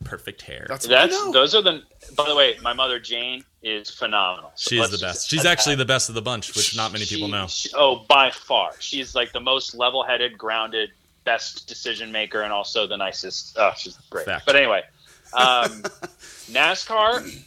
Perfect 0.05 0.41
hair. 0.43 0.65
That's 0.69 0.87
That's 0.87 1.13
those 1.33 1.53
are 1.53 1.61
the. 1.61 1.83
By 2.15 2.27
the 2.29 2.35
way, 2.35 2.57
my 2.61 2.71
mother 2.71 2.97
Jane 2.97 3.43
is 3.61 3.89
phenomenal. 3.89 4.51
So 4.55 4.69
She 4.69 4.79
is 4.79 4.89
the 4.89 4.97
best. 4.97 5.29
She's 5.29 5.45
actually 5.45 5.75
the 5.75 5.85
best 5.85 6.07
of 6.07 6.15
the 6.15 6.21
bunch, 6.21 6.55
which 6.55 6.77
not 6.77 6.93
many 6.93 7.05
people 7.05 7.27
know. 7.27 7.47
she- 7.47 7.69
oh, 7.75 8.05
by 8.07 8.31
far, 8.31 8.71
she's 8.79 9.15
like 9.15 9.33
the 9.33 9.41
most 9.41 9.75
level-headed, 9.75 10.37
grounded, 10.37 10.91
best 11.25 11.67
decision 11.67 12.09
maker, 12.11 12.41
and 12.43 12.53
also 12.53 12.87
the 12.87 12.95
nicest. 12.95 13.57
Oh, 13.59 13.73
she's 13.75 13.97
great. 14.09 14.25
Fact. 14.25 14.45
But 14.45 14.55
anyway, 14.55 14.83
um, 15.33 15.83
NASCAR. 16.49 17.43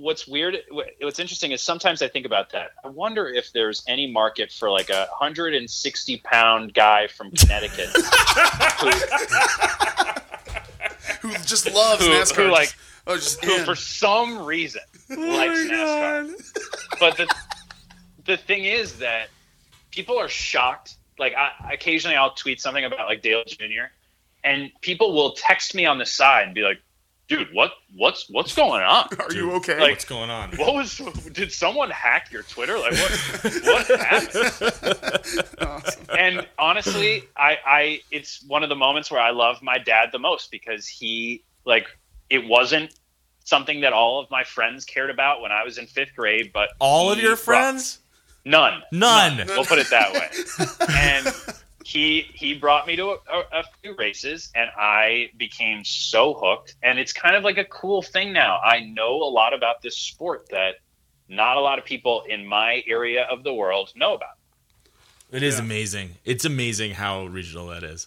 What's 0.00 0.26
weird, 0.26 0.56
what's 0.70 1.18
interesting 1.18 1.52
is 1.52 1.62
sometimes 1.62 2.02
I 2.02 2.08
think 2.08 2.26
about 2.26 2.50
that. 2.50 2.72
I 2.84 2.88
wonder 2.88 3.28
if 3.28 3.52
there's 3.52 3.82
any 3.86 4.10
market 4.10 4.50
for 4.52 4.70
like 4.70 4.90
a 4.90 5.06
160 5.18 6.16
pound 6.24 6.74
guy 6.74 7.06
from 7.06 7.30
Connecticut 7.30 7.86
who, 8.80 8.90
Who 11.28 11.32
just 11.44 11.70
loves 11.72 12.04
Who- 12.04 12.10
NASCAR. 12.12 12.36
who, 12.46 12.50
like- 12.50 12.74
oh, 13.06 13.16
just 13.16 13.44
who 13.44 13.56
in. 13.58 13.64
for 13.64 13.74
some 13.74 14.44
reason 14.44 14.82
Oh 15.10 15.14
likes 15.20 15.58
NASCAR. 15.60 16.98
But 17.00 17.16
the 17.16 17.34
the 18.24 18.36
thing 18.36 18.64
is 18.64 18.98
that 18.98 19.28
people 19.90 20.18
are 20.18 20.28
shocked. 20.28 20.96
Like 21.18 21.34
I, 21.34 21.72
occasionally, 21.74 22.16
I'll 22.16 22.34
tweet 22.34 22.60
something 22.60 22.84
about 22.84 23.06
like 23.06 23.22
Dale 23.22 23.44
Jr. 23.46 23.90
and 24.42 24.70
people 24.80 25.12
will 25.14 25.32
text 25.32 25.74
me 25.74 25.86
on 25.86 25.98
the 25.98 26.06
side 26.06 26.46
and 26.46 26.54
be 26.54 26.62
like, 26.62 26.80
"Dude, 27.28 27.48
what 27.52 27.72
what's 27.96 28.28
what's 28.30 28.54
going 28.54 28.82
on? 28.82 29.08
Are 29.20 29.32
you 29.32 29.52
okay? 29.52 29.80
like- 29.80 29.90
What's 29.92 30.04
going 30.04 30.30
on? 30.30 30.50
What 30.56 30.74
was? 30.74 30.98
Did 31.32 31.52
someone 31.52 31.90
hack 31.90 32.28
your 32.32 32.42
Twitter? 32.42 32.78
Like 32.78 32.92
what? 32.92 33.54
what 33.64 33.86
happened?" 34.00 36.08
And 36.18 36.46
honestly, 36.58 37.24
I, 37.36 37.58
I 37.66 38.00
it's 38.10 38.42
one 38.46 38.62
of 38.62 38.68
the 38.68 38.76
moments 38.76 39.10
where 39.10 39.20
I 39.20 39.30
love 39.30 39.62
my 39.62 39.78
dad 39.78 40.10
the 40.12 40.18
most 40.18 40.50
because 40.50 40.86
he 40.86 41.44
like 41.64 41.86
it 42.30 42.46
wasn't 42.46 42.94
something 43.44 43.80
that 43.82 43.92
all 43.92 44.20
of 44.20 44.30
my 44.30 44.42
friends 44.44 44.84
cared 44.84 45.10
about 45.10 45.40
when 45.42 45.52
I 45.52 45.64
was 45.64 45.76
in 45.78 45.86
fifth 45.86 46.14
grade, 46.16 46.50
but 46.54 46.70
All 46.78 47.10
of 47.10 47.18
he 47.18 47.22
your 47.24 47.32
brought- 47.36 47.44
friends? 47.44 47.98
none, 48.46 48.82
None. 48.92 49.46
We'll 49.48 49.64
put 49.66 49.78
it 49.78 49.88
that 49.90 50.12
way. 50.12 50.28
and 50.90 51.26
he 51.84 52.22
he 52.34 52.54
brought 52.54 52.86
me 52.86 52.96
to 52.96 53.10
a, 53.10 53.16
a, 53.30 53.60
a 53.60 53.64
few 53.82 53.94
races, 53.96 54.50
and 54.54 54.70
I 54.76 55.30
became 55.36 55.84
so 55.84 56.34
hooked. 56.34 56.76
And 56.82 56.98
it's 56.98 57.12
kind 57.12 57.36
of 57.36 57.44
like 57.44 57.58
a 57.58 57.64
cool 57.64 58.02
thing 58.02 58.32
now. 58.32 58.58
I 58.64 58.80
know 58.80 59.16
a 59.16 59.30
lot 59.30 59.52
about 59.54 59.82
this 59.82 59.98
sport 59.98 60.46
that 60.50 60.76
not 61.28 61.56
a 61.56 61.60
lot 61.60 61.78
of 61.78 61.84
people 61.84 62.22
in 62.28 62.46
my 62.46 62.82
area 62.86 63.26
of 63.30 63.44
the 63.44 63.52
world 63.52 63.92
know 63.94 64.14
about. 64.14 64.36
It 65.30 65.42
is 65.42 65.56
Yeah. 65.56 65.62
amazing. 65.62 66.16
It's 66.24 66.44
amazing 66.44 66.92
how 66.92 67.26
regional 67.26 67.66
that 67.68 67.82
is. 67.82 68.06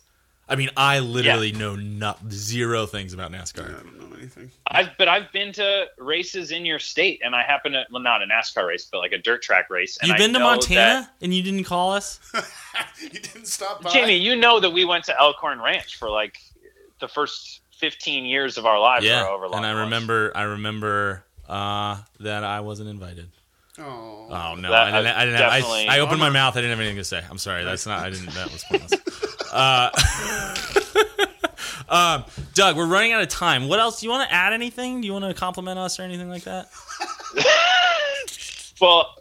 I 0.49 0.55
mean, 0.55 0.69
I 0.77 0.99
literally 0.99 1.51
know 1.51 1.75
not 1.75 2.31
zero 2.31 2.85
things 2.85 3.13
about 3.13 3.33
I 3.33 3.37
NASCAR. 3.37 3.83
Don't 4.27 4.37
know 4.37 4.41
anything. 4.43 4.51
I've 4.67 4.97
but 4.97 5.07
I've 5.07 5.31
been 5.31 5.53
to 5.53 5.85
races 5.97 6.51
in 6.51 6.65
your 6.65 6.79
state, 6.79 7.21
and 7.23 7.35
I 7.35 7.43
happen 7.43 7.73
to 7.73 7.85
well, 7.91 8.01
not 8.01 8.21
a 8.21 8.25
NASCAR 8.25 8.67
race, 8.67 8.87
but 8.91 8.99
like 8.99 9.11
a 9.11 9.17
dirt 9.17 9.41
track 9.41 9.69
race. 9.69 9.97
And 10.01 10.07
You've 10.09 10.15
I 10.15 10.17
been 10.19 10.33
to 10.33 10.39
know 10.39 10.45
Montana 10.45 11.09
and 11.21 11.33
you 11.33 11.43
didn't 11.43 11.63
call 11.65 11.93
us? 11.93 12.19
You 13.01 13.09
didn't 13.09 13.45
stop 13.45 13.81
by. 13.83 13.91
Jamie, 13.91 14.17
you 14.17 14.35
know 14.35 14.59
that 14.59 14.71
we 14.71 14.83
went 14.85 15.05
to 15.05 15.17
Elkhorn 15.19 15.61
Ranch 15.61 15.97
for 15.97 16.09
like 16.09 16.37
the 16.99 17.07
first 17.07 17.61
fifteen 17.77 18.25
years 18.25 18.57
of 18.57 18.65
our 18.65 18.79
lives. 18.79 19.05
Yeah. 19.05 19.23
however 19.23 19.45
And 19.45 19.65
I 19.65 19.71
it 19.71 19.83
remember 19.83 20.31
I 20.35 20.43
remember 20.43 21.23
uh, 21.47 21.97
that 22.19 22.43
I 22.43 22.59
wasn't 22.61 22.89
invited. 22.89 23.29
Oh. 23.79 24.27
Oh 24.29 24.55
no, 24.55 24.69
That- 24.69 24.93
I 24.93 25.01
didn't. 25.01 25.15
I, 25.15 25.25
didn't 25.25 25.39
definitely- 25.39 25.87
I, 25.89 25.97
I 25.97 25.99
opened 25.99 26.19
my 26.19 26.29
mouth. 26.29 26.55
I 26.55 26.61
didn't 26.61 26.71
have 26.71 26.79
anything 26.79 26.97
to 26.97 27.03
say. 27.03 27.23
I'm 27.29 27.37
sorry. 27.37 27.63
That's 27.63 27.85
not. 27.85 28.03
I 28.03 28.09
didn't. 28.09 28.33
That 28.33 28.51
was 28.51 28.63
pointless. 28.63 28.93
uh, 29.53 29.89
um, 31.89 32.25
Doug, 32.53 32.77
we're 32.77 32.87
running 32.87 33.13
out 33.13 33.21
of 33.21 33.29
time. 33.29 33.67
What 33.67 33.79
else? 33.79 33.99
Do 33.99 34.05
you 34.05 34.11
want 34.11 34.29
to 34.29 34.33
add 34.35 34.53
anything? 34.53 35.01
Do 35.01 35.07
you 35.07 35.13
want 35.13 35.25
to 35.25 35.33
compliment 35.33 35.79
us 35.79 35.99
or 35.99 36.03
anything 36.03 36.29
like 36.29 36.43
that? 36.43 36.69
Well, 38.79 39.15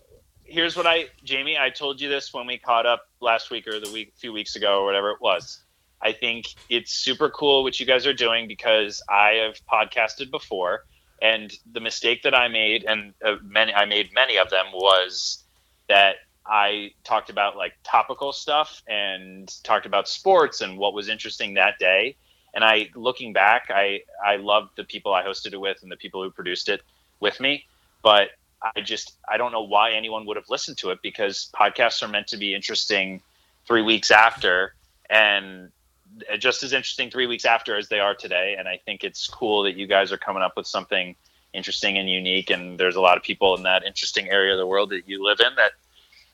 here's 0.44 0.76
what 0.76 0.86
I, 0.86 1.06
Jamie, 1.24 1.56
I 1.58 1.70
told 1.70 2.00
you 2.00 2.08
this 2.08 2.32
when 2.34 2.46
we 2.46 2.58
caught 2.58 2.84
up 2.84 3.08
last 3.20 3.50
week 3.50 3.66
or 3.66 3.80
the 3.80 3.90
week, 3.90 4.12
few 4.16 4.32
weeks 4.32 4.54
ago 4.56 4.80
or 4.80 4.84
whatever 4.84 5.10
it 5.10 5.20
was. 5.20 5.62
I 6.02 6.12
think 6.12 6.46
it's 6.68 6.92
super 6.92 7.30
cool 7.30 7.62
what 7.62 7.80
you 7.80 7.86
guys 7.86 8.06
are 8.06 8.12
doing 8.12 8.48
because 8.48 9.02
I 9.08 9.42
have 9.46 9.58
podcasted 9.66 10.30
before, 10.30 10.84
and 11.22 11.50
the 11.72 11.80
mistake 11.80 12.22
that 12.24 12.34
I 12.34 12.48
made, 12.48 12.84
and 12.84 13.14
uh, 13.24 13.36
many, 13.42 13.72
I 13.72 13.86
made 13.86 14.10
many 14.12 14.36
of 14.36 14.50
them, 14.50 14.66
was 14.74 15.42
that 15.88 16.16
I 16.46 16.90
talked 17.02 17.30
about 17.30 17.56
like 17.56 17.72
topical 17.82 18.32
stuff 18.32 18.82
and 18.86 19.50
talked 19.64 19.86
about 19.86 20.06
sports 20.06 20.60
and 20.60 20.76
what 20.76 20.92
was 20.92 21.08
interesting 21.08 21.54
that 21.54 21.78
day. 21.78 22.16
And 22.56 22.64
I, 22.64 22.88
looking 22.94 23.34
back, 23.34 23.66
I, 23.68 24.00
I 24.24 24.36
loved 24.36 24.70
the 24.76 24.84
people 24.84 25.12
I 25.12 25.22
hosted 25.22 25.52
it 25.52 25.60
with 25.60 25.82
and 25.82 25.92
the 25.92 25.96
people 25.96 26.22
who 26.22 26.30
produced 26.30 26.70
it 26.70 26.80
with 27.20 27.38
me. 27.38 27.66
But 28.02 28.30
I 28.74 28.80
just 28.80 29.12
I 29.28 29.36
don't 29.36 29.52
know 29.52 29.62
why 29.62 29.92
anyone 29.92 30.24
would 30.24 30.38
have 30.38 30.48
listened 30.48 30.78
to 30.78 30.90
it 30.90 31.00
because 31.02 31.50
podcasts 31.54 32.02
are 32.02 32.08
meant 32.08 32.28
to 32.28 32.38
be 32.38 32.54
interesting 32.54 33.20
three 33.66 33.82
weeks 33.82 34.10
after 34.10 34.74
and 35.10 35.70
just 36.38 36.62
as 36.62 36.72
interesting 36.72 37.10
three 37.10 37.26
weeks 37.26 37.44
after 37.44 37.76
as 37.76 37.88
they 37.88 38.00
are 38.00 38.14
today. 38.14 38.56
And 38.58 38.66
I 38.66 38.80
think 38.86 39.04
it's 39.04 39.28
cool 39.28 39.62
that 39.64 39.76
you 39.76 39.86
guys 39.86 40.10
are 40.10 40.16
coming 40.16 40.42
up 40.42 40.56
with 40.56 40.66
something 40.66 41.14
interesting 41.52 41.98
and 41.98 42.08
unique. 42.08 42.48
And 42.48 42.80
there's 42.80 42.96
a 42.96 43.02
lot 43.02 43.18
of 43.18 43.22
people 43.22 43.54
in 43.54 43.64
that 43.64 43.84
interesting 43.84 44.30
area 44.30 44.52
of 44.52 44.58
the 44.58 44.66
world 44.66 44.90
that 44.90 45.06
you 45.06 45.22
live 45.22 45.40
in 45.40 45.54
that 45.56 45.72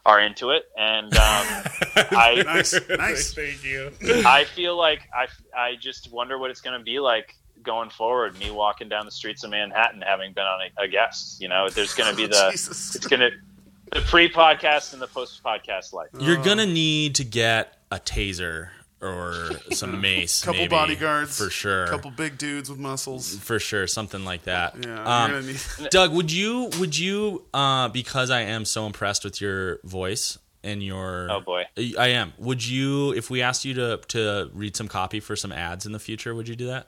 are 0.05 0.20
into 0.20 0.51
it. 0.51 0.65
And 0.77 1.12
um, 1.15 1.15
I 1.97 2.43
Nice, 2.45 2.74
nice. 2.89 3.35
Thank 3.35 3.65
you. 3.65 3.93
I 4.27 4.45
feel 4.45 4.77
like 4.77 5.09
I 5.15 5.27
I 5.57 5.77
just 5.77 6.12
wonder 6.12 6.39
what 6.39 6.51
it's 6.51 6.61
going 6.61 6.79
to 6.79 6.85
be 6.85 6.99
like 6.99 7.37
going 7.62 7.91
forward. 7.91 8.39
Me 8.39 8.51
walking 8.51 8.89
down 8.89 9.05
the 9.05 9.12
streets 9.12 9.45
of 9.45 9.51
Manhattan, 9.51 10.03
having 10.03 10.33
been 10.33 10.45
on 10.45 10.61
a, 10.79 10.85
a 10.85 10.89
guest. 10.89 11.41
You 11.41 11.49
know, 11.49 11.69
there's 11.69 11.95
going 11.95 12.11
to 12.11 12.16
be 12.16 12.27
the 12.27 12.49
Jesus. 12.51 12.95
it's 12.95 13.07
going 13.07 13.20
to 13.20 13.31
the 13.93 14.01
pre-podcast 14.01 14.95
and 14.95 15.03
the 15.03 15.07
post-podcast 15.07 15.93
life. 15.93 16.09
You're 16.19 16.43
gonna 16.43 16.66
need 16.66 17.16
to 17.16 17.24
get 17.24 17.77
a 17.91 17.99
taser 17.99 18.70
or 19.03 19.51
some 19.73 20.01
mace, 20.01 20.43
A 20.43 20.47
couple 20.47 20.61
maybe, 20.61 20.70
bodyguards 20.70 21.37
for 21.37 21.51
sure, 21.51 21.85
A 21.85 21.89
couple 21.91 22.11
big 22.11 22.39
dudes 22.39 22.70
with 22.70 22.79
muscles. 22.79 23.37
for 23.39 23.59
sure, 23.59 23.87
something 23.87 24.24
like 24.24 24.45
that. 24.45 24.77
Yeah, 24.85 25.24
Um, 25.24 25.47
need. 25.47 25.57
Doug, 25.91 26.12
would 26.12 26.31
you 26.33 26.70
would 26.79 26.97
you 26.97 27.45
uh, 27.53 27.89
because 27.89 28.31
I 28.31 28.43
am 28.43 28.65
so 28.65 28.87
impressed 28.87 29.24
with 29.24 29.41
your 29.41 29.81
voice 29.85 30.39
and 30.65 30.83
your 30.83 31.29
Oh, 31.31 31.41
boy. 31.41 31.65
I 31.99 32.09
am. 32.09 32.33
Would 32.39 32.65
you 32.66 33.12
if 33.15 33.29
we 33.31 33.43
asked 33.43 33.65
you 33.65 33.74
to 33.74 34.01
to 34.09 34.51
read 34.55 34.77
some 34.77 34.87
copy 34.89 35.19
for 35.20 35.35
some 35.37 35.51
ads 35.53 35.85
in 35.87 35.93
the 35.93 35.99
future, 35.99 36.35
would 36.35 36.49
you 36.49 36.55
do 36.57 36.66
that? 36.69 36.87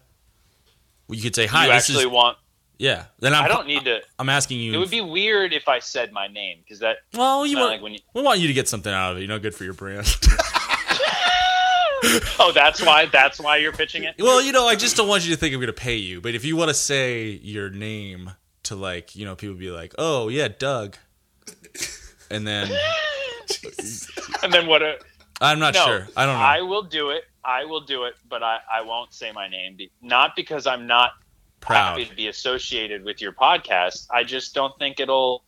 You 1.09 1.21
could 1.21 1.35
say 1.35 1.47
hi. 1.47 1.67
you 1.67 1.73
this 1.73 1.91
actually 1.91 2.05
is 2.05 2.11
want. 2.11 2.39
yeah. 2.79 3.07
Then 3.19 3.35
I'm, 3.35 3.45
I 3.45 3.49
don't 3.49 3.67
need 3.67 3.85
to. 3.85 4.01
I'm 4.19 4.29
asking 4.29 4.61
you. 4.61 4.73
It 4.75 4.79
would 4.79 4.91
be 4.91 5.01
weird 5.03 5.53
if 5.53 5.69
I 5.69 5.81
said 5.81 6.13
my 6.13 6.29
name 6.29 6.59
because 6.63 6.79
that. 6.79 6.99
well, 7.13 7.45
you 7.45 7.57
not 7.57 7.61
want, 7.63 7.73
like 7.73 7.83
when 7.83 7.93
you- 7.95 8.01
we 8.15 8.23
want 8.23 8.39
you 8.41 8.47
to 8.47 8.55
get 8.55 8.69
something 8.69 8.93
out 8.93 9.13
of 9.13 9.19
it. 9.19 9.23
You 9.23 9.27
know, 9.27 9.39
good 9.39 9.55
for 9.55 9.65
your 9.65 9.75
brand. 9.75 10.07
Oh, 12.39 12.53
that's 12.53 12.85
why. 12.85 13.07
That's 13.07 13.41
why 13.41 13.57
you're 13.57 13.73
pitching 13.73 14.05
it. 14.05 14.17
well, 14.19 14.43
you 14.43 14.53
know, 14.53 14.67
I 14.67 14.75
just 14.75 14.97
don't 14.97 15.09
want 15.09 15.25
you 15.25 15.33
to 15.35 15.41
think 15.41 15.55
I'm 15.55 15.61
going 15.61 15.69
to 15.69 15.73
pay 15.73 15.97
you. 15.97 16.21
But 16.21 16.35
if 16.35 16.45
you 16.45 16.57
want 16.57 16.69
to 16.69 16.75
say 16.75 17.31
your 17.31 17.71
name 17.71 18.33
to 18.65 18.77
like, 18.77 19.17
you 19.17 19.25
know, 19.25 19.37
people 19.37 19.55
be 19.55 19.71
like, 19.71 19.95
oh 19.99 20.29
yeah, 20.29 20.49
Doug, 20.49 20.97
and 22.31 22.47
then 22.47 22.71
And 24.43 24.53
then 24.53 24.67
what? 24.67 24.83
A, 24.83 24.99
I'm 25.41 25.59
not 25.59 25.75
no, 25.75 25.85
sure. 25.85 26.09
I 26.17 26.27
don't 26.27 26.35
know. 26.35 26.45
I 26.45 26.61
will 26.61 26.83
do 26.83 27.11
it. 27.11 27.25
I 27.45 27.65
will 27.65 27.81
do 27.81 28.05
it, 28.05 28.15
but 28.29 28.43
I, 28.43 28.59
I 28.71 28.83
won't 28.83 29.13
say 29.13 29.33
my 29.33 29.49
name. 29.49 29.77
Be, 29.77 29.91
not 30.01 30.37
because 30.37 30.67
I'm 30.67 30.87
not 30.87 31.13
Proud. 31.61 31.99
happy 31.99 32.05
to 32.07 32.15
be 32.15 32.29
associated 32.29 33.05
with 33.05 33.21
your 33.21 33.33
podcast. 33.33 34.07
I 34.11 34.25
just 34.25 34.55
don't 34.55 34.77
think 34.79 35.01
it'll. 35.01 35.45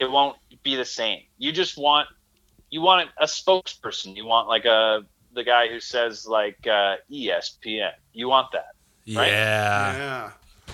It 0.00 0.10
won't 0.10 0.36
be 0.62 0.74
the 0.76 0.84
same. 0.84 1.20
You 1.38 1.52
just 1.52 1.76
want. 1.76 2.08
You 2.70 2.80
want 2.80 3.10
a 3.18 3.26
spokesperson. 3.26 4.16
You 4.16 4.26
want 4.26 4.48
like 4.48 4.64
a 4.64 5.04
the 5.34 5.44
guy 5.44 5.68
who 5.68 5.80
says 5.80 6.26
like 6.26 6.58
uh, 6.66 6.96
ESPN. 7.10 7.90
You 8.12 8.28
want 8.28 8.52
that. 8.52 8.74
right? 9.16 9.28
Yeah, 9.28 9.96
Yeah, 9.96 10.30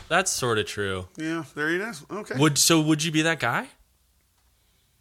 that's 0.08 0.30
sort 0.30 0.58
of 0.58 0.66
true. 0.66 1.08
yeah. 1.16 1.44
There 1.54 1.70
it 1.70 1.80
is. 1.80 2.04
Okay. 2.10 2.36
Would 2.38 2.58
so? 2.58 2.80
Would 2.80 3.02
you 3.02 3.10
be 3.12 3.22
that 3.22 3.40
guy? 3.40 3.68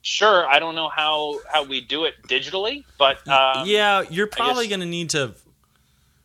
Sure, 0.02 0.48
I 0.48 0.60
don't 0.60 0.76
know 0.76 0.88
how 0.90 1.40
how 1.52 1.64
we 1.66 1.82
do 1.82 2.06
it 2.06 2.16
digitally, 2.28 2.86
but 2.98 3.28
um, 3.28 3.68
yeah, 3.68 4.04
you're 4.10 4.28
probably 4.28 4.66
guess- 4.66 4.70
going 4.78 4.80
to 4.80 4.86
need 4.86 5.10
to 5.12 5.34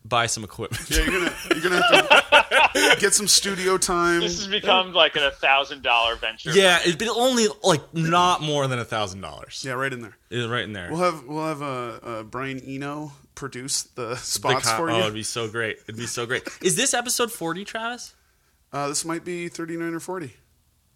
buy 0.05 0.27
some 0.27 0.44
equipment. 0.44 0.89
yeah, 0.90 0.98
you're 0.98 1.06
gonna 1.20 1.35
you're 1.51 1.61
gonna 1.62 1.82
have 1.82 2.73
to 2.73 2.97
get 3.01 3.12
some 3.15 3.27
studio 3.27 3.77
time. 3.77 4.20
this 4.20 4.39
has 4.39 4.47
become 4.47 4.93
like 4.93 5.16
a 5.16 5.32
thousand 5.32 5.82
dollar 5.82 6.15
venture. 6.15 6.52
yeah, 6.52 6.78
it'd 6.86 6.98
be 6.98 7.09
only 7.09 7.48
like 7.65 7.81
not 7.93 8.43
more 8.43 8.69
than 8.69 8.78
a 8.78 8.85
thousand 8.85 9.23
dollars. 9.23 9.65
Yeah, 9.66 9.73
right 9.73 9.93
in 9.93 10.02
there. 10.02 10.16
It's 10.31 10.48
right 10.48 10.62
in 10.62 10.73
there. 10.73 10.89
We'll 10.93 11.01
have 11.01 11.24
we'll 11.24 11.44
have 11.47 11.62
uh, 11.62 11.66
uh, 11.66 12.23
Brian 12.23 12.61
Eno 12.61 13.11
produce 13.35 13.82
the 13.82 14.09
The 14.11 14.16
spots 14.16 14.70
co- 14.70 14.77
for 14.77 14.90
oh, 14.90 14.97
you. 14.97 15.02
it'd 15.02 15.15
be 15.15 15.23
so 15.23 15.48
great. 15.48 15.78
It'd 15.85 15.97
be 15.97 16.06
so 16.06 16.27
great. 16.27 16.43
Is 16.62 16.77
this 16.77 16.94
episode 16.94 17.31
40, 17.32 17.65
Travis? 17.65 18.15
Uh, 18.73 18.89
this 18.89 19.05
might 19.05 19.24
be 19.24 19.48
39 19.48 19.94
or 19.94 20.01
40. 20.01 20.35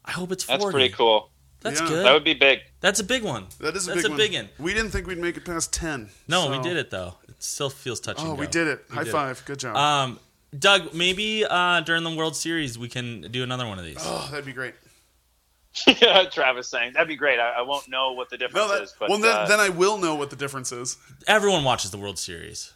I 0.05 0.10
hope 0.12 0.32
it's 0.32 0.44
40. 0.44 0.59
that's 0.62 0.73
pretty 0.73 0.94
cool. 0.94 1.31
That's 1.60 1.81
Yeah. 1.81 1.89
good. 1.89 2.06
That 2.06 2.12
would 2.12 2.24
be 2.24 2.35
big. 2.35 2.60
That's 2.81 3.01
a 3.01 3.05
big 3.05 3.23
one. 3.24 3.47
That 3.60 3.74
is 3.77 3.86
a 3.89 3.90
That's 3.90 4.02
big 4.02 4.06
a 4.06 4.09
one. 4.10 4.16
big 4.19 4.35
one. 4.35 4.48
We 4.59 4.74
didn't 4.74 4.90
think 4.93 5.06
we'd 5.06 5.19
make 5.19 5.36
it 5.36 5.44
past 5.44 5.73
10. 5.73 6.10
No, 6.28 6.51
we 6.51 6.59
did 6.60 6.77
it 6.77 6.90
though. 6.90 7.15
It 7.28 7.43
still 7.43 7.70
feels 7.70 7.98
touching. 8.01 8.27
Oh, 8.28 8.35
we 8.35 8.47
did 8.47 8.69
it. 8.69 8.85
High 8.90 9.01
did 9.05 9.09
it. 9.09 9.12
five. 9.12 9.43
Good 9.44 9.59
job. 9.59 9.77
Um, 9.77 10.20
Doug, 10.56 10.94
maybe 10.94 11.44
uh, 11.44 11.81
during 11.82 12.05
the 12.05 12.15
World 12.15 12.35
Series 12.36 12.78
we 12.78 12.89
can 12.89 13.23
do 13.31 13.43
another 13.43 13.66
one 13.66 13.78
of 13.78 13.85
these. 13.85 13.98
oh, 14.01 14.28
that'd 14.31 14.47
be 14.47 14.52
great. 14.52 14.74
Travis 16.32 16.69
saying 16.69 16.95
that'd 16.95 17.09
be 17.09 17.16
great. 17.16 17.39
I, 17.39 17.51
I 17.59 17.62
won't 17.62 17.89
know 17.89 18.12
what 18.12 18.31
the 18.31 18.36
difference 18.39 18.66
No, 18.69 18.74
that, 18.74 18.82
is, 18.82 18.95
but 18.99 19.09
well, 19.11 19.19
then, 19.19 19.36
uh, 19.36 19.47
then 19.47 19.61
I 19.61 19.69
will 19.69 19.99
know 19.99 20.15
what 20.15 20.31
the 20.31 20.36
difference 20.36 20.73
is. 20.73 20.97
Everyone 21.27 21.62
watches 21.65 21.90
the 21.90 21.99
World 21.99 22.19
Series. 22.19 22.73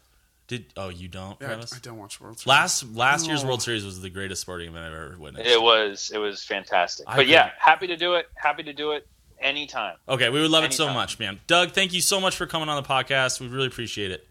Did 0.49 0.67
oh 0.77 0.89
you 0.91 1.09
don't, 1.09 1.41
Yeah, 1.41 1.47
I, 1.47 1.51
Travis? 1.51 1.75
I 1.75 1.79
don't 1.81 1.99
watch 1.99 2.21
World 2.21 2.39
Series. 2.39 2.47
Last 2.47 2.95
last 2.95 3.27
year's 3.27 3.45
World 3.45 3.63
Series 3.63 3.85
was 3.85 4.01
the 4.01 4.11
greatest 4.11 4.43
sporting 4.43 4.69
event 4.69 4.85
I've 4.87 4.93
ever 4.93 5.17
witnessed. 5.19 5.47
it 5.49 5.61
was 5.61 6.11
it 6.15 6.19
was 6.19 6.45
fantastic. 6.45 7.07
I 7.09 7.17
but 7.17 7.27
yeah, 7.27 7.51
happy 7.59 7.87
to 7.87 7.97
do 7.97 8.15
it. 8.15 8.27
Happy 8.35 8.63
to 8.65 8.73
do 8.73 8.93
it 8.93 9.07
anytime. 9.41 9.97
Okay, 10.09 10.29
we 10.29 10.41
would 10.41 10.51
love 10.51 10.65
it 10.65 10.73
so 10.73 10.93
much, 10.93 11.19
man. 11.19 11.41
Doug, 11.47 11.71
thank 11.73 11.93
you 11.93 12.01
so 12.01 12.21
much 12.21 12.37
for 12.37 12.47
coming 12.47 12.69
on 12.69 12.81
the 12.83 12.89
podcast. 12.89 13.41
We 13.41 13.49
really 13.49 13.69
appreciate 13.69 14.11
it. 14.11 14.27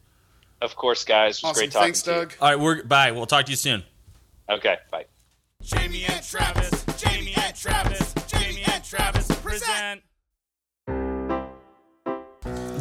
Of 0.61 0.75
course, 0.75 1.03
guys. 1.03 1.38
It 1.39 1.43
was 1.43 1.51
Awesome. 1.51 1.59
great 1.61 1.71
talking 1.71 1.85
Thanks, 1.88 2.01
to 2.03 2.11
you. 2.11 2.17
Doug. 2.17 2.33
All 2.39 2.49
right, 2.49 2.59
we're 2.59 2.83
bye. 2.83 3.11
We'll 3.11 3.25
talk 3.25 3.45
to 3.45 3.51
you 3.51 3.57
soon. 3.57 3.83
Okay, 4.49 4.77
bye. 4.91 5.05
Jamie 5.63 6.03
and 6.03 6.23
Travis, 6.23 6.85
Jamie 7.01 7.33
and 7.35 7.55
Travis, 7.55 7.99
Jamie 7.99 8.03
and 8.03 8.10
Travis 8.91 9.31
present. 9.39 10.01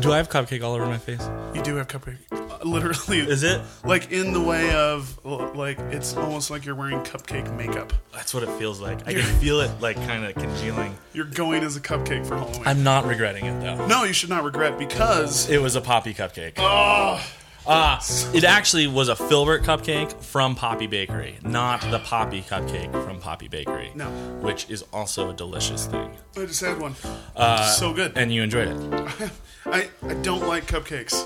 Do 0.01 0.11
I 0.13 0.17
have 0.17 0.29
cupcake 0.29 0.61
all 0.61 0.75
over 0.75 0.85
my 0.87 0.99
face? 0.99 1.25
You 1.55 1.63
do 1.63 1.77
have 1.77 1.87
cupcake. 1.87 2.19
Uh, 2.33 2.59
literally, 2.65 3.21
Is 3.21 3.45
it? 3.45 3.61
like 3.85 4.11
in 4.11 4.33
the 4.33 4.41
way 4.41 4.75
of 4.75 5.25
like 5.55 5.79
it's 5.79 6.17
almost 6.17 6.51
like 6.51 6.65
you're 6.65 6.75
wearing 6.75 6.99
cupcake 7.03 7.57
makeup. 7.57 7.93
That's 8.13 8.35
what 8.35 8.43
it 8.43 8.49
feels 8.59 8.81
like. 8.81 9.07
I 9.07 9.15
can 9.15 9.23
feel 9.39 9.61
it 9.61 9.71
like 9.81 9.95
kind 9.99 10.25
of 10.25 10.35
congealing. 10.35 10.99
You're 11.13 11.27
going 11.27 11.63
as 11.63 11.77
a 11.77 11.81
cupcake 11.81 12.27
for 12.27 12.37
Halloween. 12.37 12.63
I'm 12.67 12.83
not 12.83 13.07
regretting 13.07 13.45
it 13.47 13.61
though. 13.61 13.87
no, 13.87 14.03
you 14.03 14.13
should 14.13 14.31
not 14.31 14.43
regret 14.43 14.81
because 14.81 15.49
It 15.49 15.63
was 15.63 15.77
a 15.77 15.81
Poppy 15.81 16.13
cupcake. 16.13 16.55
oh, 16.57 17.25
Ah, 17.73 18.01
it 18.35 18.43
actually 18.43 18.89
was 18.89 19.09
a 19.09 19.15
Filbert 19.15 19.63
cupcake 19.63 20.13
from 20.21 20.57
Poppy 20.57 20.89
Bakery, 20.89 21.39
not 21.45 21.81
the 21.93 22.01
Poppy 22.01 22.43
cupcake 22.43 22.91
from 23.05 23.21
Poppy 23.21 23.47
Bakery. 23.47 23.93
No. 23.95 24.07
which 24.41 24.69
is 24.69 24.83
also 24.93 25.31
a 25.31 25.33
delicious 25.33 25.87
thing. 25.87 26.11
I 26.37 26.47
just 26.47 26.61
had 26.61 26.81
one. 26.81 26.97
Uh, 27.37 27.65
so 27.71 27.93
good. 27.93 28.19
and 28.19 28.33
you 28.33 28.43
enjoyed 28.43 28.69
it. 28.69 29.31
I 29.67 29.89
I 30.03 30.15
don't 30.15 30.49
like 30.49 30.67
cupcakes, 30.67 31.25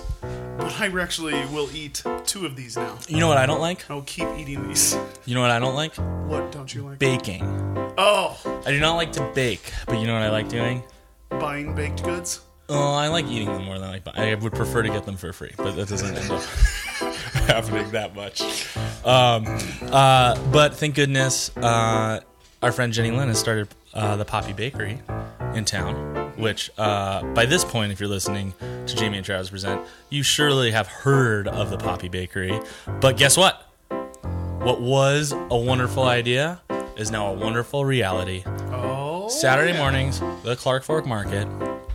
but 0.59 0.71
I 0.79 0.87
actually 1.01 1.35
will 1.47 1.69
eat 1.75 2.03
two 2.27 2.45
of 2.45 2.57
these 2.57 2.77
now. 2.77 2.99
You 3.09 3.21
know 3.21 3.29
what 3.29 3.39
I 3.39 3.47
don't 3.47 3.61
like? 3.63 3.91
I'll 3.91 4.03
keep 4.03 4.29
eating 4.37 4.69
these. 4.69 4.99
You 5.25 5.35
know 5.35 5.41
what 5.41 5.51
I 5.51 5.59
don't 5.59 5.75
like? 5.75 5.95
What 6.29 6.53
don't 6.53 6.75
you 6.75 6.83
like? 6.83 6.99
Baking. 6.99 7.43
oh, 7.97 8.37
I 8.67 8.71
do 8.71 8.81
not 8.81 8.97
like 8.97 9.13
to 9.13 9.23
bake, 9.35 9.73
but 9.87 9.99
you 9.99 10.07
know 10.07 10.13
what 10.13 10.23
I 10.23 10.31
like 10.31 10.51
doing? 10.51 10.83
buying 11.31 11.75
baked 11.75 12.03
goods. 12.05 12.41
Oh, 12.69 12.95
I 12.95 13.09
like 13.09 13.27
eating 13.27 13.53
them 13.53 13.65
more 13.65 13.79
than 13.79 13.89
I 13.89 13.93
like. 13.93 14.09
I 14.17 14.35
would 14.35 14.53
prefer 14.53 14.83
to 14.83 14.89
get 14.89 15.05
them 15.05 15.17
for 15.17 15.33
free, 15.33 15.53
but 15.57 15.77
that 15.77 15.89
doesn't 15.89 16.17
end 16.17 16.31
up 16.31 16.43
happening 17.47 17.91
that 17.91 18.15
much. 18.15 18.41
Um, 19.05 19.45
uh, 19.93 20.39
but 20.51 20.75
thank 20.75 20.95
goodness, 20.95 21.55
uh, 21.57 22.21
our 22.63 22.73
friend 22.73 22.93
Jenny 22.93 23.11
Lynn 23.11 23.29
has 23.29 23.39
started 23.39 23.69
uh, 23.93 24.17
the 24.17 24.25
Poppy 24.25 24.53
Bakery 24.53 25.01
in 25.55 25.65
town. 25.65 26.13
Which, 26.37 26.69
uh, 26.79 27.23
by 27.33 27.47
this 27.47 27.65
point, 27.65 27.93
if 27.93 28.01
you're 28.01 28.09
listening 28.09 28.55
to 28.59 28.97
Jamie 28.97 29.19
and 29.19 29.25
Travis 29.25 29.51
present, 29.51 29.83
you 30.11 30.25
surely 30.25 30.73
have 30.73 30.89
heard 30.89 31.47
of 31.47 31.71
the 31.71 31.79
Poppy 31.79 32.09
Bakery. 32.09 32.59
But 33.01 33.17
guess 33.17 33.37
what? 33.37 33.63
What 34.65 34.81
was 34.81 35.33
a 35.33 35.57
wonderful 35.57 36.05
idea 36.05 36.61
is 36.97 37.13
now 37.13 37.29
a 37.29 37.35
wonderful 37.35 37.85
reality. 37.85 38.43
Oh, 38.73 39.29
Saturday 39.29 39.73
yeah. 39.73 39.79
mornings, 39.79 40.21
the 40.43 40.57
Clark 40.57 40.83
Fork 40.83 41.07
Market, 41.07 41.47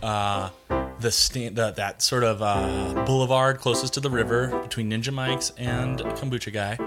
uh, 0.02 0.50
the, 1.00 1.10
sta- 1.10 1.50
the 1.50 1.70
that 1.72 2.02
sort 2.02 2.24
of 2.24 2.42
uh, 2.42 3.04
boulevard 3.06 3.58
closest 3.58 3.94
to 3.94 4.00
the 4.00 4.10
river 4.10 4.48
between 4.62 4.90
Ninja 4.90 5.12
Mike's 5.12 5.52
and 5.56 5.98
Kombucha 6.00 6.52
Guy. 6.52 6.78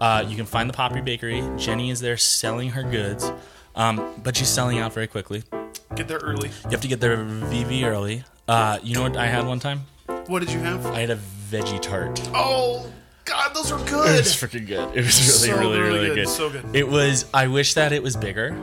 Uh, 0.00 0.24
you 0.26 0.36
can 0.36 0.46
find 0.46 0.68
the 0.68 0.74
Poppy 0.74 1.00
Bakery. 1.00 1.42
Jenny 1.56 1.90
is 1.90 2.00
there 2.00 2.16
selling 2.16 2.70
her 2.70 2.82
goods, 2.82 3.30
um, 3.74 4.14
but 4.22 4.36
she's 4.36 4.48
selling 4.48 4.78
out 4.78 4.92
very 4.92 5.06
quickly. 5.06 5.42
Get 5.94 6.06
there 6.08 6.18
early. 6.18 6.48
You 6.64 6.70
have 6.70 6.80
to 6.82 6.88
get 6.88 7.00
there 7.00 7.16
VV 7.16 7.82
early. 7.84 8.24
Uh, 8.46 8.78
you 8.82 8.94
know 8.94 9.02
what 9.02 9.16
I 9.16 9.26
had 9.26 9.46
one 9.46 9.58
time? 9.58 9.82
What 10.26 10.40
did 10.40 10.52
you 10.52 10.58
have? 10.60 10.86
I 10.86 11.00
had 11.00 11.10
a 11.10 11.16
veggie 11.50 11.80
tart. 11.80 12.20
Oh 12.34 12.90
God, 13.24 13.54
those 13.54 13.72
are 13.72 13.80
It 13.80 13.86
good. 13.88 14.18
was 14.18 14.28
freaking 14.34 14.66
good. 14.66 14.96
It 14.96 15.04
was 15.04 15.18
really, 15.42 15.52
So, 15.52 15.58
really, 15.58 15.80
really 15.80 15.94
really 15.94 16.06
good. 16.08 16.14
good. 16.16 16.28
So 16.28 16.50
good. 16.50 16.64
It 16.74 16.88
was. 16.88 17.26
I 17.34 17.48
wish 17.48 17.74
that 17.74 17.92
it 17.92 18.02
was 18.02 18.16
bigger. 18.16 18.56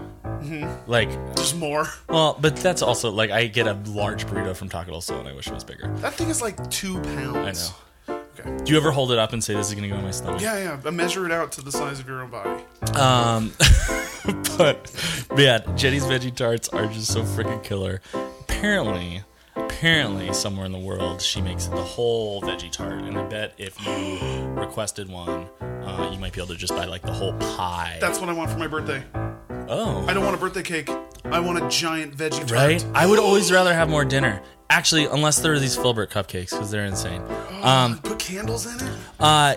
Mm-hmm. 0.45 0.89
Like 0.89 1.09
there's 1.35 1.55
more. 1.55 1.87
Well, 2.09 2.37
but 2.39 2.55
that's 2.57 2.81
also 2.81 3.11
like 3.11 3.31
I 3.31 3.47
get 3.47 3.67
a 3.67 3.73
large 3.87 4.25
burrito 4.27 4.55
from 4.55 4.69
Taco 4.69 4.91
Del 4.91 5.01
Sol, 5.01 5.19
and 5.19 5.27
I 5.27 5.33
wish 5.33 5.47
it 5.47 5.53
was 5.53 5.63
bigger. 5.63 5.87
That 5.97 6.13
thing 6.13 6.29
is 6.29 6.41
like 6.41 6.69
two 6.69 6.99
pounds. 7.01 7.73
I 8.07 8.13
know. 8.13 8.21
Okay. 8.39 8.63
Do 8.63 8.71
you 8.71 8.77
ever 8.77 8.91
hold 8.91 9.11
it 9.11 9.17
up 9.17 9.33
and 9.33 9.43
say 9.43 9.55
this 9.55 9.69
is 9.69 9.75
gonna 9.75 9.87
go 9.87 9.95
in 9.95 10.03
my 10.03 10.11
stomach? 10.11 10.41
Yeah, 10.41 10.57
yeah. 10.57 10.79
But 10.81 10.93
measure 10.93 11.25
it 11.25 11.31
out 11.31 11.51
to 11.53 11.61
the 11.61 11.71
size 11.71 11.99
of 11.99 12.07
your 12.07 12.21
own 12.21 12.29
body. 12.29 12.63
Um, 12.93 13.53
but 14.57 14.91
yeah, 15.37 15.59
Jenny's 15.75 16.03
veggie 16.03 16.35
tarts 16.35 16.69
are 16.69 16.85
just 16.87 17.11
so 17.11 17.23
freaking 17.23 17.63
killer. 17.63 18.01
Apparently, 18.41 19.23
apparently 19.55 20.33
somewhere 20.33 20.65
in 20.65 20.71
the 20.71 20.79
world 20.79 21.21
she 21.21 21.41
makes 21.41 21.67
the 21.67 21.81
whole 21.81 22.41
veggie 22.41 22.71
tart, 22.71 23.01
and 23.03 23.17
I 23.17 23.23
bet 23.23 23.53
if 23.57 23.83
you 23.85 24.47
requested 24.49 25.09
one, 25.09 25.47
uh, 25.61 26.09
you 26.13 26.19
might 26.19 26.33
be 26.33 26.41
able 26.41 26.53
to 26.53 26.59
just 26.59 26.75
buy 26.75 26.85
like 26.85 27.01
the 27.01 27.13
whole 27.13 27.33
pie. 27.33 27.97
That's 28.01 28.19
what 28.19 28.29
I 28.29 28.33
want 28.33 28.51
for 28.51 28.57
my 28.57 28.67
birthday. 28.67 29.03
Oh, 29.69 30.05
I 30.07 30.13
don't 30.13 30.23
want 30.23 30.35
a 30.35 30.39
birthday 30.39 30.63
cake. 30.63 30.89
I 31.25 31.39
want 31.39 31.63
a 31.63 31.67
giant 31.69 32.15
veggie 32.15 32.39
tart. 32.39 32.51
right. 32.51 32.85
I 32.93 33.05
would 33.07 33.19
always 33.19 33.51
rather 33.51 33.73
have 33.73 33.89
more 33.89 34.05
dinner. 34.05 34.41
Actually, 34.69 35.05
unless 35.05 35.39
there 35.39 35.53
are 35.53 35.59
these 35.59 35.75
Filbert 35.75 36.09
cupcakes 36.11 36.51
because 36.51 36.71
they're 36.71 36.85
insane. 36.85 37.21
Um, 37.61 37.99
Put 37.99 38.19
candles 38.19 38.65
in 38.65 38.87
it. 38.87 38.93
Uh, 39.19 39.55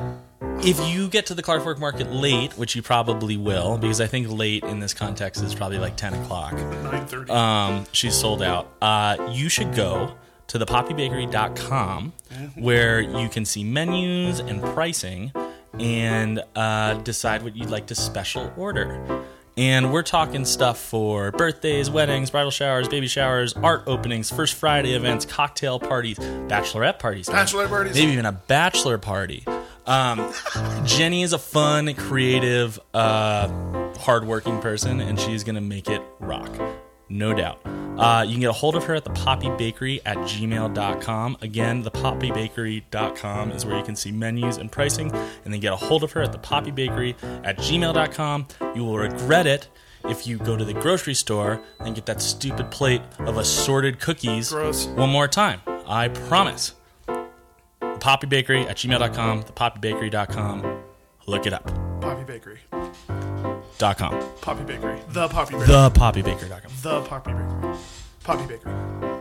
if 0.62 0.78
you 0.88 1.08
get 1.08 1.26
to 1.26 1.34
the 1.34 1.42
Clark 1.42 1.62
Fork 1.62 1.78
Market 1.78 2.10
late, 2.12 2.52
which 2.58 2.74
you 2.76 2.82
probably 2.82 3.36
will, 3.36 3.76
because 3.78 4.00
I 4.00 4.06
think 4.06 4.28
late 4.30 4.64
in 4.64 4.80
this 4.80 4.94
context 4.94 5.42
is 5.42 5.54
probably 5.54 5.78
like 5.78 5.96
10 5.96 6.14
o'clock, 6.14 6.52
Nine 6.54 7.06
thirty. 7.06 7.30
um, 7.30 7.84
she's 7.92 8.14
sold 8.14 8.42
out. 8.42 8.70
Uh, 8.80 9.30
you 9.32 9.48
should 9.48 9.74
go 9.74 10.14
to 10.48 10.58
thepoppybakery.com 10.58 12.12
where 12.56 13.00
you 13.00 13.28
can 13.28 13.44
see 13.44 13.64
menus 13.64 14.38
and 14.40 14.62
pricing 14.62 15.32
and 15.78 16.42
uh, 16.56 16.94
decide 16.94 17.42
what 17.42 17.56
you'd 17.56 17.70
like 17.70 17.86
to 17.88 17.94
special 17.94 18.52
order. 18.56 19.22
And 19.58 19.92
we're 19.92 20.04
talking 20.04 20.44
stuff 20.44 20.78
for 20.78 21.32
birthdays, 21.32 21.90
weddings, 21.90 22.30
bridal 22.30 22.52
showers, 22.52 22.86
baby 22.86 23.08
showers, 23.08 23.54
art 23.54 23.82
openings, 23.88 24.30
first 24.30 24.54
Friday 24.54 24.92
events, 24.92 25.24
cocktail 25.24 25.80
parties, 25.80 26.16
bachelorette 26.16 27.00
parties, 27.00 27.28
Bachelorette 27.28 27.68
parties. 27.68 27.96
maybe 27.96 28.12
even 28.12 28.24
a 28.24 28.30
bachelor 28.30 28.98
party. 28.98 29.44
Um, 29.84 30.32
Jenny 30.84 31.24
is 31.24 31.32
a 31.32 31.40
fun, 31.40 31.92
creative, 31.94 32.78
uh, 32.94 33.48
hardworking 33.98 34.60
person, 34.60 35.00
and 35.00 35.18
she's 35.18 35.42
gonna 35.42 35.60
make 35.60 35.88
it 35.88 36.02
rock, 36.20 36.48
no 37.08 37.34
doubt. 37.34 37.60
Uh, 37.64 38.22
you 38.24 38.32
can 38.32 38.40
get 38.40 38.50
a 38.50 38.52
hold 38.52 38.76
of 38.76 38.84
her 38.84 38.94
at 38.94 39.04
the 39.04 39.10
Poppy 39.10 39.50
Bakery 39.50 40.00
at 40.06 40.16
gmail.com. 40.18 41.36
Again, 41.40 41.82
the 41.82 41.90
poppybakery.com 41.90 43.50
is 43.50 43.66
where 43.66 43.76
you 43.76 43.84
can 43.84 43.96
see 43.96 44.12
menus 44.12 44.56
and 44.56 44.70
pricing, 44.70 45.10
and 45.44 45.52
then 45.52 45.60
get 45.60 45.72
a 45.72 45.76
hold 45.76 46.04
of 46.04 46.12
her 46.12 46.22
at 46.22 46.30
the 46.32 46.38
Poppy 46.38 46.70
Bakery 46.70 47.16
at 47.42 47.58
gmail.com. 47.58 48.46
You 48.74 48.84
will 48.84 48.98
regret 48.98 49.46
it 49.46 49.68
if 50.04 50.26
you 50.26 50.38
go 50.38 50.56
to 50.56 50.64
the 50.64 50.74
grocery 50.74 51.14
store 51.14 51.60
and 51.80 51.94
get 51.94 52.06
that 52.06 52.22
stupid 52.22 52.70
plate 52.70 53.02
of 53.18 53.36
assorted 53.36 53.98
cookies 54.00 54.50
Gross. 54.50 54.86
one 54.86 55.10
more 55.10 55.26
time. 55.26 55.60
I 55.86 56.08
promise. 56.08 56.74
The 57.06 57.98
Poppy 57.98 58.28
Bakery 58.28 58.62
at 58.62 58.76
gmail.com, 58.76 59.42
the 59.42 59.52
thepoppybakery.com. 59.52 60.82
Look 61.26 61.46
it 61.46 61.52
up. 61.52 61.66
Poppy 62.00 62.24
Bakery. 62.24 62.60
Dot 63.78 63.96
com. 63.96 64.12
Poppy 64.40 64.64
Bakery. 64.64 65.00
The 65.08 65.28
Poppy 65.28 65.52
Bakery. 65.54 65.66
The 65.66 65.90
poppybakery.com. 65.90 66.72
The 66.82 67.00
Poppy 67.02 67.32
Bakery. 67.32 67.76
Poppy 68.24 68.46
Bakery. 68.46 69.17